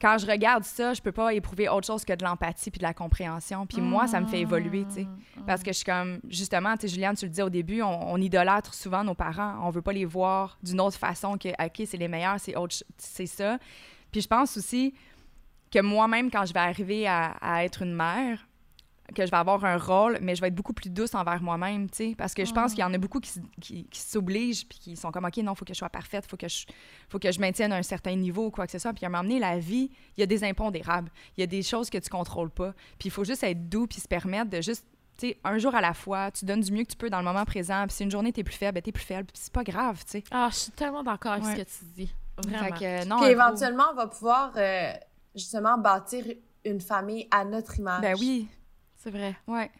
Quand 0.00 0.18
je 0.18 0.26
regarde 0.26 0.64
ça, 0.64 0.92
je 0.92 1.00
peux 1.00 1.12
pas 1.12 1.32
éprouver 1.32 1.68
autre 1.68 1.86
chose 1.86 2.04
que 2.04 2.12
de 2.12 2.22
l'empathie 2.22 2.70
puis 2.70 2.78
de 2.78 2.84
la 2.84 2.92
compréhension. 2.92 3.66
Puis 3.66 3.80
moi, 3.80 4.06
ça 4.06 4.20
me 4.20 4.26
fait 4.26 4.40
évoluer, 4.40 4.84
tu 4.84 4.94
sais. 4.94 5.04
Mm. 5.04 5.46
Parce 5.46 5.62
que 5.62 5.72
je 5.72 5.76
suis 5.76 5.84
comme, 5.84 6.20
justement, 6.28 6.76
tu 6.76 6.82
sais, 6.82 6.94
Juliane, 6.94 7.16
tu 7.16 7.24
le 7.24 7.30
disais 7.30 7.42
au 7.42 7.50
début, 7.50 7.80
on, 7.80 8.12
on 8.12 8.20
idolâtre 8.20 8.74
souvent 8.74 9.02
nos 9.04 9.14
parents. 9.14 9.56
On 9.62 9.70
veut 9.70 9.82
pas 9.82 9.92
les 9.92 10.04
voir 10.04 10.58
d'une 10.62 10.80
autre 10.80 10.98
façon 10.98 11.38
que, 11.38 11.48
OK, 11.48 11.86
c'est 11.86 11.96
les 11.96 12.08
meilleurs, 12.08 12.38
c'est 12.38 12.56
autre, 12.56 12.76
c'est 12.98 13.26
ça. 13.26 13.58
Puis 14.12 14.20
je 14.20 14.28
pense 14.28 14.56
aussi 14.58 14.94
que 15.70 15.80
moi-même, 15.80 16.30
quand 16.30 16.44
je 16.44 16.52
vais 16.52 16.60
arriver 16.60 17.06
à, 17.06 17.32
à 17.40 17.64
être 17.64 17.82
une 17.82 17.94
mère, 17.94 18.45
que 19.14 19.24
je 19.24 19.30
vais 19.30 19.36
avoir 19.36 19.64
un 19.64 19.76
rôle, 19.78 20.18
mais 20.20 20.34
je 20.34 20.40
vais 20.40 20.48
être 20.48 20.54
beaucoup 20.54 20.72
plus 20.72 20.90
douce 20.90 21.14
envers 21.14 21.42
moi-même, 21.42 21.88
tu 21.88 21.96
sais, 22.10 22.14
parce 22.16 22.34
que 22.34 22.44
je 22.44 22.52
pense 22.52 22.72
qu'il 22.72 22.80
y 22.80 22.84
en 22.84 22.92
a 22.92 22.98
beaucoup 22.98 23.20
qui, 23.20 23.30
qui, 23.60 23.84
qui 23.86 24.00
s'obligent 24.00 24.66
puis 24.66 24.78
qui 24.78 24.96
sont 24.96 25.10
comme, 25.12 25.24
OK, 25.24 25.36
non, 25.38 25.54
faut 25.54 25.64
que 25.64 25.72
je 25.74 25.78
sois 25.78 25.88
parfaite, 25.88 26.26
faut 26.28 26.36
que 26.36 26.48
je, 26.48 26.66
faut 27.08 27.18
que 27.18 27.30
je 27.30 27.38
maintienne 27.40 27.72
un 27.72 27.82
certain 27.82 28.14
niveau, 28.16 28.50
quoi 28.50 28.66
que 28.66 28.72
ce 28.72 28.78
soit. 28.78 28.92
Puis 28.92 29.04
à 29.04 29.08
un 29.08 29.10
moment 29.10 29.22
donné, 29.22 29.38
la 29.38 29.58
vie, 29.58 29.90
il 30.16 30.20
y 30.20 30.22
a 30.22 30.26
des 30.26 30.42
impondérables, 30.44 31.10
il 31.36 31.40
y 31.40 31.44
a 31.44 31.46
des 31.46 31.62
choses 31.62 31.88
que 31.90 31.98
tu 31.98 32.08
contrôles 32.10 32.50
pas, 32.50 32.72
puis 32.98 33.08
il 33.08 33.10
faut 33.10 33.24
juste 33.24 33.42
être 33.44 33.68
doux 33.68 33.86
puis 33.86 34.00
se 34.00 34.08
permettre 34.08 34.50
de 34.50 34.60
juste 34.60 34.84
tu 35.18 35.28
sais, 35.28 35.38
un 35.44 35.56
jour 35.56 35.74
à 35.74 35.80
la 35.80 35.94
fois, 35.94 36.30
tu 36.30 36.44
donnes 36.44 36.60
du 36.60 36.70
mieux 36.70 36.82
que 36.84 36.90
tu 36.90 36.96
peux 36.98 37.08
dans 37.08 37.20
le 37.20 37.24
moment 37.24 37.46
présent. 37.46 37.84
Puis 37.86 37.96
si 37.96 38.02
une 38.02 38.10
journée, 38.10 38.32
t'es 38.34 38.44
plus 38.44 38.54
faible, 38.54 38.74
ben, 38.74 38.82
t'es 38.82 38.92
plus 38.92 39.02
faible. 39.02 39.24
Puis 39.32 39.40
c'est 39.44 39.52
pas 39.52 39.64
grave, 39.64 40.04
tu 40.04 40.10
sais. 40.10 40.24
Ah, 40.30 40.48
je 40.50 40.56
suis 40.56 40.72
tellement 40.72 41.02
d'accord 41.02 41.32
avec 41.32 41.44
Ouais. 41.46 41.52
ce 41.52 41.62
que 41.62 41.68
tu 41.78 41.84
dis. 41.94 42.14
Fait 42.44 42.50
Vraiment. 42.50 42.76
que, 42.76 42.84
euh, 42.84 43.04
non, 43.06 43.16
Puis 43.22 43.30
éventuellement, 43.30 43.84
on 43.92 43.94
va 43.94 44.08
pouvoir 44.08 44.52
euh, 44.58 44.92
justement 45.34 45.78
bâtir 45.78 46.22
une 46.66 46.82
famille 46.82 47.26
à 47.30 47.46
notre 47.46 47.78
image. 47.78 48.02
Ben 48.02 48.14
oui, 48.20 48.46
C'est 48.96 49.10
vrai. 49.10 49.34
ouais. 49.46 49.70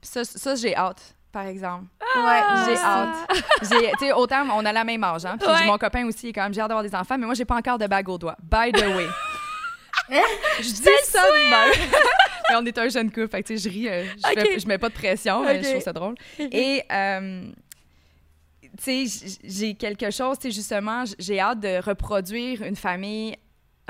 Puis 0.00 0.08
ça, 0.10 0.24
ça 0.24 0.54
j'ai 0.54 0.74
hâte, 0.74 1.14
par 1.30 1.46
exemple. 1.46 1.84
Ouais, 2.16 2.40
J'ai 2.66 2.76
hâte. 2.78 3.16
J'ai, 3.62 3.90
tu 3.92 3.98
sais, 4.06 4.12
autant, 4.12 4.46
on 4.54 4.64
a 4.64 4.72
la 4.72 4.82
même 4.84 5.04
âge, 5.04 5.24
hein. 5.26 5.36
Puis 5.38 5.46
Ouais. 5.48 5.66
mon 5.66 5.76
copain 5.78 6.06
aussi, 6.06 6.28
est 6.28 6.32
quand 6.32 6.42
même, 6.44 6.54
j'ai 6.54 6.60
hâte 6.60 6.68
d'avoir 6.68 6.82
des 6.84 6.94
enfants, 6.94 7.18
mais 7.18 7.26
moi, 7.26 7.34
j'ai 7.34 7.44
pas 7.44 7.56
encore 7.56 7.76
de 7.78 7.86
bague 7.86 8.08
au 8.08 8.16
doigt. 8.18 8.36
By 8.42 8.72
the 8.72 8.80
way. 8.96 9.06
je 10.60 10.62
dis 10.64 10.82
ça 11.04 11.20
de 11.22 11.50
même. 11.50 11.90
mais 12.50 12.56
on 12.56 12.64
est 12.64 12.78
un 12.78 12.88
jeune 12.88 13.10
couple, 13.10 13.28
fait 13.28 13.42
que, 13.42 13.48
tu 13.48 13.58
sais, 13.58 13.68
je 13.68 13.72
ris, 13.74 13.88
euh, 13.88 14.04
je, 14.04 14.32
Ok. 14.32 14.40
fais- 14.46 14.58
je 14.58 14.66
mets 14.66 14.78
pas 14.78 14.88
de 14.88 14.94
pression, 14.94 15.44
mais 15.44 15.58
Ok. 15.58 15.64
je 15.64 15.70
trouve 15.70 15.82
ça 15.82 15.92
drôle. 15.92 16.14
Et, 16.38 16.82
euh, 16.90 17.44
tu 18.82 19.06
sais, 19.08 19.38
j'ai 19.44 19.74
quelque 19.74 20.10
chose, 20.10 20.38
tu 20.38 20.48
sais, 20.48 20.54
justement, 20.54 21.04
j'ai 21.18 21.38
hâte 21.38 21.60
de 21.60 21.80
reproduire 21.82 22.62
une 22.62 22.76
famille 22.76 23.36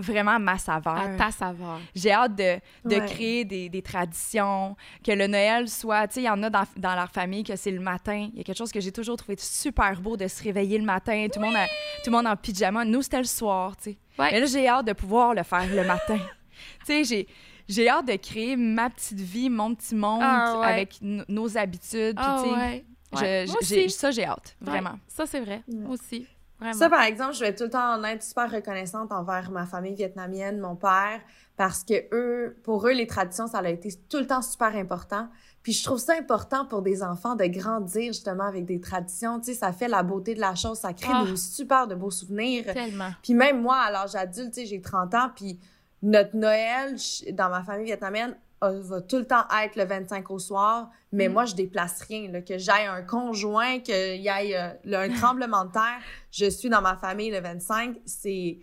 vraiment 0.00 0.38
ma 0.38 0.58
saveur. 0.58 0.96
À 0.96 1.08
ta 1.16 1.30
saveur. 1.30 1.78
J'ai 1.94 2.12
hâte 2.12 2.34
de, 2.36 2.58
de 2.84 2.96
Ouais. 2.96 3.06
créer 3.06 3.44
des, 3.44 3.68
des 3.68 3.82
traditions, 3.82 4.76
que 5.04 5.12
le 5.12 5.26
Noël 5.26 5.68
soit, 5.68 6.08
tu 6.08 6.14
sais, 6.14 6.20
il 6.22 6.26
y 6.26 6.30
en 6.30 6.42
a 6.42 6.50
dans, 6.50 6.64
dans 6.76 6.94
leur 6.94 7.10
famille 7.10 7.44
que 7.44 7.56
c'est 7.56 7.70
le 7.70 7.80
matin. 7.80 8.28
Il 8.32 8.38
y 8.38 8.40
a 8.40 8.44
quelque 8.44 8.58
chose 8.58 8.72
que 8.72 8.80
j'ai 8.80 8.92
toujours 8.92 9.16
trouvé 9.16 9.36
super 9.38 10.00
beau 10.00 10.16
de 10.16 10.26
se 10.28 10.42
réveiller 10.42 10.78
le 10.78 10.84
matin, 10.84 11.26
tout, 11.32 11.40
le 11.40 11.46
monde 11.46 11.56
a- 11.56 11.66
tout 11.66 12.10
le 12.10 12.12
monde 12.12 12.26
en 12.26 12.36
pyjama. 12.36 12.84
Nous, 12.84 13.02
c'était 13.02 13.18
le 13.18 13.24
soir, 13.24 13.76
tu 13.76 13.82
sais. 13.92 13.98
Ouais. 14.18 14.28
Mais 14.32 14.40
là, 14.40 14.46
j'ai 14.46 14.68
hâte 14.68 14.86
de 14.86 14.92
pouvoir 14.92 15.34
le 15.34 15.42
faire 15.42 15.66
le 15.74 15.84
matin. 15.84 16.18
tu 16.80 16.86
sais, 16.86 17.04
j'ai... 17.04 17.26
J'ai 17.68 17.88
hâte 17.88 18.06
de 18.08 18.16
créer 18.16 18.56
ma 18.56 18.90
petite 18.90 19.20
vie, 19.20 19.48
mon 19.48 19.76
petit 19.76 19.94
monde 19.94 20.18
Ah, 20.24 20.58
ouais. 20.58 20.66
avec 20.66 20.98
nos 21.00 21.56
habitudes. 21.56 22.16
Ah 22.16 22.42
sais, 22.42 22.50
ouais. 22.50 23.46
je- 23.46 23.88
ça, 23.88 24.10
j'ai 24.10 24.24
hâte, 24.24 24.56
vraiment. 24.60 24.98
Ça, 25.06 25.24
c'est 25.24 25.38
vrai. 25.38 25.62
Aussi. 25.88 26.26
Vraiment. 26.60 26.74
Ça, 26.74 26.90
par 26.90 27.02
exemple, 27.02 27.32
je 27.34 27.40
vais 27.40 27.54
tout 27.54 27.64
le 27.64 27.70
temps 27.70 27.94
en 27.94 28.04
être 28.04 28.22
super 28.22 28.50
reconnaissante 28.50 29.10
envers 29.12 29.50
ma 29.50 29.64
famille 29.66 29.94
vietnamienne, 29.94 30.60
mon 30.60 30.76
père, 30.76 31.20
parce 31.56 31.82
que 31.84 31.94
eux, 32.14 32.56
pour 32.62 32.86
eux, 32.86 32.92
les 32.92 33.06
traditions, 33.06 33.46
ça 33.46 33.58
a 33.58 33.68
été 33.68 33.90
tout 34.08 34.18
le 34.18 34.26
temps 34.26 34.42
super 34.42 34.74
important. 34.76 35.28
Puis 35.62 35.72
je 35.72 35.84
trouve 35.84 35.98
ça 35.98 36.14
important 36.18 36.64
pour 36.66 36.82
des 36.82 37.02
enfants 37.02 37.34
de 37.34 37.44
grandir 37.46 38.12
justement 38.12 38.44
avec 38.44 38.64
des 38.66 38.80
traditions. 38.80 39.40
Tu 39.40 39.46
sais, 39.46 39.54
ça 39.54 39.72
fait 39.72 39.88
la 39.88 40.02
beauté 40.02 40.34
de 40.34 40.40
la 40.40 40.54
chose, 40.54 40.78
ça 40.78 40.92
crée 40.92 41.12
Ah. 41.12 41.24
des 41.26 41.36
super 41.36 41.86
de 41.86 41.94
beaux 41.94 42.10
souvenirs. 42.10 42.64
Tellement. 42.72 43.10
Puis 43.22 43.34
même 43.34 43.60
moi, 43.60 43.76
à 43.78 43.90
l'âge 43.90 44.14
adulte, 44.14 44.52
tu 44.54 44.60
sais, 44.60 44.66
j'ai 44.66 44.80
30 44.80 45.14
ans, 45.14 45.30
puis 45.34 45.58
notre 46.02 46.34
Noël, 46.36 46.96
dans 47.32 47.50
ma 47.50 47.62
famille 47.62 47.86
vietnamienne, 47.86 48.36
va 48.60 49.00
tout 49.00 49.16
le 49.18 49.26
temps 49.26 49.44
être 49.62 49.76
le 49.76 49.84
25 49.84 50.30
au 50.30 50.38
soir, 50.38 50.90
mais 51.12 51.28
Mm. 51.28 51.32
moi, 51.32 51.44
je 51.46 51.54
déplace 51.54 52.02
rien. 52.02 52.30
Là, 52.30 52.42
que 52.42 52.58
j'aille 52.58 52.86
un 52.86 53.02
conjoint, 53.02 53.78
qu'il 53.80 54.20
y 54.20 54.28
ait 54.28 54.56
euh, 54.56 54.96
un 55.04 55.08
tremblement 55.14 55.64
de 55.64 55.72
terre, 55.72 56.00
je 56.30 56.50
suis 56.50 56.68
dans 56.68 56.82
ma 56.82 56.96
famille 56.96 57.30
le 57.30 57.40
25, 57.40 57.96
c'est 58.04 58.58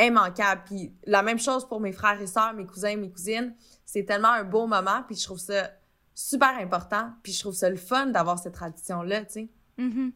immanquable. 0.00 0.62
Puis 0.66 0.92
la 1.04 1.22
même 1.22 1.38
chose 1.38 1.66
pour 1.68 1.80
mes 1.80 1.92
frères 1.92 2.20
et 2.20 2.26
sœurs, 2.26 2.54
mes 2.54 2.64
cousins, 2.66 2.96
mes 2.96 3.10
cousines. 3.10 3.54
C'est 3.84 4.04
tellement 4.04 4.28
un 4.30 4.44
beau 4.44 4.66
moment, 4.68 5.02
puis 5.06 5.16
je 5.16 5.24
trouve 5.24 5.38
ça 5.38 5.70
super 6.14 6.56
important, 6.58 7.10
puis 7.22 7.32
je 7.32 7.40
trouve 7.40 7.54
ça 7.54 7.68
le 7.68 7.76
fun 7.76 8.06
d'avoir 8.06 8.38
cette 8.38 8.54
tradition-là, 8.54 9.24
tu 9.24 9.32
sais. 9.32 9.48
Mhm. 9.78 10.12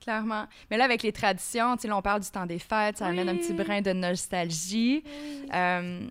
Clairement. 0.00 0.46
Mais 0.70 0.76
là, 0.76 0.84
avec 0.84 1.02
les 1.02 1.12
traditions, 1.12 1.76
tu 1.76 1.88
sais, 1.88 1.92
on 1.92 2.02
parle 2.02 2.20
du 2.20 2.28
temps 2.30 2.44
des 2.44 2.58
fêtes, 2.58 2.98
ça 2.98 3.06
amène 3.06 3.28
un 3.30 3.36
petit 3.36 3.54
brin 3.54 3.80
de 3.80 3.92
nostalgie. 3.92 5.02
Euh, 5.54 6.06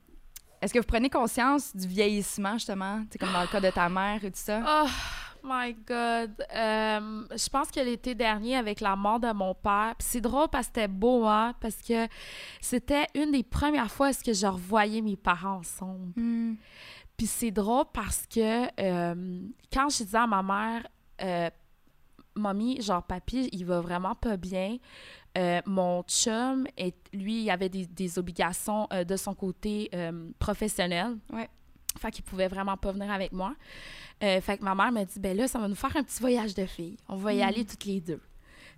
Est-ce 0.64 0.74
que 0.74 0.80
vous 0.80 0.86
prenez 0.86 1.10
conscience 1.10 1.76
du 1.76 1.86
vieillissement, 1.86 2.54
justement, 2.54 3.04
comme 3.20 3.34
dans 3.34 3.42
le 3.42 3.48
cas 3.48 3.60
de 3.60 3.70
ta 3.70 3.90
mère 3.90 4.24
et 4.24 4.32
tout 4.32 4.40
ça? 4.40 4.64
Oh 4.66 4.90
my 5.44 5.74
God. 5.74 6.32
Euh, 6.56 7.26
je 7.32 7.50
pense 7.50 7.70
que 7.70 7.82
l'été 7.82 8.16
dernier, 8.16 8.56
avec 8.56 8.80
la 8.80 8.96
mort 8.96 9.20
de 9.20 9.30
mon 9.34 9.54
père, 9.54 9.94
c'est 10.00 10.22
drôle 10.22 10.48
parce 10.48 10.68
que 10.68 10.76
c'était 10.76 10.88
beau, 10.88 11.26
hein, 11.26 11.54
parce 11.60 11.82
que 11.82 12.08
c'était 12.62 13.08
une 13.14 13.32
des 13.32 13.44
premières 13.44 13.92
fois 13.92 14.12
est-ce 14.12 14.24
que 14.24 14.32
je 14.32 14.48
revoyais 14.48 15.02
mes 15.02 15.18
parents 15.18 15.58
ensemble. 15.58 16.14
Hmm. 16.16 16.56
Puis 17.18 17.28
c'est 17.28 17.52
drôle 17.52 17.84
parce 17.92 18.26
que 18.26 18.68
euh, 18.80 19.42
quand 19.72 19.90
je 19.90 20.06
disais 20.06 20.18
à 20.18 20.28
ma 20.28 20.42
mère, 20.42 20.88
euh, 21.22 21.50
Mamie, 22.36 22.82
genre, 22.82 23.04
papy, 23.04 23.50
il 23.52 23.66
va 23.66 23.80
vraiment 23.82 24.16
pas 24.16 24.38
bien. 24.38 24.78
Euh, 25.38 25.62
mon 25.66 26.04
chum, 26.04 26.68
est, 26.78 26.96
lui, 27.12 27.44
il 27.44 27.50
avait 27.50 27.70
des, 27.70 27.88
des 27.88 28.20
obligations 28.20 28.88
euh, 28.94 29.04
de 29.04 29.16
son 29.16 29.34
côté 29.34 29.90
euh, 29.96 30.30
professionnel. 30.38 31.18
Ouais. 31.32 31.50
Fait 32.00 32.12
qu'il 32.12 32.24
pouvait 32.24 32.48
vraiment 32.48 32.78
pas 32.78 32.92
venir 32.92 33.12
avec 33.12 33.32
moi. 33.32 33.56
Fait 34.20 34.58
que 34.58 34.64
ma 34.64 34.74
mère 34.74 34.92
m'a 34.92 35.04
dit, 35.06 35.20
ben 35.20 35.36
là, 35.36 35.48
ça 35.48 35.60
va 35.60 35.68
nous 35.68 35.76
faire 35.76 35.96
un 35.98 36.04
petit 36.04 36.20
voyage 36.22 36.54
de 36.56 36.66
filles. 36.66 36.98
On 37.10 37.16
va 37.18 37.34
y 37.34 37.40
Mm. 37.40 37.48
aller 37.48 37.66
toutes 37.66 37.84
les 37.86 38.00
deux. 38.00 38.22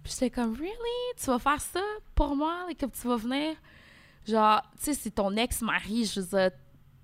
Puis 0.04 0.12
j'étais 0.14 0.30
comme, 0.32 0.54
really? 0.56 1.14
Tu 1.18 1.26
vas 1.28 1.38
faire 1.40 1.62
ça 1.62 1.82
pour 2.16 2.36
moi? 2.36 2.66
Et 2.70 2.76
que 2.76 2.86
tu 2.88 3.08
vas 3.08 3.16
venir? 3.16 3.56
Genre, 4.28 4.62
tu 4.78 4.86
sais, 4.86 4.94
c'est 4.96 5.12
ton 5.12 5.36
ex-mari. 5.36 6.06
Je 6.06 6.20
veux 6.22 6.28
dire, 6.28 6.52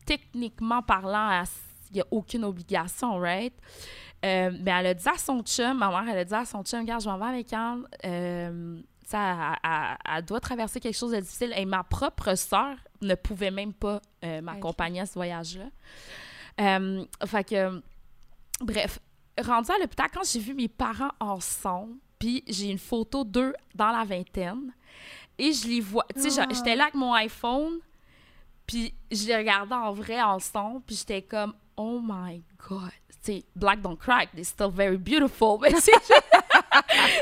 techniquement 0.05 0.81
parlant, 0.81 1.43
il 1.91 1.95
n'y 1.95 2.01
a 2.01 2.05
aucune 2.11 2.43
obligation, 2.45 3.17
right? 3.19 3.53
Mais 4.23 4.59
elle 4.65 4.87
a 4.87 4.93
dit 4.93 5.07
à 5.07 5.17
son 5.17 5.41
chum, 5.43 5.77
ma 5.77 5.89
mère, 5.89 6.11
elle 6.11 6.19
a 6.19 6.25
dit 6.25 6.33
à 6.33 6.45
son 6.45 6.63
chum, 6.63 6.81
regarde, 6.81 7.03
je 7.03 7.09
m'en 7.09 7.17
vais 7.17 7.25
avec 7.25 7.53
elle. 7.53 8.83
Sais, 9.11 9.17
elle, 10.15 10.25
doit 10.25 10.39
traverser 10.39 10.79
quelque 10.79 10.97
chose 10.97 11.11
de 11.11 11.19
difficile. 11.19 11.53
Et 11.55 11.65
ma 11.65 11.83
propre 11.83 12.35
sœur 12.35 12.75
ne 13.01 13.15
pouvait 13.15 13.51
même 13.51 13.73
pas 13.73 14.01
euh, 14.23 14.41
m'accompagner 14.41 15.01
à 15.01 15.05
ce 15.05 15.13
voyage-là. 15.13 15.65
Euh, 16.59 17.05
fait 17.25 17.43
que, 17.43 17.81
bref, 18.61 18.99
rendu 19.41 19.71
à 19.71 19.77
l'hôpital, 19.79 20.07
quand 20.13 20.23
j'ai 20.23 20.39
vu 20.39 20.53
mes 20.53 20.67
parents 20.67 21.11
ensemble, 21.19 21.95
puis 22.19 22.43
j'ai 22.47 22.69
une 22.69 22.77
photo 22.77 23.23
d'eux 23.23 23.53
dans 23.75 23.91
la 23.91 24.03
vingtaine, 24.03 24.73
et 25.37 25.53
je 25.53 25.67
les 25.67 25.81
vois, 25.81 26.05
tu 26.13 26.21
sais, 26.21 26.29
j'a- 26.29 26.47
j'étais 26.53 26.75
là 26.75 26.83
avec 26.83 26.95
mon 26.95 27.13
iPhone, 27.13 27.79
puis 28.67 28.93
je 29.09 29.25
les 29.25 29.35
regardais 29.37 29.73
en 29.75 29.91
vrai 29.91 30.21
ensemble, 30.21 30.81
puis 30.85 30.95
j'étais 30.95 31.21
comme, 31.21 31.53
oh 31.77 31.99
my 32.03 32.43
God. 32.69 32.91
Tu 33.23 33.33
sais, 33.33 33.45
Black 33.55 33.81
Don't 33.81 33.97
Crack, 33.97 34.29
they're 34.33 34.45
still 34.45 34.71
very 34.71 34.97
beautiful. 34.97 35.57
Mais 35.61 35.71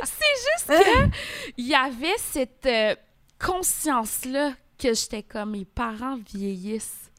c'est 0.04 0.74
juste, 0.76 0.84
que 0.84 1.10
il 1.58 1.68
y 1.68 1.76
avait 1.76 2.18
cette 2.18 2.66
euh, 2.66 2.96
conscience-là 3.40 4.54
que 4.78 4.94
j'étais 4.94 5.24
comme, 5.24 5.52
mes 5.52 5.66
parents 5.66 6.18
vieillissent. 6.34 7.12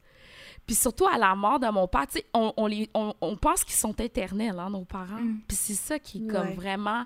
Puis 0.65 0.75
surtout 0.75 1.07
à 1.07 1.17
la 1.17 1.35
mort 1.35 1.59
de 1.59 1.67
mon 1.67 1.87
père, 1.87 2.07
tu 2.07 2.19
sais, 2.19 2.25
on, 2.33 2.53
on, 2.55 2.67
les- 2.67 2.89
on, 2.93 3.13
on 3.19 3.35
pense 3.35 3.63
qu'ils 3.63 3.75
sont 3.75 3.93
éternels, 3.93 4.55
hein, 4.59 4.69
nos 4.69 4.85
parents. 4.85 5.19
Puis 5.47 5.57
c'est 5.57 5.73
ça 5.73 5.99
qui 5.99 6.23
est 6.23 6.27
comme 6.27 6.47
Ouais. 6.49 6.53
vraiment 6.55 7.05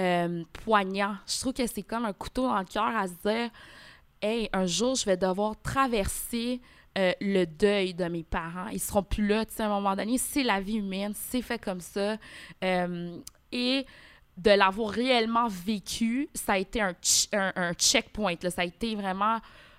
euh, 0.00 0.42
poignant. 0.64 1.14
Je 1.26 1.38
trouve 1.40 1.52
que 1.52 1.66
c'est 1.66 1.82
comme 1.82 2.04
un 2.04 2.12
couteau 2.12 2.48
dans 2.48 2.58
le 2.58 2.64
cœur 2.64 2.84
à 2.96 3.06
se 3.06 3.12
dire, 3.24 3.50
hey, 4.22 4.48
un 4.52 4.66
jour, 4.66 4.94
je 4.96 5.04
vais 5.04 5.16
devoir 5.16 5.54
traverser 5.62 6.60
euh, 6.98 7.12
le 7.20 7.44
deuil 7.44 7.94
de 7.94 8.06
mes 8.06 8.24
parents. 8.24 8.68
Ils 8.72 8.80
seront 8.80 9.02
plus 9.02 9.26
là, 9.26 9.44
tu 9.44 9.54
sais, 9.54 9.62
à 9.62 9.66
un 9.66 9.68
moment 9.68 9.94
donné. 9.94 10.18
C'est 10.18 10.42
la 10.42 10.60
vie 10.60 10.76
humaine, 10.78 11.12
c'est 11.14 11.42
fait 11.42 11.58
comme 11.58 11.80
ça. 11.80 12.16
Euh, 12.64 13.18
et 13.52 13.86
de 14.36 14.50
l'avoir 14.50 14.90
réellement 14.90 15.48
vécu, 15.48 16.28
ça 16.34 16.54
a 16.54 16.58
été 16.58 16.80
un, 16.80 16.94
un, 17.32 17.72
checkpoint. 17.74 18.34
Ça 18.50 18.62
a 18.62 18.64
été 18.64 18.94
vraiment 18.94 19.38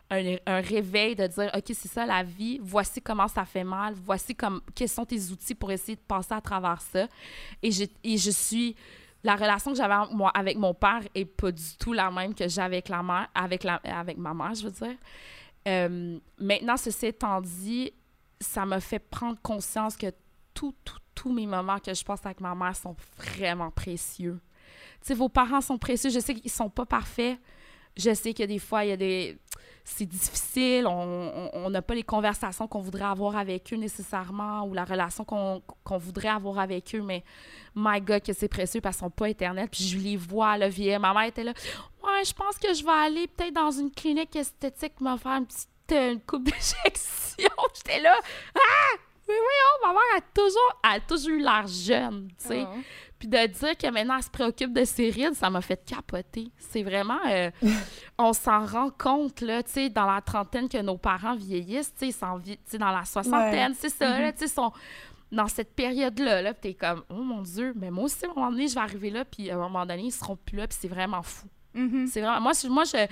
un, 0.09 0.35
un 0.45 0.61
réveil 0.61 1.15
de 1.15 1.27
dire, 1.27 1.51
OK, 1.55 1.63
c'est 1.67 1.87
ça 1.87 2.05
la 2.05 2.23
vie, 2.23 2.59
voici 2.61 3.01
comment 3.01 3.27
ça 3.27 3.45
fait 3.45 3.63
mal, 3.63 3.93
voici 3.93 4.33
comme, 4.35 4.61
quels 4.73 4.89
sont 4.89 5.05
tes 5.05 5.29
outils 5.31 5.53
pour 5.55 5.71
essayer 5.71 5.95
de 5.95 6.01
passer 6.01 6.33
à 6.33 6.41
travers 6.41 6.81
ça. 6.81 7.07
Et, 7.61 7.71
j'ai- 7.71 7.91
et 8.03 8.17
je 8.17 8.31
suis... 8.31 8.75
La 9.23 9.35
relation 9.35 9.71
que 9.71 9.77
j'avais 9.77 9.95
moi, 10.13 10.29
avec 10.29 10.57
mon 10.57 10.73
père 10.73 11.01
est 11.13 11.25
pas 11.25 11.51
du 11.51 11.75
tout 11.79 11.91
la 11.91 12.09
même 12.09 12.33
que 12.33 12.47
j'ai 12.47 12.61
avec, 12.61 12.89
avec, 13.35 13.65
avec 13.65 14.17
ma 14.17 14.33
mère, 14.33 14.53
je 14.53 14.63
veux 14.63 14.71
dire. 14.71 14.95
Euh, 15.67 16.17
maintenant, 16.39 16.77
ceci 16.77 17.07
étant 17.07 17.41
dit, 17.41 17.91
ça 18.39 18.65
m'a 18.65 18.79
fait 18.79 18.99
prendre 18.99 19.37
conscience 19.41 19.97
que 19.97 20.07
tous, 20.53 20.73
tous, 20.85 20.99
tous 21.13 21.33
mes 21.33 21.45
moments 21.47 21.79
que 21.79 21.93
je 21.93 22.05
passe 22.05 22.25
avec 22.25 22.39
ma 22.39 22.55
mère 22.55 22.75
sont 22.75 22.95
vraiment 23.17 23.71
précieux. 23.71 24.39
Vos 25.09 25.29
parents 25.29 25.61
sont 25.61 25.77
précieux. 25.77 26.09
Je 26.09 26.19
sais 26.19 26.33
qu'ils 26.33 26.51
sont 26.51 26.69
pas 26.69 26.85
parfaits. 26.85 27.37
Je 27.95 28.13
sais 28.13 28.33
que 28.33 28.43
des 28.43 28.59
fois, 28.59 28.85
il 28.85 28.89
y 28.89 28.91
a 28.91 28.97
des... 28.97 29.37
C'est 29.83 30.05
difficile. 30.05 30.85
On 30.85 31.69
n'a 31.69 31.81
pas 31.81 31.95
les 31.95 32.03
conversations 32.03 32.67
qu'on 32.67 32.81
voudrait 32.81 33.05
avoir 33.05 33.37
avec 33.37 33.71
eux 33.71 33.77
nécessairement 33.77 34.65
ou 34.67 34.73
la 34.73 34.83
relation 34.83 35.23
qu'on 35.23 35.97
voudrait 35.97 36.27
avoir 36.27 36.59
avec 36.59 36.93
eux. 36.93 37.01
Mais, 37.01 37.23
my 37.73 38.01
God, 38.01 38.21
que 38.21 38.33
c'est 38.33 38.49
précieux 38.49 38.81
parce 38.81 38.97
qu'ils 38.97 39.05
sont 39.05 39.09
pas 39.09 39.29
éternels. 39.29 39.69
Puis 39.71 39.85
je 39.85 39.97
les 39.97 40.17
vois, 40.17 40.57
là, 40.57 40.67
vieillir. 40.67 40.99
Ma 40.99 41.13
mère 41.13 41.23
était 41.23 41.45
là. 41.45 41.53
Ouais, 42.03 42.25
je 42.25 42.33
pense 42.33 42.57
que 42.57 42.73
je 42.73 42.83
vais 42.83 42.91
aller 42.91 43.27
peut-être 43.27 43.53
dans 43.53 43.71
une 43.71 43.91
clinique 43.91 44.35
esthétique 44.35 44.99
me 44.99 45.15
faire 45.15 45.31
une 45.31 45.45
petite 45.45 45.69
euh, 45.93 46.15
coupe 46.27 46.43
d'injection. 46.49 47.49
J'étais 47.73 48.01
là. 48.01 48.19
Ah! 48.55 48.97
Mais 49.27 49.35
voyons, 49.35 49.85
ma 49.85 49.93
mère 49.93 50.17
a 50.17 50.21
toujours, 50.33 50.79
a 50.83 50.99
toujours 51.01 51.31
eu 51.31 51.39
l'air 51.39 51.67
jeune, 51.67 52.29
tu 52.39 52.47
sais. 52.47 52.65
Oh. 52.65 52.77
Puis 53.19 53.27
de 53.27 53.47
dire 53.47 53.75
que 53.77 53.89
maintenant 53.91 54.17
elle 54.17 54.23
se 54.23 54.29
préoccupe 54.29 54.73
de 54.73 54.83
ses 54.85 55.09
rides, 55.09 55.33
ça 55.33 55.49
m'a 55.49 55.61
fait 55.61 55.83
capoter. 55.85 56.49
C'est 56.59 56.83
vraiment. 56.83 57.17
euh, 57.27 57.49
on 58.19 58.31
s'en 58.33 58.65
rend 58.65 58.89
compte, 58.91 59.41
là, 59.41 59.63
tu 59.63 59.71
sais, 59.71 59.89
dans 59.89 60.05
la 60.05 60.21
trentaine 60.21 60.69
que 60.69 60.77
nos 60.81 60.97
parents 60.97 61.35
vieillissent, 61.35 61.93
tu 61.93 61.99
sais, 61.99 62.07
ils 62.09 62.13
s'en 62.13 62.37
vi- 62.37 62.57
tu 62.57 62.61
sais, 62.65 62.77
dans 62.77 62.91
la 62.91 63.05
soixantaine, 63.05 63.73
c'est 63.77 63.89
ça, 63.89 64.19
là, 64.19 64.31
tu 64.31 64.39
sais, 64.39 64.47
sont 64.47 64.71
dans 65.31 65.47
cette 65.47 65.73
période-là, 65.75 66.41
là, 66.41 66.53
puis 66.53 66.71
t'es 66.71 66.73
comme, 66.75 67.03
oh 67.09 67.15
mon 67.21 67.41
Dieu, 67.41 67.73
mais 67.75 67.91
moi 67.91 68.05
aussi, 68.05 68.23
à 68.25 68.29
un 68.29 68.33
moment 68.33 68.49
donné, 68.51 68.67
je 68.69 68.75
vais 68.75 68.79
arriver 68.81 69.09
là, 69.09 69.25
puis 69.25 69.49
à 69.51 69.55
un 69.55 69.57
moment 69.57 69.85
donné, 69.85 70.03
ils 70.03 70.11
seront 70.11 70.37
plus 70.37 70.55
là, 70.57 70.67
puis 70.67 70.77
c'est 70.79 70.87
vraiment 70.87 71.21
fou. 71.21 71.47
Mhm. 71.73 72.07
C'est 72.07 72.21
vraiment. 72.21 72.39
Moi, 72.39 72.53
je, 72.53 72.67
moi, 72.69 72.83
je, 72.85 73.05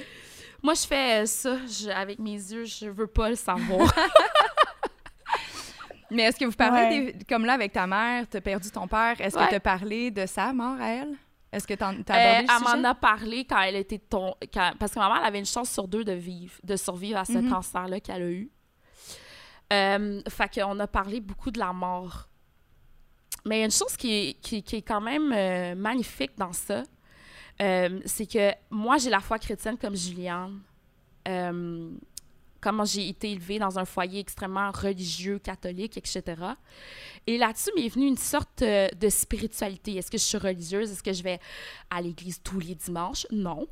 moi, 0.63 0.73
je 0.75 0.85
fais 0.87 1.25
ça 1.25 1.57
je- 1.67 1.89
avec 1.89 2.19
mes 2.19 2.31
yeux, 2.35 2.63
je 2.65 2.87
veux 2.89 3.07
pas 3.07 3.29
le 3.29 3.35
savoir. 3.35 3.91
Mais 6.15 6.23
est-ce 6.23 6.37
que 6.39 6.45
vous 6.45 6.51
parlez, 6.51 6.81
Ouais. 7.05 7.13
des- 7.13 7.25
comme 7.25 7.45
là, 7.45 7.53
avec 7.53 7.73
ta 7.73 7.85
mère, 7.85 8.25
t'as 8.29 8.41
perdu 8.41 8.69
ton 8.71 8.87
père, 8.87 9.19
est-ce 9.19 9.37
Ouais. 9.37 9.45
que 9.45 9.51
t'as 9.51 9.59
parlé 9.59 10.11
de 10.11 10.25
sa 10.25 10.53
mort 10.53 10.79
à 10.79 10.87
elle? 10.89 11.13
Est-ce 11.51 11.67
que 11.67 11.73
t'as 11.73 11.91
Euh, 11.91 11.97
abordé 12.07 12.47
le 12.47 12.47
elle 12.75 12.81
m'en 12.81 12.89
a 12.89 12.95
parlé 12.95 13.45
quand 13.45 13.61
elle 13.61 13.75
était 13.77 13.97
ton... 13.99 14.33
quand- 14.53 14.73
parce 14.79 14.93
que 14.93 14.99
ma 14.99 15.07
mère 15.07 15.19
elle 15.21 15.27
avait 15.27 15.39
une 15.39 15.45
chance 15.45 15.69
sur 15.71 15.87
deux 15.87 16.03
de 16.03 16.11
vivre, 16.13 16.53
de 16.63 16.75
survivre 16.75 17.17
à 17.19 17.25
ce 17.25 17.37
Mhm. 17.37 17.49
cancer-là 17.49 17.99
qu'elle 18.01 18.21
a 18.23 18.29
eu. 18.29 18.49
Euh, 19.73 20.21
fait 20.29 20.53
qu'on 20.59 20.79
a 20.79 20.87
parlé 20.87 21.19
beaucoup 21.21 21.51
de 21.51 21.59
la 21.59 21.71
mort. 21.73 22.27
Mais 23.45 23.57
il 23.57 23.59
y 23.59 23.61
a 23.61 23.65
une 23.65 23.71
chose 23.71 23.95
qui 23.95 24.11
est, 24.13 24.33
qui, 24.41 24.63
qui 24.63 24.77
est 24.77 24.81
quand 24.81 25.01
même 25.01 25.31
euh, 25.33 25.75
magnifique 25.75 26.31
dans 26.37 26.51
ça, 26.53 26.83
euh, 27.61 27.99
c'est 28.05 28.25
que 28.25 28.51
moi, 28.69 28.97
j'ai 28.97 29.09
la 29.09 29.19
foi 29.21 29.39
chrétienne 29.39 29.77
comme 29.77 29.95
Juliane. 29.95 30.59
Comment 32.65 32.83
j'ai 32.83 33.07
été 33.07 33.31
élevée 33.31 33.59
dans 33.59 33.77
un 33.77 33.85
foyer 33.85 34.19
extrêmement 34.19 34.71
religieux, 34.71 35.37
catholique, 35.37 35.97
etc. 35.97 36.23
Et 37.27 37.37
là-dessus 37.37 37.69
m'est 37.75 37.89
venue 37.89 38.07
une 38.07 38.17
sorte 38.17 38.63
euh, 38.63 38.87
de 38.99 39.07
spiritualité. 39.07 39.95
Est-ce 39.97 40.09
que 40.09 40.17
je 40.17 40.23
suis 40.23 40.39
religieuse? 40.39 40.91
Est-ce 40.91 41.03
que 41.03 41.13
je 41.13 41.21
vais 41.21 41.39
à 41.91 42.01
l'église 42.01 42.41
tous 42.43 42.59
les 42.59 42.73
dimanches? 42.73 43.27
Non, 43.29 43.67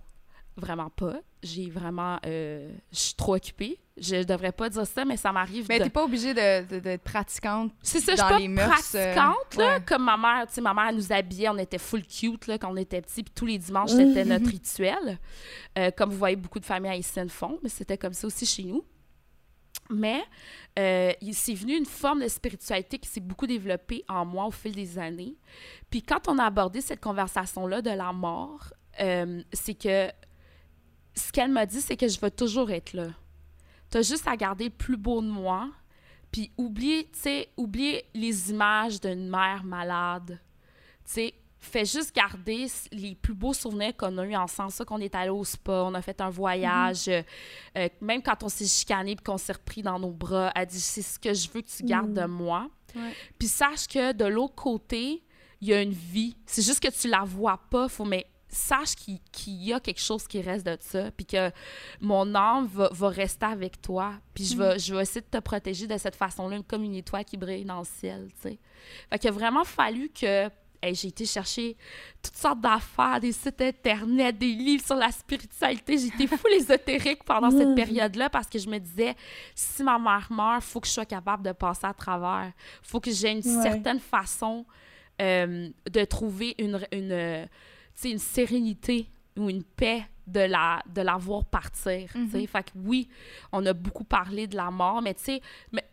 vraiment 0.57 0.89
pas. 0.89 1.15
J'ai 1.41 1.69
vraiment... 1.69 2.19
euh, 2.25 2.71
je 2.91 2.97
suis 2.97 3.13
trop 3.15 3.35
occupée. 3.35 3.79
Je 3.97 4.23
devrais 4.23 4.51
pas 4.51 4.69
dire 4.69 4.87
ça, 4.87 5.05
mais 5.05 5.17
ça 5.17 5.31
m'arrive 5.31 5.65
Mais 5.69 5.77
de... 5.79 5.83
t'es 5.83 5.89
pas 5.89 6.03
obligée 6.05 6.33
de- 6.33 6.65
de- 6.67 6.79
d'être 6.79 7.03
pratiquante. 7.03 7.71
C'est 7.83 7.99
ça, 7.99 8.13
je 8.15 8.21
dans 8.21 8.37
suis 8.39 8.47
les 8.47 8.55
pas 8.55 8.67
mœurs, 8.67 8.95
euh, 8.95 9.13
pratiquante, 9.13 9.55
là, 9.57 9.75
ouais. 9.77 9.83
comme 9.85 10.03
ma 10.03 10.17
mère. 10.17 10.47
Tu 10.47 10.53
sais, 10.53 10.61
ma 10.61 10.73
mère 10.73 10.85
elle 10.89 10.95
nous 10.95 11.11
habillait, 11.11 11.49
on 11.49 11.57
était 11.57 11.77
full 11.77 12.03
cute, 12.05 12.47
là, 12.47 12.57
quand 12.57 12.71
on 12.71 12.77
était 12.77 13.01
petits, 13.01 13.23
puis 13.23 13.33
tous 13.35 13.45
les 13.45 13.57
dimanches, 13.57 13.91
Mm-hmm. 13.91 14.07
c'était 14.07 14.25
notre 14.25 14.47
rituel. 14.49 15.19
Euh, 15.77 15.91
comme 15.91 16.09
vous 16.09 16.17
voyez, 16.17 16.35
beaucoup 16.35 16.59
de 16.59 16.65
familles 16.65 16.91
haïtiennes 16.91 17.29
font, 17.29 17.59
mais 17.61 17.69
c'était 17.69 17.97
comme 17.97 18.13
ça 18.13 18.25
aussi 18.27 18.45
chez 18.45 18.63
nous. 18.63 18.83
Mais 19.89 20.23
euh, 20.79 21.11
il 21.21 21.35
s'est 21.35 21.53
venu 21.53 21.75
une 21.75 21.85
forme 21.85 22.21
de 22.23 22.27
spiritualité 22.29 22.97
qui 22.97 23.09
s'est 23.09 23.19
beaucoup 23.19 23.45
développée 23.47 24.03
en 24.07 24.25
moi 24.25 24.45
au 24.45 24.51
fil 24.51 24.73
des 24.73 24.97
années. 24.97 25.35
Puis 25.89 26.01
quand 26.01 26.27
on 26.29 26.37
a 26.39 26.45
abordé 26.45 26.79
cette 26.81 27.01
conversation-là 27.01 27.81
de 27.81 27.89
la 27.91 28.11
mort, 28.13 28.71
euh, 29.01 29.43
c'est 29.51 29.73
que 29.73 30.09
ce 31.15 31.31
qu'elle 31.31 31.51
m'a 31.51 31.65
dit, 31.65 31.81
c'est 31.81 31.97
que 31.97 32.07
je 32.07 32.19
vais 32.19 32.31
toujours 32.31 32.71
être 32.71 32.93
là. 32.93 33.07
Tu 33.91 33.97
as 33.97 34.01
juste 34.01 34.27
à 34.27 34.35
garder 34.35 34.65
le 34.65 34.69
plus 34.71 34.97
beau 34.97 35.21
de 35.21 35.27
moi, 35.27 35.69
puis 36.31 36.51
oublier, 36.57 37.09
les 38.13 38.49
images 38.49 38.99
d'une 38.99 39.29
mère 39.29 39.63
malade. 39.63 40.39
Tu 41.05 41.11
sais, 41.13 41.33
fais 41.59 41.85
juste 41.85 42.15
garder 42.15 42.67
les 42.91 43.15
plus 43.15 43.33
beaux 43.33 43.53
souvenirs 43.53 43.95
qu'on 43.95 44.17
a 44.17 44.25
eu 44.25 44.35
ensemble. 44.35 44.71
Ça, 44.71 44.83
qu'on 44.83 44.99
est 44.99 45.13
allé 45.15 45.29
au 45.29 45.43
spa, 45.43 45.83
on 45.85 45.93
a 45.93 46.01
fait 46.01 46.19
un 46.21 46.29
voyage. 46.29 47.07
euh, 47.07 47.21
euh, 47.77 47.87
même 48.01 48.21
quand 48.21 48.43
on 48.43 48.49
s'est 48.49 48.65
chicané 48.65 49.15
puis 49.15 49.23
qu'on 49.23 49.37
s'est 49.37 49.53
repris 49.53 49.81
dans 49.81 49.99
nos 49.99 50.11
bras, 50.11 50.51
elle 50.55 50.65
dit 50.67 50.79
c'est 50.79 51.01
ce 51.01 51.19
que 51.19 51.33
je 51.33 51.49
veux 51.49 51.61
que 51.61 51.69
tu 51.69 51.83
gardes 51.83 52.13
de 52.13 52.25
moi. 52.25 52.69
Ouais. 52.95 53.13
Puis 53.39 53.47
sache 53.47 53.87
que 53.87 54.11
de 54.11 54.25
l'autre 54.25 54.55
côté, 54.55 55.23
il 55.61 55.67
y 55.69 55.73
a 55.73 55.81
une 55.81 55.93
vie. 55.93 56.35
C'est 56.45 56.61
juste 56.61 56.81
que 56.81 56.89
tu 56.89 57.07
la 57.07 57.23
vois 57.23 57.59
pas. 57.69 57.87
Faut, 57.87 58.05
mais 58.05 58.27
sache 58.53 58.95
qu'il 58.95 59.19
y 59.63 59.73
a 59.73 59.79
quelque 59.79 59.99
chose 60.01 60.27
qui 60.27 60.41
reste 60.41 60.65
de 60.65 60.77
ça. 60.79 61.11
Puis 61.11 61.25
que 61.25 61.51
mon 61.99 62.33
âme 62.35 62.67
va, 62.67 62.89
va 62.91 63.09
rester 63.09 63.45
avec 63.45 63.81
toi. 63.81 64.13
Puis 64.33 64.45
je 64.45 64.57
vais, 64.57 64.79
je 64.79 64.93
vais 64.95 65.01
essayer 65.01 65.21
de 65.21 65.27
te 65.37 65.39
protéger 65.39 65.87
de 65.87 65.97
cette 65.97 66.15
façon-là, 66.15 66.59
comme 66.67 66.83
une 66.83 66.95
étoile 66.95 67.25
qui 67.25 67.37
brille 67.37 67.65
dans 67.65 67.79
le 67.79 67.85
ciel. 67.85 68.29
tu 68.41 68.49
sais. 68.49 68.59
Fait 69.09 69.19
qu'il 69.19 69.29
a 69.29 69.33
vraiment 69.33 69.63
fallu 69.63 70.09
que. 70.09 70.49
hey, 70.81 70.93
j'ai 70.95 71.07
été 71.07 71.25
chercher 71.25 71.77
toutes 72.21 72.35
sortes 72.35 72.59
d'affaires, 72.59 73.19
des 73.21 73.31
sites 73.31 73.61
internet, 73.61 74.37
des 74.37 74.51
livres 74.53 74.83
sur 74.85 74.95
la 74.95 75.11
spiritualité. 75.11 75.97
J'ai 75.97 76.07
été 76.07 76.27
full 76.27 76.51
ésotérique 76.57 77.23
pendant 77.23 77.49
cette 77.51 77.73
période-là 77.75 78.29
parce 78.29 78.47
que 78.47 78.59
je 78.59 78.67
me 78.67 78.77
disais, 78.79 79.15
si 79.55 79.81
ma 79.81 79.97
mère 79.97 80.27
meurt, 80.29 80.61
faut 80.61 80.81
que 80.81 80.87
je 80.87 80.91
sois 80.91 81.05
capable 81.05 81.43
de 81.43 81.53
passer 81.53 81.85
à 81.85 81.93
travers. 81.93 82.51
faut 82.81 82.99
que 82.99 83.11
j'ai 83.11 83.29
une 83.31 83.37
Ouais. 83.37 83.63
certaine 83.63 83.99
façon 84.01 84.65
euh, 85.21 85.69
de 85.89 86.03
trouver 86.05 86.55
une, 86.59 86.77
une 88.03 88.19
sérénité 88.19 89.07
ou 89.37 89.49
une 89.49 89.63
paix 89.63 90.05
de 90.27 90.39
la, 90.41 90.81
de 90.93 91.01
la 91.01 91.17
voir 91.17 91.43
partir. 91.45 92.09
sais. 92.11 92.17
Mhm. 92.39 92.47
Fait 92.47 92.63
que 92.63 92.71
oui, 92.75 93.09
on 93.51 93.65
a 93.65 93.73
beaucoup 93.73 94.03
parlé 94.05 94.47
de 94.47 94.55
la 94.55 94.71
mort, 94.71 95.01
mais 95.01 95.13
tu 95.13 95.23
sais, 95.23 95.41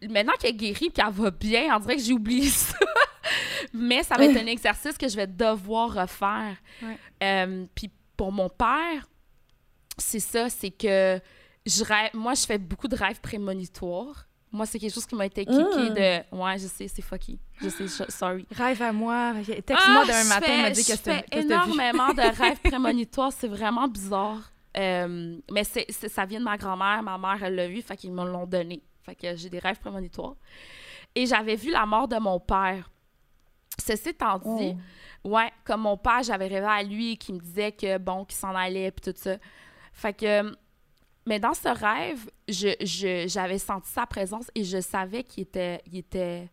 maintenant 0.09 0.33
qu'elle 0.39 0.51
est 0.51 0.55
guérie 0.55 0.91
qu'elle 0.93 1.11
va 1.11 1.31
bien, 1.31 1.75
on 1.77 1.81
dirait 1.81 1.97
que 1.97 2.03
j'ai 2.03 2.13
oublié 2.13 2.49
ça. 2.49 2.77
mais 3.73 4.03
ça 4.03 4.17
va 4.17 4.25
être 4.27 4.37
un 4.37 4.47
exercice 4.47 4.97
que 4.97 5.09
je 5.09 5.17
vais 5.17 5.27
devoir 5.27 5.93
refaire. 5.95 6.57
Ouais. 6.83 6.99
Euh, 7.23 7.67
Puis 7.75 7.91
pour 8.17 8.31
mon 8.33 8.49
père, 8.49 9.09
c'est 9.99 10.21
ça, 10.21 10.49
c'est 10.49 10.71
que 10.71 11.21
je 11.67 11.85
rêve, 11.85 12.11
moi, 12.15 12.35
je 12.35 12.47
fais 12.47 12.59
beaucoup 12.59 12.89
de 12.89 12.97
rêves 12.97 13.21
prémonitoires. 13.21 14.27
Moi, 14.53 14.67
c'est 14.67 14.79
quelque 14.81 14.93
chose 14.93 15.07
qui 15.07 15.15
m'a 15.15 15.27
été 15.27 15.45
kické 15.45 15.61
Mm. 15.63 15.95
de... 15.95 16.37
Ouais, 16.37 16.59
je 16.59 16.67
sais, 16.67 16.89
c'est 16.89 17.03
fucky. 17.03 17.39
Je 17.61 17.69
sais, 17.69 17.87
je- 17.87 18.11
sorry. 18.11 18.47
Rêve 18.51 18.83
à 18.83 18.93
moi. 18.93 19.33
Texte-moi 19.47 20.03
Ah, 20.03 20.07
d'un 20.07 20.23
je 20.25 20.29
matin, 20.29 20.47
fais- 20.47 20.69
me 20.71 20.75
dit 20.75 20.83
que 20.85 20.91
je 20.93 20.97
c'était 20.97 21.13
fais 21.19 21.25
t'as 21.31 21.39
vu. 21.41 21.45
énormément 21.47 22.13
de 22.13 22.21
rêves 22.43 22.61
prémonitoires. 22.61 23.33
C'est 23.33 23.47
vraiment 23.49 23.87
bizarre. 23.87 24.51
Euh, 24.77 25.37
mais 25.53 25.63
ça 25.65 26.25
vient 26.27 26.41
de 26.41 26.45
ma 26.45 26.57
grand-mère. 26.57 27.03
Ma 27.03 27.17
mère, 27.17 27.43
elle 27.45 27.55
l'a 27.55 27.69
vu, 27.69 27.81
fait 27.83 27.97
qu'ils 27.97 28.13
me 28.13 28.25
l'ont 28.25 28.47
donné. 28.47 28.83
Fait 29.05 29.15
que 29.15 29.37
j'ai 29.37 29.49
des 29.51 29.59
rêves 29.61 29.79
prémonitoires. 29.79 30.35
Et 31.15 31.27
j'avais 31.27 31.55
vu 31.57 31.71
la 31.71 31.87
mort 31.87 32.09
de 32.09 32.17
mon 32.19 32.41
père. 32.41 32.91
Ceci 33.79 34.11
étant 34.11 34.39
dit, 34.39 34.77
ouais, 35.25 35.51
comme 35.65 35.83
mon 35.83 35.97
père, 35.97 36.23
j'avais 36.23 36.49
rêvé 36.49 36.67
à 36.67 36.83
lui 36.83 37.17
qui 37.17 37.33
me 37.33 37.39
disait 37.39 37.73
que, 37.73 37.99
bon, 37.99 38.25
qu'il 38.25 38.37
s'en 38.37 38.55
allait, 38.55 38.91
puis 38.91 39.13
tout 39.13 39.19
ça. 39.19 39.37
Fait 39.93 40.13
que... 40.13 40.53
Mais 41.27 41.39
dans 41.39 41.55
ce 41.55 41.69
rêve, 41.69 42.31
je, 42.49 42.69
je- 42.81 43.27
j'avais 43.29 43.59
senti 43.59 43.91
sa 43.91 44.07
présence 44.07 44.51
et 44.55 44.65
je 44.65 44.81
savais 44.81 45.23
qu'il 45.25 45.43
était... 45.43 45.81
Il 45.87 45.99
était 45.99 46.49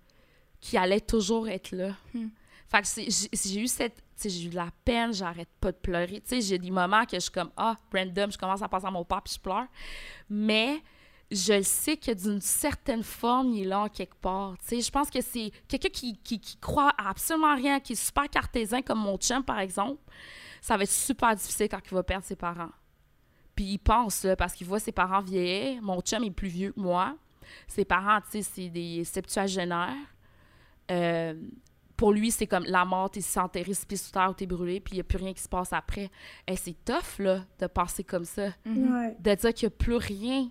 qu'il 0.59 0.79
allait 0.79 0.99
toujours 1.01 1.47
être 1.47 1.71
là. 1.71 1.95
Hmm. 2.15 2.29
Fait 2.67 2.81
que 2.81 3.11
j'ai 3.31 3.59
eu 3.61 3.67
cette. 3.67 4.01
j'ai 4.21 4.45
eu 4.45 4.49
de 4.49 4.55
la 4.55 4.69
peine, 4.83 5.13
j'arrête 5.13 5.47
pas 5.61 5.71
de 5.71 5.77
pleurer. 5.77 6.19
Tu 6.21 6.29
sais, 6.29 6.41
j'ai 6.41 6.57
des 6.57 6.71
moments 6.71 7.05
que 7.05 7.15
je 7.15 7.19
suis 7.21 7.31
comme, 7.31 7.51
ah, 7.55 7.77
random, 7.93 8.31
je 8.31 8.37
commence 8.39 8.63
à 8.63 8.67
penser 8.67 8.87
à 8.87 8.91
mon 8.91 9.05
père 9.05 9.21
puis 9.21 9.35
je 9.35 9.39
pleure. 9.39 9.67
Mais 10.31 10.81
je 11.29 11.61
sais 11.61 11.95
que 11.95 12.11
d'une 12.11 12.41
certaine 12.41 13.03
forme, 13.03 13.53
il 13.53 13.61
est 13.61 13.65
là 13.67 13.81
en 13.81 13.87
quelque 13.87 14.15
part. 14.15 14.57
Tu 14.57 14.65
sais, 14.67 14.81
je 14.81 14.89
pense 14.91 15.11
que 15.11 15.21
c'est 15.21 15.51
quelqu'un 15.67 15.89
qui, 15.89 16.17
qui, 16.17 16.39
qui 16.39 16.57
croit 16.57 16.91
à 16.97 17.11
absolument 17.11 17.55
rien, 17.55 17.79
qui 17.79 17.93
est 17.93 17.95
super 18.03 18.27
cartésien, 18.27 18.81
comme 18.81 18.99
mon 18.99 19.17
chum, 19.17 19.43
par 19.43 19.59
exemple. 19.59 20.01
Ça 20.59 20.75
va 20.75 20.83
être 20.83 20.91
super 20.91 21.35
difficile 21.35 21.69
quand 21.69 21.79
il 21.85 21.93
va 21.93 22.01
perdre 22.01 22.25
ses 22.25 22.35
parents. 22.35 22.71
Puis 23.57 23.65
il 23.65 23.79
pense, 23.79 24.23
là, 24.23 24.35
parce 24.35 24.53
qu'il 24.53 24.67
voit 24.67 24.79
ses 24.79 24.91
parents 24.91 25.19
vieillir. 25.19 25.81
Mon 25.81 25.99
chum 26.01 26.23
est 26.23 26.31
plus 26.31 26.47
vieux 26.47 26.71
que 26.73 26.79
moi. 26.79 27.17
Ses 27.67 27.85
parents, 27.85 28.21
tu 28.21 28.29
sais, 28.29 28.41
c'est 28.43 28.69
des 28.69 29.03
septuagénaires. 29.03 29.95
Euh, 30.91 31.33
pour 31.95 32.11
lui, 32.11 32.29
c'est 32.29 32.45
comme 32.45 32.65
la 32.65 32.85
mort, 32.85 33.09
t'es 33.09 33.21
enterré 33.39 33.73
six 33.73 33.83
pieds 33.83 33.97
sous 33.97 34.11
terre 34.11 34.29
ou 34.29 34.33
t'es 34.33 34.45
brûlé, 34.45 34.79
puis 34.79 34.93
il 34.93 34.97
n'y 34.97 35.01
a 35.01 35.03
plus 35.03 35.17
rien 35.17 35.33
qui 35.33 35.41
se 35.41 35.49
passe 35.49 35.73
après. 35.73 36.11
Et 36.47 36.55
c'est 36.55 36.75
tough, 36.85 37.17
là, 37.17 37.45
de 37.57 37.65
penser 37.65 38.03
comme 38.03 38.25
ça. 38.25 38.49
Mhm. 38.63 38.93
Ouais. 38.93 39.17
De 39.19 39.33
dire 39.33 39.53
qu'il 39.55 39.67
n'y 39.67 39.73
a 39.73 39.77
plus 39.77 39.95
rien. 39.95 40.49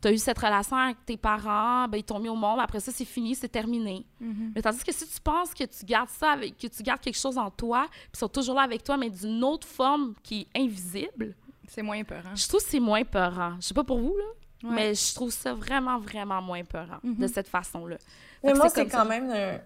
T'as 0.00 0.10
eu 0.10 0.18
cette 0.18 0.38
relation 0.38 0.76
avec 0.76 0.96
tes 1.06 1.16
parents, 1.16 1.86
ben, 1.86 1.98
ils 1.98 2.02
t'ont 2.02 2.18
mis 2.18 2.30
au 2.30 2.34
monde, 2.34 2.58
après 2.58 2.80
ça, 2.80 2.90
c'est 2.90 3.04
fini, 3.04 3.36
c'est 3.36 3.48
terminé. 3.48 4.04
Mhm. 4.18 4.52
Mais 4.56 4.62
tandis 4.62 4.82
que 4.82 4.92
si 4.92 5.06
tu 5.06 5.20
penses 5.20 5.54
que 5.54 5.62
tu 5.62 5.84
gardes 5.84 6.08
ça, 6.08 6.32
avec, 6.32 6.56
que 6.56 6.66
tu 6.66 6.82
gardes 6.82 7.00
quelque 7.00 7.18
chose 7.18 7.38
en 7.38 7.50
toi, 7.50 7.86
puis 7.88 8.10
ils 8.14 8.18
sont 8.18 8.28
toujours 8.28 8.56
là 8.56 8.62
avec 8.62 8.82
toi, 8.82 8.96
mais 8.96 9.10
d'une 9.10 9.44
autre 9.44 9.68
forme 9.68 10.14
qui 10.24 10.48
est 10.52 10.60
invisible, 10.60 11.36
C'est 11.72 11.82
moins 11.82 12.02
peurant. 12.04 12.34
je 12.34 12.46
trouve 12.48 12.62
que 12.62 12.68
c'est 12.68 12.80
moins 12.80 13.04
peurant. 13.04 13.54
Je 13.60 13.66
sais 13.68 13.74
pas 13.74 13.84
pour 13.84 13.98
vous, 14.00 14.16
là, 14.16 14.68
Ouais. 14.68 14.74
mais 14.74 14.94
je 14.94 15.14
trouve 15.14 15.30
ça 15.30 15.54
vraiment, 15.54 15.98
vraiment 15.98 16.42
moins 16.42 16.64
peurant 16.64 16.98
Mhm. 17.02 17.14
de 17.16 17.26
cette 17.26 17.48
façon-là. 17.48 17.96
Mais 18.44 18.52
moi, 18.54 18.68
c'est 18.68 18.86
quand 18.86 18.98
ça. 18.98 19.04
même 19.04 19.30
un, 19.30 19.60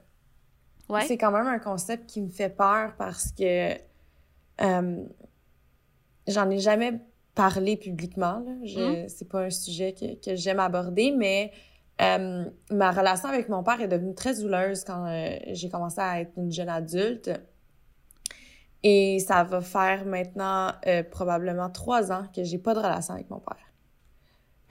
Ouais. 0.92 1.02
c'est 1.06 1.16
quand 1.18 1.30
même 1.32 1.46
un 1.46 1.58
concept 1.58 2.08
qui 2.08 2.20
me 2.20 2.28
fait 2.28 2.50
peur 2.50 2.94
parce 2.96 3.32
que 3.32 3.72
euh, 4.60 5.04
j'en 6.28 6.50
ai 6.50 6.58
jamais 6.58 7.00
parlé 7.34 7.76
publiquement. 7.76 8.38
Là. 8.46 8.52
Je, 8.64 9.04
C'est 9.08 9.28
pas 9.28 9.40
un 9.46 9.50
sujet 9.50 9.94
que, 9.94 10.14
que 10.24 10.36
j'aime 10.36 10.60
aborder, 10.60 11.10
mais 11.10 11.52
euh, 12.00 12.44
ma 12.70 12.90
relation 12.92 13.28
avec 13.28 13.48
mon 13.48 13.62
père 13.64 13.80
est 13.80 13.88
devenue 13.88 14.14
très 14.14 14.34
douloureuse 14.34 14.84
quand 14.84 15.06
euh, 15.06 15.36
j'ai 15.52 15.68
commencé 15.70 16.00
à 16.00 16.20
être 16.20 16.32
une 16.36 16.52
jeune 16.52 16.68
adulte. 16.68 17.30
Et 18.84 19.18
ça 19.18 19.42
va 19.42 19.60
faire 19.62 20.04
maintenant 20.04 20.72
euh, 20.86 21.02
probablement 21.02 21.70
trois 21.70 22.12
ans 22.12 22.24
que 22.36 22.44
j'ai 22.44 22.58
pas 22.58 22.74
de 22.74 22.78
relation 22.78 23.14
avec 23.14 23.28
mon 23.30 23.40
père. 23.40 23.56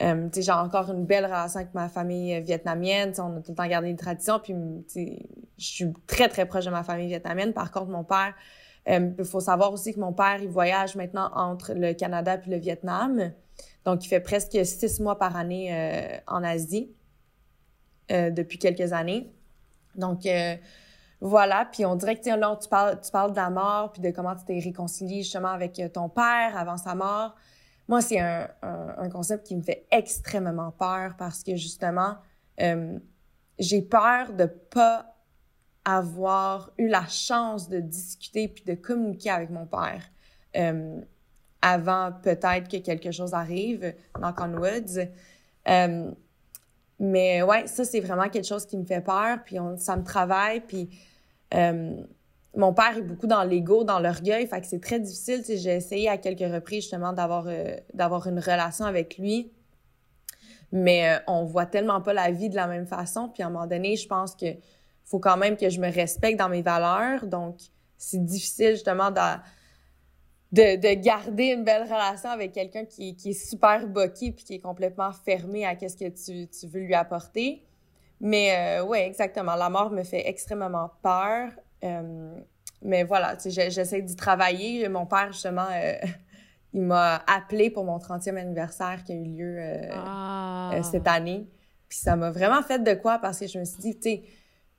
Euh, 0.02 0.28
j'ai 0.34 0.50
encore 0.50 0.90
une 0.90 1.04
belle 1.04 1.24
relation 1.24 1.60
avec 1.60 1.72
ma 1.74 1.88
famille 1.88 2.34
euh, 2.34 2.40
vietnamienne. 2.40 3.12
On 3.18 3.36
a 3.36 3.40
tout 3.40 3.52
le 3.52 3.54
temps 3.54 3.66
gardé 3.66 3.88
les 3.88 3.96
traditions. 3.96 4.40
Puis, 4.40 4.54
sais, 4.88 5.18
je 5.56 5.64
suis 5.64 5.92
très, 6.06 6.28
très 6.28 6.46
proche 6.46 6.64
de 6.64 6.70
ma 6.70 6.82
famille 6.82 7.06
vietnamienne. 7.06 7.52
Par 7.52 7.70
contre, 7.70 7.90
mon 7.90 8.02
père, 8.02 8.34
euh, 8.88 9.10
il 9.18 9.24
faut 9.24 9.40
savoir 9.40 9.72
aussi 9.72 9.94
que 9.94 10.00
mon 10.00 10.12
père, 10.12 10.38
il 10.42 10.48
voyage 10.48 10.96
maintenant 10.96 11.30
entre 11.34 11.74
le 11.74 11.92
Canada 11.92 12.38
puis 12.38 12.50
le 12.50 12.58
Vietnam. 12.58 13.32
Donc, 13.84 14.04
il 14.04 14.08
fait 14.08 14.20
presque 14.20 14.58
six 14.64 15.00
mois 15.00 15.18
par 15.18 15.36
année 15.36 16.20
en 16.26 16.42
Asie 16.42 16.90
depuis 18.08 18.58
quelques 18.58 18.92
années. 18.92 19.30
Donc, 19.94 20.26
voilà. 21.20 21.68
Puis, 21.70 21.84
on 21.86 21.96
dirait 21.96 22.18
que, 22.18 22.28
là, 22.28 22.58
tu 22.60 22.68
parles, 22.68 23.00
tu 23.00 23.10
parles 23.10 23.30
de 23.30 23.36
la 23.36 23.50
mort 23.50 23.92
puis 23.92 24.02
de 24.02 24.10
comment 24.10 24.34
tu 24.34 24.44
t'es 24.44 24.58
réconcilié 24.58 25.22
justement 25.22 25.48
avec 25.48 25.78
euh, 25.78 25.88
ton 25.88 26.08
père 26.08 26.56
avant 26.56 26.76
sa 26.76 26.94
mort. 26.94 27.34
Moi, 27.88 28.00
c'est 28.00 28.18
un, 28.18 28.48
un, 28.62 29.10
concept 29.10 29.46
qui 29.46 29.56
me 29.56 29.62
fait 29.62 29.86
extrêmement 29.90 30.70
peur 30.70 31.16
parce 31.18 31.42
que 31.42 31.54
justement, 31.54 32.16
euh, 32.60 32.98
j'ai 33.58 33.82
peur 33.82 34.32
de 34.32 34.46
pas 34.46 35.14
avoir 35.84 36.72
eu 36.78 36.88
la 36.88 37.06
chance 37.06 37.68
de 37.68 37.80
discuter 37.80 38.48
puis 38.48 38.64
de 38.64 38.74
communiquer 38.74 39.30
avec 39.30 39.50
mon 39.50 39.66
père 39.66 40.02
euh, 40.56 41.00
avant 41.60 42.12
peut-être 42.22 42.68
que 42.68 42.78
quelque 42.78 43.10
chose 43.10 43.34
arrive, 43.34 43.94
knock 44.18 44.40
on 44.40 44.54
mais 47.00 47.42
ouais, 47.42 47.66
ça, 47.66 47.84
c'est 47.84 48.00
vraiment 48.00 48.28
quelque 48.28 48.46
chose 48.46 48.66
qui 48.66 48.76
me 48.76 48.84
fait 48.84 49.00
peur, 49.00 49.38
puis 49.44 49.58
on, 49.58 49.76
ça 49.76 49.96
me 49.96 50.04
travaille, 50.04 50.60
puis 50.60 50.88
euh, 51.54 52.00
mon 52.56 52.72
père 52.72 52.96
est 52.96 53.02
beaucoup 53.02 53.26
dans 53.26 53.42
l'ego, 53.42 53.84
dans 53.84 53.98
l'orgueil, 53.98 54.46
fait 54.46 54.60
que 54.60 54.66
c'est 54.66 54.80
très 54.80 55.00
difficile. 55.00 55.42
J'ai 55.46 55.74
essayé 55.74 56.08
à 56.08 56.18
quelques 56.18 56.52
reprises 56.52 56.82
justement 56.82 57.12
d'avoir 57.12 57.46
euh, 57.48 57.76
d'avoir 57.92 58.26
une 58.26 58.38
relation 58.38 58.84
avec 58.84 59.18
lui, 59.18 59.50
mais 60.70 61.08
euh, 61.08 61.18
on 61.26 61.44
voit 61.44 61.66
tellement 61.66 62.00
pas 62.00 62.12
la 62.12 62.30
vie 62.30 62.48
de 62.48 62.56
la 62.56 62.66
même 62.66 62.86
façon. 62.86 63.28
Puis 63.28 63.42
à 63.42 63.46
un 63.46 63.50
moment 63.50 63.66
donné, 63.66 63.96
je 63.96 64.06
pense 64.06 64.34
que 64.36 64.46
faut 65.04 65.18
quand 65.18 65.36
même 65.36 65.56
que 65.56 65.68
je 65.68 65.80
me 65.80 65.92
respecte 65.92 66.38
dans 66.38 66.48
mes 66.48 66.62
valeurs, 66.62 67.26
donc 67.26 67.56
c'est 67.98 68.24
difficile 68.24 68.70
justement 68.70 69.10
de, 69.10 69.20
de, 70.54 70.76
de 70.76 70.94
garder 70.94 71.46
une 71.46 71.64
belle 71.64 71.82
relation 71.82 72.30
avec 72.30 72.52
quelqu'un 72.52 72.84
qui, 72.84 73.16
qui 73.16 73.30
est 73.30 73.48
super 73.48 73.88
boqué 73.88 74.30
puis 74.30 74.44
qui 74.44 74.54
est 74.54 74.60
complètement 74.60 75.10
fermé 75.12 75.66
à 75.66 75.74
qu'est-ce 75.74 75.96
que 75.96 76.08
tu, 76.08 76.48
tu 76.48 76.66
veux 76.68 76.80
lui 76.80 76.94
apporter. 76.94 77.64
Mais 78.20 78.78
euh, 78.78 78.84
ouais, 78.84 79.04
exactement. 79.06 79.56
La 79.56 79.68
mort 79.68 79.90
me 79.90 80.04
fait 80.04 80.28
extrêmement 80.28 80.90
peur. 81.02 81.50
Euh, 81.82 82.38
mais 82.82 83.02
voilà, 83.02 83.36
tu 83.36 83.50
sais, 83.50 83.70
j'essaie 83.70 84.02
d'y 84.02 84.14
travailler. 84.14 84.88
Mon 84.88 85.06
père, 85.06 85.32
justement, 85.32 85.66
euh, 85.72 85.94
il 86.72 86.82
m'a 86.82 87.16
appelé 87.26 87.70
pour 87.70 87.84
mon 87.84 87.98
30e 87.98 88.36
anniversaire 88.36 89.02
qui 89.04 89.12
a 89.12 89.16
eu 89.16 89.24
lieu 89.24 89.56
euh, 89.58 89.88
Ah. 89.92 90.70
cette 90.84 91.08
année. 91.08 91.48
Puis 91.88 91.98
ça 91.98 92.14
m'a 92.14 92.30
vraiment 92.30 92.62
fait 92.62 92.78
de 92.78 92.94
quoi 92.94 93.18
parce 93.18 93.40
que 93.40 93.48
je 93.48 93.58
me 93.58 93.64
suis 93.64 93.78
dit, 93.78 93.94
tu 93.96 94.02
sais, 94.02 94.22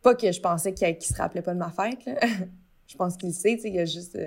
pas 0.01 0.15
que 0.15 0.31
je 0.31 0.39
pensais 0.39 0.73
qu'il 0.73 0.87
ne 0.87 0.99
se 1.01 1.13
rappelait 1.15 1.41
pas 1.41 1.53
de 1.53 1.59
ma 1.59 1.69
fête, 1.69 2.05
là. 2.05 2.13
je 2.87 2.95
pense 2.95 3.17
qu'il 3.17 3.33
sait, 3.33 3.55
tu 3.55 3.63
sais, 3.63 3.67
il 3.69 3.75
y 3.75 3.79
a 3.79 3.85
juste, 3.85 4.17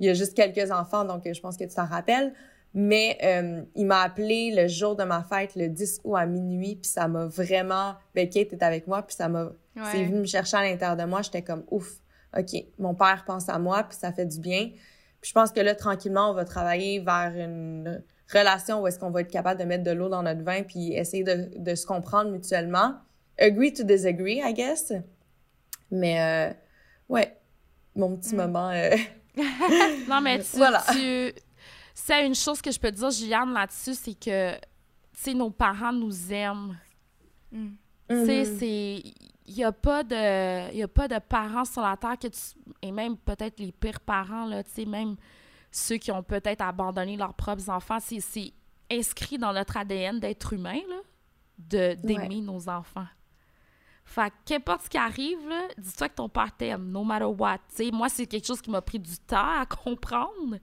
il 0.00 0.06
y 0.06 0.08
a 0.10 0.14
juste 0.14 0.34
quelques 0.34 0.70
enfants, 0.70 1.04
donc 1.04 1.26
euh, 1.26 1.32
je 1.32 1.40
pense 1.40 1.56
que 1.56 1.64
tu 1.64 1.74
t'en 1.74 1.86
rappelles. 1.86 2.32
Mais 2.74 3.16
euh, 3.22 3.62
il 3.74 3.86
m'a 3.86 4.02
appelé 4.02 4.52
le 4.54 4.68
jour 4.68 4.96
de 4.96 5.04
ma 5.04 5.22
fête, 5.22 5.54
le 5.56 5.68
10 5.68 6.00
août 6.04 6.16
à 6.16 6.26
minuit, 6.26 6.76
puis 6.76 6.90
ça 6.90 7.08
m'a 7.08 7.26
vraiment... 7.26 7.94
Ben, 8.14 8.28
Kate 8.28 8.52
est 8.52 8.62
avec 8.62 8.86
moi, 8.86 9.02
puis 9.02 9.16
ça 9.16 9.28
m'a... 9.28 9.50
C'est 9.92 10.04
venu 10.04 10.20
me 10.20 10.24
chercher 10.26 10.56
à 10.58 10.62
l'intérieur 10.62 10.96
de 10.96 11.04
moi, 11.04 11.22
j'étais 11.22 11.42
comme, 11.42 11.64
ouf, 11.70 12.00
OK, 12.36 12.50
mon 12.78 12.94
père 12.94 13.24
pense 13.26 13.48
à 13.48 13.58
moi, 13.58 13.84
puis 13.84 13.96
ça 13.98 14.12
fait 14.12 14.26
du 14.26 14.40
bien. 14.40 14.70
Puis 15.22 15.28
je 15.30 15.32
pense 15.32 15.52
que 15.52 15.60
là, 15.60 15.74
tranquillement, 15.74 16.30
on 16.30 16.34
va 16.34 16.44
travailler 16.44 16.98
vers 17.00 17.32
une 17.34 18.02
relation 18.32 18.82
où 18.82 18.86
est-ce 18.86 18.98
qu'on 18.98 19.10
va 19.10 19.22
être 19.22 19.30
capable 19.30 19.58
de 19.60 19.64
mettre 19.64 19.84
de 19.84 19.92
l'eau 19.92 20.08
dans 20.10 20.22
notre 20.22 20.42
vin, 20.42 20.62
puis 20.62 20.92
essayer 20.92 21.24
de, 21.24 21.50
de 21.56 21.74
se 21.74 21.86
comprendre 21.86 22.30
mutuellement. 22.30 22.94
Agree 23.38 23.72
to 23.72 23.84
disagree, 23.84 24.40
I 24.44 24.52
guess. 24.52 24.92
Mais, 25.90 26.20
euh, 26.20 26.52
ouais, 27.08 27.36
mon 27.94 28.16
petit 28.16 28.34
Mm. 28.34 28.38
moment... 28.38 28.70
euh, 28.70 28.90
Non, 30.08 30.20
mais 30.20 30.38
tu, 30.42 30.56
Voilà. 30.56 30.82
tu- 30.92 31.32
C'est 31.94 32.26
une 32.26 32.34
chose 32.34 32.60
que 32.60 32.70
je 32.70 32.78
peux 32.78 32.90
te 32.90 32.96
dire, 32.96 33.10
Juliane, 33.10 33.52
là-dessus, 33.52 33.94
c'est 33.94 34.14
que, 34.14 34.54
tu 34.54 34.60
sais, 35.12 35.34
nos 35.34 35.50
parents 35.50 35.92
nous 35.92 36.32
aiment. 36.32 36.76
Mm. 37.52 37.68
Tu 38.08 38.26
sais, 38.26 38.44
mhm. 38.44 38.58
c'est... 38.58 39.02
Il 39.48 39.54
n'y 39.54 39.62
a, 39.64 39.70
pas 39.72 40.02
de- 40.02 40.74
y 40.74 40.82
a 40.82 40.88
pas 40.88 41.06
de 41.06 41.18
parents 41.20 41.64
sur 41.64 41.80
la 41.82 41.96
Terre 41.96 42.18
que 42.18 42.26
tu... 42.26 42.38
Et 42.82 42.90
même 42.90 43.16
peut-être 43.16 43.60
les 43.60 43.70
pires 43.72 44.00
parents, 44.00 44.44
là, 44.46 44.62
tu 44.64 44.70
sais, 44.72 44.84
même 44.84 45.16
ceux 45.70 45.96
qui 45.98 46.10
ont 46.10 46.22
peut-être 46.22 46.62
abandonné 46.62 47.16
leurs 47.16 47.34
propres 47.34 47.68
enfants, 47.70 47.98
c'est, 48.00 48.20
c'est 48.20 48.52
inscrit 48.90 49.38
dans 49.38 49.52
notre 49.52 49.76
ADN 49.76 50.18
d'être 50.18 50.52
humain, 50.52 50.80
là, 50.88 50.96
de, 51.58 51.94
d'aimer 52.06 52.40
nos 52.40 52.68
enfants. 52.68 53.06
Fait 54.08 54.32
qu'importe 54.44 54.82
ce 54.82 54.88
qui 54.88 54.96
arrive, 54.96 55.48
là, 55.48 55.62
dis-toi 55.76 56.08
que 56.08 56.14
ton 56.14 56.28
père 56.28 56.52
t'aime, 56.56 56.90
no 56.92 57.02
matter 57.02 57.24
what. 57.24 57.58
T'sais, 57.68 57.90
moi, 57.92 58.08
c'est 58.08 58.26
quelque 58.26 58.46
chose 58.46 58.62
qui 58.62 58.70
m'a 58.70 58.80
pris 58.80 59.00
du 59.00 59.18
temps 59.18 59.60
à 59.60 59.66
comprendre. 59.84 60.58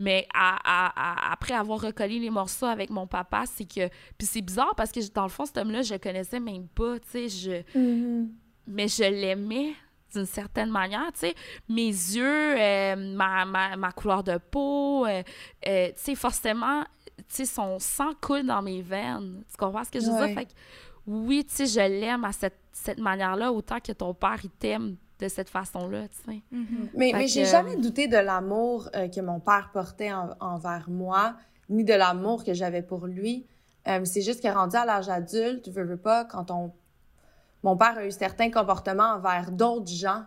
Mais 0.00 0.26
après 0.34 1.54
avoir 1.54 1.80
recollé 1.80 2.18
les 2.18 2.28
morceaux 2.28 2.66
avec 2.66 2.90
mon 2.90 3.06
papa, 3.06 3.44
c'est 3.46 3.64
que. 3.64 3.88
Puis 4.18 4.26
c'est 4.26 4.42
bizarre 4.42 4.74
parce 4.74 4.90
que 4.90 5.00
dans 5.12 5.22
le 5.22 5.28
fond, 5.28 5.46
cet 5.46 5.58
homme-là, 5.58 5.82
je 5.82 5.94
le 5.94 5.98
connaissais 6.00 6.40
même 6.40 6.66
pas. 6.66 6.98
Tu 6.98 7.08
sais, 7.08 7.28
je. 7.28 7.78
Mm-hmm. 7.78 8.28
Mais 8.66 8.88
je 8.88 9.04
l'aimais 9.04 9.74
d'une 10.12 10.26
certaine 10.26 10.70
manière, 10.70 11.12
tu 11.12 11.20
sais. 11.20 11.34
Mes 11.68 11.86
yeux, 11.86 12.60
euh, 12.60 13.14
ma, 13.14 13.44
ma, 13.44 13.76
ma, 13.76 13.92
couleur 13.92 14.24
de 14.24 14.38
peau, 14.38 15.06
euh, 15.06 15.22
euh, 15.66 15.88
tu 15.88 15.94
sais, 15.96 16.14
forcément, 16.16 16.84
tu 17.16 17.24
sais, 17.28 17.44
son 17.46 17.78
sang 17.78 18.12
coule 18.20 18.44
dans 18.44 18.60
mes 18.60 18.82
veines. 18.82 19.44
Tu 19.50 19.56
comprends 19.56 19.84
ce 19.84 19.90
que 19.90 20.00
je 20.00 20.06
veux 20.06 20.26
dire? 20.26 20.34
Fait 20.34 20.46
que, 20.46 20.52
oui, 21.06 21.44
tu 21.44 21.54
sais, 21.54 21.66
je 21.66 21.80
l'aime 21.80 22.24
à 22.24 22.32
cette, 22.32 22.58
cette 22.72 22.98
manière-là, 22.98 23.52
autant 23.52 23.80
que 23.80 23.92
ton 23.92 24.14
père, 24.14 24.38
il 24.44 24.50
t'aime 24.50 24.96
de 25.18 25.28
cette 25.28 25.50
façon-là, 25.50 26.08
tu 26.08 26.32
sais. 26.32 26.42
Mm-hmm. 26.52 26.90
Mais, 26.94 27.12
mais 27.14 27.28
j'ai 27.28 27.44
jamais 27.44 27.76
douté 27.76 28.08
de 28.08 28.16
l'amour 28.16 28.90
que 28.92 29.20
mon 29.20 29.40
père 29.40 29.70
portait 29.72 30.12
envers 30.40 30.88
moi, 30.88 31.36
ni 31.68 31.84
de 31.84 31.94
l'amour 31.94 32.44
que 32.44 32.54
j'avais 32.54 32.82
pour 32.82 33.06
lui. 33.06 33.46
c'est 34.04 34.22
juste 34.22 34.42
que 34.42 34.48
rendu 34.48 34.76
à 34.76 34.84
l'âge 34.84 35.08
adulte, 35.08 35.62
tu 35.62 35.70
veux, 35.70 35.84
veux 35.84 35.96
pas, 35.96 36.24
quand 36.24 36.50
on 36.50 36.72
mon 37.62 37.76
père 37.76 37.98
a 37.98 38.06
eu 38.06 38.10
certains 38.10 38.50
comportements 38.50 39.14
envers 39.14 39.50
d'autres 39.50 39.90
gens 39.90 40.24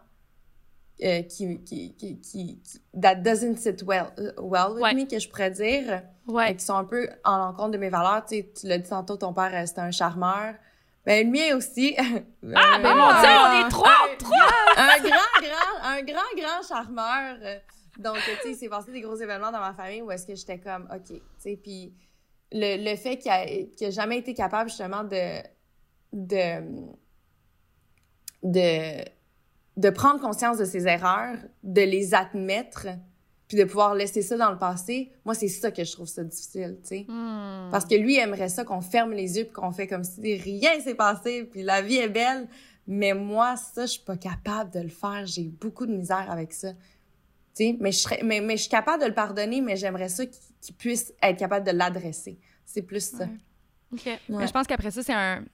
euh, 1.03 1.23
qui, 1.23 1.61
qui, 1.63 1.93
qui, 1.95 2.19
qui, 2.19 2.61
that 2.99 3.15
doesn't 3.15 3.57
sit 3.57 3.83
well, 3.83 4.13
uh, 4.17 4.31
well 4.39 4.75
with 4.75 4.95
me, 4.95 5.05
que 5.05 5.19
je 5.19 5.27
pourrais 5.27 5.51
dire. 5.51 6.03
Ouais. 6.27 6.55
qui 6.55 6.63
sont 6.63 6.75
un 6.75 6.85
peu 6.85 7.07
en 7.23 7.37
l'encontre 7.37 7.71
de 7.71 7.77
mes 7.77 7.89
valeurs. 7.89 8.25
Tu, 8.25 8.37
sais, 8.37 8.51
tu 8.59 8.67
l'as 8.67 8.77
dit 8.77 8.89
tantôt, 8.89 9.17
ton 9.17 9.33
père, 9.33 9.51
euh, 9.53 9.65
c'était 9.65 9.81
un 9.81 9.91
charmeur. 9.91 10.55
Ben, 11.05 11.25
le 11.25 11.31
mien 11.31 11.55
aussi. 11.55 11.95
ah, 11.99 12.79
ben 12.81 12.95
mon 12.95 13.19
Dieu, 13.19 13.29
on 13.29 13.67
est 13.67 13.69
trois, 13.69 13.89
un, 13.89 14.17
trois! 14.17 14.47
un 14.77 14.97
grand, 14.97 15.39
grand, 15.39 15.83
un 15.83 16.01
grand, 16.01 16.35
grand 16.35 16.67
charmeur. 16.67 17.37
Donc, 17.99 18.17
tu 18.17 18.31
sais, 18.41 18.51
il 18.51 18.55
s'est 18.55 18.69
passé 18.69 18.91
des 18.91 19.01
gros 19.01 19.15
événements 19.15 19.51
dans 19.51 19.59
ma 19.59 19.73
famille 19.73 20.01
où 20.01 20.11
est-ce 20.11 20.25
que 20.25 20.35
j'étais 20.35 20.59
comme, 20.59 20.89
OK, 20.93 21.07
tu 21.07 21.21
sais, 21.37 21.59
puis 21.61 21.93
le, 22.51 22.83
le 22.83 22.95
fait 22.97 23.17
qu'il 23.17 23.31
a, 23.31 23.45
a 23.87 23.89
jamais 23.91 24.17
été 24.17 24.33
capable, 24.33 24.69
justement, 24.69 25.03
de, 25.03 25.41
de, 26.11 26.87
de, 28.43 29.05
de 29.77 29.89
prendre 29.91 30.19
conscience 30.19 30.57
de 30.57 30.65
ses 30.65 30.87
erreurs, 30.87 31.37
de 31.63 31.81
les 31.81 32.13
admettre, 32.13 32.87
puis 33.55 33.63
de 33.63 33.69
pouvoir 33.69 33.95
laisser 33.95 34.21
ça 34.21 34.35
dans 34.35 34.51
le 34.51 34.57
passé, 34.57 35.11
moi, 35.23 35.33
c'est 35.33 35.47
ça 35.47 35.71
que 35.71 35.83
je 35.83 35.91
trouve 35.93 36.07
ça 36.07 36.23
difficile, 36.23 36.77
tu 36.81 36.87
sais. 36.89 37.05
Hmm. 37.07 37.69
Parce 37.71 37.85
que 37.85 37.95
lui 37.95 38.17
aimerait 38.17 38.49
ça 38.49 38.65
qu'on 38.65 38.81
ferme 38.81 39.13
les 39.13 39.37
yeux 39.37 39.45
puis 39.45 39.53
qu'on 39.53 39.71
fait 39.71 39.87
comme 39.87 40.03
si 40.03 40.35
rien 40.35 40.77
s'est 40.81 40.95
passé, 40.95 41.45
puis 41.45 41.63
la 41.63 41.81
vie 41.81 41.95
est 41.95 42.09
belle. 42.09 42.47
Mais 42.85 43.13
moi, 43.13 43.55
ça, 43.55 43.85
je 43.85 43.93
suis 43.93 44.03
pas 44.03 44.17
capable 44.17 44.71
de 44.71 44.79
le 44.81 44.89
faire. 44.89 45.25
J'ai 45.25 45.45
beaucoup 45.45 45.85
de 45.85 45.93
misère 45.93 46.29
avec 46.29 46.51
ça. 46.51 46.73
Tu 46.73 46.77
sais, 47.53 47.77
mais 47.79 47.93
je 47.93 47.99
serais, 47.99 48.19
mais, 48.23 48.41
mais 48.41 48.57
je 48.57 48.63
suis 48.63 48.69
capable 48.69 49.01
de 49.01 49.07
le 49.07 49.13
pardonner, 49.13 49.61
mais 49.61 49.77
j'aimerais 49.77 50.09
ça 50.09 50.25
qu'il 50.25 50.75
puisse 50.75 51.13
être 51.23 51.39
capable 51.39 51.65
de 51.65 51.71
l'adresser. 51.71 52.37
C'est 52.65 52.81
plus 52.81 53.05
ça. 53.05 53.25
OK. 53.93 54.19
Mais 54.27 54.47
je 54.47 54.51
pense 54.51 54.67
qu'après 54.67 54.91
ça, 54.91 55.01
c'est 55.01 55.13
un 55.13 55.45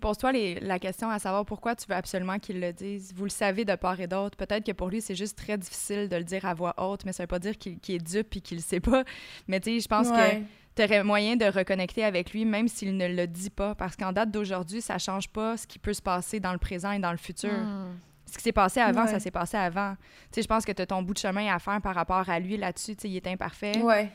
pose-toi 0.00 0.32
la 0.60 0.78
question 0.78 1.10
à 1.10 1.18
savoir 1.18 1.44
pourquoi 1.44 1.74
tu 1.74 1.86
veux 1.88 1.94
absolument 1.94 2.38
qu'il 2.38 2.60
le 2.60 2.72
dise. 2.72 3.12
Vous 3.14 3.24
le 3.24 3.30
savez 3.30 3.64
de 3.64 3.74
part 3.74 4.00
et 4.00 4.06
d'autre. 4.06 4.36
Peut-être 4.36 4.64
que 4.64 4.72
pour 4.72 4.88
lui, 4.88 5.00
c'est 5.00 5.14
juste 5.14 5.38
très 5.38 5.56
difficile 5.56 6.08
de 6.08 6.16
le 6.16 6.24
dire 6.24 6.44
à 6.44 6.54
voix 6.54 6.74
haute, 6.78 7.04
mais 7.04 7.12
ça 7.12 7.22
veut 7.22 7.28
pas 7.28 7.38
dire 7.38 7.56
qu'il 7.56 7.78
est 7.88 7.98
dupe 7.98 8.36
et 8.36 8.40
qu'il 8.40 8.58
le 8.58 8.62
sait 8.62 8.80
pas. 8.80 9.04
Mais 9.48 9.60
tu 9.60 9.70
sais, 9.70 9.80
je 9.80 9.88
pense 9.88 10.10
que 10.10 10.38
tu 10.76 10.82
aurais 10.84 11.02
moyen 11.02 11.36
de 11.36 11.46
reconnecter 11.46 12.04
avec 12.04 12.32
lui, 12.32 12.44
même 12.44 12.68
s'il 12.68 12.96
ne 12.96 13.08
le 13.08 13.26
dit 13.26 13.50
pas. 13.50 13.74
Parce 13.74 13.96
qu'en 13.96 14.12
date 14.12 14.30
d'aujourd'hui, 14.30 14.80
ça 14.80 14.98
change 14.98 15.28
pas 15.28 15.56
ce 15.56 15.66
qui 15.66 15.78
peut 15.78 15.94
se 15.94 16.02
passer 16.02 16.40
dans 16.40 16.52
le 16.52 16.58
présent 16.58 16.92
et 16.92 16.98
dans 16.98 17.12
le 17.12 17.18
futur. 17.18 17.52
Hmm. 17.52 17.96
Ce 18.26 18.36
qui 18.36 18.44
s'est 18.44 18.52
passé 18.52 18.78
avant, 18.78 19.08
ça 19.08 19.18
s'est 19.18 19.32
passé 19.32 19.56
avant. 19.56 19.94
Tu 19.94 20.36
sais, 20.36 20.42
je 20.42 20.46
pense 20.46 20.64
que 20.64 20.70
tu 20.70 20.82
as 20.82 20.86
ton 20.86 21.02
bout 21.02 21.14
de 21.14 21.18
chemin 21.18 21.52
à 21.52 21.58
faire 21.58 21.80
par 21.80 21.96
rapport 21.96 22.28
à 22.28 22.38
lui 22.38 22.56
là-dessus. 22.56 22.94
Tu 22.94 23.02
sais, 23.02 23.08
il 23.08 23.16
est 23.16 23.26
imparfait. 23.26 23.78
Ouais 23.78 24.12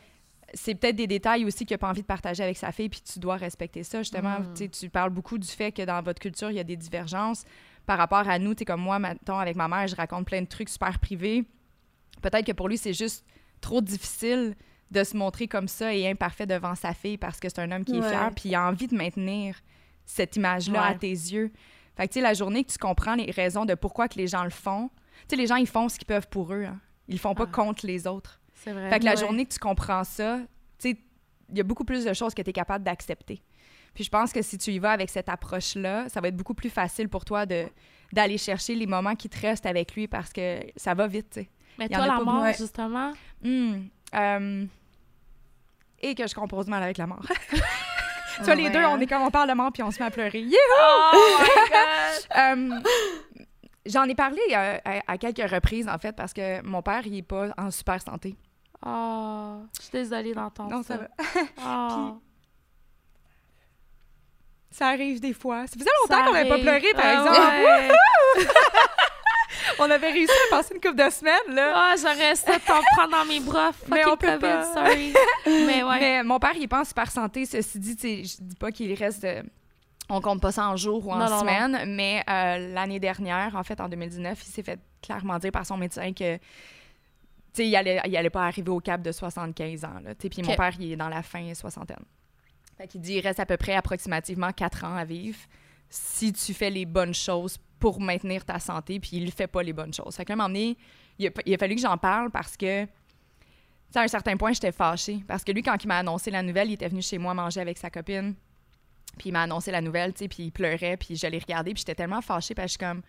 c'est 0.54 0.76
peut-être 0.76 0.96
des 0.96 1.08
détails 1.08 1.46
aussi 1.46 1.66
qu'il 1.66 1.74
n'a 1.74 1.80
pas 1.80 1.90
envie 1.90 2.02
de 2.02 2.08
partager 2.08 2.44
avec 2.44 2.58
sa 2.58 2.72
fille, 2.72 2.90
puis 2.90 3.02
tu 3.02 3.20
dois 3.20 3.36
respecter 3.36 3.84
ça. 3.84 4.00
Justement, 4.00 4.40
mm. 4.40 4.70
tu 4.70 4.90
parles 4.90 5.10
beaucoup 5.10 5.38
du 5.38 5.48
fait 5.48 5.72
que 5.72 5.82
dans 5.82 6.02
votre 6.02 6.20
culture, 6.20 6.50
il 6.52 6.58
y 6.58 6.60
a 6.60 6.64
des 6.64 6.78
divergences 6.78 7.46
par 7.86 7.98
rapport 7.98 8.28
à 8.30 8.40
nous. 8.40 8.54
Tu 8.56 8.66
comme 8.66 8.82
moi, 8.82 9.00
maintenant, 9.00 9.40
avec 9.40 9.56
ma 9.56 9.68
mère, 9.68 9.88
je 9.88 9.96
raconte 9.96 10.26
plein 10.26 10.42
de 10.42 10.48
trucs 10.48 10.70
super 10.70 11.00
privés. 11.00 11.46
Peut-être 12.22 12.46
que 12.46 12.52
pour 12.52 12.70
lui, 12.70 12.78
c'est 12.78 12.94
juste 12.94 13.26
trop 13.62 13.82
difficile 13.82 14.56
de 14.92 15.04
se 15.04 15.18
montrer 15.18 15.48
comme 15.48 15.68
ça 15.68 15.94
et 15.94 16.08
imparfait 16.08 16.46
devant 16.46 16.76
sa 16.76 16.94
fille 16.94 17.18
parce 17.18 17.40
que 17.40 17.50
c'est 17.50 17.60
un 17.60 17.72
homme 17.72 17.84
qui 17.84 17.98
est 17.98 18.02
fier, 18.02 18.32
puis 18.36 18.50
il 18.50 18.56
a 18.56 18.68
envie 18.68 18.88
de 18.88 18.96
maintenir 18.96 19.56
cette 20.06 20.36
image-là 20.36 20.84
à 20.84 20.94
tes 20.94 21.10
yeux. 21.10 21.52
Fait 21.96 22.08
que, 22.08 22.14
tu 22.14 22.20
sais, 22.20 22.22
la 22.22 22.34
journée 22.34 22.64
que 22.64 22.72
tu 22.72 22.78
comprends 22.78 23.16
les 23.16 23.32
raisons 23.32 23.66
de 23.66 23.74
pourquoi 23.74 24.08
que 24.08 24.18
les 24.18 24.28
gens 24.28 24.44
le 24.44 24.50
font, 24.50 24.90
tu 25.28 25.36
sais, 25.36 25.36
les 25.38 25.48
gens, 25.48 25.56
ils 25.56 25.68
font 25.68 25.90
ce 25.90 25.98
qu'ils 25.98 26.06
peuvent 26.06 26.28
pour 26.28 26.54
eux. 26.54 26.66
Hein. 26.66 26.80
Ils 27.08 27.16
le 27.16 27.20
font 27.20 27.34
pas 27.34 27.46
ah. 27.48 27.52
contre 27.52 27.86
les 27.86 28.06
autres. 28.06 28.40
C'est 28.66 28.74
vrai. 28.74 28.90
Fait 28.90 29.00
que 29.00 29.06
la 29.06 29.16
journée 29.16 29.46
que 29.46 29.54
tu 29.54 29.60
comprends 29.60 30.04
ça, 30.04 30.40
tu 30.80 30.90
sais, 30.90 30.98
il 31.50 31.58
y 31.58 31.62
a 31.62 31.64
beaucoup 31.64 31.86
plus 31.86 32.04
de 32.04 32.14
choses 32.14 32.34
que 32.34 32.42
tu 32.42 32.50
es 32.50 32.54
capable 32.54 32.84
d'accepter. 32.84 33.42
Puis 33.94 34.04
je 34.04 34.10
pense 34.10 34.34
que 34.34 34.42
si 34.42 34.58
tu 34.58 34.72
y 34.72 34.80
vas 34.80 34.92
avec 34.92 35.10
cette 35.10 35.30
approche-là, 35.30 36.10
ça 36.10 36.20
va 36.20 36.28
être 36.28 36.36
beaucoup 36.36 36.56
plus 36.56 36.70
facile 36.70 37.08
pour 37.08 37.24
toi 37.24 37.46
de 37.46 37.66
d'aller 38.14 38.38
chercher 38.38 38.76
les 38.76 38.86
moments 38.86 39.16
qui 39.16 39.30
te 39.30 39.40
restent 39.40 39.66
avec 39.66 39.96
lui 39.96 40.08
parce 40.08 40.32
que 40.32 40.60
ça 40.76 40.94
va 40.94 41.08
vite, 41.08 41.30
tu 41.32 41.42
sais. 41.42 41.50
Mais 41.78 41.90
toi, 41.90 42.06
la 42.06 42.20
mort, 42.20 42.46
justement? 42.58 43.12
Hum, 43.44 43.88
euh, 44.14 44.66
et 46.02 46.16
que 46.16 46.28
je 46.28 46.34
compose 46.36 46.68
mal 46.68 46.84
avec 46.84 46.98
la 46.98 47.08
mort. 47.08 47.26
tu 48.38 48.44
vois, 48.44 48.56
les 48.56 48.70
deux, 48.70 48.80
on 48.80 48.96
hein? 48.96 49.00
est 49.00 49.08
comme 49.08 49.24
on 49.24 49.32
parle 49.32 49.50
de 49.50 49.56
mort 49.56 49.72
puis 49.72 49.84
on 49.84 49.92
se 49.92 50.00
met 50.00 50.06
à 50.06 50.12
pleurer. 50.12 50.46
Oh! 50.82 51.12
Hum, 52.36 52.82
j'en 53.86 54.04
ai 54.06 54.16
parlé 54.16 54.40
euh, 54.52 54.78
à, 55.08 55.18
quelques 55.18 55.50
reprises, 55.50 55.88
en 55.88 55.98
fait, 55.98 56.14
parce 56.14 56.34
que 56.34 56.62
mon 56.64 56.82
père, 56.82 57.06
il 57.06 57.18
est 57.18 57.22
pas 57.22 57.50
en 57.58 57.72
super 57.72 58.02
santé. 58.02 58.36
Oh, 58.86 59.62
je 59.78 59.82
suis 59.82 59.92
désolée 59.92 60.34
d'entendre 60.34 60.70
ça. 60.70 60.76
Non, 60.76 60.84
ça 60.84 60.98
va. 60.98 61.08
Oh. 61.66 62.20
ça 64.70 64.90
arrive 64.90 65.20
des 65.20 65.34
fois. 65.34 65.66
Ça 65.66 65.74
faisait 65.74 65.90
longtemps 66.04 66.24
qu'on 66.24 66.34
n'avait 66.34 66.50
pas 66.50 66.60
pleuré, 66.60 66.94
par 66.94 67.06
ah 67.06 67.58
exemple. 67.60 67.98
on 69.80 69.90
avait 69.90 70.12
réussi 70.12 70.34
à 70.48 70.56
passer 70.56 70.76
une 70.76 70.82
couple 70.82 71.04
de 71.04 71.10
semaines, 71.10 71.56
là. 71.56 71.74
Ah, 71.76 71.96
j'aurais 71.98 72.32
essayé 72.34 72.58
de 72.58 72.64
t'en 72.64 72.82
prendre 72.96 73.12
dans 73.12 73.26
mes 73.26 73.40
bras. 73.40 73.72
Mais 73.88 74.06
on 74.06 74.18
peut 74.18 74.38
pas. 74.38 74.72
sorry. 74.72 75.14
Mais 75.48 75.82
ouais. 75.82 76.00
Mais 76.00 76.24
mon 76.24 76.38
père, 76.38 76.54
il 76.56 76.68
en 76.72 76.84
super 76.84 77.10
santé. 77.10 77.46
Ceci 77.46 77.80
dit, 77.80 77.98
je 78.24 78.38
dis 78.40 78.56
pas 78.56 78.72
qu'il 78.72 78.94
reste 78.94 79.24
de... 79.24 79.44
On 80.10 80.22
compte 80.22 80.40
pas 80.40 80.52
ça 80.52 80.70
en 80.70 80.76
jours 80.76 81.08
ou 81.08 81.12
en 81.12 81.40
semaines, 81.40 81.84
mais 81.88 82.24
euh, 82.30 82.74
l'année 82.76 83.00
dernière, 83.00 83.56
en 83.56 83.64
fait, 83.64 83.82
en 83.82 83.90
2019, 83.90 84.38
il 84.40 84.52
s'est 84.52 84.62
fait 84.62 84.80
clairement 85.02 85.40
dire 85.40 85.52
par 85.52 85.66
son 85.66 85.78
médecin 85.78 86.14
que 86.14 86.38
sais, 87.56 87.68
il 87.68 87.76
allait, 87.76 88.02
il 88.06 88.16
allait 88.18 88.30
pas 88.30 88.46
arriver 88.46 88.70
au 88.70 88.80
cap 88.80 89.02
de 89.02 89.12
75 89.12 89.86
ans. 89.86 90.00
Là, 90.04 90.16
puis 90.16 90.42
mon 90.44 90.56
père, 90.56 90.74
il 90.80 90.92
est 90.92 90.96
dans 90.96 91.10
la 91.10 91.22
fin 91.22 91.54
soixantaine. 91.54 92.04
Fait 92.78 92.88
qu'il 92.88 93.02
dit 93.02 93.14
il 93.14 93.22
reste 93.22 93.40
à 93.40 93.46
peu 93.46 93.58
près 93.58 93.76
approximativement 93.76 94.52
4 94.52 94.84
ans 94.84 94.96
à 94.96 95.06
vivre 95.06 95.38
si 95.90 96.34
tu 96.34 96.54
fais 96.54 96.70
les 96.70 96.86
bonnes 96.86 97.14
choses 97.14 97.58
pour 97.80 98.02
maintenir 98.02 98.44
ta 98.44 98.60
santé, 98.60 99.00
puis 99.00 99.12
il 99.14 99.32
fait 99.32 99.48
pas 99.48 99.64
les 99.64 99.74
bonnes 99.74 99.94
choses. 99.94 100.16
Fait 100.16 100.26
que 100.26 100.34
là, 100.34 100.34
à 100.34 100.46
un 100.46 100.48
moment 100.48 100.50
donné, 100.50 100.78
il 101.20 101.28
a, 101.28 101.30
il 101.46 101.54
a 101.54 101.58
fallu 101.58 101.76
que 101.76 101.82
j'en 101.82 101.98
parle 101.98 102.32
parce 102.32 102.58
que, 102.58 102.84
à 102.84 104.02
un 104.02 104.08
certain 104.08 104.36
point, 104.36 104.52
j'étais 104.52 104.72
fâchée. 104.72 105.24
Parce 105.28 105.44
que 105.44 105.52
lui, 105.52 105.62
quand 105.62 105.82
il 105.82 105.88
m'a 105.88 106.00
annoncé 106.00 106.32
la 106.32 106.42
nouvelle, 106.42 106.70
il 106.70 106.74
était 106.74 106.90
venu 106.90 107.02
chez 107.02 107.18
moi 107.18 107.34
manger 107.34 107.62
avec 107.62 107.78
sa 107.78 107.90
copine. 107.90 108.36
Puis 109.18 109.30
il 109.30 109.32
m'a 109.32 109.44
annoncé 109.44 109.72
la 109.72 109.80
nouvelle, 109.82 110.14
tu 110.14 110.20
sais, 110.20 110.28
puis 110.28 110.44
il 110.44 110.52
pleurait, 110.52 110.98
puis 110.98 111.16
je 111.16 111.28
l'ai 111.28 111.40
regardé, 111.40 111.74
puis 111.74 111.80
j'étais 111.80 111.96
tellement 111.96 112.22
fâchée, 112.22 112.54
parce 112.54 112.66
que 112.66 112.68
je 112.68 112.86
suis 112.86 112.92
comme, 112.92 113.02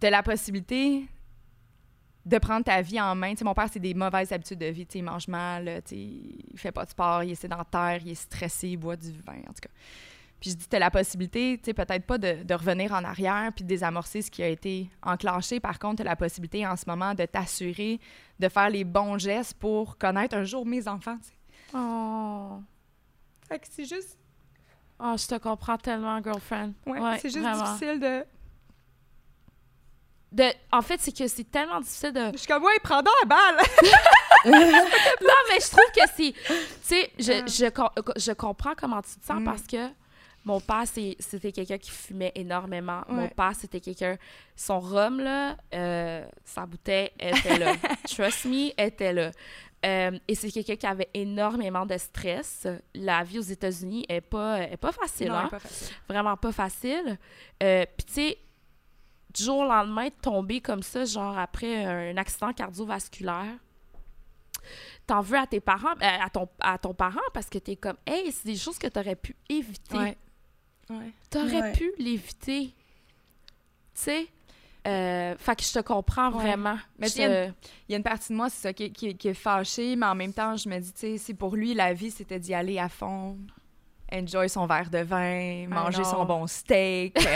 t'as 0.00 0.10
la 0.10 0.22
possibilité 0.22 1.06
de 2.26 2.38
prendre 2.38 2.64
ta 2.64 2.82
vie 2.82 3.00
en 3.00 3.14
main. 3.14 3.34
mon 3.42 3.54
père, 3.54 3.68
c'est 3.72 3.80
des 3.80 3.94
mauvaises 3.94 4.32
habitudes 4.32 4.58
de 4.58 4.66
vie. 4.66 4.86
il 4.94 5.04
mange 5.04 5.28
mal, 5.28 5.80
il 5.92 6.42
fait 6.56 6.72
pas 6.72 6.84
de 6.84 6.90
sport, 6.90 7.22
il 7.22 7.30
est 7.30 7.36
sédentaire, 7.36 8.00
il 8.04 8.10
est 8.10 8.14
stressé, 8.16 8.70
il 8.70 8.76
boit 8.76 8.96
du 8.96 9.12
vin, 9.12 9.38
en 9.48 9.52
tout 9.52 9.62
cas. 9.62 9.70
Puis 10.40 10.50
je 10.50 10.56
dis, 10.56 10.68
tu 10.68 10.76
as 10.76 10.80
la 10.80 10.90
possibilité, 10.90 11.56
peut-être 11.56 12.04
pas 12.04 12.18
de, 12.18 12.52
revenir 12.52 12.92
en 12.92 13.04
arrière 13.04 13.52
puis 13.54 13.64
de 13.64 13.68
désamorcer 13.68 14.22
ce 14.22 14.30
qui 14.30 14.42
a 14.42 14.48
été 14.48 14.90
enclenché. 15.02 15.60
Par 15.60 15.78
contre, 15.78 15.96
tu 15.96 16.02
as 16.02 16.04
la 16.04 16.16
possibilité 16.16 16.66
en 16.66 16.76
ce 16.76 16.84
moment 16.86 17.14
de 17.14 17.24
t'assurer 17.24 18.00
de 18.38 18.48
faire 18.48 18.68
les 18.68 18.84
bons 18.84 19.18
gestes 19.18 19.54
pour 19.54 19.96
connaître 19.96 20.36
un 20.36 20.44
jour 20.44 20.66
mes 20.66 20.88
enfants. 20.88 21.16
Oh. 21.72 22.60
Fait 23.48 23.60
que 23.60 23.66
c'est 23.70 23.86
juste. 23.86 24.18
Oh, 24.98 25.14
je 25.16 25.26
te 25.26 25.38
comprends 25.38 25.78
tellement, 25.78 26.20
girlfriend. 26.22 26.72
Ouais, 26.86 27.18
c'est 27.18 27.30
juste 27.30 27.48
difficile 27.48 28.00
de 28.00 28.24
en 30.72 30.82
fait, 30.82 31.00
c'est 31.00 31.16
que 31.16 31.26
c'est 31.28 31.50
tellement 31.50 31.80
difficile 31.80 32.12
de. 32.12 32.32
Je 32.32 32.38
suis 32.38 32.46
comme, 32.46 32.64
ouais, 32.64 32.78
prends 32.82 33.02
donc 33.02 33.14
la 33.22 33.28
balle! 33.28 33.56
non, 34.46 35.42
mais 35.48 35.60
je 35.60 35.70
trouve 35.70 35.90
que 35.94 36.08
c'est. 36.16 36.32
Tu 36.32 36.54
sais, 36.82 37.10
je, 37.18 37.32
je, 37.46 38.20
je, 38.20 38.32
comprends 38.32 38.74
comment 38.76 39.02
tu 39.02 39.18
te 39.18 39.26
sens 39.26 39.40
mm. 39.40 39.44
parce 39.44 39.62
que 39.62 39.88
mon 40.46 40.60
père, 40.60 40.84
c'était 40.86 41.50
quelqu'un 41.50 41.76
qui 41.76 41.90
fumait 41.90 42.30
énormément. 42.36 43.02
Mon 43.08 43.28
père, 43.28 43.52
c'était 43.58 43.80
quelqu'un. 43.80 44.16
Son 44.54 44.78
rhum, 44.78 45.20
là, 45.20 45.56
euh, 45.74 46.24
sa 46.44 46.64
bouteille 46.66 47.10
était 47.18 47.58
là. 47.58 47.74
Trust 48.08 48.44
me, 48.44 48.70
était 48.80 49.12
là. 49.12 49.32
Euh, 49.84 50.18
et 50.28 50.34
c'est 50.36 50.52
quelqu'un 50.52 50.76
qui 50.76 50.86
avait 50.86 51.08
énormément 51.14 51.84
de 51.84 51.98
stress. 51.98 52.68
La 52.94 53.24
vie 53.24 53.40
aux 53.40 53.42
États-Unis 53.42 54.06
est 54.08 54.20
pas, 54.20 54.60
est 54.62 54.76
pas 54.76 54.92
facile. 54.92 55.28
Non, 55.28 55.34
hein? 55.34 55.48
pas 55.48 55.58
facile. 55.58 55.96
Vraiment 56.08 56.36
pas 56.36 56.52
facile. 56.52 57.18
Euh, 57.60 57.84
Puis, 57.96 58.06
tu 58.06 58.12
sais, 58.12 58.38
du 59.36 59.42
jour 59.44 59.58
au 59.58 59.64
lendemain, 59.64 60.06
de 60.06 60.14
tomber 60.22 60.60
comme 60.60 60.82
ça, 60.82 61.04
genre 61.04 61.36
après 61.38 61.84
un 61.84 62.16
accident 62.16 62.52
cardiovasculaire, 62.52 63.54
t'en 65.06 65.20
veux 65.20 65.38
à 65.38 65.46
tes 65.46 65.60
parents, 65.60 65.94
euh, 66.02 66.18
à, 66.24 66.30
ton, 66.30 66.48
à 66.60 66.78
ton 66.78 66.94
parent 66.94 67.20
parce 67.34 67.48
que 67.48 67.58
t'es 67.58 67.76
comme, 67.76 67.96
hey, 68.06 68.32
c'est 68.32 68.46
des 68.46 68.56
choses 68.56 68.78
que 68.78 68.86
t'aurais 68.88 69.16
pu 69.16 69.36
éviter. 69.48 69.96
Ouais. 69.96 70.16
Ouais. 70.90 71.10
T'aurais 71.30 71.60
Ouais. 71.62 71.72
pu 71.72 71.92
l'éviter. 71.98 72.66
Tu 72.66 72.72
sais? 73.94 74.26
Euh, 74.86 75.34
fait 75.36 75.56
que 75.56 75.64
je 75.64 75.72
te 75.72 75.78
comprends 75.80 76.30
Ouais. 76.30 76.42
vraiment. 76.44 76.78
Mais 76.98 77.08
Il 77.08 77.52
y 77.88 77.94
a 77.94 77.96
une 77.96 78.02
partie 78.04 78.32
de 78.32 78.36
moi, 78.36 78.48
c'est 78.48 78.62
ça, 78.62 78.72
qui, 78.72 78.92
qui, 78.92 79.16
qui 79.16 79.28
est 79.28 79.34
fâchée, 79.34 79.96
mais 79.96 80.06
en 80.06 80.14
même 80.14 80.32
temps, 80.32 80.56
je 80.56 80.68
me 80.68 80.78
dis, 80.78 80.92
tu 80.92 81.00
sais, 81.00 81.18
c'est 81.18 81.34
pour 81.34 81.56
lui, 81.56 81.74
la 81.74 81.92
vie, 81.92 82.10
c'était 82.12 82.38
d'y 82.38 82.54
aller 82.54 82.78
à 82.78 82.88
fond, 82.88 83.36
enjoy 84.12 84.48
son 84.48 84.66
verre 84.66 84.88
de 84.90 84.98
vin, 84.98 85.66
manger 85.68 85.98
non. 86.02 86.10
son 86.10 86.24
bon 86.24 86.46
steak. 86.46 87.18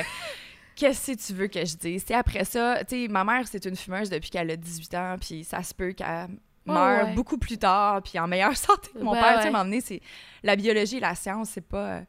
Qu'est-ce 0.81 1.13
que 1.13 1.27
tu 1.27 1.33
veux 1.35 1.47
que 1.49 1.65
je 1.65 1.77
dise? 1.77 2.05
C'est 2.07 2.15
après 2.15 2.45
ça, 2.45 2.83
tu 2.89 3.03
sais, 3.05 3.09
ma 3.09 3.23
mère, 3.23 3.47
c'est 3.47 3.65
une 3.67 3.77
fumeuse 3.77 4.09
depuis 4.09 4.31
qu'elle 4.31 4.51
a 4.51 4.57
18 4.57 4.95
ans, 4.95 5.17
puis 5.21 5.45
ça 5.45 5.63
se 5.63 5.75
peut 5.75 5.93
qu'elle 5.93 6.29
meure 6.65 7.09
ouais. 7.09 7.15
beaucoup 7.15 7.37
plus 7.37 7.59
tard, 7.59 8.03
puis 8.03 8.19
en 8.19 8.27
meilleure 8.27 8.57
santé. 8.57 8.89
Mon 8.99 9.13
Ouais, 9.13 9.21
père, 9.21 9.35
tu 9.37 9.39
sais, 9.41 9.45
ouais. 9.47 9.51
m'a 9.51 9.61
emmené, 9.61 9.81
c'est 9.83 10.01
la 10.43 10.57
biologie 10.57 10.97
et 10.97 11.01
la 11.01 11.15
science, 11.15 11.51
c'est 11.51 11.61
pas... 11.67 12.01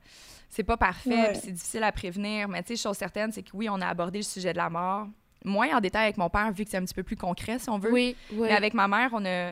C'est 0.54 0.64
pas 0.64 0.76
parfait, 0.76 1.10
Ouais. 1.10 1.34
c'est 1.42 1.52
difficile 1.54 1.82
à 1.84 1.92
prévenir, 1.94 2.50
mais 2.50 2.62
tu 2.64 2.76
sais, 2.76 2.84
chose 2.84 2.98
certaine, 2.98 3.32
c'est 3.32 3.42
que 3.42 3.52
oui, 3.54 3.70
on 3.70 3.80
a 3.80 3.88
abordé 3.88 4.20
le 4.20 4.24
sujet 4.24 4.52
de 4.52 4.58
la 4.58 4.70
mort, 4.70 5.08
moins 5.46 5.78
en 5.78 5.80
détail 5.80 6.04
avec 6.04 6.18
mon 6.18 6.30
père, 6.30 6.52
vu 6.52 6.66
que 6.66 6.70
c'est 6.72 6.76
un 6.78 6.84
petit 6.84 6.94
peu 6.94 7.04
plus 7.04 7.16
concret, 7.16 7.58
si 7.58 7.70
on 7.70 7.78
veut. 7.80 7.90
Oui, 7.92 8.18
oui. 8.34 8.48
Mais 8.50 8.56
avec 8.56 8.74
ma 8.74 8.86
mère, 8.88 9.12
on 9.14 9.24
a, 9.26 9.52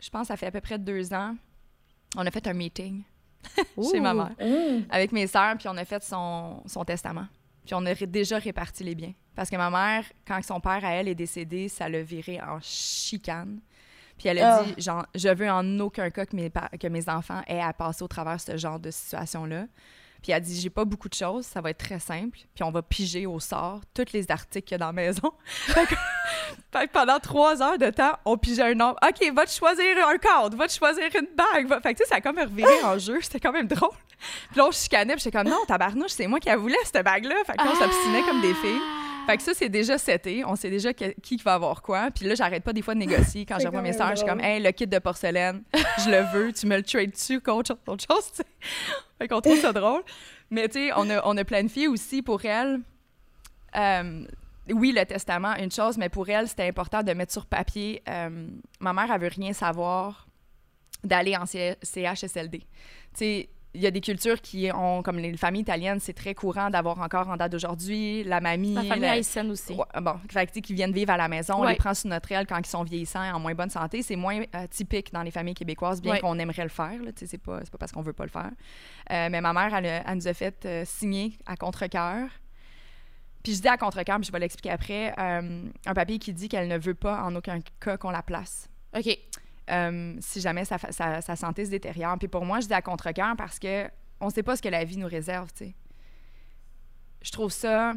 je 0.00 0.08
pense, 0.10 0.28
ça 0.28 0.36
fait 0.38 0.46
à 0.46 0.50
peu 0.50 0.62
près 0.62 0.78
deux 0.78 1.12
ans, 1.12 1.34
on 2.16 2.24
a 2.26 2.30
fait 2.30 2.46
un 2.46 2.54
meeting 2.54 3.02
chez 3.92 4.00
ma 4.00 4.14
mère 4.14 4.32
Hum. 4.40 4.84
avec 4.88 5.12
mes 5.12 5.26
sœurs, 5.26 5.56
puis 5.58 5.68
on 5.68 5.76
a 5.76 5.84
fait 5.84 6.02
son, 6.02 6.62
son 6.66 6.82
testament. 6.82 7.26
Puis 7.68 7.74
on 7.74 7.84
a 7.84 7.92
déjà 7.94 8.38
réparti 8.38 8.82
les 8.82 8.94
biens. 8.94 9.12
Parce 9.34 9.50
que 9.50 9.56
ma 9.56 9.68
mère, 9.68 10.02
quand 10.26 10.42
son 10.42 10.58
père 10.58 10.82
à 10.82 10.94
elle 10.94 11.06
est 11.06 11.14
décédé, 11.14 11.68
ça 11.68 11.86
l'a 11.86 12.00
viré 12.02 12.40
en 12.40 12.58
chicane. 12.62 13.60
Puis 14.16 14.26
elle 14.28 14.38
a 14.38 14.56
Ah. 14.60 14.64
dit, 14.64 14.82
genre, 14.82 15.04
je 15.14 15.28
veux 15.28 15.50
en 15.50 15.78
aucun 15.80 16.08
cas 16.08 16.24
que 16.24 16.34
mes, 16.34 16.50
que 16.50 16.86
mes 16.88 17.06
enfants 17.10 17.42
aient 17.46 17.60
à 17.60 17.74
passer 17.74 18.02
au 18.02 18.08
travers 18.08 18.36
de 18.36 18.40
ce 18.40 18.56
genre 18.56 18.80
de 18.80 18.90
situation-là. 18.90 19.66
Puis 20.22 20.32
elle 20.32 20.42
dit, 20.42 20.60
j'ai 20.60 20.70
pas 20.70 20.84
beaucoup 20.84 21.08
de 21.08 21.14
choses, 21.14 21.46
ça 21.46 21.60
va 21.60 21.70
être 21.70 21.78
très 21.78 22.00
simple. 22.00 22.38
Puis 22.54 22.64
on 22.64 22.70
va 22.70 22.82
piger 22.82 23.26
au 23.26 23.38
sort 23.40 23.80
tous 23.94 24.12
les 24.12 24.30
articles 24.30 24.66
qu'il 24.66 24.74
y 24.74 24.76
a 24.76 24.78
dans 24.78 24.86
la 24.86 24.92
maison. 24.92 25.32
fait, 25.46 25.86
que, 25.86 26.86
pendant 26.92 27.18
trois 27.20 27.62
heures 27.62 27.78
de 27.78 27.90
temps, 27.90 28.12
on 28.24 28.36
pigeait 28.36 28.62
un 28.62 28.74
nombre. 28.74 28.96
OK, 29.02 29.32
va 29.32 29.44
te 29.44 29.50
choisir 29.50 29.84
un 30.06 30.18
cadre, 30.18 30.56
va 30.56 30.66
te 30.66 30.72
choisir 30.72 31.04
une 31.14 31.28
bague. 31.36 31.68
Fait 31.82 31.94
que 31.94 31.98
tu 31.98 32.04
sais, 32.04 32.10
ça 32.10 32.16
a 32.16 32.20
comme 32.20 32.38
reviré 32.38 32.82
en 32.84 32.98
jeu. 32.98 33.18
C'était 33.22 33.40
quand 33.40 33.52
même 33.52 33.68
drôle. 33.68 33.90
Puis 34.50 34.58
là, 34.58 34.66
on 34.66 34.72
chicanait, 34.72 35.14
puis 35.14 35.22
j'étais 35.22 35.38
comme, 35.38 35.48
non, 35.48 35.64
tabarnouche, 35.66 36.10
c'est 36.10 36.26
moi 36.26 36.40
qui 36.40 36.48
la 36.48 36.56
voulais, 36.56 36.76
cette 36.84 37.04
bague-là. 37.04 37.36
Fait 37.46 37.52
que 37.52 37.64
là, 37.64 37.70
on 37.72 37.76
s'obstinait 37.76 38.22
comme 38.22 38.40
des 38.40 38.54
filles. 38.54 38.80
Fait 39.28 39.36
que 39.36 39.42
ça, 39.42 39.52
c'est 39.54 39.68
déjà 39.68 39.98
seté. 39.98 40.44
On 40.44 40.56
sait 40.56 40.70
déjà 40.70 40.92
que- 40.94 41.12
qui 41.20 41.36
va 41.36 41.54
avoir 41.54 41.82
quoi. 41.82 42.10
Puis 42.10 42.24
là, 42.26 42.34
j'arrête 42.34 42.64
pas 42.64 42.72
des 42.72 42.80
fois 42.82 42.94
de 42.94 43.00
négocier. 43.00 43.44
Quand 43.44 43.56
C'est 43.58 43.62
je 43.62 43.66
revois 43.68 43.80
quand 43.80 43.86
mes 43.86 43.92
sœurs, 43.92 44.10
je 44.10 44.16
suis 44.16 44.26
comme, 44.26 44.40
hey, 44.40 44.62
le 44.62 44.70
kit 44.72 44.86
de 44.86 44.98
porcelaine, 44.98 45.62
je 46.04 46.10
le 46.10 46.22
veux. 46.32 46.52
Tu 46.52 46.66
me 46.66 46.76
le 46.76 46.82
trades 46.82 47.10
dessus 47.10 47.40
contre 47.40 47.76
autre- 47.86 48.04
chose, 48.10 48.30
tu 48.30 48.36
sais? 48.38 48.44
Fait 49.18 49.28
qu'on 49.28 49.40
trouve 49.40 49.58
ça 49.60 49.72
drôle. 49.72 50.02
Mais 50.50 50.68
tu 50.68 50.78
sais, 50.88 50.92
on 50.96 51.10
a, 51.10 51.20
on 51.26 51.36
a 51.36 51.44
planifié 51.44 51.88
aussi 51.88 52.22
pour 52.22 52.44
elle. 52.44 52.80
euh, 53.76 54.24
oui, 54.70 54.92
le 54.96 55.04
testament, 55.06 55.54
une 55.56 55.70
chose, 55.72 55.96
mais 55.98 56.08
pour 56.10 56.28
elle, 56.28 56.46
c'était 56.48 56.66
important 56.68 57.02
de 57.02 57.12
mettre 57.12 57.32
sur 57.32 57.46
papier. 57.46 58.02
euh, 58.08 58.48
ma 58.80 58.92
mère, 58.92 59.10
elle 59.12 59.20
veut 59.20 59.28
rien 59.34 59.52
savoir 59.52 60.26
d'aller 61.04 61.36
en 61.36 61.44
CHSLD. 61.46 62.58
Tu 62.60 62.66
sais, 63.14 63.48
il 63.74 63.82
y 63.82 63.86
a 63.86 63.90
des 63.90 64.00
cultures 64.00 64.40
qui 64.40 64.70
ont, 64.74 65.02
comme 65.02 65.18
les 65.18 65.36
familles 65.36 65.60
italiennes, 65.62 66.00
c'est 66.00 66.14
très 66.14 66.34
courant 66.34 66.70
d'avoir 66.70 66.98
encore 67.00 67.28
en 67.28 67.36
date 67.36 67.52
d'aujourd'hui 67.52 68.24
la 68.24 68.40
mamie. 68.40 68.72
Ma 68.72 68.82
famille 68.82 69.02
la- 69.02 69.12
haïtienne 69.12 69.50
aussi. 69.50 69.74
Ouais, 69.74 69.84
bon, 70.00 70.14
fait 70.30 70.46
que, 70.46 70.58
qui 70.60 70.72
viennent 70.74 70.92
vivre 70.92 71.10
à 71.12 71.16
la 71.18 71.28
maison, 71.28 71.54
on 71.58 71.60
Ouais. 71.60 71.72
les 71.72 71.76
prend 71.76 71.92
sous 71.92 72.08
notre 72.08 72.32
aile 72.32 72.46
quand 72.46 72.58
ils 72.58 72.66
sont 72.66 72.82
vieillissants 72.82 73.22
et 73.24 73.30
en 73.30 73.38
moins 73.38 73.54
bonne 73.54 73.68
santé. 73.70 74.02
C'est 74.02 74.16
moins 74.16 74.40
euh, 74.54 74.66
typique 74.68 75.12
dans 75.12 75.22
les 75.22 75.30
familles 75.30 75.54
québécoises, 75.54 76.00
bien 76.00 76.12
Ouais. 76.14 76.20
qu'on 76.20 76.38
aimerait 76.38 76.62
le 76.62 76.70
faire. 76.70 76.98
C'est 77.16 77.36
pas, 77.38 77.58
pas 77.60 77.78
parce 77.78 77.92
qu'on 77.92 78.02
veut 78.02 78.14
pas 78.14 78.24
le 78.24 78.30
faire. 78.30 78.50
Euh, 79.12 79.28
mais 79.30 79.40
ma 79.42 79.52
mère, 79.52 79.74
elle, 79.74 80.16
nous 80.16 80.26
a 80.28 80.34
fait 80.34 80.64
euh, 80.64 80.84
signer 80.86 81.36
à 81.46 81.56
contre-cœur. 81.56 82.28
Puis 83.44 83.54
je 83.54 83.60
dis 83.62 83.68
à 83.68 83.76
contre-cœur, 83.76 84.16
puis 84.16 84.26
je 84.26 84.32
vais 84.32 84.40
l'expliquer 84.40 84.70
après, 84.70 85.14
un 85.18 85.94
papier 85.94 86.18
qui 86.18 86.32
dit 86.32 86.48
qu'elle 86.48 86.68
ne 86.68 86.76
veut 86.78 86.94
pas 86.94 87.22
en 87.22 87.34
aucun 87.36 87.60
cas 87.80 87.96
qu'on 87.96 88.10
la 88.10 88.22
place. 88.22 88.68
OK. 88.96 89.16
Euh, 89.70 90.16
si 90.20 90.40
jamais 90.40 90.64
sa, 90.64 91.36
santé 91.36 91.64
se 91.64 91.70
détériore. 91.70 92.18
Puis 92.18 92.28
pour 92.28 92.44
moi, 92.44 92.60
je 92.60 92.66
dis 92.66 92.74
à 92.74 92.82
contre-cœur 92.82 93.34
parce 93.36 93.58
que 93.58 93.88
on 94.20 94.30
sait 94.30 94.42
pas 94.42 94.56
ce 94.56 94.62
que 94.62 94.68
la 94.68 94.84
vie 94.84 94.96
nous 94.96 95.06
réserve, 95.06 95.52
tu 95.52 95.66
sais. 95.66 95.74
Je 97.22 97.30
trouve 97.30 97.52
ça 97.52 97.94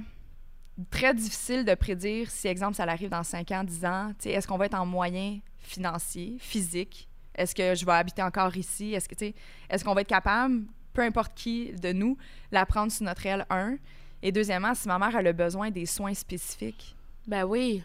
très 0.90 1.14
difficile 1.14 1.66
de 1.66 1.74
prédire 1.76 2.30
si, 2.30 2.48
exemple, 2.48 2.76
ça 2.76 2.84
arrive 2.84 3.10
dans 3.10 3.24
5 3.24 3.52
ans, 3.52 3.64
10 3.64 3.86
ans. 3.86 4.10
Tu 4.18 4.24
sais, 4.24 4.32
est-ce 4.32 4.48
qu'on 4.48 4.58
va 4.58 4.66
être 4.66 4.76
en 4.76 4.86
moyens 4.86 5.40
financiers, 5.60 6.38
physiques? 6.40 7.08
Est-ce 7.36 7.56
que 7.56 7.76
je 7.76 7.86
vais 7.86 7.94
habiter 7.94 8.22
encore 8.22 8.56
ici? 8.58 8.94
Est-ce 8.94 9.08
que, 9.08 9.16
tu 9.16 9.28
sais, 9.28 9.36
est-ce 9.70 9.84
qu'on 9.84 9.94
va 9.94 10.02
être 10.02 10.08
capable, 10.08 10.64
peu 10.94 11.02
importe 11.02 11.34
qui 11.36 11.72
de 11.74 11.94
nous, 11.94 12.18
la 12.52 12.66
prendre 12.66 12.92
sous 12.92 13.04
notre 13.04 13.26
aile, 13.26 13.46
un? 13.50 13.78
Et 14.22 14.32
deuxièmement, 14.32 14.76
si 14.76 14.88
ma 14.88 15.00
mère 15.00 15.16
a 15.16 15.34
besoin 15.34 15.72
des 15.72 15.86
soins 15.86 16.14
spécifiques, 16.14 16.96
Ben 17.28 17.44
oui. 17.44 17.84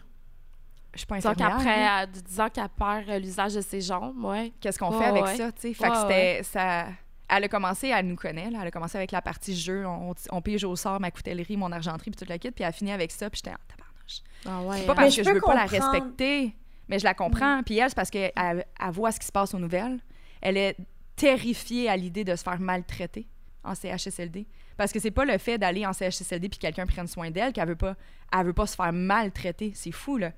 Je 0.97 1.01
suis 1.01 1.07
pas 1.07 1.15
Disons 1.15 1.29
infirmière. 1.29 1.57
qu'après, 1.57 1.79
là. 1.79 2.03
elle- 2.03 2.21
disons 2.21 2.49
qu'elle 2.49 2.69
perd 2.69 3.09
euh, 3.09 3.19
l'usage 3.19 3.53
de 3.53 3.61
ses 3.61 3.81
jambes, 3.81 4.23
ouais. 4.23 4.51
qu'est-ce 4.59 4.77
qu'on 4.77 4.91
fait 4.91 5.05
avec 5.05 5.23
ouais. 5.23 5.35
ça, 5.35 5.51
tu 5.51 5.61
sais? 5.61 5.73
Fait 5.73 5.85
que 5.85 5.89
Ouais, 5.89 6.01
c'était 6.01 6.43
ça 6.43 6.87
elle 7.29 7.43
a 7.43 7.47
commencé, 7.49 7.89
elle 7.89 8.07
nous 8.07 8.15
connaît, 8.15 8.49
là, 8.49 8.59
elle 8.61 8.67
a 8.67 8.71
commencé 8.71 8.97
avec 8.97 9.11
la 9.11 9.21
partie 9.21 9.55
jeu, 9.55 9.85
on, 9.85 10.13
on 10.31 10.41
pige 10.41 10.63
au 10.63 10.75
sort 10.75 10.99
ma 10.99 11.11
coutellerie, 11.11 11.57
mon 11.57 11.71
argenterie, 11.71 12.11
puis 12.11 12.17
toute 12.17 12.29
la 12.29 12.37
kit, 12.37 12.51
puis 12.51 12.63
elle 12.63 12.69
a 12.69 12.71
fini 12.71 12.91
avec 12.91 13.11
ça, 13.11 13.29
puis 13.29 13.41
j'étais 13.43 13.55
en 13.55 13.59
tabarnouche. 13.67 14.21
Ah 14.45 14.61
ouais. 14.61 14.79
C'est 14.79 14.85
pas 14.85 14.93
hein. 14.93 14.95
parce 14.95 15.15
que 15.15 15.23
je 15.23 15.29
veux 15.29 15.41
pas 15.41 15.53
la 15.55 15.65
respecter, 15.65 16.55
mais 16.87 16.99
je 16.99 17.03
la 17.03 17.13
comprends. 17.13 17.63
Puis 17.63 17.77
elle, 17.77 17.89
c'est 17.89 17.95
parce 17.95 18.09
qu'elle 18.09 18.31
elle 18.35 18.91
voit 18.91 19.11
ce 19.11 19.19
qui 19.19 19.25
se 19.25 19.31
passe 19.31 19.53
aux 19.53 19.59
nouvelles. 19.59 19.99
Elle 20.41 20.57
est 20.57 20.77
terrifiée 21.15 21.89
à 21.89 21.97
l'idée 21.97 22.23
de 22.23 22.35
se 22.35 22.43
faire 22.43 22.59
maltraiter 22.59 23.27
en 23.63 23.75
CHSLD. 23.75 24.47
Parce 24.77 24.93
que 24.93 24.99
c'est 24.99 25.11
pas 25.11 25.25
le 25.25 25.37
fait 25.37 25.57
d'aller 25.57 25.85
en 25.85 25.91
CHSLD 25.91 26.47
puis 26.49 26.59
que 26.59 26.67
quelqu'un 26.67 26.85
prenne 26.85 27.07
soin 27.07 27.31
d'elle 27.31 27.51
qu'elle 27.51 27.67
veut 27.67 27.75
pas, 27.75 27.95
elle 28.31 28.45
veut 28.45 28.53
pas 28.53 28.67
se 28.67 28.75
faire 28.75 28.93
maltraiter. 28.93 29.71
C'est 29.75 29.91
fou, 29.91 30.17
là. 30.17 30.31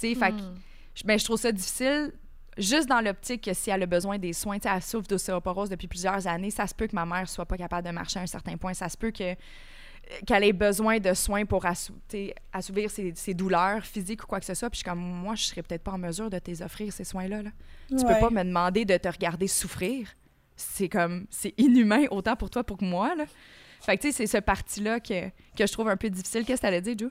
Tu 0.00 0.08
sais, 0.08 0.14
fait 0.14 0.30
que 0.32 0.36
Hmm. 0.40 0.54
je- 0.94 1.04
ben, 1.04 1.18
je 1.18 1.24
trouve 1.24 1.38
ça 1.40 1.52
difficile 1.52 2.12
juste 2.58 2.88
dans 2.88 3.00
l'optique 3.00 3.42
que 3.44 3.54
si 3.54 3.70
elle 3.70 3.82
a 3.82 3.86
besoin 3.86 4.18
des 4.18 4.32
soins, 4.32 4.58
tu 4.58 4.68
sais, 4.68 4.74
elle 4.74 4.82
souffre 4.82 5.06
d'ostéoporose 5.08 5.70
depuis 5.70 5.88
plusieurs 5.88 6.26
années, 6.26 6.50
ça 6.50 6.66
se 6.66 6.74
peut 6.74 6.86
que 6.86 6.94
ma 6.94 7.06
mère 7.06 7.28
soit 7.28 7.46
pas 7.46 7.56
capable 7.56 7.86
de 7.86 7.92
marcher 7.92 8.18
à 8.18 8.22
un 8.22 8.26
certain 8.26 8.56
point, 8.56 8.74
ça 8.74 8.88
se 8.88 8.96
peut 8.96 9.10
que 9.12 9.34
qu'elle 10.26 10.42
ait 10.42 10.52
besoin 10.52 10.98
de 10.98 11.14
soins 11.14 11.44
pour 11.44 11.64
assou- 11.64 11.94
assouvir 12.52 12.90
ses, 12.90 13.14
ses 13.14 13.32
douleurs 13.34 13.84
physiques 13.84 14.24
ou 14.24 14.26
quoi 14.26 14.40
que 14.40 14.46
ce 14.46 14.54
soit. 14.54 14.68
Puis 14.68 14.78
je 14.78 14.82
suis 14.84 14.90
comme, 14.90 14.98
moi, 14.98 15.36
je 15.36 15.44
serais 15.44 15.62
peut-être 15.62 15.84
pas 15.84 15.92
en 15.92 15.98
mesure 15.98 16.28
de 16.28 16.38
t'es 16.40 16.62
offrir 16.62 16.92
ces 16.92 17.04
soins-là. 17.04 17.42
là. 17.42 17.50
Tu 17.90 18.04
peux 18.04 18.18
pas 18.18 18.30
me 18.30 18.42
demander 18.42 18.84
de 18.84 18.96
te 18.96 19.06
regarder 19.08 19.46
souffrir. 19.46 20.08
C'est 20.56 20.88
comme, 20.88 21.26
c'est 21.30 21.54
inhumain 21.58 22.06
autant 22.10 22.34
pour 22.34 22.50
toi 22.50 22.64
pour 22.64 22.78
que 22.78 22.84
moi. 22.84 23.14
Là. 23.14 23.24
Fait 23.82 23.96
que 23.96 24.02
tu 24.02 24.08
sais, 24.10 24.26
c'est 24.26 24.26
ce 24.26 24.42
parti-là 24.42 24.98
que, 24.98 25.28
que 25.28 25.66
je 25.66 25.72
trouve 25.72 25.88
un 25.88 25.96
peu 25.96 26.10
difficile. 26.10 26.44
Qu'est-ce 26.44 26.60
que 26.60 26.66
t'allais 26.66 26.80
dire, 26.82 26.96
Jo? 26.98 27.10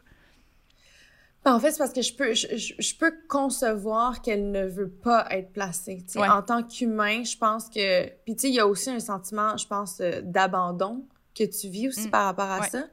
En 1.55 1.59
fait, 1.59 1.71
c'est 1.71 1.77
parce 1.79 1.93
que 1.93 2.01
je 2.01 2.13
peux, 2.13 2.33
je, 2.33 2.47
je- 2.55 2.95
peux 2.97 3.13
concevoir 3.27 4.21
qu'elle 4.21 4.51
ne 4.51 4.65
veut 4.65 4.89
pas 4.89 5.25
être 5.31 5.51
placée. 5.51 6.05
Ouais. 6.15 6.27
En 6.27 6.41
tant 6.41 6.63
qu'humain, 6.63 7.23
je 7.23 7.37
pense 7.37 7.69
que... 7.69 8.07
Puis 8.25 8.35
tu 8.35 8.41
sais, 8.41 8.49
il 8.49 8.55
y 8.55 8.59
a 8.59 8.67
aussi 8.67 8.89
un 8.89 8.99
sentiment, 8.99 9.55
je 9.57 9.67
pense, 9.67 9.99
euh, 10.01 10.21
d'abandon 10.23 11.05
que 11.37 11.43
tu 11.43 11.67
vis 11.69 11.87
aussi 11.89 12.07
Mm. 12.07 12.11
par 12.11 12.25
rapport 12.25 12.49
à 12.51 12.59
Ouais. 12.61 12.69
ça. 12.69 12.83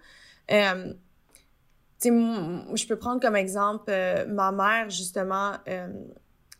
Euh, 0.51 0.93
tu 0.93 0.99
sais, 1.99 2.09
m- 2.09 2.65
je 2.75 2.87
peux 2.87 2.97
prendre 2.97 3.21
comme 3.21 3.37
exemple 3.37 3.87
euh, 3.89 4.27
ma 4.27 4.53
mère, 4.53 4.91
justement, 4.91 5.53
euh, 5.69 5.89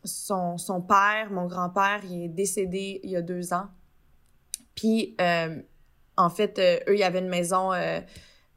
son, 0.03 0.57
son 0.57 0.81
père, 0.81 1.29
mon 1.31 1.45
grand-père, 1.47 2.01
il 2.09 2.23
est 2.25 2.29
décédé 2.29 2.99
il 3.03 3.11
y 3.11 3.15
a 3.15 3.21
deux 3.21 3.53
ans. 3.53 3.67
Puis, 4.75 5.15
euh, 5.21 5.61
en 6.17 6.29
fait, 6.29 6.59
eux, 6.59 6.93
il 6.93 6.99
y 6.99 7.03
avait 7.03 7.19
une 7.19 7.29
maison... 7.29 7.71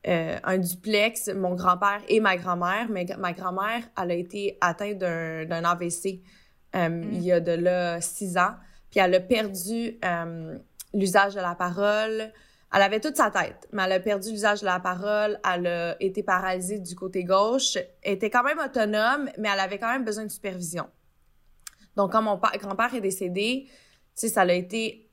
euh, 0.06 0.38
un 0.44 0.58
duplex, 0.58 1.28
mon 1.28 1.54
grand-père 1.54 2.00
et 2.08 2.20
ma 2.20 2.36
grand-mère. 2.36 2.88
Mais 2.90 3.06
ma 3.18 3.32
grand-mère, 3.32 3.82
elle 4.00 4.10
a 4.10 4.14
été 4.14 4.58
atteinte 4.60 4.98
d'un 4.98 5.64
AVC 5.64 6.22
euh, 6.76 7.04
il 7.12 7.22
y 7.22 7.32
a 7.32 7.40
de 7.40 7.52
là 7.52 8.00
six 8.00 8.36
ans. 8.38 8.54
Puis 8.90 9.00
elle 9.00 9.14
a 9.14 9.20
perdu 9.20 9.98
euh, 10.04 10.58
l'usage 10.94 11.34
de 11.34 11.40
la 11.40 11.54
parole. 11.54 12.32
Elle 12.72 12.82
avait 12.82 13.00
toute 13.00 13.16
sa 13.16 13.30
tête, 13.30 13.68
mais 13.72 13.82
elle 13.82 13.92
a 13.92 14.00
perdu 14.00 14.30
l'usage 14.30 14.60
de 14.60 14.66
la 14.66 14.78
parole. 14.78 15.40
Elle 15.52 15.66
a 15.66 15.96
été 16.00 16.22
paralysée 16.22 16.78
du 16.78 16.94
côté 16.94 17.24
gauche. 17.24 17.76
Elle 18.02 18.14
était 18.14 18.30
quand 18.30 18.44
même 18.44 18.58
autonome, 18.58 19.28
mais 19.38 19.48
elle 19.52 19.60
avait 19.60 19.78
quand 19.78 19.92
même 19.92 20.04
besoin 20.04 20.24
de 20.24 20.30
supervision. 20.30 20.86
Donc, 21.96 22.12
quand 22.12 22.22
mon 22.22 22.36
grand-père 22.36 22.94
est 22.94 23.00
décédé, 23.00 23.64
tu 23.66 23.72
sais, 24.14 24.28
ça 24.28 24.42
a 24.42 24.52
été 24.52 25.10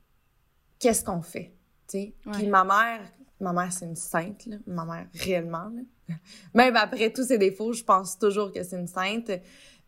qu'est-ce 0.78 1.04
qu'on 1.04 1.22
fait? 1.22 1.52
tu 1.88 1.98
sais? 1.98 2.14
Puis 2.32 2.46
ma 2.46 2.62
mère, 2.62 3.00
ma 3.40 3.52
mère, 3.52 3.72
c'est 3.72 3.84
une 3.84 3.96
sainte, 3.96 4.46
là. 4.46 4.56
ma 4.66 4.84
mère, 4.84 5.06
réellement. 5.14 5.70
là. 5.74 6.14
Même 6.54 6.76
après 6.76 7.10
tous 7.10 7.24
ses 7.24 7.38
défauts, 7.38 7.72
je 7.72 7.84
pense 7.84 8.18
toujours 8.18 8.52
que 8.52 8.62
c'est 8.62 8.76
une 8.76 8.86
sainte. 8.86 9.30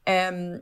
Euh, 0.09 0.59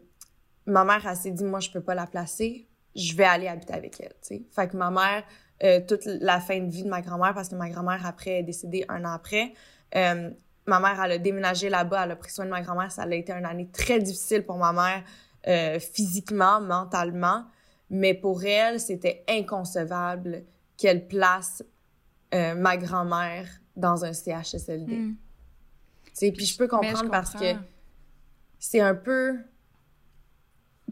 ma 0.66 0.84
mère, 0.84 1.06
elle 1.06 1.16
s'est 1.16 1.30
dit, 1.30 1.44
moi, 1.44 1.60
je 1.60 1.70
peux 1.70 1.80
pas 1.80 1.94
la 1.94 2.06
placer, 2.06 2.66
je 2.94 3.14
vais 3.14 3.24
aller 3.24 3.48
habiter 3.48 3.74
avec 3.74 4.00
elle, 4.00 4.14
tu 4.22 4.36
sais. 4.36 4.42
Fait 4.50 4.68
que 4.68 4.76
ma 4.76 4.90
mère, 4.90 5.24
euh, 5.62 5.80
toute 5.86 6.04
la 6.06 6.40
fin 6.40 6.60
de 6.60 6.70
vie 6.70 6.84
de 6.84 6.88
ma 6.88 7.02
grand-mère, 7.02 7.34
parce 7.34 7.48
que 7.48 7.54
ma 7.54 7.68
grand-mère, 7.68 8.04
après, 8.06 8.40
est 8.40 8.42
décédée 8.42 8.84
un 8.88 9.04
an 9.04 9.12
après, 9.12 9.52
euh, 9.94 10.30
ma 10.66 10.80
mère, 10.80 11.02
elle 11.02 11.12
a 11.12 11.18
déménagé 11.18 11.68
là-bas, 11.68 12.04
elle 12.04 12.12
a 12.12 12.16
pris 12.16 12.30
soin 12.30 12.44
de 12.44 12.50
ma 12.50 12.62
grand-mère, 12.62 12.90
ça 12.90 13.02
a 13.02 13.14
été 13.14 13.32
une 13.32 13.46
année 13.46 13.68
très 13.70 13.98
difficile 13.98 14.44
pour 14.44 14.56
ma 14.56 14.72
mère, 14.72 15.02
physiquement, 15.80 16.60
mentalement, 16.60 17.44
mais 17.88 18.12
pour 18.12 18.44
elle, 18.44 18.80
c'était 18.80 19.24
inconcevable 19.28 20.44
qu'elle 20.76 21.08
place 21.08 21.62
euh, 22.34 22.54
ma 22.54 22.76
grand-mère 22.76 23.48
dans 23.76 24.04
un 24.04 24.12
CHSLD. 24.12 24.96
Mm. 24.96 25.16
Tu 26.04 26.10
sais, 26.12 26.32
puis 26.32 26.46
je 26.46 26.56
peux 26.56 26.68
Mais 26.80 26.88
je 26.88 26.92
comprendre 26.92 27.10
parce 27.10 27.34
que 27.34 27.54
c'est 28.58 28.80
un 28.80 28.94
peu 28.94 29.38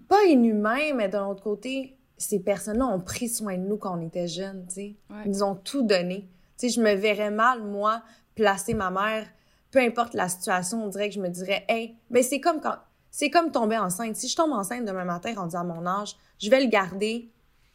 pas 0.09 0.25
inhumain, 0.25 0.95
mais 0.95 1.09
d'un 1.09 1.27
autre 1.27 1.43
côté, 1.43 1.97
ces 2.17 2.41
personnes-là 2.41 2.87
ont 2.87 3.01
pris 3.01 3.29
soin 3.29 3.57
de 3.57 3.63
nous 3.63 3.77
quand 3.77 3.99
on 3.99 4.01
était 4.01 4.29
jeunes, 4.29 4.65
tu 4.69 4.75
sais. 4.75 4.97
Ouais. 5.11 5.23
Ils 5.25 5.33
nous 5.33 5.43
ont 5.43 5.55
tout 5.55 5.83
donné. 5.83 6.29
Tu 6.59 6.69
sais, 6.69 6.75
je 6.75 6.81
me 6.81 6.95
verrais 6.95 7.31
mal, 7.31 7.63
moi, 7.63 8.03
placer 8.35 8.75
ma 8.75 8.91
mère, 8.91 9.27
peu 9.71 9.81
importe 9.81 10.15
la 10.15 10.29
situation, 10.29 10.85
on 10.85 10.89
dirait 10.89 11.09
que 11.09 11.15
je 11.15 11.21
me 11.21 11.29
dirais, 11.29 11.65
hey, 11.69 11.97
ben 12.11 12.23
c'est 12.23 12.41
comme 12.41 12.61
quand, 12.61 12.77
c'est 13.11 13.31
comme 13.31 13.51
tomber 13.51 13.77
enceinte. 13.77 14.17
Si 14.17 14.29
je 14.29 14.37
tombe 14.37 14.53
enceinte 14.53 14.85
demain 14.85 15.05
matin, 15.05 15.35
rendu 15.35 15.57
à 15.57 15.65
mon 15.65 15.87
âge, 15.87 16.17
je 16.39 16.49
vais 16.51 16.61
le 16.61 16.69
garder, 16.69 17.31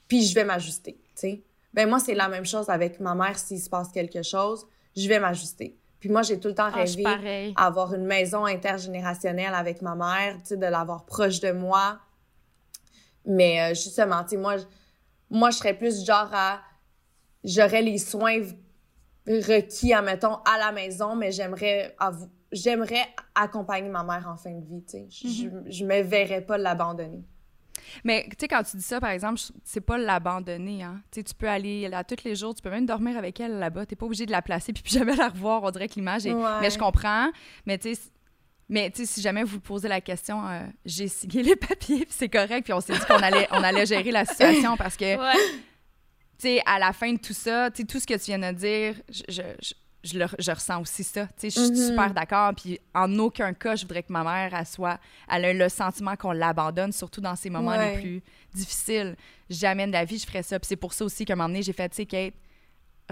puis 0.07 0.23
je 0.23 0.33
vais 0.33 0.43
m'ajuster, 0.43 0.93
tu 0.93 1.11
sais. 1.15 1.43
Ben 1.73 1.87
moi, 1.89 1.99
c'est 1.99 2.13
la 2.15 2.27
même 2.27 2.45
chose 2.45 2.69
avec 2.69 2.99
ma 2.99 3.15
mère, 3.15 3.37
s'il 3.39 3.59
se 3.61 3.69
passe 3.69 3.91
quelque 3.91 4.23
chose, 4.23 4.67
je 4.95 5.07
vais 5.07 5.19
m'ajuster. 5.19 5.77
Puis 5.99 6.09
moi, 6.09 6.21
j'ai 6.23 6.39
tout 6.39 6.47
le 6.49 6.55
temps 6.55 6.69
Ah, 6.73 6.83
rêvé 6.83 7.03
avoir 7.55 7.93
une 7.93 8.05
maison 8.05 8.45
intergénérationnelle 8.45 9.53
avec 9.53 9.81
ma 9.81 9.95
mère, 9.95 10.35
tu 10.39 10.47
sais, 10.49 10.57
de 10.57 10.65
l'avoir 10.65 11.05
proche 11.05 11.39
de 11.39 11.51
moi. 11.51 11.99
Mais 13.25 13.61
euh, 13.61 13.69
justement, 13.75 14.23
tu 14.23 14.31
sais, 14.31 14.37
moi, 14.37 14.57
je- 14.57 14.63
moi, 15.29 15.51
je 15.51 15.57
serais 15.57 15.73
plus 15.77 16.03
genre 16.05 16.29
à... 16.33 16.61
J'aurais 17.43 17.81
les 17.81 17.97
soins 17.97 18.41
requis, 19.27 19.93
admettons, 19.93 20.35
à 20.45 20.57
la 20.59 20.71
maison, 20.71 21.15
mais 21.15 21.31
j'aimerais 21.31 21.95
j'aimerais 22.51 23.05
accompagner 23.33 23.87
ma 23.89 24.03
mère 24.03 24.27
en 24.27 24.35
fin 24.35 24.51
de 24.51 24.65
vie, 24.65 24.83
tu 24.83 24.91
sais. 24.91 25.07
Je, 25.09 25.27
je, 25.65 25.71
je 25.71 25.85
me 25.85 26.01
verrais 26.01 26.41
pas 26.41 26.57
l'abandonner. 26.57 27.23
Mais 28.03 28.25
tu 28.29 28.35
sais, 28.39 28.47
quand 28.47 28.63
tu 28.63 28.77
dis 28.77 28.83
ça, 28.83 28.99
par 28.99 29.11
exemple, 29.11 29.39
c'est 29.63 29.81
pas 29.81 29.97
l'abandonner. 29.97 30.83
Hein? 30.83 31.01
Tu 31.11 31.19
sais, 31.19 31.23
tu 31.23 31.33
peux 31.33 31.47
aller 31.49 31.87
là 31.87 32.03
tous 32.03 32.23
les 32.23 32.35
jours, 32.35 32.53
tu 32.55 32.61
peux 32.61 32.69
même 32.69 32.85
dormir 32.85 33.17
avec 33.17 33.39
elle 33.39 33.59
là-bas. 33.59 33.85
T'es 33.85 33.95
pas 33.95 34.05
obligé 34.05 34.25
de 34.25 34.31
la 34.31 34.41
placer 34.41 34.73
puis 34.73 34.83
plus 34.83 34.93
jamais 34.97 35.15
la 35.15 35.29
revoir. 35.29 35.63
On 35.63 35.71
dirait 35.71 35.87
que 35.87 35.95
l'image 35.95 36.25
est. 36.25 36.33
Ouais. 36.33 36.59
Mais 36.61 36.69
je 36.69 36.77
comprends. 36.77 37.31
Mais 37.65 37.77
tu 37.77 37.95
sais, 37.95 38.01
mais 38.69 38.89
tu 38.89 39.01
sais, 39.01 39.05
si 39.05 39.21
jamais 39.21 39.43
vous 39.43 39.59
posez 39.59 39.87
la 39.87 39.99
question, 40.01 40.47
euh, 40.47 40.61
j'ai 40.85 41.07
signé 41.07 41.43
les 41.43 41.55
papiers 41.55 42.05
puis 42.05 42.15
c'est 42.17 42.29
correct. 42.29 42.63
Puis 42.63 42.73
on 42.73 42.81
s'est 42.81 42.93
dit 42.93 43.05
qu'on 43.07 43.15
allait, 43.15 43.47
on 43.51 43.63
allait 43.63 43.85
gérer 43.85 44.11
la 44.11 44.25
situation 44.25 44.77
parce 44.77 44.95
que 44.95 45.17
Ouais. 45.17 45.33
tu 46.37 46.47
sais, 46.47 46.61
à 46.65 46.79
la 46.79 46.93
fin 46.93 47.11
de 47.11 47.19
tout 47.19 47.33
ça, 47.33 47.69
tu 47.69 47.81
sais, 47.81 47.87
tout 47.87 47.99
ce 47.99 48.07
que 48.07 48.13
tu 48.13 48.25
viens 48.31 48.39
de 48.39 48.57
dire, 48.57 48.95
je, 49.09 49.23
je, 49.61 49.73
je, 50.03 50.13
je 50.13 50.19
le- 50.19 50.25
je 50.39 50.51
ressens 50.51 50.81
aussi 50.81 51.03
ça. 51.03 51.27
Tu 51.27 51.33
sais, 51.37 51.49
je 51.49 51.59
suis 51.65 51.81
Mhm. 51.81 51.87
super 51.89 52.13
d'accord. 52.13 52.53
Puis 52.55 52.79
en 52.93 53.17
aucun 53.19 53.53
cas, 53.53 53.75
je 53.75 53.81
voudrais 53.83 54.03
que 54.03 54.11
ma 54.11 54.23
mère, 54.23 54.53
elle 54.53 54.65
soit, 54.65 54.99
elle 55.29 55.45
a 55.45 55.53
le 55.53 55.69
sentiment 55.69 56.15
qu'on 56.15 56.31
l'abandonne, 56.31 56.91
surtout 56.91 57.21
dans 57.21 57.35
ces 57.35 57.49
moments 57.49 57.71
Ouais. 57.77 57.95
les 57.95 58.01
plus 58.01 58.23
difficiles. 58.53 59.15
Jamais 59.49 59.87
de 59.87 59.91
la 59.91 60.05
vie, 60.05 60.17
je 60.17 60.25
ferais 60.25 60.43
ça. 60.43 60.59
Puis 60.59 60.67
c'est 60.67 60.75
pour 60.75 60.93
ça 60.93 61.05
aussi 61.05 61.25
qu'à 61.25 61.33
un 61.33 61.35
moment 61.35 61.49
donné, 61.49 61.61
j'ai 61.63 61.73
fait, 61.73 61.89
tu 61.89 61.97
sais, 61.97 62.05
Kate, 62.05 62.33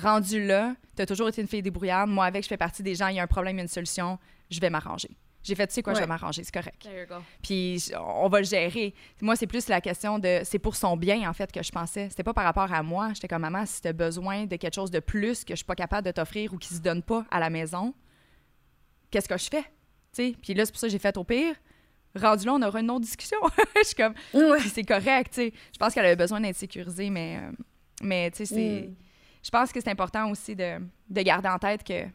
rendu 0.02 0.46
là, 0.46 0.76
t'as 0.96 1.06
toujours 1.06 1.28
été 1.30 1.42
une 1.42 1.48
fille 1.48 1.62
débrouillarde. 1.62 2.10
Moi, 2.10 2.26
avec, 2.26 2.44
je 2.44 2.48
fais 2.48 2.58
partie 2.58 2.84
des 2.84 2.96
gens, 2.96 3.08
il 3.08 3.16
y 3.18 3.20
a 3.20 3.24
un 3.24 3.28
problème, 3.28 3.56
il 3.56 3.60
y 3.60 3.62
a 3.62 3.64
une 3.64 3.68
solution, 3.68 4.18
je 4.50 4.60
vais 4.60 4.70
m'arranger. 4.70 5.10
J'ai 5.42 5.56
fait, 5.56 5.68
tu 5.68 5.74
sais 5.74 5.82
quoi, 5.82 5.94
je 5.94 6.00
vais 6.00 6.08
m'arranger, 6.08 6.44
c'est 6.44 6.54
correct. 6.54 6.82
There 6.82 7.02
you 7.02 7.08
go. 7.08 7.16
Puis 7.42 7.92
on 7.98 8.28
va 8.28 8.40
le 8.40 8.46
gérer. 8.46 8.94
Moi, 9.22 9.36
c'est 9.36 9.48
plus 9.48 9.68
la 9.70 9.80
question 9.80 10.20
de. 10.20 10.42
C'est 10.44 10.60
pour 10.60 10.76
son 10.76 10.98
bien, 10.98 11.30
en 11.30 11.34
fait, 11.34 11.52
que 11.52 11.64
je 11.64 11.72
pensais. 11.72 12.10
C'était 12.10 12.24
pas 12.24 12.34
par 12.34 12.44
rapport 12.44 12.72
à 12.74 12.84
moi. 12.84 13.12
J'étais 13.14 13.30
comme, 13.30 13.42
maman, 13.42 13.66
si 13.66 13.82
t'as 13.82 13.94
besoin 13.94 14.46
de 14.46 14.56
quelque 14.58 14.76
chose 14.76 14.92
de 14.92 15.00
plus 15.00 15.46
que 15.46 15.54
je 15.54 15.58
suis 15.58 15.66
pas 15.66 15.76
capable 15.76 16.06
de 16.06 16.12
t'offrir 16.12 16.54
ou 16.54 16.58
qui 16.58 16.74
se 16.74 16.82
donne 16.82 17.02
pas 17.02 17.26
à 17.32 17.40
la 17.40 17.50
maison, 17.50 17.94
qu'est-ce 19.12 19.30
que 19.30 19.38
je 19.38 19.50
fais? 19.50 19.64
Puis 20.42 20.54
là, 20.54 20.66
c'est 20.66 20.72
pour 20.72 20.80
ça 20.80 20.88
que 20.88 20.92
j'ai 20.92 21.00
fait 21.00 21.16
au 21.18 21.24
pire. 21.24 21.56
Rendu 22.16 22.46
là, 22.46 22.54
on 22.56 22.62
aura 22.62 22.80
une 22.80 22.90
autre 22.92 23.02
discussion. 23.06 23.38
je 23.78 23.84
suis 23.88 23.96
comme. 23.96 24.16
Ouais. 24.34 24.60
C'est 24.62 24.84
correct, 24.84 25.34
tu 25.34 25.42
sais. 25.42 25.54
Je 25.72 25.78
pense 25.78 25.94
qu'elle 25.94 26.06
avait 26.06 26.16
besoin 26.16 26.42
d'être 26.42 26.58
sécurisée, 26.58 27.10
mais. 27.10 27.38
euh, 27.38 27.52
mais, 28.02 28.32
tu 28.32 28.38
sais, 28.38 28.46
c'est. 28.46 28.88
Mm. 28.88 28.96
Je 29.44 29.50
pense 29.52 29.72
que 29.72 29.80
c'est 29.80 29.90
important 29.90 30.30
aussi 30.32 30.56
de, 30.56 30.80
de 31.10 31.22
garder 31.22 31.48
en 31.48 31.60
tête 31.60 31.84
que 31.84 32.06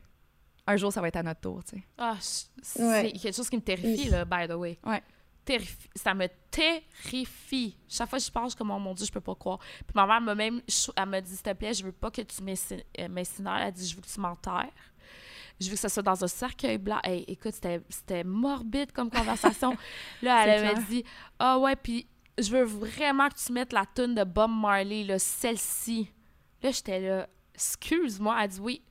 un 0.66 0.76
jour, 0.76 0.92
ça 0.92 1.00
va 1.00 1.08
être 1.08 1.16
à 1.16 1.22
notre 1.22 1.40
tour, 1.40 1.62
tu 1.64 1.76
sais. 1.76 1.84
Ah, 1.98 2.16
c'est 2.20 2.82
Ouais. 2.82 3.12
quelque 3.12 3.34
chose 3.36 3.48
qui 3.50 3.56
me 3.56 3.62
terrifie, 3.62 4.08
là, 4.08 4.24
by 4.24 4.48
the 4.48 4.52
way. 4.56 4.78
Ouais. 4.84 5.02
Terrifie. 5.44 5.88
Ça 5.94 6.14
me 6.14 6.26
terrifie. 6.50 7.76
Chaque 7.88 8.08
fois 8.08 8.18
que 8.18 8.24
je 8.24 8.30
pense, 8.30 8.44
je 8.44 8.48
suis 8.50 8.56
comme, 8.58 8.70
oh 8.70 8.78
mon 8.78 8.94
Dieu, 8.94 9.04
je 9.06 9.12
peux 9.12 9.20
pas 9.20 9.34
croire. 9.34 9.58
Puis 9.58 9.92
ma 9.94 10.06
mère 10.06 10.20
m'a 10.20 10.34
même, 10.34 10.62
elle 10.96 11.06
m'a 11.06 11.20
dit, 11.20 11.30
s'il 11.30 11.42
te 11.42 11.52
plaît, 11.52 11.74
je 11.74 11.84
veux 11.84 11.92
pas 11.92 12.10
que 12.10 12.22
tu 12.22 12.42
m'inci- 12.42 12.82
euh, 12.98 13.08
m'incinères. 13.08 13.56
Elle 13.56 13.68
a 13.68 13.70
dit, 13.70 13.86
je 13.86 13.94
veux 13.94 14.00
que 14.02 14.06
tu 14.08 14.20
m'enterres. 14.20 14.70
Je 15.60 15.66
veux 15.68 15.74
que 15.74 15.80
ça 15.80 15.88
soit 15.88 16.02
dans 16.02 16.24
un 16.24 16.28
cercueil 16.28 16.78
blanc. 16.78 16.98
Hey, 17.04 17.24
écoute, 17.28 17.52
c'était- 17.54 17.82
c'était 17.88 18.24
morbide 18.24 18.90
comme 18.92 19.10
conversation. 19.10 19.76
là, 20.22 20.46
elle 20.46 20.60
clair. 20.72 20.86
dit, 20.88 21.04
ah 21.38 21.58
ouais, 21.58 21.76
puis 21.76 22.06
je 22.38 22.50
veux 22.50 22.64
vraiment 22.64 23.28
que 23.28 23.34
tu 23.34 23.52
mettes 23.52 23.72
la 23.72 23.84
tune 23.94 24.14
de 24.14 24.24
Bob 24.24 24.50
Marley, 24.50 25.04
là, 25.04 25.18
celle-ci. 25.18 26.10
Là, 26.62 26.70
j'étais 26.70 27.00
là, 27.00 27.28
excuse-moi. 27.54 28.36
Elle 28.42 28.48
dit 28.48 28.60
oui. 28.60 28.82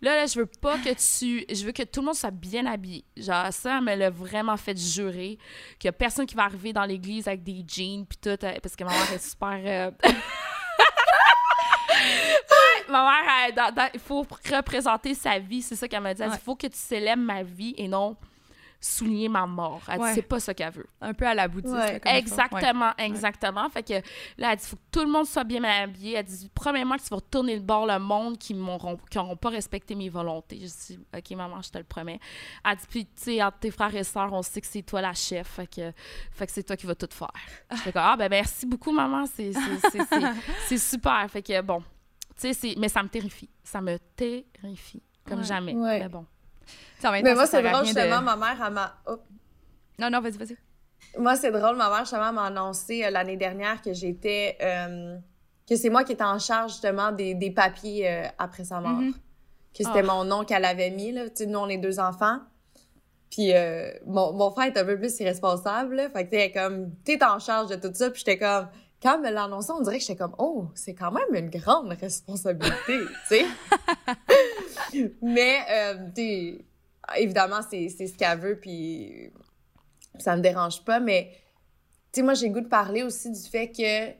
Là, 0.00 0.14
là, 0.16 0.26
je 0.26 0.38
veux 0.40 0.46
pas 0.46 0.76
que 0.78 0.90
tu. 0.90 1.44
Je 1.52 1.64
veux 1.64 1.72
que 1.72 1.82
tout 1.82 2.00
le 2.00 2.06
monde 2.06 2.14
soit 2.14 2.30
bien 2.30 2.66
habillé. 2.66 3.04
Genre, 3.16 3.52
ça, 3.52 3.78
elle 3.78 3.84
me 3.84 3.94
l'a 3.94 4.10
vraiment 4.10 4.56
fait 4.56 4.76
jurer 4.78 5.38
qu'il 5.78 5.88
y 5.88 5.90
a 5.90 5.92
personne 5.92 6.26
qui 6.26 6.34
va 6.34 6.44
arriver 6.44 6.72
dans 6.72 6.84
l'église 6.84 7.26
avec 7.28 7.42
des 7.42 7.64
jeans 7.66 8.04
puis 8.06 8.18
tout. 8.20 8.28
euh, 8.44 8.58
Parce 8.62 8.76
que 8.76 8.84
ma 8.84 8.90
mère 8.90 9.12
est 9.12 9.18
super. 9.30 9.60
euh, 9.64 9.90
Ouais, 11.92 12.84
ma 12.92 13.02
mère, 13.04 13.32
elle, 13.48 13.54
dans- 13.54 13.72
dans- 13.74 13.90
il 13.92 14.00
faut 14.00 14.26
représenter 14.52 15.14
sa 15.14 15.38
vie. 15.38 15.62
C'est 15.62 15.76
ça 15.76 15.86
qu'elle 15.88 16.00
m'a 16.02 16.14
dit. 16.14 16.22
Elle 16.22 16.30
dit, 16.30 16.36
il 16.40 16.44
faut 16.44 16.56
que 16.56 16.66
tu 16.66 16.76
célèbres 16.78 17.22
ma 17.22 17.42
vie 17.42 17.74
et 17.76 17.88
non 17.88 18.16
souligner 18.80 19.28
ma 19.28 19.46
mort. 19.46 19.82
Elle 19.88 19.98
dit, 19.98 20.02
Ouais. 20.04 20.14
c'est 20.14 20.22
pas 20.22 20.40
ça 20.40 20.54
qu'elle 20.54 20.72
veut. 20.72 20.86
Un 21.02 21.12
peu 21.12 21.26
à 21.26 21.34
la 21.34 21.48
bouddhiste. 21.48 21.74
Ouais. 21.74 22.00
comme. 22.00 22.12
Exactement, 22.14 22.92
exactement. 22.96 23.68
Fait 23.68 23.82
que 23.82 23.92
là, 24.38 24.52
elle 24.52 24.58
dit, 24.58 24.66
faut 24.66 24.76
que 24.76 24.82
tout 24.90 25.00
le 25.00 25.10
monde 25.10 25.26
soit 25.26 25.44
bien 25.44 25.62
habillé. 25.64 26.14
Elle 26.14 26.24
dit, 26.24 26.50
premièrement, 26.54 26.96
que 26.96 27.02
tu 27.02 27.08
vas 27.10 27.16
retourner 27.16 27.54
le 27.56 27.62
bord 27.62 27.86
le 27.86 27.98
monde 27.98 28.38
qui 28.38 28.54
m'auront, 28.54 28.96
qui 29.10 29.18
n'auront 29.18 29.36
pas 29.36 29.50
respecté 29.50 29.94
mes 29.94 30.08
volontés. 30.08 30.60
Je 30.60 30.94
dis, 30.94 30.98
OK, 31.16 31.30
maman, 31.36 31.60
je 31.60 31.70
te 31.70 31.78
le 31.78 31.84
promets. 31.84 32.18
Elle 32.64 32.76
dit, 32.76 32.86
puis, 32.88 33.04
tu 33.06 33.12
sais, 33.16 33.42
entre 33.42 33.58
tes 33.58 33.70
frères 33.70 33.94
et 33.94 34.04
sœurs, 34.04 34.32
on 34.32 34.42
sait 34.42 34.60
que 34.62 34.66
c'est 34.66 34.82
toi 34.82 35.02
la 35.02 35.12
chef. 35.12 35.46
Fait 35.48 35.66
que, 35.66 35.92
fait 36.32 36.46
que 36.46 36.52
c'est 36.52 36.62
toi 36.62 36.76
qui 36.76 36.86
vas 36.86 36.94
tout 36.94 37.08
faire. 37.12 37.28
Je 37.70 37.76
fais 37.76 37.92
comme, 37.92 38.02
ah, 38.04 38.16
ben 38.16 38.28
merci 38.30 38.64
beaucoup, 38.66 38.92
maman. 38.92 39.26
C'est, 39.26 39.52
c'est, 39.52 39.90
c'est, 39.90 40.04
c'est, 40.08 40.20
c'est 40.68 40.78
super. 40.96 41.26
Fait 41.30 41.42
que, 41.42 41.60
bon, 41.60 41.80
tu 41.80 41.86
sais, 42.38 42.52
c'est, 42.54 42.74
mais 42.78 42.88
ça 42.88 43.02
me 43.02 43.08
terrifie. 43.10 43.50
Ça 43.62 43.82
me 43.82 43.98
terrifie. 44.16 45.02
Comme 45.26 45.40
Ouais. 45.40 45.44
jamais. 45.44 45.74
Ouais. 45.74 45.98
Mais 46.00 46.08
bon. 46.08 46.24
Mais 47.02 47.34
moi, 47.34 47.46
c'est 47.46 47.62
drôle, 47.62 47.80
de- 47.80 47.86
justement, 47.86 48.20
ma 48.22 48.36
mère, 48.36 48.62
elle 48.66 48.72
m'a... 48.72 48.94
Oh. 49.06 49.16
Non, 49.98 50.10
non, 50.10 50.20
vas-y, 50.20 50.36
vas-y. 50.36 50.56
Moi, 51.18 51.36
c'est 51.36 51.50
drôle, 51.50 51.76
ma 51.76 51.88
mère, 51.88 52.00
justement, 52.00 52.32
m'a 52.32 52.44
annoncé 52.46 53.04
euh, 53.04 53.10
l'année 53.10 53.36
dernière 53.36 53.80
que 53.82 53.92
j'étais... 53.92 54.56
euh, 54.62 55.16
que 55.68 55.76
c'est 55.76 55.88
moi 55.90 56.04
qui 56.04 56.12
étais 56.12 56.24
en 56.24 56.38
charge, 56.38 56.72
justement, 56.72 57.12
des, 57.12 57.34
des 57.34 57.50
papiers 57.50 58.08
euh, 58.10 58.26
après 58.38 58.64
sa 58.64 58.80
mort. 58.80 58.92
Mhm. 59.00 59.12
Que 59.76 59.84
c'était 59.84 60.00
Ah. 60.00 60.02
mon 60.02 60.24
nom 60.24 60.44
qu'elle 60.44 60.64
avait 60.64 60.90
mis, 60.90 61.12
là. 61.12 61.28
Tu 61.30 61.36
sais, 61.36 61.46
nous, 61.46 61.58
on 61.58 61.68
est 61.68 61.78
deux 61.78 62.00
enfants. 62.00 62.38
Puis 63.30 63.52
euh, 63.54 63.92
mon, 64.06 64.32
mon 64.32 64.50
frère 64.50 64.66
est 64.66 64.76
un 64.78 64.84
peu 64.84 64.98
plus 64.98 65.18
irresponsable, 65.20 65.94
là. 65.96 66.10
Fait 66.10 66.24
que 66.26 66.30
t'es 66.30 66.50
comme... 66.52 66.90
T'es 67.04 67.22
en 67.24 67.38
charge 67.38 67.68
de 67.68 67.76
tout 67.76 67.94
ça. 67.94 68.10
Puis 68.10 68.18
j'étais 68.24 68.38
comme... 68.38 68.68
Quand 69.02 69.14
elle 69.14 69.22
me 69.22 69.30
l'a 69.30 69.44
annoncé, 69.44 69.72
on 69.72 69.80
dirait 69.80 69.98
que 69.98 70.04
j'étais 70.04 70.16
comme... 70.16 70.34
Oh, 70.38 70.68
c'est 70.74 70.94
quand 70.94 71.10
même 71.10 71.34
une 71.34 71.50
grande 71.50 71.88
responsabilité, 71.88 72.98
tu 73.28 73.36
sais. 73.36 73.46
Mais, 75.22 75.58
euh, 75.70 76.58
évidemment, 77.16 77.60
c'est 77.68 77.88
c'est 77.88 78.06
ce 78.06 78.16
qu'elle 78.16 78.38
veut, 78.38 78.58
puis 78.60 79.32
ça 80.18 80.36
me 80.36 80.42
dérange 80.42 80.84
pas, 80.84 81.00
mais, 81.00 81.30
tu 82.12 82.20
sais, 82.20 82.22
moi, 82.22 82.34
j'ai 82.34 82.48
le 82.48 82.54
goût 82.54 82.60
de 82.60 82.68
parler 82.68 83.02
aussi 83.02 83.30
du 83.30 83.40
fait 83.40 83.70
que, 83.70 84.12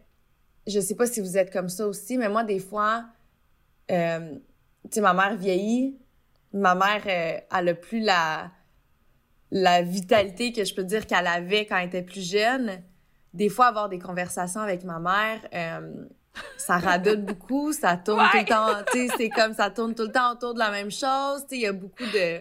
je 0.66 0.80
sais 0.80 0.94
pas 0.94 1.06
si 1.06 1.20
vous 1.20 1.36
êtes 1.36 1.52
comme 1.52 1.68
ça 1.68 1.86
aussi, 1.86 2.16
mais 2.16 2.28
moi, 2.28 2.44
des 2.44 2.60
fois, 2.60 3.04
euh, 3.90 4.34
tu 4.84 4.90
sais, 4.92 5.00
ma 5.02 5.12
mère 5.12 5.36
vieillit, 5.36 5.98
ma 6.52 6.74
mère, 6.74 7.02
euh, 7.06 7.40
elle 7.58 7.68
a 7.68 7.74
plus 7.74 8.00
la, 8.00 8.50
la 9.50 9.82
vitalité 9.82 10.52
que 10.52 10.64
je 10.64 10.74
peux 10.74 10.84
dire 10.84 11.06
qu'elle 11.06 11.26
avait 11.26 11.66
quand 11.66 11.76
elle 11.76 11.88
était 11.88 12.02
plus 12.02 12.28
jeune. 12.28 12.82
Des 13.32 13.48
fois, 13.48 13.66
avoir 13.66 13.88
des 13.88 13.98
conversations 13.98 14.60
avec 14.60 14.84
ma 14.84 14.98
mère, 14.98 15.40
euh, 15.54 16.04
ça 16.56 16.78
radote 16.78 17.24
beaucoup, 17.24 17.72
ça 17.72 17.96
tourne 17.96 18.24
tout 18.30 18.38
le 18.38 18.44
temps, 18.44 18.84
tu 18.92 19.08
sais, 19.08 19.14
c'est 19.16 19.28
comme 19.30 19.52
ça 19.54 19.70
tourne 19.70 19.94
tout 19.94 20.04
le 20.04 20.12
temps 20.12 20.32
autour 20.32 20.54
de 20.54 20.58
la 20.58 20.70
même 20.70 20.90
chose, 20.90 21.42
tu 21.42 21.50
sais, 21.50 21.56
il 21.56 21.62
y 21.62 21.66
a 21.66 21.72
beaucoup 21.72 22.04
de... 22.04 22.40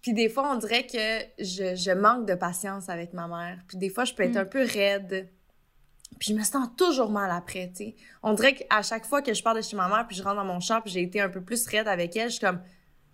Puis 0.00 0.12
des 0.12 0.28
fois, 0.28 0.52
on 0.52 0.56
dirait 0.56 0.86
que 0.86 1.42
je, 1.42 1.74
je 1.74 1.90
manque 1.90 2.26
de 2.26 2.34
patience 2.34 2.88
avec 2.90 3.14
ma 3.14 3.26
mère. 3.26 3.58
Puis 3.66 3.78
des 3.78 3.88
fois, 3.88 4.04
je 4.04 4.12
peux 4.12 4.22
être 4.22 4.34
Mm. 4.34 4.38
un 4.38 4.44
peu 4.44 4.62
raide. 4.62 5.30
Puis 6.18 6.32
je 6.32 6.38
me 6.38 6.44
sens 6.44 6.68
toujours 6.76 7.10
mal 7.10 7.30
après, 7.30 7.68
tu 7.70 7.84
sais. 7.84 7.96
On 8.22 8.34
dirait 8.34 8.54
qu'à 8.54 8.82
chaque 8.82 9.06
fois 9.06 9.22
que 9.22 9.32
je 9.32 9.42
pars 9.42 9.54
de 9.54 9.62
chez 9.62 9.76
ma 9.76 9.88
mère, 9.88 10.06
puis 10.06 10.16
je 10.16 10.22
rentre 10.22 10.36
dans 10.36 10.44
mon 10.44 10.60
char, 10.60 10.82
puis 10.82 10.92
j'ai 10.92 11.02
été 11.02 11.20
un 11.20 11.28
peu 11.30 11.40
plus 11.40 11.66
raide 11.66 11.88
avec 11.88 12.14
elle, 12.16 12.28
je 12.28 12.34
suis 12.36 12.44
comme, 12.44 12.60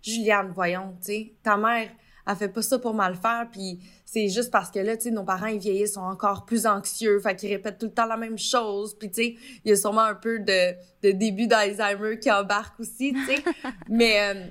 Juliane, 0.02 0.50
voyons, 0.52 0.96
tu 1.00 1.12
sais, 1.12 1.34
ta 1.42 1.56
mère, 1.56 1.88
elle 2.26 2.36
fait 2.36 2.48
pas 2.48 2.62
ça 2.62 2.78
pour 2.78 2.94
mal 2.94 3.16
faire, 3.16 3.48
puis 3.50 3.80
c'est 4.04 4.28
juste 4.28 4.50
parce 4.50 4.70
que 4.70 4.78
là, 4.78 4.96
tu 4.96 5.04
sais, 5.04 5.10
nos 5.10 5.24
parents, 5.24 5.46
ils 5.46 5.58
vieillissent, 5.58 5.94
sont 5.94 6.00
encore 6.00 6.44
plus 6.44 6.66
anxieux, 6.66 7.20
fait 7.20 7.36
qu'ils 7.36 7.50
répètent 7.50 7.78
tout 7.78 7.86
le 7.86 7.92
temps 7.92 8.06
la 8.06 8.16
même 8.16 8.38
chose, 8.38 8.96
puis 8.98 9.10
tu 9.10 9.22
sais, 9.22 9.36
il 9.64 9.70
y 9.70 9.72
a 9.72 9.76
sûrement 9.76 10.02
un 10.02 10.14
peu 10.14 10.38
de, 10.38 10.74
de 11.02 11.12
début 11.12 11.46
d'Alzheimer 11.46 12.18
qui 12.18 12.30
embarque 12.30 12.78
aussi, 12.80 13.12
tu 13.12 13.24
sais. 13.26 13.42
mais 13.88 14.20
euh, 14.20 14.46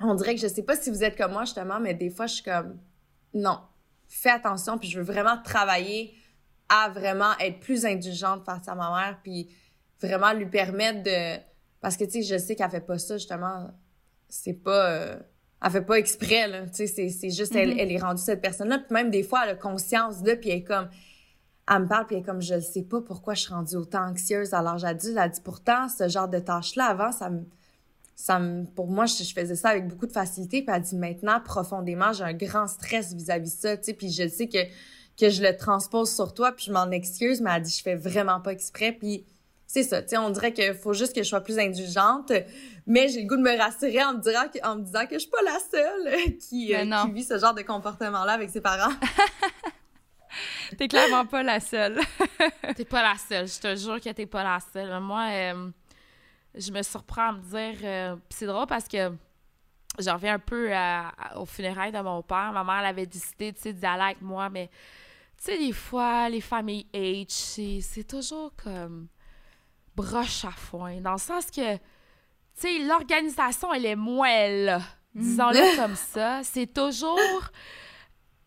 on 0.00 0.14
dirait 0.14 0.34
que 0.34 0.40
je 0.40 0.48
sais 0.48 0.62
pas 0.62 0.76
si 0.76 0.90
vous 0.90 1.02
êtes 1.02 1.16
comme 1.16 1.32
moi, 1.32 1.44
justement, 1.44 1.80
mais 1.80 1.94
des 1.94 2.10
fois, 2.10 2.26
je 2.26 2.34
suis 2.34 2.44
comme, 2.44 2.78
non, 3.34 3.60
fais 4.08 4.30
attention, 4.30 4.78
puis 4.78 4.88
je 4.88 4.98
veux 4.98 5.04
vraiment 5.04 5.40
travailler 5.42 6.14
à 6.68 6.88
vraiment 6.88 7.36
être 7.40 7.60
plus 7.60 7.84
indulgente 7.86 8.44
face 8.44 8.68
à 8.68 8.74
ma 8.74 8.90
mère, 8.90 9.20
puis 9.22 9.48
vraiment 10.00 10.32
lui 10.32 10.46
permettre 10.46 11.02
de... 11.02 11.40
Parce 11.80 11.96
que, 11.96 12.04
tu 12.04 12.10
sais, 12.10 12.22
je 12.22 12.38
sais 12.38 12.56
qu'elle 12.56 12.70
fait 12.70 12.80
pas 12.80 12.98
ça, 12.98 13.16
justement, 13.16 13.70
c'est 14.28 14.54
pas... 14.54 14.90
Euh, 14.90 15.18
elle 15.62 15.70
fait 15.70 15.82
pas 15.82 15.98
exprès, 15.98 16.46
là, 16.48 16.62
tu 16.66 16.74
sais, 16.74 16.86
c'est, 16.86 17.08
c'est 17.08 17.30
juste, 17.30 17.54
elle, 17.54 17.70
Mm-hmm. 17.70 17.78
elle 17.78 17.92
est 17.92 17.98
rendue 17.98 18.22
cette 18.22 18.40
personne-là, 18.40 18.78
puis 18.78 18.92
même 18.92 19.10
des 19.10 19.22
fois, 19.22 19.40
elle 19.44 19.50
a 19.50 19.54
conscience 19.54 20.22
de, 20.22 20.34
puis 20.34 20.50
elle 20.50 20.58
est 20.58 20.62
comme... 20.62 20.88
Elle 21.70 21.82
me 21.82 21.86
parle, 21.86 22.06
puis 22.06 22.16
elle 22.16 22.22
est 22.22 22.24
comme, 22.24 22.40
je 22.40 22.54
ne 22.54 22.60
sais 22.60 22.82
pas 22.82 23.02
pourquoi 23.02 23.34
je 23.34 23.42
suis 23.42 23.52
rendue 23.52 23.76
autant 23.76 24.08
anxieuse 24.08 24.54
à 24.54 24.62
l'âge 24.62 24.84
adulte. 24.84 25.18
Elle 25.20 25.30
dit, 25.30 25.40
pourtant, 25.42 25.88
ce 25.88 26.08
genre 26.08 26.28
de 26.28 26.38
tâches-là, 26.38 26.86
avant, 26.86 27.12
ça 27.12 27.30
me... 27.30 27.42
Ça 28.20 28.40
me, 28.40 28.64
pour 28.64 28.88
moi, 28.88 29.06
je, 29.06 29.22
je 29.22 29.32
faisais 29.32 29.54
ça 29.54 29.68
avec 29.68 29.86
beaucoup 29.86 30.06
de 30.08 30.12
facilité. 30.12 30.62
Puis 30.62 30.74
elle 30.74 30.82
dit 30.82 30.96
maintenant, 30.96 31.40
profondément, 31.40 32.12
j'ai 32.12 32.24
un 32.24 32.32
grand 32.32 32.66
stress 32.66 33.12
vis-à-vis 33.12 33.54
de 33.54 33.60
ça, 33.60 33.76
tu 33.76 33.84
sais. 33.84 33.92
Puis 33.92 34.10
je 34.10 34.26
sais 34.26 34.48
que 34.48 34.58
que 35.18 35.30
je 35.30 35.42
le 35.42 35.56
transpose 35.56 36.14
sur 36.14 36.32
toi, 36.32 36.52
puis 36.52 36.66
je 36.66 36.72
m'en 36.72 36.90
excuse, 36.90 37.40
mais 37.40 37.50
elle 37.54 37.62
dit 37.62 37.74
je 37.76 37.82
fais 37.82 37.96
vraiment 37.96 38.40
pas 38.40 38.52
exprès, 38.52 38.92
puis 38.92 39.24
c'est 39.70 39.82
ça, 39.82 40.00
tu 40.02 40.08
sais, 40.08 40.16
on 40.16 40.30
dirait 40.30 40.52
qu'il 40.54 40.72
faut 40.74 40.94
juste 40.94 41.14
que 41.14 41.22
je 41.22 41.28
sois 41.28 41.42
plus 41.42 41.58
indulgente, 41.58 42.32
mais 42.86 43.08
j'ai 43.08 43.20
le 43.20 43.28
goût 43.28 43.36
de 43.36 43.42
me 43.42 43.54
rassurer 43.58 44.02
en 44.02 44.14
me, 44.14 44.18
disant 44.20 44.48
que, 44.52 44.66
en 44.66 44.76
me 44.76 44.82
disant 44.82 45.04
que 45.06 45.14
je 45.14 45.18
suis 45.20 45.30
pas 45.30 45.42
la 45.44 45.58
seule 45.70 46.38
qui, 46.38 46.74
euh, 46.74 46.84
qui 47.04 47.12
vit 47.12 47.22
ce 47.24 47.38
genre 47.38 47.52
de 47.54 47.60
comportement-là 47.62 48.32
avec 48.32 48.48
ses 48.48 48.62
parents. 48.62 48.94
T'es 50.78 50.88
clairement 50.88 51.26
pas 51.26 51.42
la 51.42 51.58
seule. 51.60 51.98
T'es 52.76 52.84
pas 52.84 53.02
la 53.02 53.16
seule, 53.16 53.48
je 53.48 53.58
te 53.60 53.76
jure 53.76 54.00
que 54.00 54.10
t'es 54.10 54.26
pas 54.26 54.44
la 54.44 54.58
seule. 54.72 55.00
Moi, 55.00 55.26
euh, 55.30 55.70
je 56.54 56.70
me 56.70 56.82
surprends 56.82 57.28
à 57.28 57.32
me 57.32 57.40
dire. 57.40 57.78
euh, 57.84 58.16
pis 58.28 58.36
c'est 58.36 58.46
drôle 58.46 58.66
parce 58.66 58.86
que 58.86 59.10
j'en 59.98 60.14
reviens 60.14 60.34
un 60.34 60.38
peu 60.38 60.72
à- 60.72 61.08
à- 61.08 61.38
au 61.38 61.46
funérailles 61.46 61.92
de 61.92 62.00
mon 62.00 62.22
père. 62.22 62.52
Ma 62.52 62.62
mère 62.62 62.80
elle 62.80 62.86
avait 62.86 63.06
décidé 63.06 63.52
tu 63.52 63.62
sais, 63.62 63.72
d'y 63.72 63.84
aller 63.86 64.02
avec 64.02 64.20
moi, 64.22 64.48
mais 64.50 64.68
tu 65.38 65.44
sais, 65.44 65.58
des 65.58 65.72
fois, 65.72 66.28
les 66.28 66.40
familles 66.42 66.86
H, 66.92 67.80
c'est 67.80 68.04
toujours 68.06 68.52
comme 68.62 69.08
broche 69.98 70.44
à 70.44 70.52
foin. 70.52 71.00
Dans 71.00 71.12
le 71.12 71.18
sens 71.18 71.46
que, 71.46 71.74
tu 71.74 71.80
sais, 72.54 72.78
l'organisation, 72.78 73.74
elle 73.74 73.86
est 73.86 73.96
moelle. 73.96 74.80
Disons-le 75.14 75.76
comme 75.76 75.96
ça. 75.96 76.40
C'est 76.44 76.72
toujours 76.72 77.18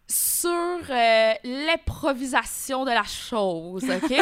sur 0.07 0.49
euh, 0.89 1.33
l'improvisation 1.43 2.85
de 2.85 2.91
la 2.91 3.03
chose, 3.03 3.83
OK? 3.83 4.13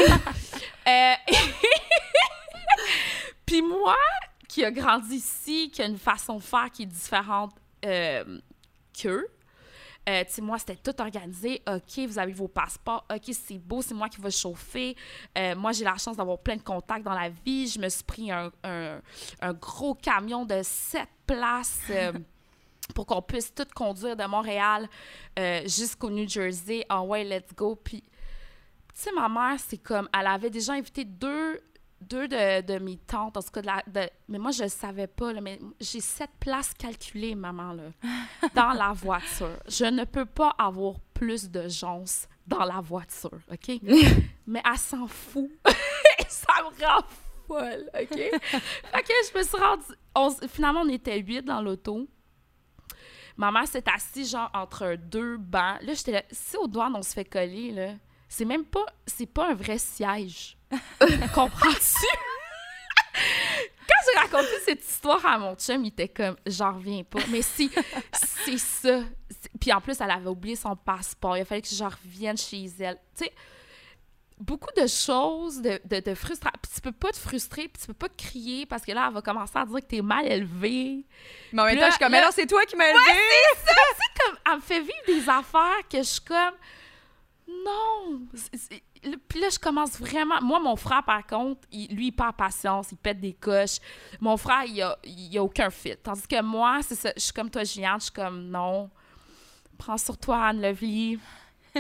Euh, 0.88 1.14
Puis 3.46 3.62
moi, 3.62 3.96
qui 4.48 4.66
a 4.66 4.72
grandi 4.72 5.18
ici, 5.18 5.70
qui 5.70 5.84
a 5.84 5.86
une 5.86 6.00
façon 6.00 6.38
de 6.38 6.42
faire 6.42 6.72
qui 6.72 6.84
est 6.84 6.88
différente 6.88 7.52
euh, 7.86 8.40
qu'eux, 9.00 9.28
euh, 10.10 10.24
tu 10.26 10.34
sais, 10.34 10.42
moi, 10.42 10.58
c'était 10.58 10.76
tout 10.78 11.00
organisé. 11.02 11.62
OK, 11.68 12.00
vous 12.08 12.18
avez 12.18 12.34
vos 12.34 12.48
passeports. 12.48 13.06
OK, 13.14 13.32
c'est 13.32 13.58
beau, 13.60 13.82
c'est 13.82 13.94
moi 13.94 14.10
qui 14.10 14.20
vais 14.20 14.32
chauffer. 14.32 14.96
Euh, 15.38 15.56
moi, 15.56 15.72
j'ai 15.72 15.84
la 15.86 15.98
chance 15.98 16.18
d'avoir 16.18 16.40
plein 16.40 16.56
de 16.56 16.64
contacts 16.64 17.04
dans 17.06 17.14
la 17.14 17.30
vie. 17.30 17.68
Je 17.68 17.80
me 17.80 17.88
suis 17.90 18.04
pris 18.04 18.32
un, 18.32 18.52
un- 18.64 19.00
un 19.42 19.54
gros 19.54 19.94
camion 19.94 20.46
de 20.46 20.62
sept 20.64 21.08
places 21.28 21.82
euh, 21.92 22.12
pour 22.96 23.06
qu'on 23.06 23.22
puisse 23.22 23.54
tout 23.54 23.68
conduire 23.76 24.16
de 24.16 24.26
Montréal 24.26 24.90
jusqu'au 25.68 26.10
New 26.10 26.28
Jersey. 26.28 26.84
En 26.90 27.06
ouais, 27.06 27.24
let's 27.24 27.54
go. 27.56 27.76
Puis, 27.76 28.02
tu 28.02 28.10
sais, 28.94 29.12
ma 29.12 29.30
mère, 29.30 29.60
c'est 29.60 29.78
comme, 29.78 30.10
elle 30.18 30.28
avait 30.28 30.50
déjà 30.50 30.74
invité 30.74 31.06
deux, 31.06 31.62
deux 32.02 32.28
de, 32.28 32.62
de 32.62 32.80
mes 32.80 32.98
tantes, 32.98 33.38
en 33.38 33.42
tout 33.42 33.52
cas, 33.52 33.62
de 33.62 33.66
la- 33.68 33.84
de- 33.88 34.10
mais 34.28 34.38
moi, 34.40 34.52
je 34.52 34.64
le 34.64 34.70
savais 34.70 35.08
pas, 35.08 35.34
là, 35.34 35.42
mais 35.42 35.60
j'ai 35.80 36.00
sept 36.00 36.30
places 36.40 36.74
calculées, 36.74 37.36
maman, 37.36 37.74
là, 37.74 37.84
dans 38.56 38.72
la 38.74 38.94
voiture. 38.94 39.58
Je 39.68 39.86
ne 39.86 40.04
peux 40.06 40.26
pas 40.26 40.56
avoir 40.58 40.96
plus 41.14 41.50
de 41.50 41.68
gens 41.68 42.04
dans 42.48 42.64
la 42.66 42.80
voiture, 42.82 43.40
OK? 43.52 43.82
mais 44.48 44.62
elle 44.66 44.78
s'en 44.78 45.08
fout. 45.08 45.50
Ça 46.28 46.54
me 46.64 46.86
rend 46.86 47.04
folle, 47.48 47.90
OK? 48.00 48.16
fait 48.18 49.04
que 49.04 49.14
je 49.34 49.38
me 49.38 49.44
suis 49.44 49.58
rendue... 49.58 49.84
on 50.16 50.30
finalement, 50.48 50.82
on 50.82 50.90
était 50.90 51.20
huit 51.20 51.42
dans 51.44 51.62
l'auto. 51.62 52.08
Ma 53.38 53.52
mère 53.52 53.68
s'est 53.68 53.84
assise, 53.94 54.32
genre, 54.32 54.50
entre 54.54 54.96
deux 54.96 55.38
bancs. 55.38 55.82
Là, 55.82 55.94
j'étais 55.94 56.12
là... 56.12 56.24
Si 56.32 56.58
au 56.58 56.68
doigt, 56.68 56.92
on 56.94 57.02
se 57.02 57.14
fait 57.14 57.26
coller, 57.26 57.72
là, 57.72 57.94
c'est 58.28 58.46
même 58.46 58.66
pas... 58.66 58.86
C'est 59.08 59.26
pas 59.26 59.52
un 59.52 59.54
vrai 59.56 59.78
siège. 59.78 60.58
Comprends-tu? 61.34 62.08
Quand 63.88 64.12
j'ai 64.14 64.20
raconté 64.20 64.60
cette 64.66 64.88
histoire 64.88 65.26
à 65.26 65.38
mon 65.38 65.56
chum, 65.56 65.84
il 65.84 65.88
était 65.90 66.08
comme, 66.08 66.36
j'en 66.46 66.74
reviens 66.74 67.04
pas. 67.04 67.20
Mais 67.30 67.42
si, 67.42 67.72
c'est 68.46 68.58
ça. 68.58 69.02
C'est- 69.30 69.52
Puis 69.60 69.74
en 69.74 69.82
plus, 69.82 70.00
elle 70.00 70.12
avait 70.12 70.30
oublié 70.30 70.56
son 70.56 70.76
passeport. 70.76 71.36
Il 71.38 71.42
a 71.42 71.46
fallu 71.46 71.62
que 71.62 71.68
je 71.70 71.84
revienne 71.84 72.38
chez 72.38 72.66
elle. 72.80 72.98
Tu 73.18 73.26
sais, 73.26 73.34
beaucoup 74.40 74.70
de 74.80 74.88
choses, 74.88 75.62
de, 75.62 75.82
de, 75.86 76.00
de 76.00 76.14
frustration. 76.16 76.58
Puis 76.62 76.72
tu 76.76 76.82
peux 76.82 76.92
pas 76.92 77.12
te 77.12 77.18
frustrer, 77.18 77.68
puis 77.68 77.82
tu 77.82 77.88
peux 77.88 77.94
pas 77.94 78.10
te 78.10 78.16
crier 78.24 78.66
parce 78.66 78.84
que 78.86 78.92
là, 78.92 79.06
elle 79.08 79.14
va 79.14 79.22
commencer 79.22 79.58
à 79.58 79.66
dire 79.66 79.76
que 79.80 79.86
t'es 79.86 80.02
mal 80.02 80.26
élevé. 80.32 81.06
Mais 81.52 81.62
en 81.62 81.66
même 81.66 81.76
temps, 81.80 81.88
je 81.88 81.92
suis 81.92 82.00
comme, 82.00 82.12
mais 82.12 82.22
non, 82.22 82.30
c'est 82.32 82.46
toi 82.48 82.64
qui 82.66 82.76
m'as 82.76 82.86
élevé. 82.90 83.02
Comme, 84.26 84.38
elle 84.48 84.56
me 84.58 84.62
fait 84.62 84.82
vivre 84.82 85.06
des 85.08 85.30
affaires 85.30 85.88
que 85.90 85.98
je 85.98 86.04
suis 86.04 86.22
comme, 86.22 86.54
non. 87.66 88.22
C'est- 88.36 88.58
c'est- 88.58 88.84
Puis 89.28 89.40
là, 89.40 89.48
je 89.50 89.60
commence 89.60 89.98
vraiment. 90.00 90.42
Moi, 90.42 90.60
mon 90.60 90.76
frère, 90.76 91.04
par 91.04 91.26
contre, 91.26 91.62
il- 91.72 91.94
lui, 91.96 92.08
il 92.08 92.12
perd 92.12 92.36
patience, 92.36 92.88
il 92.92 92.98
pète 92.98 93.20
des 93.20 93.34
coches. 93.34 93.78
Mon 94.20 94.36
frère, 94.38 94.64
il 94.66 94.82
a, 94.82 94.98
il 95.04 95.38
a 95.38 95.44
aucun 95.44 95.70
fit. 95.70 95.96
Tandis 96.04 96.28
que 96.28 96.42
moi, 96.42 96.80
c'est 96.82 96.96
ça. 96.96 97.12
Je 97.16 97.22
suis 97.22 97.34
comme 97.34 97.50
toi, 97.50 97.64
Juliane, 97.64 98.00
je 98.00 98.06
suis 98.06 98.12
comme, 98.14 98.50
non. 98.50 98.90
Prends 99.78 99.98
sur 99.98 100.18
toi, 100.18 100.48
Anne 100.48 100.62
Lovely. 100.62 101.18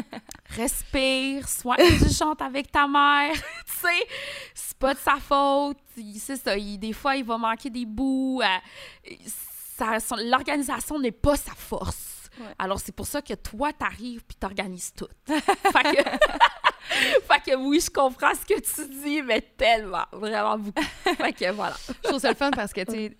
Respire, 0.55 1.47
sois 1.49 1.75
indulgente 1.79 2.41
avec 2.41 2.71
ta 2.71 2.87
mère. 2.87 3.33
tu 3.65 3.73
sais, 3.73 4.07
c'est 4.53 4.77
pas 4.77 4.93
de 4.93 4.99
sa 4.99 5.15
faute. 5.17 5.77
C'est 6.23 6.35
ça. 6.37 6.57
il- 6.57 6.77
des 6.77 6.93
fois, 6.93 7.15
il 7.15 7.25
va 7.25 7.37
manquer 7.37 7.69
des 7.69 7.85
bouts. 7.85 8.41
euh, 8.41 9.85
L'organisation 10.25 10.99
n'est 10.99 11.11
pas 11.11 11.35
sa 11.35 11.53
force. 11.53 12.29
Ouais. 12.39 12.45
Alors, 12.57 12.79
c'est 12.79 12.91
pour 12.93 13.05
ça 13.07 13.21
que 13.21 13.33
toi, 13.33 13.73
t'arrives 13.73 14.23
puis 14.25 14.35
t'organises 14.37 14.93
tout. 14.93 15.07
fait, 15.25 15.41
que... 15.95 16.03
fait 17.27 17.51
que 17.51 17.55
oui, 17.55 17.79
je 17.79 17.89
comprends 17.89 18.33
ce 18.33 18.45
que 18.45 18.59
tu 18.59 18.89
dis, 18.89 19.21
mais 19.21 19.41
tellement, 19.41 20.05
vraiment 20.11 20.57
beaucoup. 20.57 20.81
fait 21.17 21.33
que 21.33 21.51
voilà. 21.51 21.75
Je 22.03 22.07
trouve 22.09 22.19
ça 22.19 22.29
le 22.29 22.35
fun 22.35 22.51
parce 22.51 22.73
que, 22.73 22.81
tu 22.81 22.91
sais, 22.91 23.17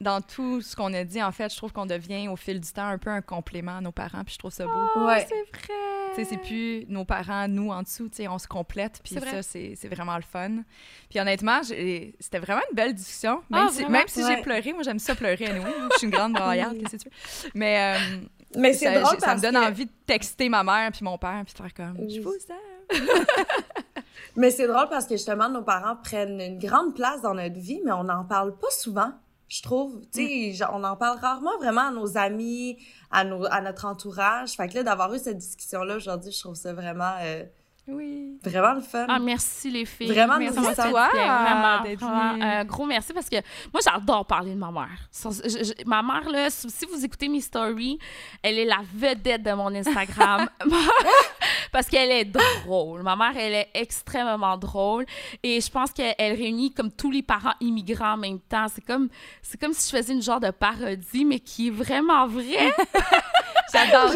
dans 0.00 0.20
tout 0.20 0.60
ce 0.60 0.76
qu'on 0.76 0.92
a 0.92 1.04
dit, 1.04 1.22
en 1.22 1.32
fait, 1.32 1.50
je 1.50 1.56
trouve 1.56 1.72
qu'on 1.72 1.86
devient 1.86 2.28
au 2.28 2.36
fil 2.36 2.60
du 2.60 2.70
temps 2.70 2.86
un 2.86 2.98
peu 2.98 3.10
un 3.10 3.22
complément 3.22 3.78
à 3.78 3.80
nos 3.80 3.92
parents, 3.92 4.24
puis 4.24 4.34
je 4.34 4.38
trouve 4.38 4.52
ça 4.52 4.66
beau. 4.66 5.06
Ouais. 5.06 5.26
C'est 5.28 5.34
vrai. 5.34 5.74
Tu 6.14 6.22
sais, 6.22 6.30
c'est 6.30 6.36
plus 6.36 6.84
nos 6.88 7.04
parents, 7.04 7.48
nous 7.48 7.70
en 7.70 7.82
dessous, 7.82 8.08
tu 8.08 8.16
sais, 8.16 8.28
on 8.28 8.38
se 8.38 8.46
complète, 8.46 9.00
puis 9.02 9.14
C'est 9.14 9.20
vrai. 9.20 9.42
ça, 9.42 9.58
c'est 9.74 9.88
vraiment 9.88 10.16
le 10.16 10.22
fun. 10.22 10.62
Puis 11.08 11.18
honnêtement, 11.18 11.62
c'était 11.62 12.38
vraiment 12.38 12.60
une 12.70 12.76
belle 12.76 12.94
discussion. 12.94 13.42
Ah, 13.52 13.62
Même 13.64 13.68
si, 13.70 13.74
vraiment? 13.82 13.90
même 13.98 14.08
si 14.08 14.22
j'ai 14.26 14.42
pleuré, 14.42 14.72
moi 14.72 14.82
j'aime 14.82 14.98
ça 14.98 15.14
pleurer, 15.14 15.46
anyway. 15.46 15.72
Je 15.92 15.98
suis 15.98 16.06
une 16.06 16.12
grande 16.12 16.34
braillarde, 16.34 16.76
qu'est-ce 16.80 16.96
que 16.96 17.02
tu 17.02 17.08
veux. 17.08 17.50
Mais 17.54 17.96
euh, 17.96 18.18
Mais 18.56 18.72
c'est 18.74 18.92
ça, 18.92 19.00
drôle 19.00 19.18
ça 19.18 19.26
parce 19.26 19.42
me 19.42 19.42
donne 19.50 19.54
que... 19.60 19.68
envie 19.68 19.86
de 19.86 19.92
texter 20.06 20.48
ma 20.48 20.62
mère 20.62 20.92
puis 20.92 21.04
mon 21.04 21.18
père, 21.18 21.42
puis 21.44 21.54
de 21.54 21.58
faire 21.58 21.74
comme, 21.74 21.96
je 22.08 22.20
vous 22.20 22.32
aime. 22.32 22.73
Mais 24.36 24.50
c'est 24.50 24.66
drôle 24.66 24.88
parce 24.90 25.06
que 25.06 25.14
justement, 25.16 25.48
nos 25.48 25.62
parents 25.62 25.96
prennent 26.02 26.40
une 26.40 26.58
grande 26.58 26.94
place 26.94 27.22
dans 27.22 27.34
notre 27.34 27.58
vie, 27.58 27.80
mais 27.84 27.92
on 27.92 28.04
n'en 28.04 28.24
parle 28.24 28.56
pas 28.58 28.70
souvent, 28.70 29.12
je 29.48 29.62
trouve. 29.62 30.00
Tu 30.12 30.26
sais, 30.26 30.52
genre, 30.54 30.70
on 30.74 30.82
en 30.82 30.96
parle 30.96 31.18
rarement 31.20 31.56
vraiment 31.60 31.88
à 31.88 31.90
nos 31.92 32.16
amis, 32.18 32.76
à, 33.12 33.22
nos, 33.22 33.44
à 33.46 33.60
notre 33.60 33.84
entourage. 33.84 34.50
Fait 34.56 34.68
que 34.68 34.74
là, 34.74 34.82
d'avoir 34.82 35.14
eu 35.14 35.18
cette 35.20 35.38
discussion-là 35.38 35.96
aujourd'hui, 35.96 36.32
je 36.32 36.40
trouve 36.40 36.56
ça 36.56 36.72
vraiment, 36.72 37.12
euh, 37.22 37.44
Oui. 37.86 38.40
vraiment 38.42 38.72
le 38.72 38.80
fun. 38.80 39.06
Ah, 39.08 39.20
merci 39.20 39.70
les 39.70 39.84
filles. 39.84 40.08
Vraiment, 40.10 40.36
merci 40.38 40.58
nous 40.58 40.66
à 40.66 40.74
toi. 40.74 41.08
Vraiment, 41.12 41.82
vraiment, 41.94 42.44
euh, 42.44 42.64
gros 42.64 42.86
merci 42.86 43.12
parce 43.12 43.28
que 43.30 43.36
moi, 43.72 43.80
j'adore 43.84 44.26
parler 44.26 44.54
de 44.54 44.58
ma 44.58 44.72
mère. 44.72 44.98
Son- 45.12 45.30
je- 45.30 45.62
je- 45.78 45.84
ma 45.86 46.02
mère, 46.02 46.28
là, 46.28 46.50
si 46.50 46.86
vous 46.92 47.04
écoutez 47.04 47.28
mes 47.28 47.40
stories, 47.40 48.00
elle 48.42 48.58
est 48.58 48.64
la 48.64 48.80
vedette 48.92 49.44
de 49.44 49.52
mon 49.52 49.72
Instagram. 49.72 50.48
parce 51.74 51.88
qu'elle 51.88 52.10
est 52.12 52.24
drôle. 52.24 53.02
Ma 53.02 53.16
mère, 53.16 53.32
elle 53.36 53.52
est 53.52 53.68
extrêmement 53.74 54.56
drôle. 54.56 55.04
Et 55.42 55.60
je 55.60 55.68
pense 55.68 55.90
qu'elle 55.90 56.14
elle 56.18 56.36
réunit 56.36 56.72
comme 56.72 56.92
tous 56.92 57.10
les 57.10 57.22
parents 57.24 57.52
immigrants 57.60 58.12
en 58.12 58.16
même 58.16 58.38
temps. 58.38 58.66
C'est 58.72 58.84
comme, 58.84 59.08
c'est 59.42 59.60
comme 59.60 59.72
si 59.72 59.90
je 59.90 59.96
faisais 59.96 60.12
une 60.12 60.22
genre 60.22 60.38
de 60.38 60.50
parodie, 60.52 61.24
mais 61.24 61.40
qui 61.40 61.66
est 61.66 61.70
vraiment 61.72 62.28
vraie. 62.28 62.72
J'adore 63.72 64.12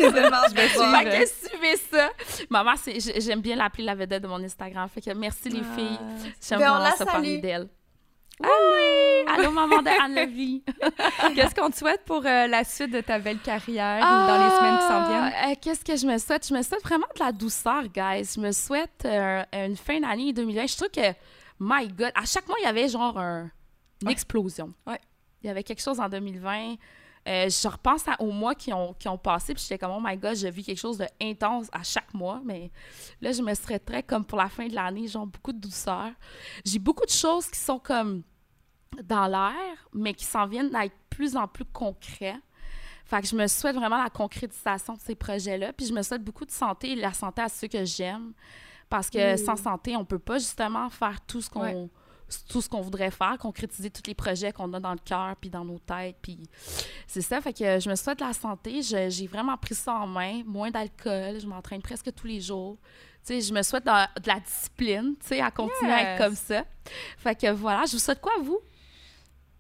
Je 0.51 0.55
vais 0.55 0.69
suivre. 0.69 0.99
Fait 1.01 1.05
que 1.25 1.49
suivez 1.49 1.77
ça. 1.91 2.11
C'est- 2.77 3.01
j'ai- 3.01 3.21
j'aime 3.21 3.41
bien 3.41 3.57
l'appeler 3.57 3.85
la 3.85 3.97
vedette 3.97 4.23
de 4.23 4.29
mon 4.29 4.43
Instagram. 4.43 4.89
Fait 4.89 5.01
que 5.01 5.11
merci 5.15 5.49
les 5.49 5.63
filles. 5.75 5.99
J'aime 6.41 6.61
Ben, 6.61 6.71
vraiment 6.71 6.97
ça 6.97 7.07
parler 7.07 7.41
salue. 7.41 7.41
Oui! 8.41 9.25
Allô, 9.27 9.51
maman 9.51 9.83
de 9.83 9.89
Anne 10.03 10.15
Lovely. 10.15 10.63
Qu'est-ce 11.35 11.55
qu'on 11.55 11.71
te 11.71 11.77
souhaite 11.77 12.05
pour 12.05 12.25
euh, 12.25 12.47
la 12.47 12.65
suite 12.65 12.91
de 12.93 13.01
ta 13.01 13.19
belle 13.19 13.39
carrière 13.41 14.01
dans 14.01 14.45
les 14.45 14.51
semaines 14.57 14.79
qui 14.79 14.85
s'en 14.87 15.09
viennent? 15.09 15.33
Ah, 15.37 15.51
euh, 15.51 15.55
Qu'est-ce 15.61 15.85
que 15.85 15.97
je 15.97 16.07
me 16.07 16.17
souhaite? 16.19 16.47
Je 16.49 16.55
me 16.55 16.63
souhaite 16.63 16.83
vraiment 16.83 17.07
de 17.15 17.21
la 17.25 17.33
douceur, 17.33 17.83
guys. 17.89 18.31
Je 18.37 18.41
me 18.41 18.53
souhaite 18.53 19.05
euh, 19.05 19.43
une 19.53 19.77
fin 19.77 20.01
d'année 20.01 20.33
2020. 20.33 20.67
Je 20.67 20.77
trouve 20.77 20.89
que, 20.91 21.13
my 21.61 21.89
God, 21.89 22.13
à 22.15 22.25
chaque 22.25 22.47
mois, 22.49 22.57
il 22.61 22.65
y 22.65 22.69
avait 22.69 22.89
genre 22.89 23.19
un- 23.19 23.51
une 24.03 24.09
Ouais. 24.09 24.13
explosion. 24.13 24.73
Ouais. 24.87 25.01
Il 25.43 25.47
y 25.49 25.51
avait 25.51 25.63
quelque 25.65 25.83
chose 25.83 25.99
en 26.01 26.09
2020. 26.09 26.77
Euh, 27.29 27.51
je 27.51 27.69
repense 27.69 28.09
à- 28.09 28.21
aux 28.23 28.31
mois 28.33 28.55
qui 28.55 28.73
ont, 28.73 28.95
qui 28.95 29.07
ont 29.07 29.19
passé, 29.19 29.53
puis 29.53 29.63
j'étais 29.63 29.77
comme, 29.79 29.93
oh 29.95 30.01
my 30.03 30.17
God, 30.17 30.35
j'ai 30.35 30.51
vu 30.51 30.63
quelque 30.63 30.79
chose 30.79 30.97
d'intense 31.21 31.67
à 31.73 31.83
chaque 31.83 32.15
mois, 32.15 32.41
mais 32.43 32.71
là, 33.21 33.33
je 33.33 33.43
me 33.43 33.53
souhaiterais 33.55 34.03
comme 34.03 34.25
pour 34.25 34.39
la 34.39 34.49
fin 34.49 34.67
de 34.67 34.75
l'année, 34.75 35.07
genre 35.09 35.27
beaucoup 35.27 35.53
de 35.53 35.59
douceur. 35.59 36.11
J'ai 36.65 36.79
beaucoup 36.79 37.05
de 37.05 37.11
choses 37.11 37.47
qui 37.51 37.59
sont 37.59 37.79
comme 37.79 38.23
dans 39.05 39.27
l'air, 39.27 39.89
mais 39.93 40.15
qui 40.15 40.25
s'en 40.25 40.47
viennent 40.47 40.75
à 40.75 40.87
être 40.87 40.97
plus 41.11 41.37
en 41.37 41.47
plus 41.47 41.67
concrets. 41.67 42.37
Fait 43.05 43.21
que 43.21 43.27
je 43.27 43.37
me 43.37 43.47
souhaite 43.47 43.77
vraiment 43.77 44.03
la 44.03 44.11
concrétisation 44.11 44.95
de 44.95 45.01
ces 45.01 45.15
projets-là. 45.15 45.73
Puis 45.73 45.87
je 45.87 45.93
me 45.93 46.03
souhaite 46.03 46.23
beaucoup 46.25 46.45
de 46.47 46.51
santé 46.51 46.93
et 46.93 46.95
la 46.97 47.13
santé 47.13 47.43
à 47.43 47.49
ceux 47.49 47.69
que 47.69 47.85
j'aime. 47.85 48.33
Parce 48.91 49.11
que 49.11 49.19
sans 49.37 49.57
santé, 49.57 49.97
on 49.97 50.05
peut 50.05 50.19
pas 50.19 50.39
justement 50.39 50.89
faire 50.91 51.21
tout 51.27 51.41
ce 51.43 51.51
qu'on 51.51 51.61
Ouais. 51.61 51.89
Tout 52.49 52.61
ce 52.61 52.69
qu'on 52.69 52.81
voudrait 52.81 53.11
faire, 53.11 53.37
concrétiser 53.39 53.91
tous 53.91 54.03
les 54.07 54.15
projets 54.15 54.53
qu'on 54.53 54.73
a 54.75 54.81
dans 54.81 54.93
le 54.93 54.99
cœur 55.05 55.35
puis 55.41 55.51
dans 55.51 55.65
nos 55.65 55.79
têtes. 55.79 56.17
Puis 56.23 56.39
c'est 57.07 57.23
ça. 57.23 57.41
Fait 57.41 57.53
que 57.53 57.81
je 57.81 57.89
me 57.89 57.95
souhaite 57.95 58.21
la 58.21 58.33
santé. 58.33 58.83
J'ai 58.83 59.27
vraiment 59.27 59.57
pris 59.57 59.75
ça 59.75 59.95
en 59.95 60.07
main. 60.07 60.43
Moins 60.45 60.71
d'alcool. 60.71 61.41
Je 61.41 61.47
m'entraîne 61.47 61.83
presque 61.83 62.13
tous 62.15 62.27
les 62.27 62.41
jours. 62.41 62.77
Tu 63.27 63.35
sais, 63.35 63.41
je 63.41 63.53
me 63.53 63.63
souhaite 63.63 63.85
de, 63.85 64.21
de 64.23 64.29
la 64.29 64.41
discipline, 64.41 65.15
tu 65.21 65.27
sais, 65.27 65.41
à 65.41 65.51
continuer 65.51 65.93
à 65.93 66.15
être 66.15 66.25
comme 66.25 66.37
ça. 66.37 66.65
Fait 67.19 67.35
que 67.39 67.51
voilà, 67.51 67.85
je 67.87 67.93
vous 67.93 67.99
souhaite 67.99 68.21
quoi, 68.21 68.33
vous? 68.43 68.61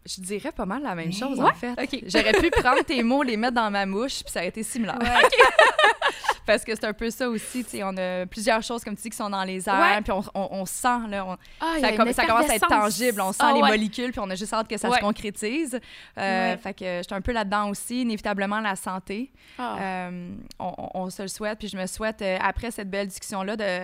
Je 0.07 0.23
dirais 0.23 0.53
pas 0.53 0.65
mal 0.65 0.83
la 0.83 0.95
même 0.95 1.13
chose, 1.13 1.39
Ouais? 1.39 1.51
en 1.51 1.55
fait. 1.55 1.75
J'aurais 2.07 2.33
pu 2.33 2.49
prendre 2.51 2.83
tes 2.83 3.03
mots, 3.03 3.23
les 3.23 3.37
mettre 3.37 3.55
dans 3.55 3.71
ma 3.71 3.85
mouche, 3.85 4.23
puis 4.23 4.33
ça 4.33 4.39
aurait 4.41 4.49
été 4.49 4.63
similaire. 4.63 4.99
Parce 6.49 6.65
que 6.65 6.75
c'est 6.75 6.87
un 6.87 6.95
peu 6.95 7.11
ça 7.11 7.29
aussi, 7.29 7.63
tu 7.63 7.71
sais, 7.73 7.83
on 7.85 7.95
a 7.99 8.25
plusieurs 8.25 8.63
choses, 8.63 8.83
comme 8.83 8.97
tu 8.97 9.03
dis, 9.03 9.11
qui 9.11 9.17
sont 9.19 9.29
dans 9.29 9.45
les 9.45 9.69
airs, 9.69 9.79
Ouais. 9.79 10.01
puis 10.01 10.13
on, 10.13 10.23
on- 10.35 10.49
on 10.63 10.65
sent, 10.65 11.07
là, 11.11 11.27
on- 11.27 11.37
Ah, 11.61 11.75
ça, 11.79 11.89
com- 11.93 11.99
commence 11.99 12.49
à 12.49 12.55
être 12.55 12.67
tangible, 12.69 13.21
on 13.21 13.33
sent 13.33 13.43
Ah, 13.45 13.53
les 13.53 13.61
ouais. 13.61 13.69
molécules, 13.69 14.13
puis 14.13 14.21
on 14.21 14.31
a 14.31 14.35
juste 14.35 14.55
hâte 14.55 14.67
que 14.67 14.79
ça 14.79 14.89
Ouais. 14.89 14.97
se 14.97 15.01
concrétise. 15.03 15.79
Euh. 16.17 16.57
Fait 16.57 16.73
que 16.73 16.85
j'étais 17.03 17.13
un 17.15 17.21
peu 17.21 17.33
là-dedans 17.33 17.69
aussi, 17.69 18.01
inévitablement 18.01 18.61
la 18.61 18.77
santé. 18.77 19.31
Ah. 19.59 19.77
Euh, 19.79 20.35
on, 20.59 21.11
se 21.11 21.21
le 21.21 21.29
souhaite, 21.29 21.59
puis 21.59 21.69
je 21.69 21.77
me 21.77 21.85
souhaite, 21.87 22.23
euh, 22.23 22.39
après 22.43 22.71
cette 22.71 22.89
belle 22.89 23.09
discussion-là, 23.09 23.57
de, 23.57 23.81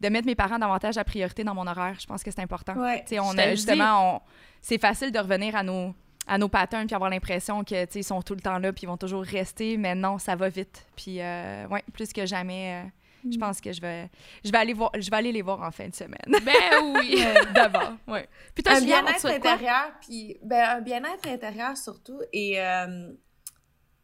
de 0.00 0.08
mettre 0.08 0.26
mes 0.26 0.36
parents 0.36 0.58
davantage 0.60 0.96
à 0.98 1.02
priorité 1.02 1.42
dans 1.42 1.54
mon 1.54 1.66
horaire. 1.66 1.96
Je 1.98 2.06
pense 2.06 2.22
que 2.22 2.30
c'est 2.30 2.40
important. 2.42 2.74
On 2.76 3.38
a 3.38 3.50
justement, 3.50 4.22
c'est 4.60 4.78
facile 4.78 5.10
de 5.10 5.18
revenir 5.18 5.56
à 5.56 5.64
nos 5.64 5.94
à 6.26 6.38
nos 6.38 6.48
patterns 6.48 6.86
puis 6.86 6.94
avoir 6.94 7.10
l'impression 7.10 7.64
que 7.64 7.86
ils 7.96 8.04
sont 8.04 8.22
tout 8.22 8.34
le 8.34 8.40
temps 8.40 8.58
là 8.58 8.72
puis 8.72 8.84
ils 8.84 8.86
vont 8.86 8.96
toujours 8.96 9.22
rester 9.24 9.76
mais 9.76 9.94
non 9.94 10.18
ça 10.18 10.36
va 10.36 10.48
vite 10.48 10.86
puis 10.96 11.20
euh, 11.20 11.66
ouais 11.68 11.82
plus 11.92 12.12
que 12.12 12.24
jamais 12.26 12.82
euh, 12.84 12.88
Mm. 13.26 13.32
je 13.32 13.38
pense 13.38 13.58
que 13.62 13.72
je 13.72 13.80
vais 13.80 14.10
je 14.44 14.52
vais 14.52 14.58
aller 14.58 14.74
voir 14.74 14.90
je 14.98 15.10
vais 15.10 15.16
aller 15.16 15.32
les 15.32 15.40
voir 15.40 15.62
en 15.62 15.70
fin 15.70 15.88
de 15.88 15.94
semaine 15.94 16.20
Ben 16.28 16.94
oui. 16.94 17.18
d'abord 17.54 17.94
ouais 18.06 18.28
Puis 18.54 18.62
toi, 18.62 18.74
un 18.74 18.82
bien-être 18.82 19.24
intérieur, 19.24 19.92
puis 20.02 20.36
ben, 20.42 20.76
un 20.76 20.80
bien-être 20.82 21.26
intérieur 21.26 21.74
surtout, 21.78 22.20
et 22.34 22.60
euh, 22.60 23.12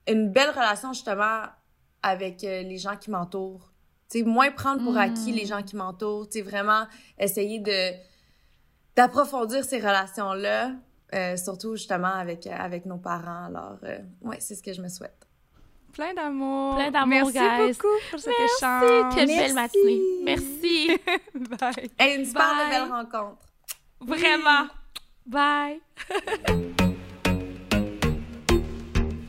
une 0.09 0.33
belle 0.33 0.49
relation 0.49 0.95
justement 0.95 1.43
avec 2.03 2.43
euh, 2.45 2.63
les 2.63 2.79
gens 2.79 2.97
qui 2.97 3.11
m'entourent. 3.11 3.71
Tu 4.11 4.21
sais, 4.21 4.25
moins 4.25 4.51
prendre 4.53 4.83
pour 4.83 4.95
Mm. 4.95 4.99
acquis 4.99 5.33
les 5.33 5.45
gens 5.45 5.63
qui 5.63 5.77
m'entourent. 5.77 6.27
Tu 6.27 6.39
sais, 6.39 6.43
vraiment 6.43 6.87
essayer 7.19 7.59
de 7.61 7.93
d'approfondir 8.97 9.65
ces 9.65 9.79
relations-là, 9.81 10.73
euh, 11.15 11.37
surtout 11.37 11.77
justement 11.77 12.15
avec 12.15 12.47
euh, 12.47 12.51
avec 12.57 12.87
nos 12.87 12.99
parents. 12.99 13.47
Alors, 13.47 13.79
euh, 13.85 13.99
ouais, 14.23 14.37
c'est 14.41 14.55
ce 14.55 14.63
que 14.63 14.73
je 14.73 14.81
me 14.83 14.89
souhaite. 14.89 15.27
plein 15.93 16.15
d'amour 16.15 16.77
Plein 16.77 16.91
d'amour, 16.91 17.09
merci 17.09 17.33
guys. 17.33 17.73
beaucoup 17.73 17.97
pour 18.11 18.19
cet 18.21 18.33
Merci, 18.39 18.55
échange 18.59 19.15
quelle 19.15 19.27
Merci. 19.29 19.43
belle 19.43 19.55
matinée. 19.55 20.01
Merci. 20.25 20.91
bye 21.61 21.91
Et 22.01 22.15
une 22.15 22.25
super 22.25 22.43
Bye. 22.55 22.71
belle 22.71 22.91
rencontre. 22.91 23.39
Vraiment. 24.01 24.69
Bye. 25.27 25.81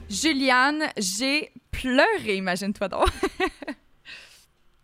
Juliane 0.09 0.83
j'ai 0.97 1.51
pleuré 1.71 2.35
imagine-toi 2.37 2.87
donc 2.87 3.05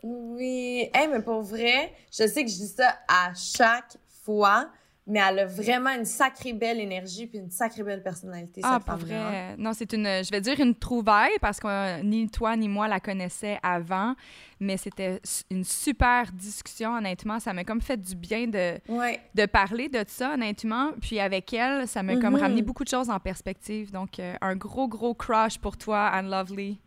Oui, 0.04 0.90
hey, 0.94 1.08
mais 1.12 1.22
pour 1.22 1.42
vrai, 1.42 1.92
je 2.12 2.28
sais 2.28 2.46
que 2.46 2.50
je 2.50 2.56
dis 2.56 2.68
ça 2.68 2.98
à 3.10 3.34
chaque 3.34 3.98
fois, 4.24 4.70
mais 5.10 5.20
elle 5.20 5.40
a 5.40 5.46
vraiment 5.46 5.90
une 5.92 6.04
sacrée 6.06 6.52
belle 6.54 6.80
énergie 6.82 7.28
puis 7.28 7.38
une 7.40 7.50
sacrée 7.50 7.82
belle 7.84 8.04
personnalité, 8.04 8.60
Ah, 8.64 8.78
cette 8.80 8.86
femme-là. 8.88 9.30
vrai. 9.30 9.56
Non, 9.58 9.72
c'est 9.74 9.94
une, 9.94 10.06
je 10.06 10.30
vais 10.30 10.42
dire 10.42 10.60
une 10.60 10.76
trouvaille 10.76 11.32
parce 11.40 11.60
que 11.62 11.68
euh, 11.68 12.04
ni 12.04 12.30
toi 12.30 12.56
ni 12.58 12.68
moi 12.68 12.88
la 12.90 13.00
connaissaient 13.00 13.58
avant, 13.64 14.16
mais 14.60 14.76
c'était 14.76 15.22
une 15.50 15.64
super 15.64 16.32
discussion, 16.34 16.96
honnêtement. 16.98 17.40
Ça 17.40 17.54
m'a 17.54 17.64
comme 17.64 17.80
fait 17.82 17.98
du 17.98 18.16
bien 18.16 18.48
de, 18.48 18.78
Ouais. 18.90 19.20
de 19.34 19.46
parler 19.46 19.88
de 19.88 20.04
ça, 20.08 20.34
honnêtement. 20.34 20.92
Puis 21.02 21.20
avec 21.22 21.54
elle, 21.54 21.88
ça 21.88 22.04
m'a 22.04 22.18
comme 22.18 22.34
Mhm. 22.34 22.42
ramené 22.42 22.62
beaucoup 22.62 22.84
de 22.84 22.90
choses 22.90 23.10
en 23.10 23.20
perspective. 23.20 23.92
Donc, 23.92 24.20
euh, 24.20 24.36
un 24.42 24.56
gros, 24.56 24.88
gros 24.90 25.14
crush 25.14 25.58
pour 25.58 25.78
toi, 25.78 26.08
Anne 26.08 26.30
Lovely. 26.30 26.80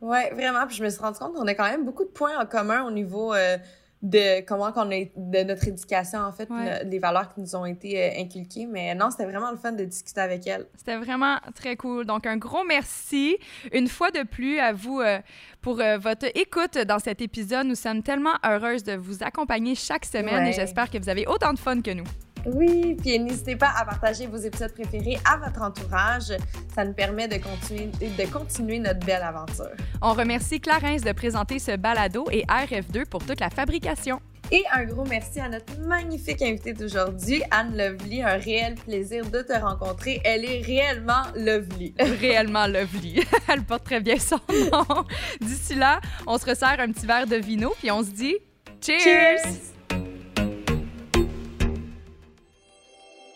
Ouais, 0.00 0.30
vraiment. 0.32 0.66
Puis 0.66 0.76
je 0.76 0.84
me 0.84 0.88
suis 0.88 1.00
rendu 1.00 1.18
compte 1.18 1.34
qu'on 1.34 1.46
a 1.46 1.54
quand 1.54 1.70
même 1.70 1.84
beaucoup 1.84 2.04
de 2.04 2.08
points 2.10 2.38
en 2.40 2.46
commun 2.46 2.82
au 2.84 2.90
niveau 2.90 3.34
euh, 3.34 3.58
de 4.02 4.40
comment 4.46 4.72
qu'on 4.72 4.90
a 4.90 5.04
de 5.14 5.42
notre 5.44 5.68
éducation 5.68 6.20
en 6.20 6.32
fait, 6.32 6.48
Ouais. 6.48 6.84
les 6.84 6.98
valeurs 6.98 7.34
qui 7.34 7.40
nous 7.40 7.54
ont 7.54 7.66
été 7.66 8.02
euh, 8.02 8.20
inculquées. 8.22 8.64
Mais 8.66 8.94
non, 8.94 9.10
c'était 9.10 9.26
vraiment 9.26 9.50
le 9.50 9.58
fun 9.58 9.72
de 9.72 9.84
discuter 9.84 10.20
avec 10.22 10.46
elle. 10.46 10.66
C'était 10.76 10.96
vraiment 10.96 11.36
très 11.54 11.76
cool. 11.76 12.06
Donc, 12.06 12.26
un 12.26 12.38
gros 12.38 12.64
merci 12.64 13.36
une 13.72 13.88
fois 13.88 14.10
de 14.10 14.22
plus 14.22 14.58
à 14.58 14.72
vous 14.72 15.00
euh, 15.00 15.18
pour 15.60 15.80
euh, 15.80 15.98
votre 15.98 16.26
écoute 16.34 16.78
dans 16.78 16.98
cet 16.98 17.20
épisode. 17.20 17.66
Nous 17.66 17.74
sommes 17.74 18.02
tellement 18.02 18.34
heureuses 18.44 18.84
de 18.84 18.94
vous 18.94 19.22
accompagner 19.22 19.74
chaque 19.74 20.06
semaine 20.06 20.44
Ouais. 20.44 20.50
et 20.50 20.52
j'espère 20.54 20.90
que 20.90 20.96
vous 20.96 21.08
avez 21.10 21.26
autant 21.26 21.52
de 21.52 21.58
fun 21.58 21.82
que 21.82 21.90
nous. 21.90 22.04
Oui, 22.46 22.96
puis 23.00 23.18
n'hésitez 23.18 23.56
pas 23.56 23.72
à 23.76 23.84
partager 23.84 24.26
vos 24.26 24.36
épisodes 24.36 24.72
préférés 24.72 25.18
à 25.30 25.36
votre 25.36 25.62
entourage. 25.62 26.32
Ça 26.74 26.84
nous 26.84 26.92
permet 26.92 27.28
de 27.28 27.36
continuer, 27.36 27.90
de 28.00 28.32
continuer 28.32 28.78
notre 28.78 29.00
belle 29.00 29.22
aventure. 29.22 29.72
On 30.02 30.12
remercie 30.12 30.60
Clarence 30.60 31.02
de 31.02 31.12
présenter 31.12 31.58
ce 31.58 31.76
balado 31.76 32.26
et 32.30 32.44
RF2 32.46 33.06
pour 33.06 33.24
toute 33.24 33.40
la 33.40 33.50
fabrication. 33.50 34.20
Et 34.52 34.64
un 34.72 34.84
gros 34.84 35.04
merci 35.04 35.38
à 35.38 35.48
notre 35.48 35.78
magnifique 35.80 36.42
invitée 36.42 36.72
d'aujourd'hui, 36.72 37.42
Anne 37.52 37.76
Lovely. 37.76 38.22
Un 38.22 38.36
réel 38.36 38.74
plaisir 38.74 39.24
de 39.30 39.42
te 39.42 39.52
rencontrer. 39.52 40.20
Elle 40.24 40.44
est 40.44 40.62
réellement 40.62 41.22
lovely. 41.36 41.94
Réellement 42.20 42.66
lovely. 42.66 43.22
Elle 43.48 43.62
porte 43.62 43.84
très 43.84 44.00
bien 44.00 44.18
son 44.18 44.40
nom. 44.72 45.04
D'ici 45.40 45.76
là, 45.76 46.00
on 46.26 46.36
se 46.36 46.46
resserre 46.46 46.80
un 46.80 46.90
petit 46.90 47.06
verre 47.06 47.28
de 47.28 47.36
vino 47.36 47.72
puis 47.78 47.92
on 47.92 48.02
se 48.02 48.10
dit 48.10 48.36
cheers! 48.80 49.38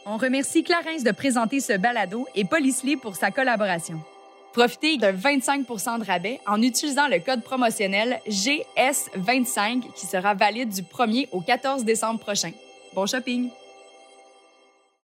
On 0.07 0.19
remercie 0.19 0.63
Clarence 0.63 1.03
de 1.03 1.13
présenter 1.13 1.61
ce 1.61 1.73
balado 1.79 2.27
et 2.35 2.45
Policely 2.45 2.97
pour 2.97 3.17
sa 3.17 3.31
collaboration. 3.31 4.01
Profitez 4.53 4.99
d'un 4.99 5.13
25% 5.13 6.01
de 6.01 6.05
rabais 6.05 6.41
en 6.47 6.61
utilisant 6.61 7.09
le 7.09 7.21
code 7.21 7.43
promotionnel 7.43 8.21
GS25 8.29 9.93
qui 9.95 10.07
sera 10.07 10.35
valide 10.35 10.69
du 10.69 10.83
1er 10.83 11.29
au 11.33 11.41
14 11.41 11.85
décembre 11.85 12.21
prochain. 12.21 12.53
Bon 12.95 13.07
shopping! 13.07 13.49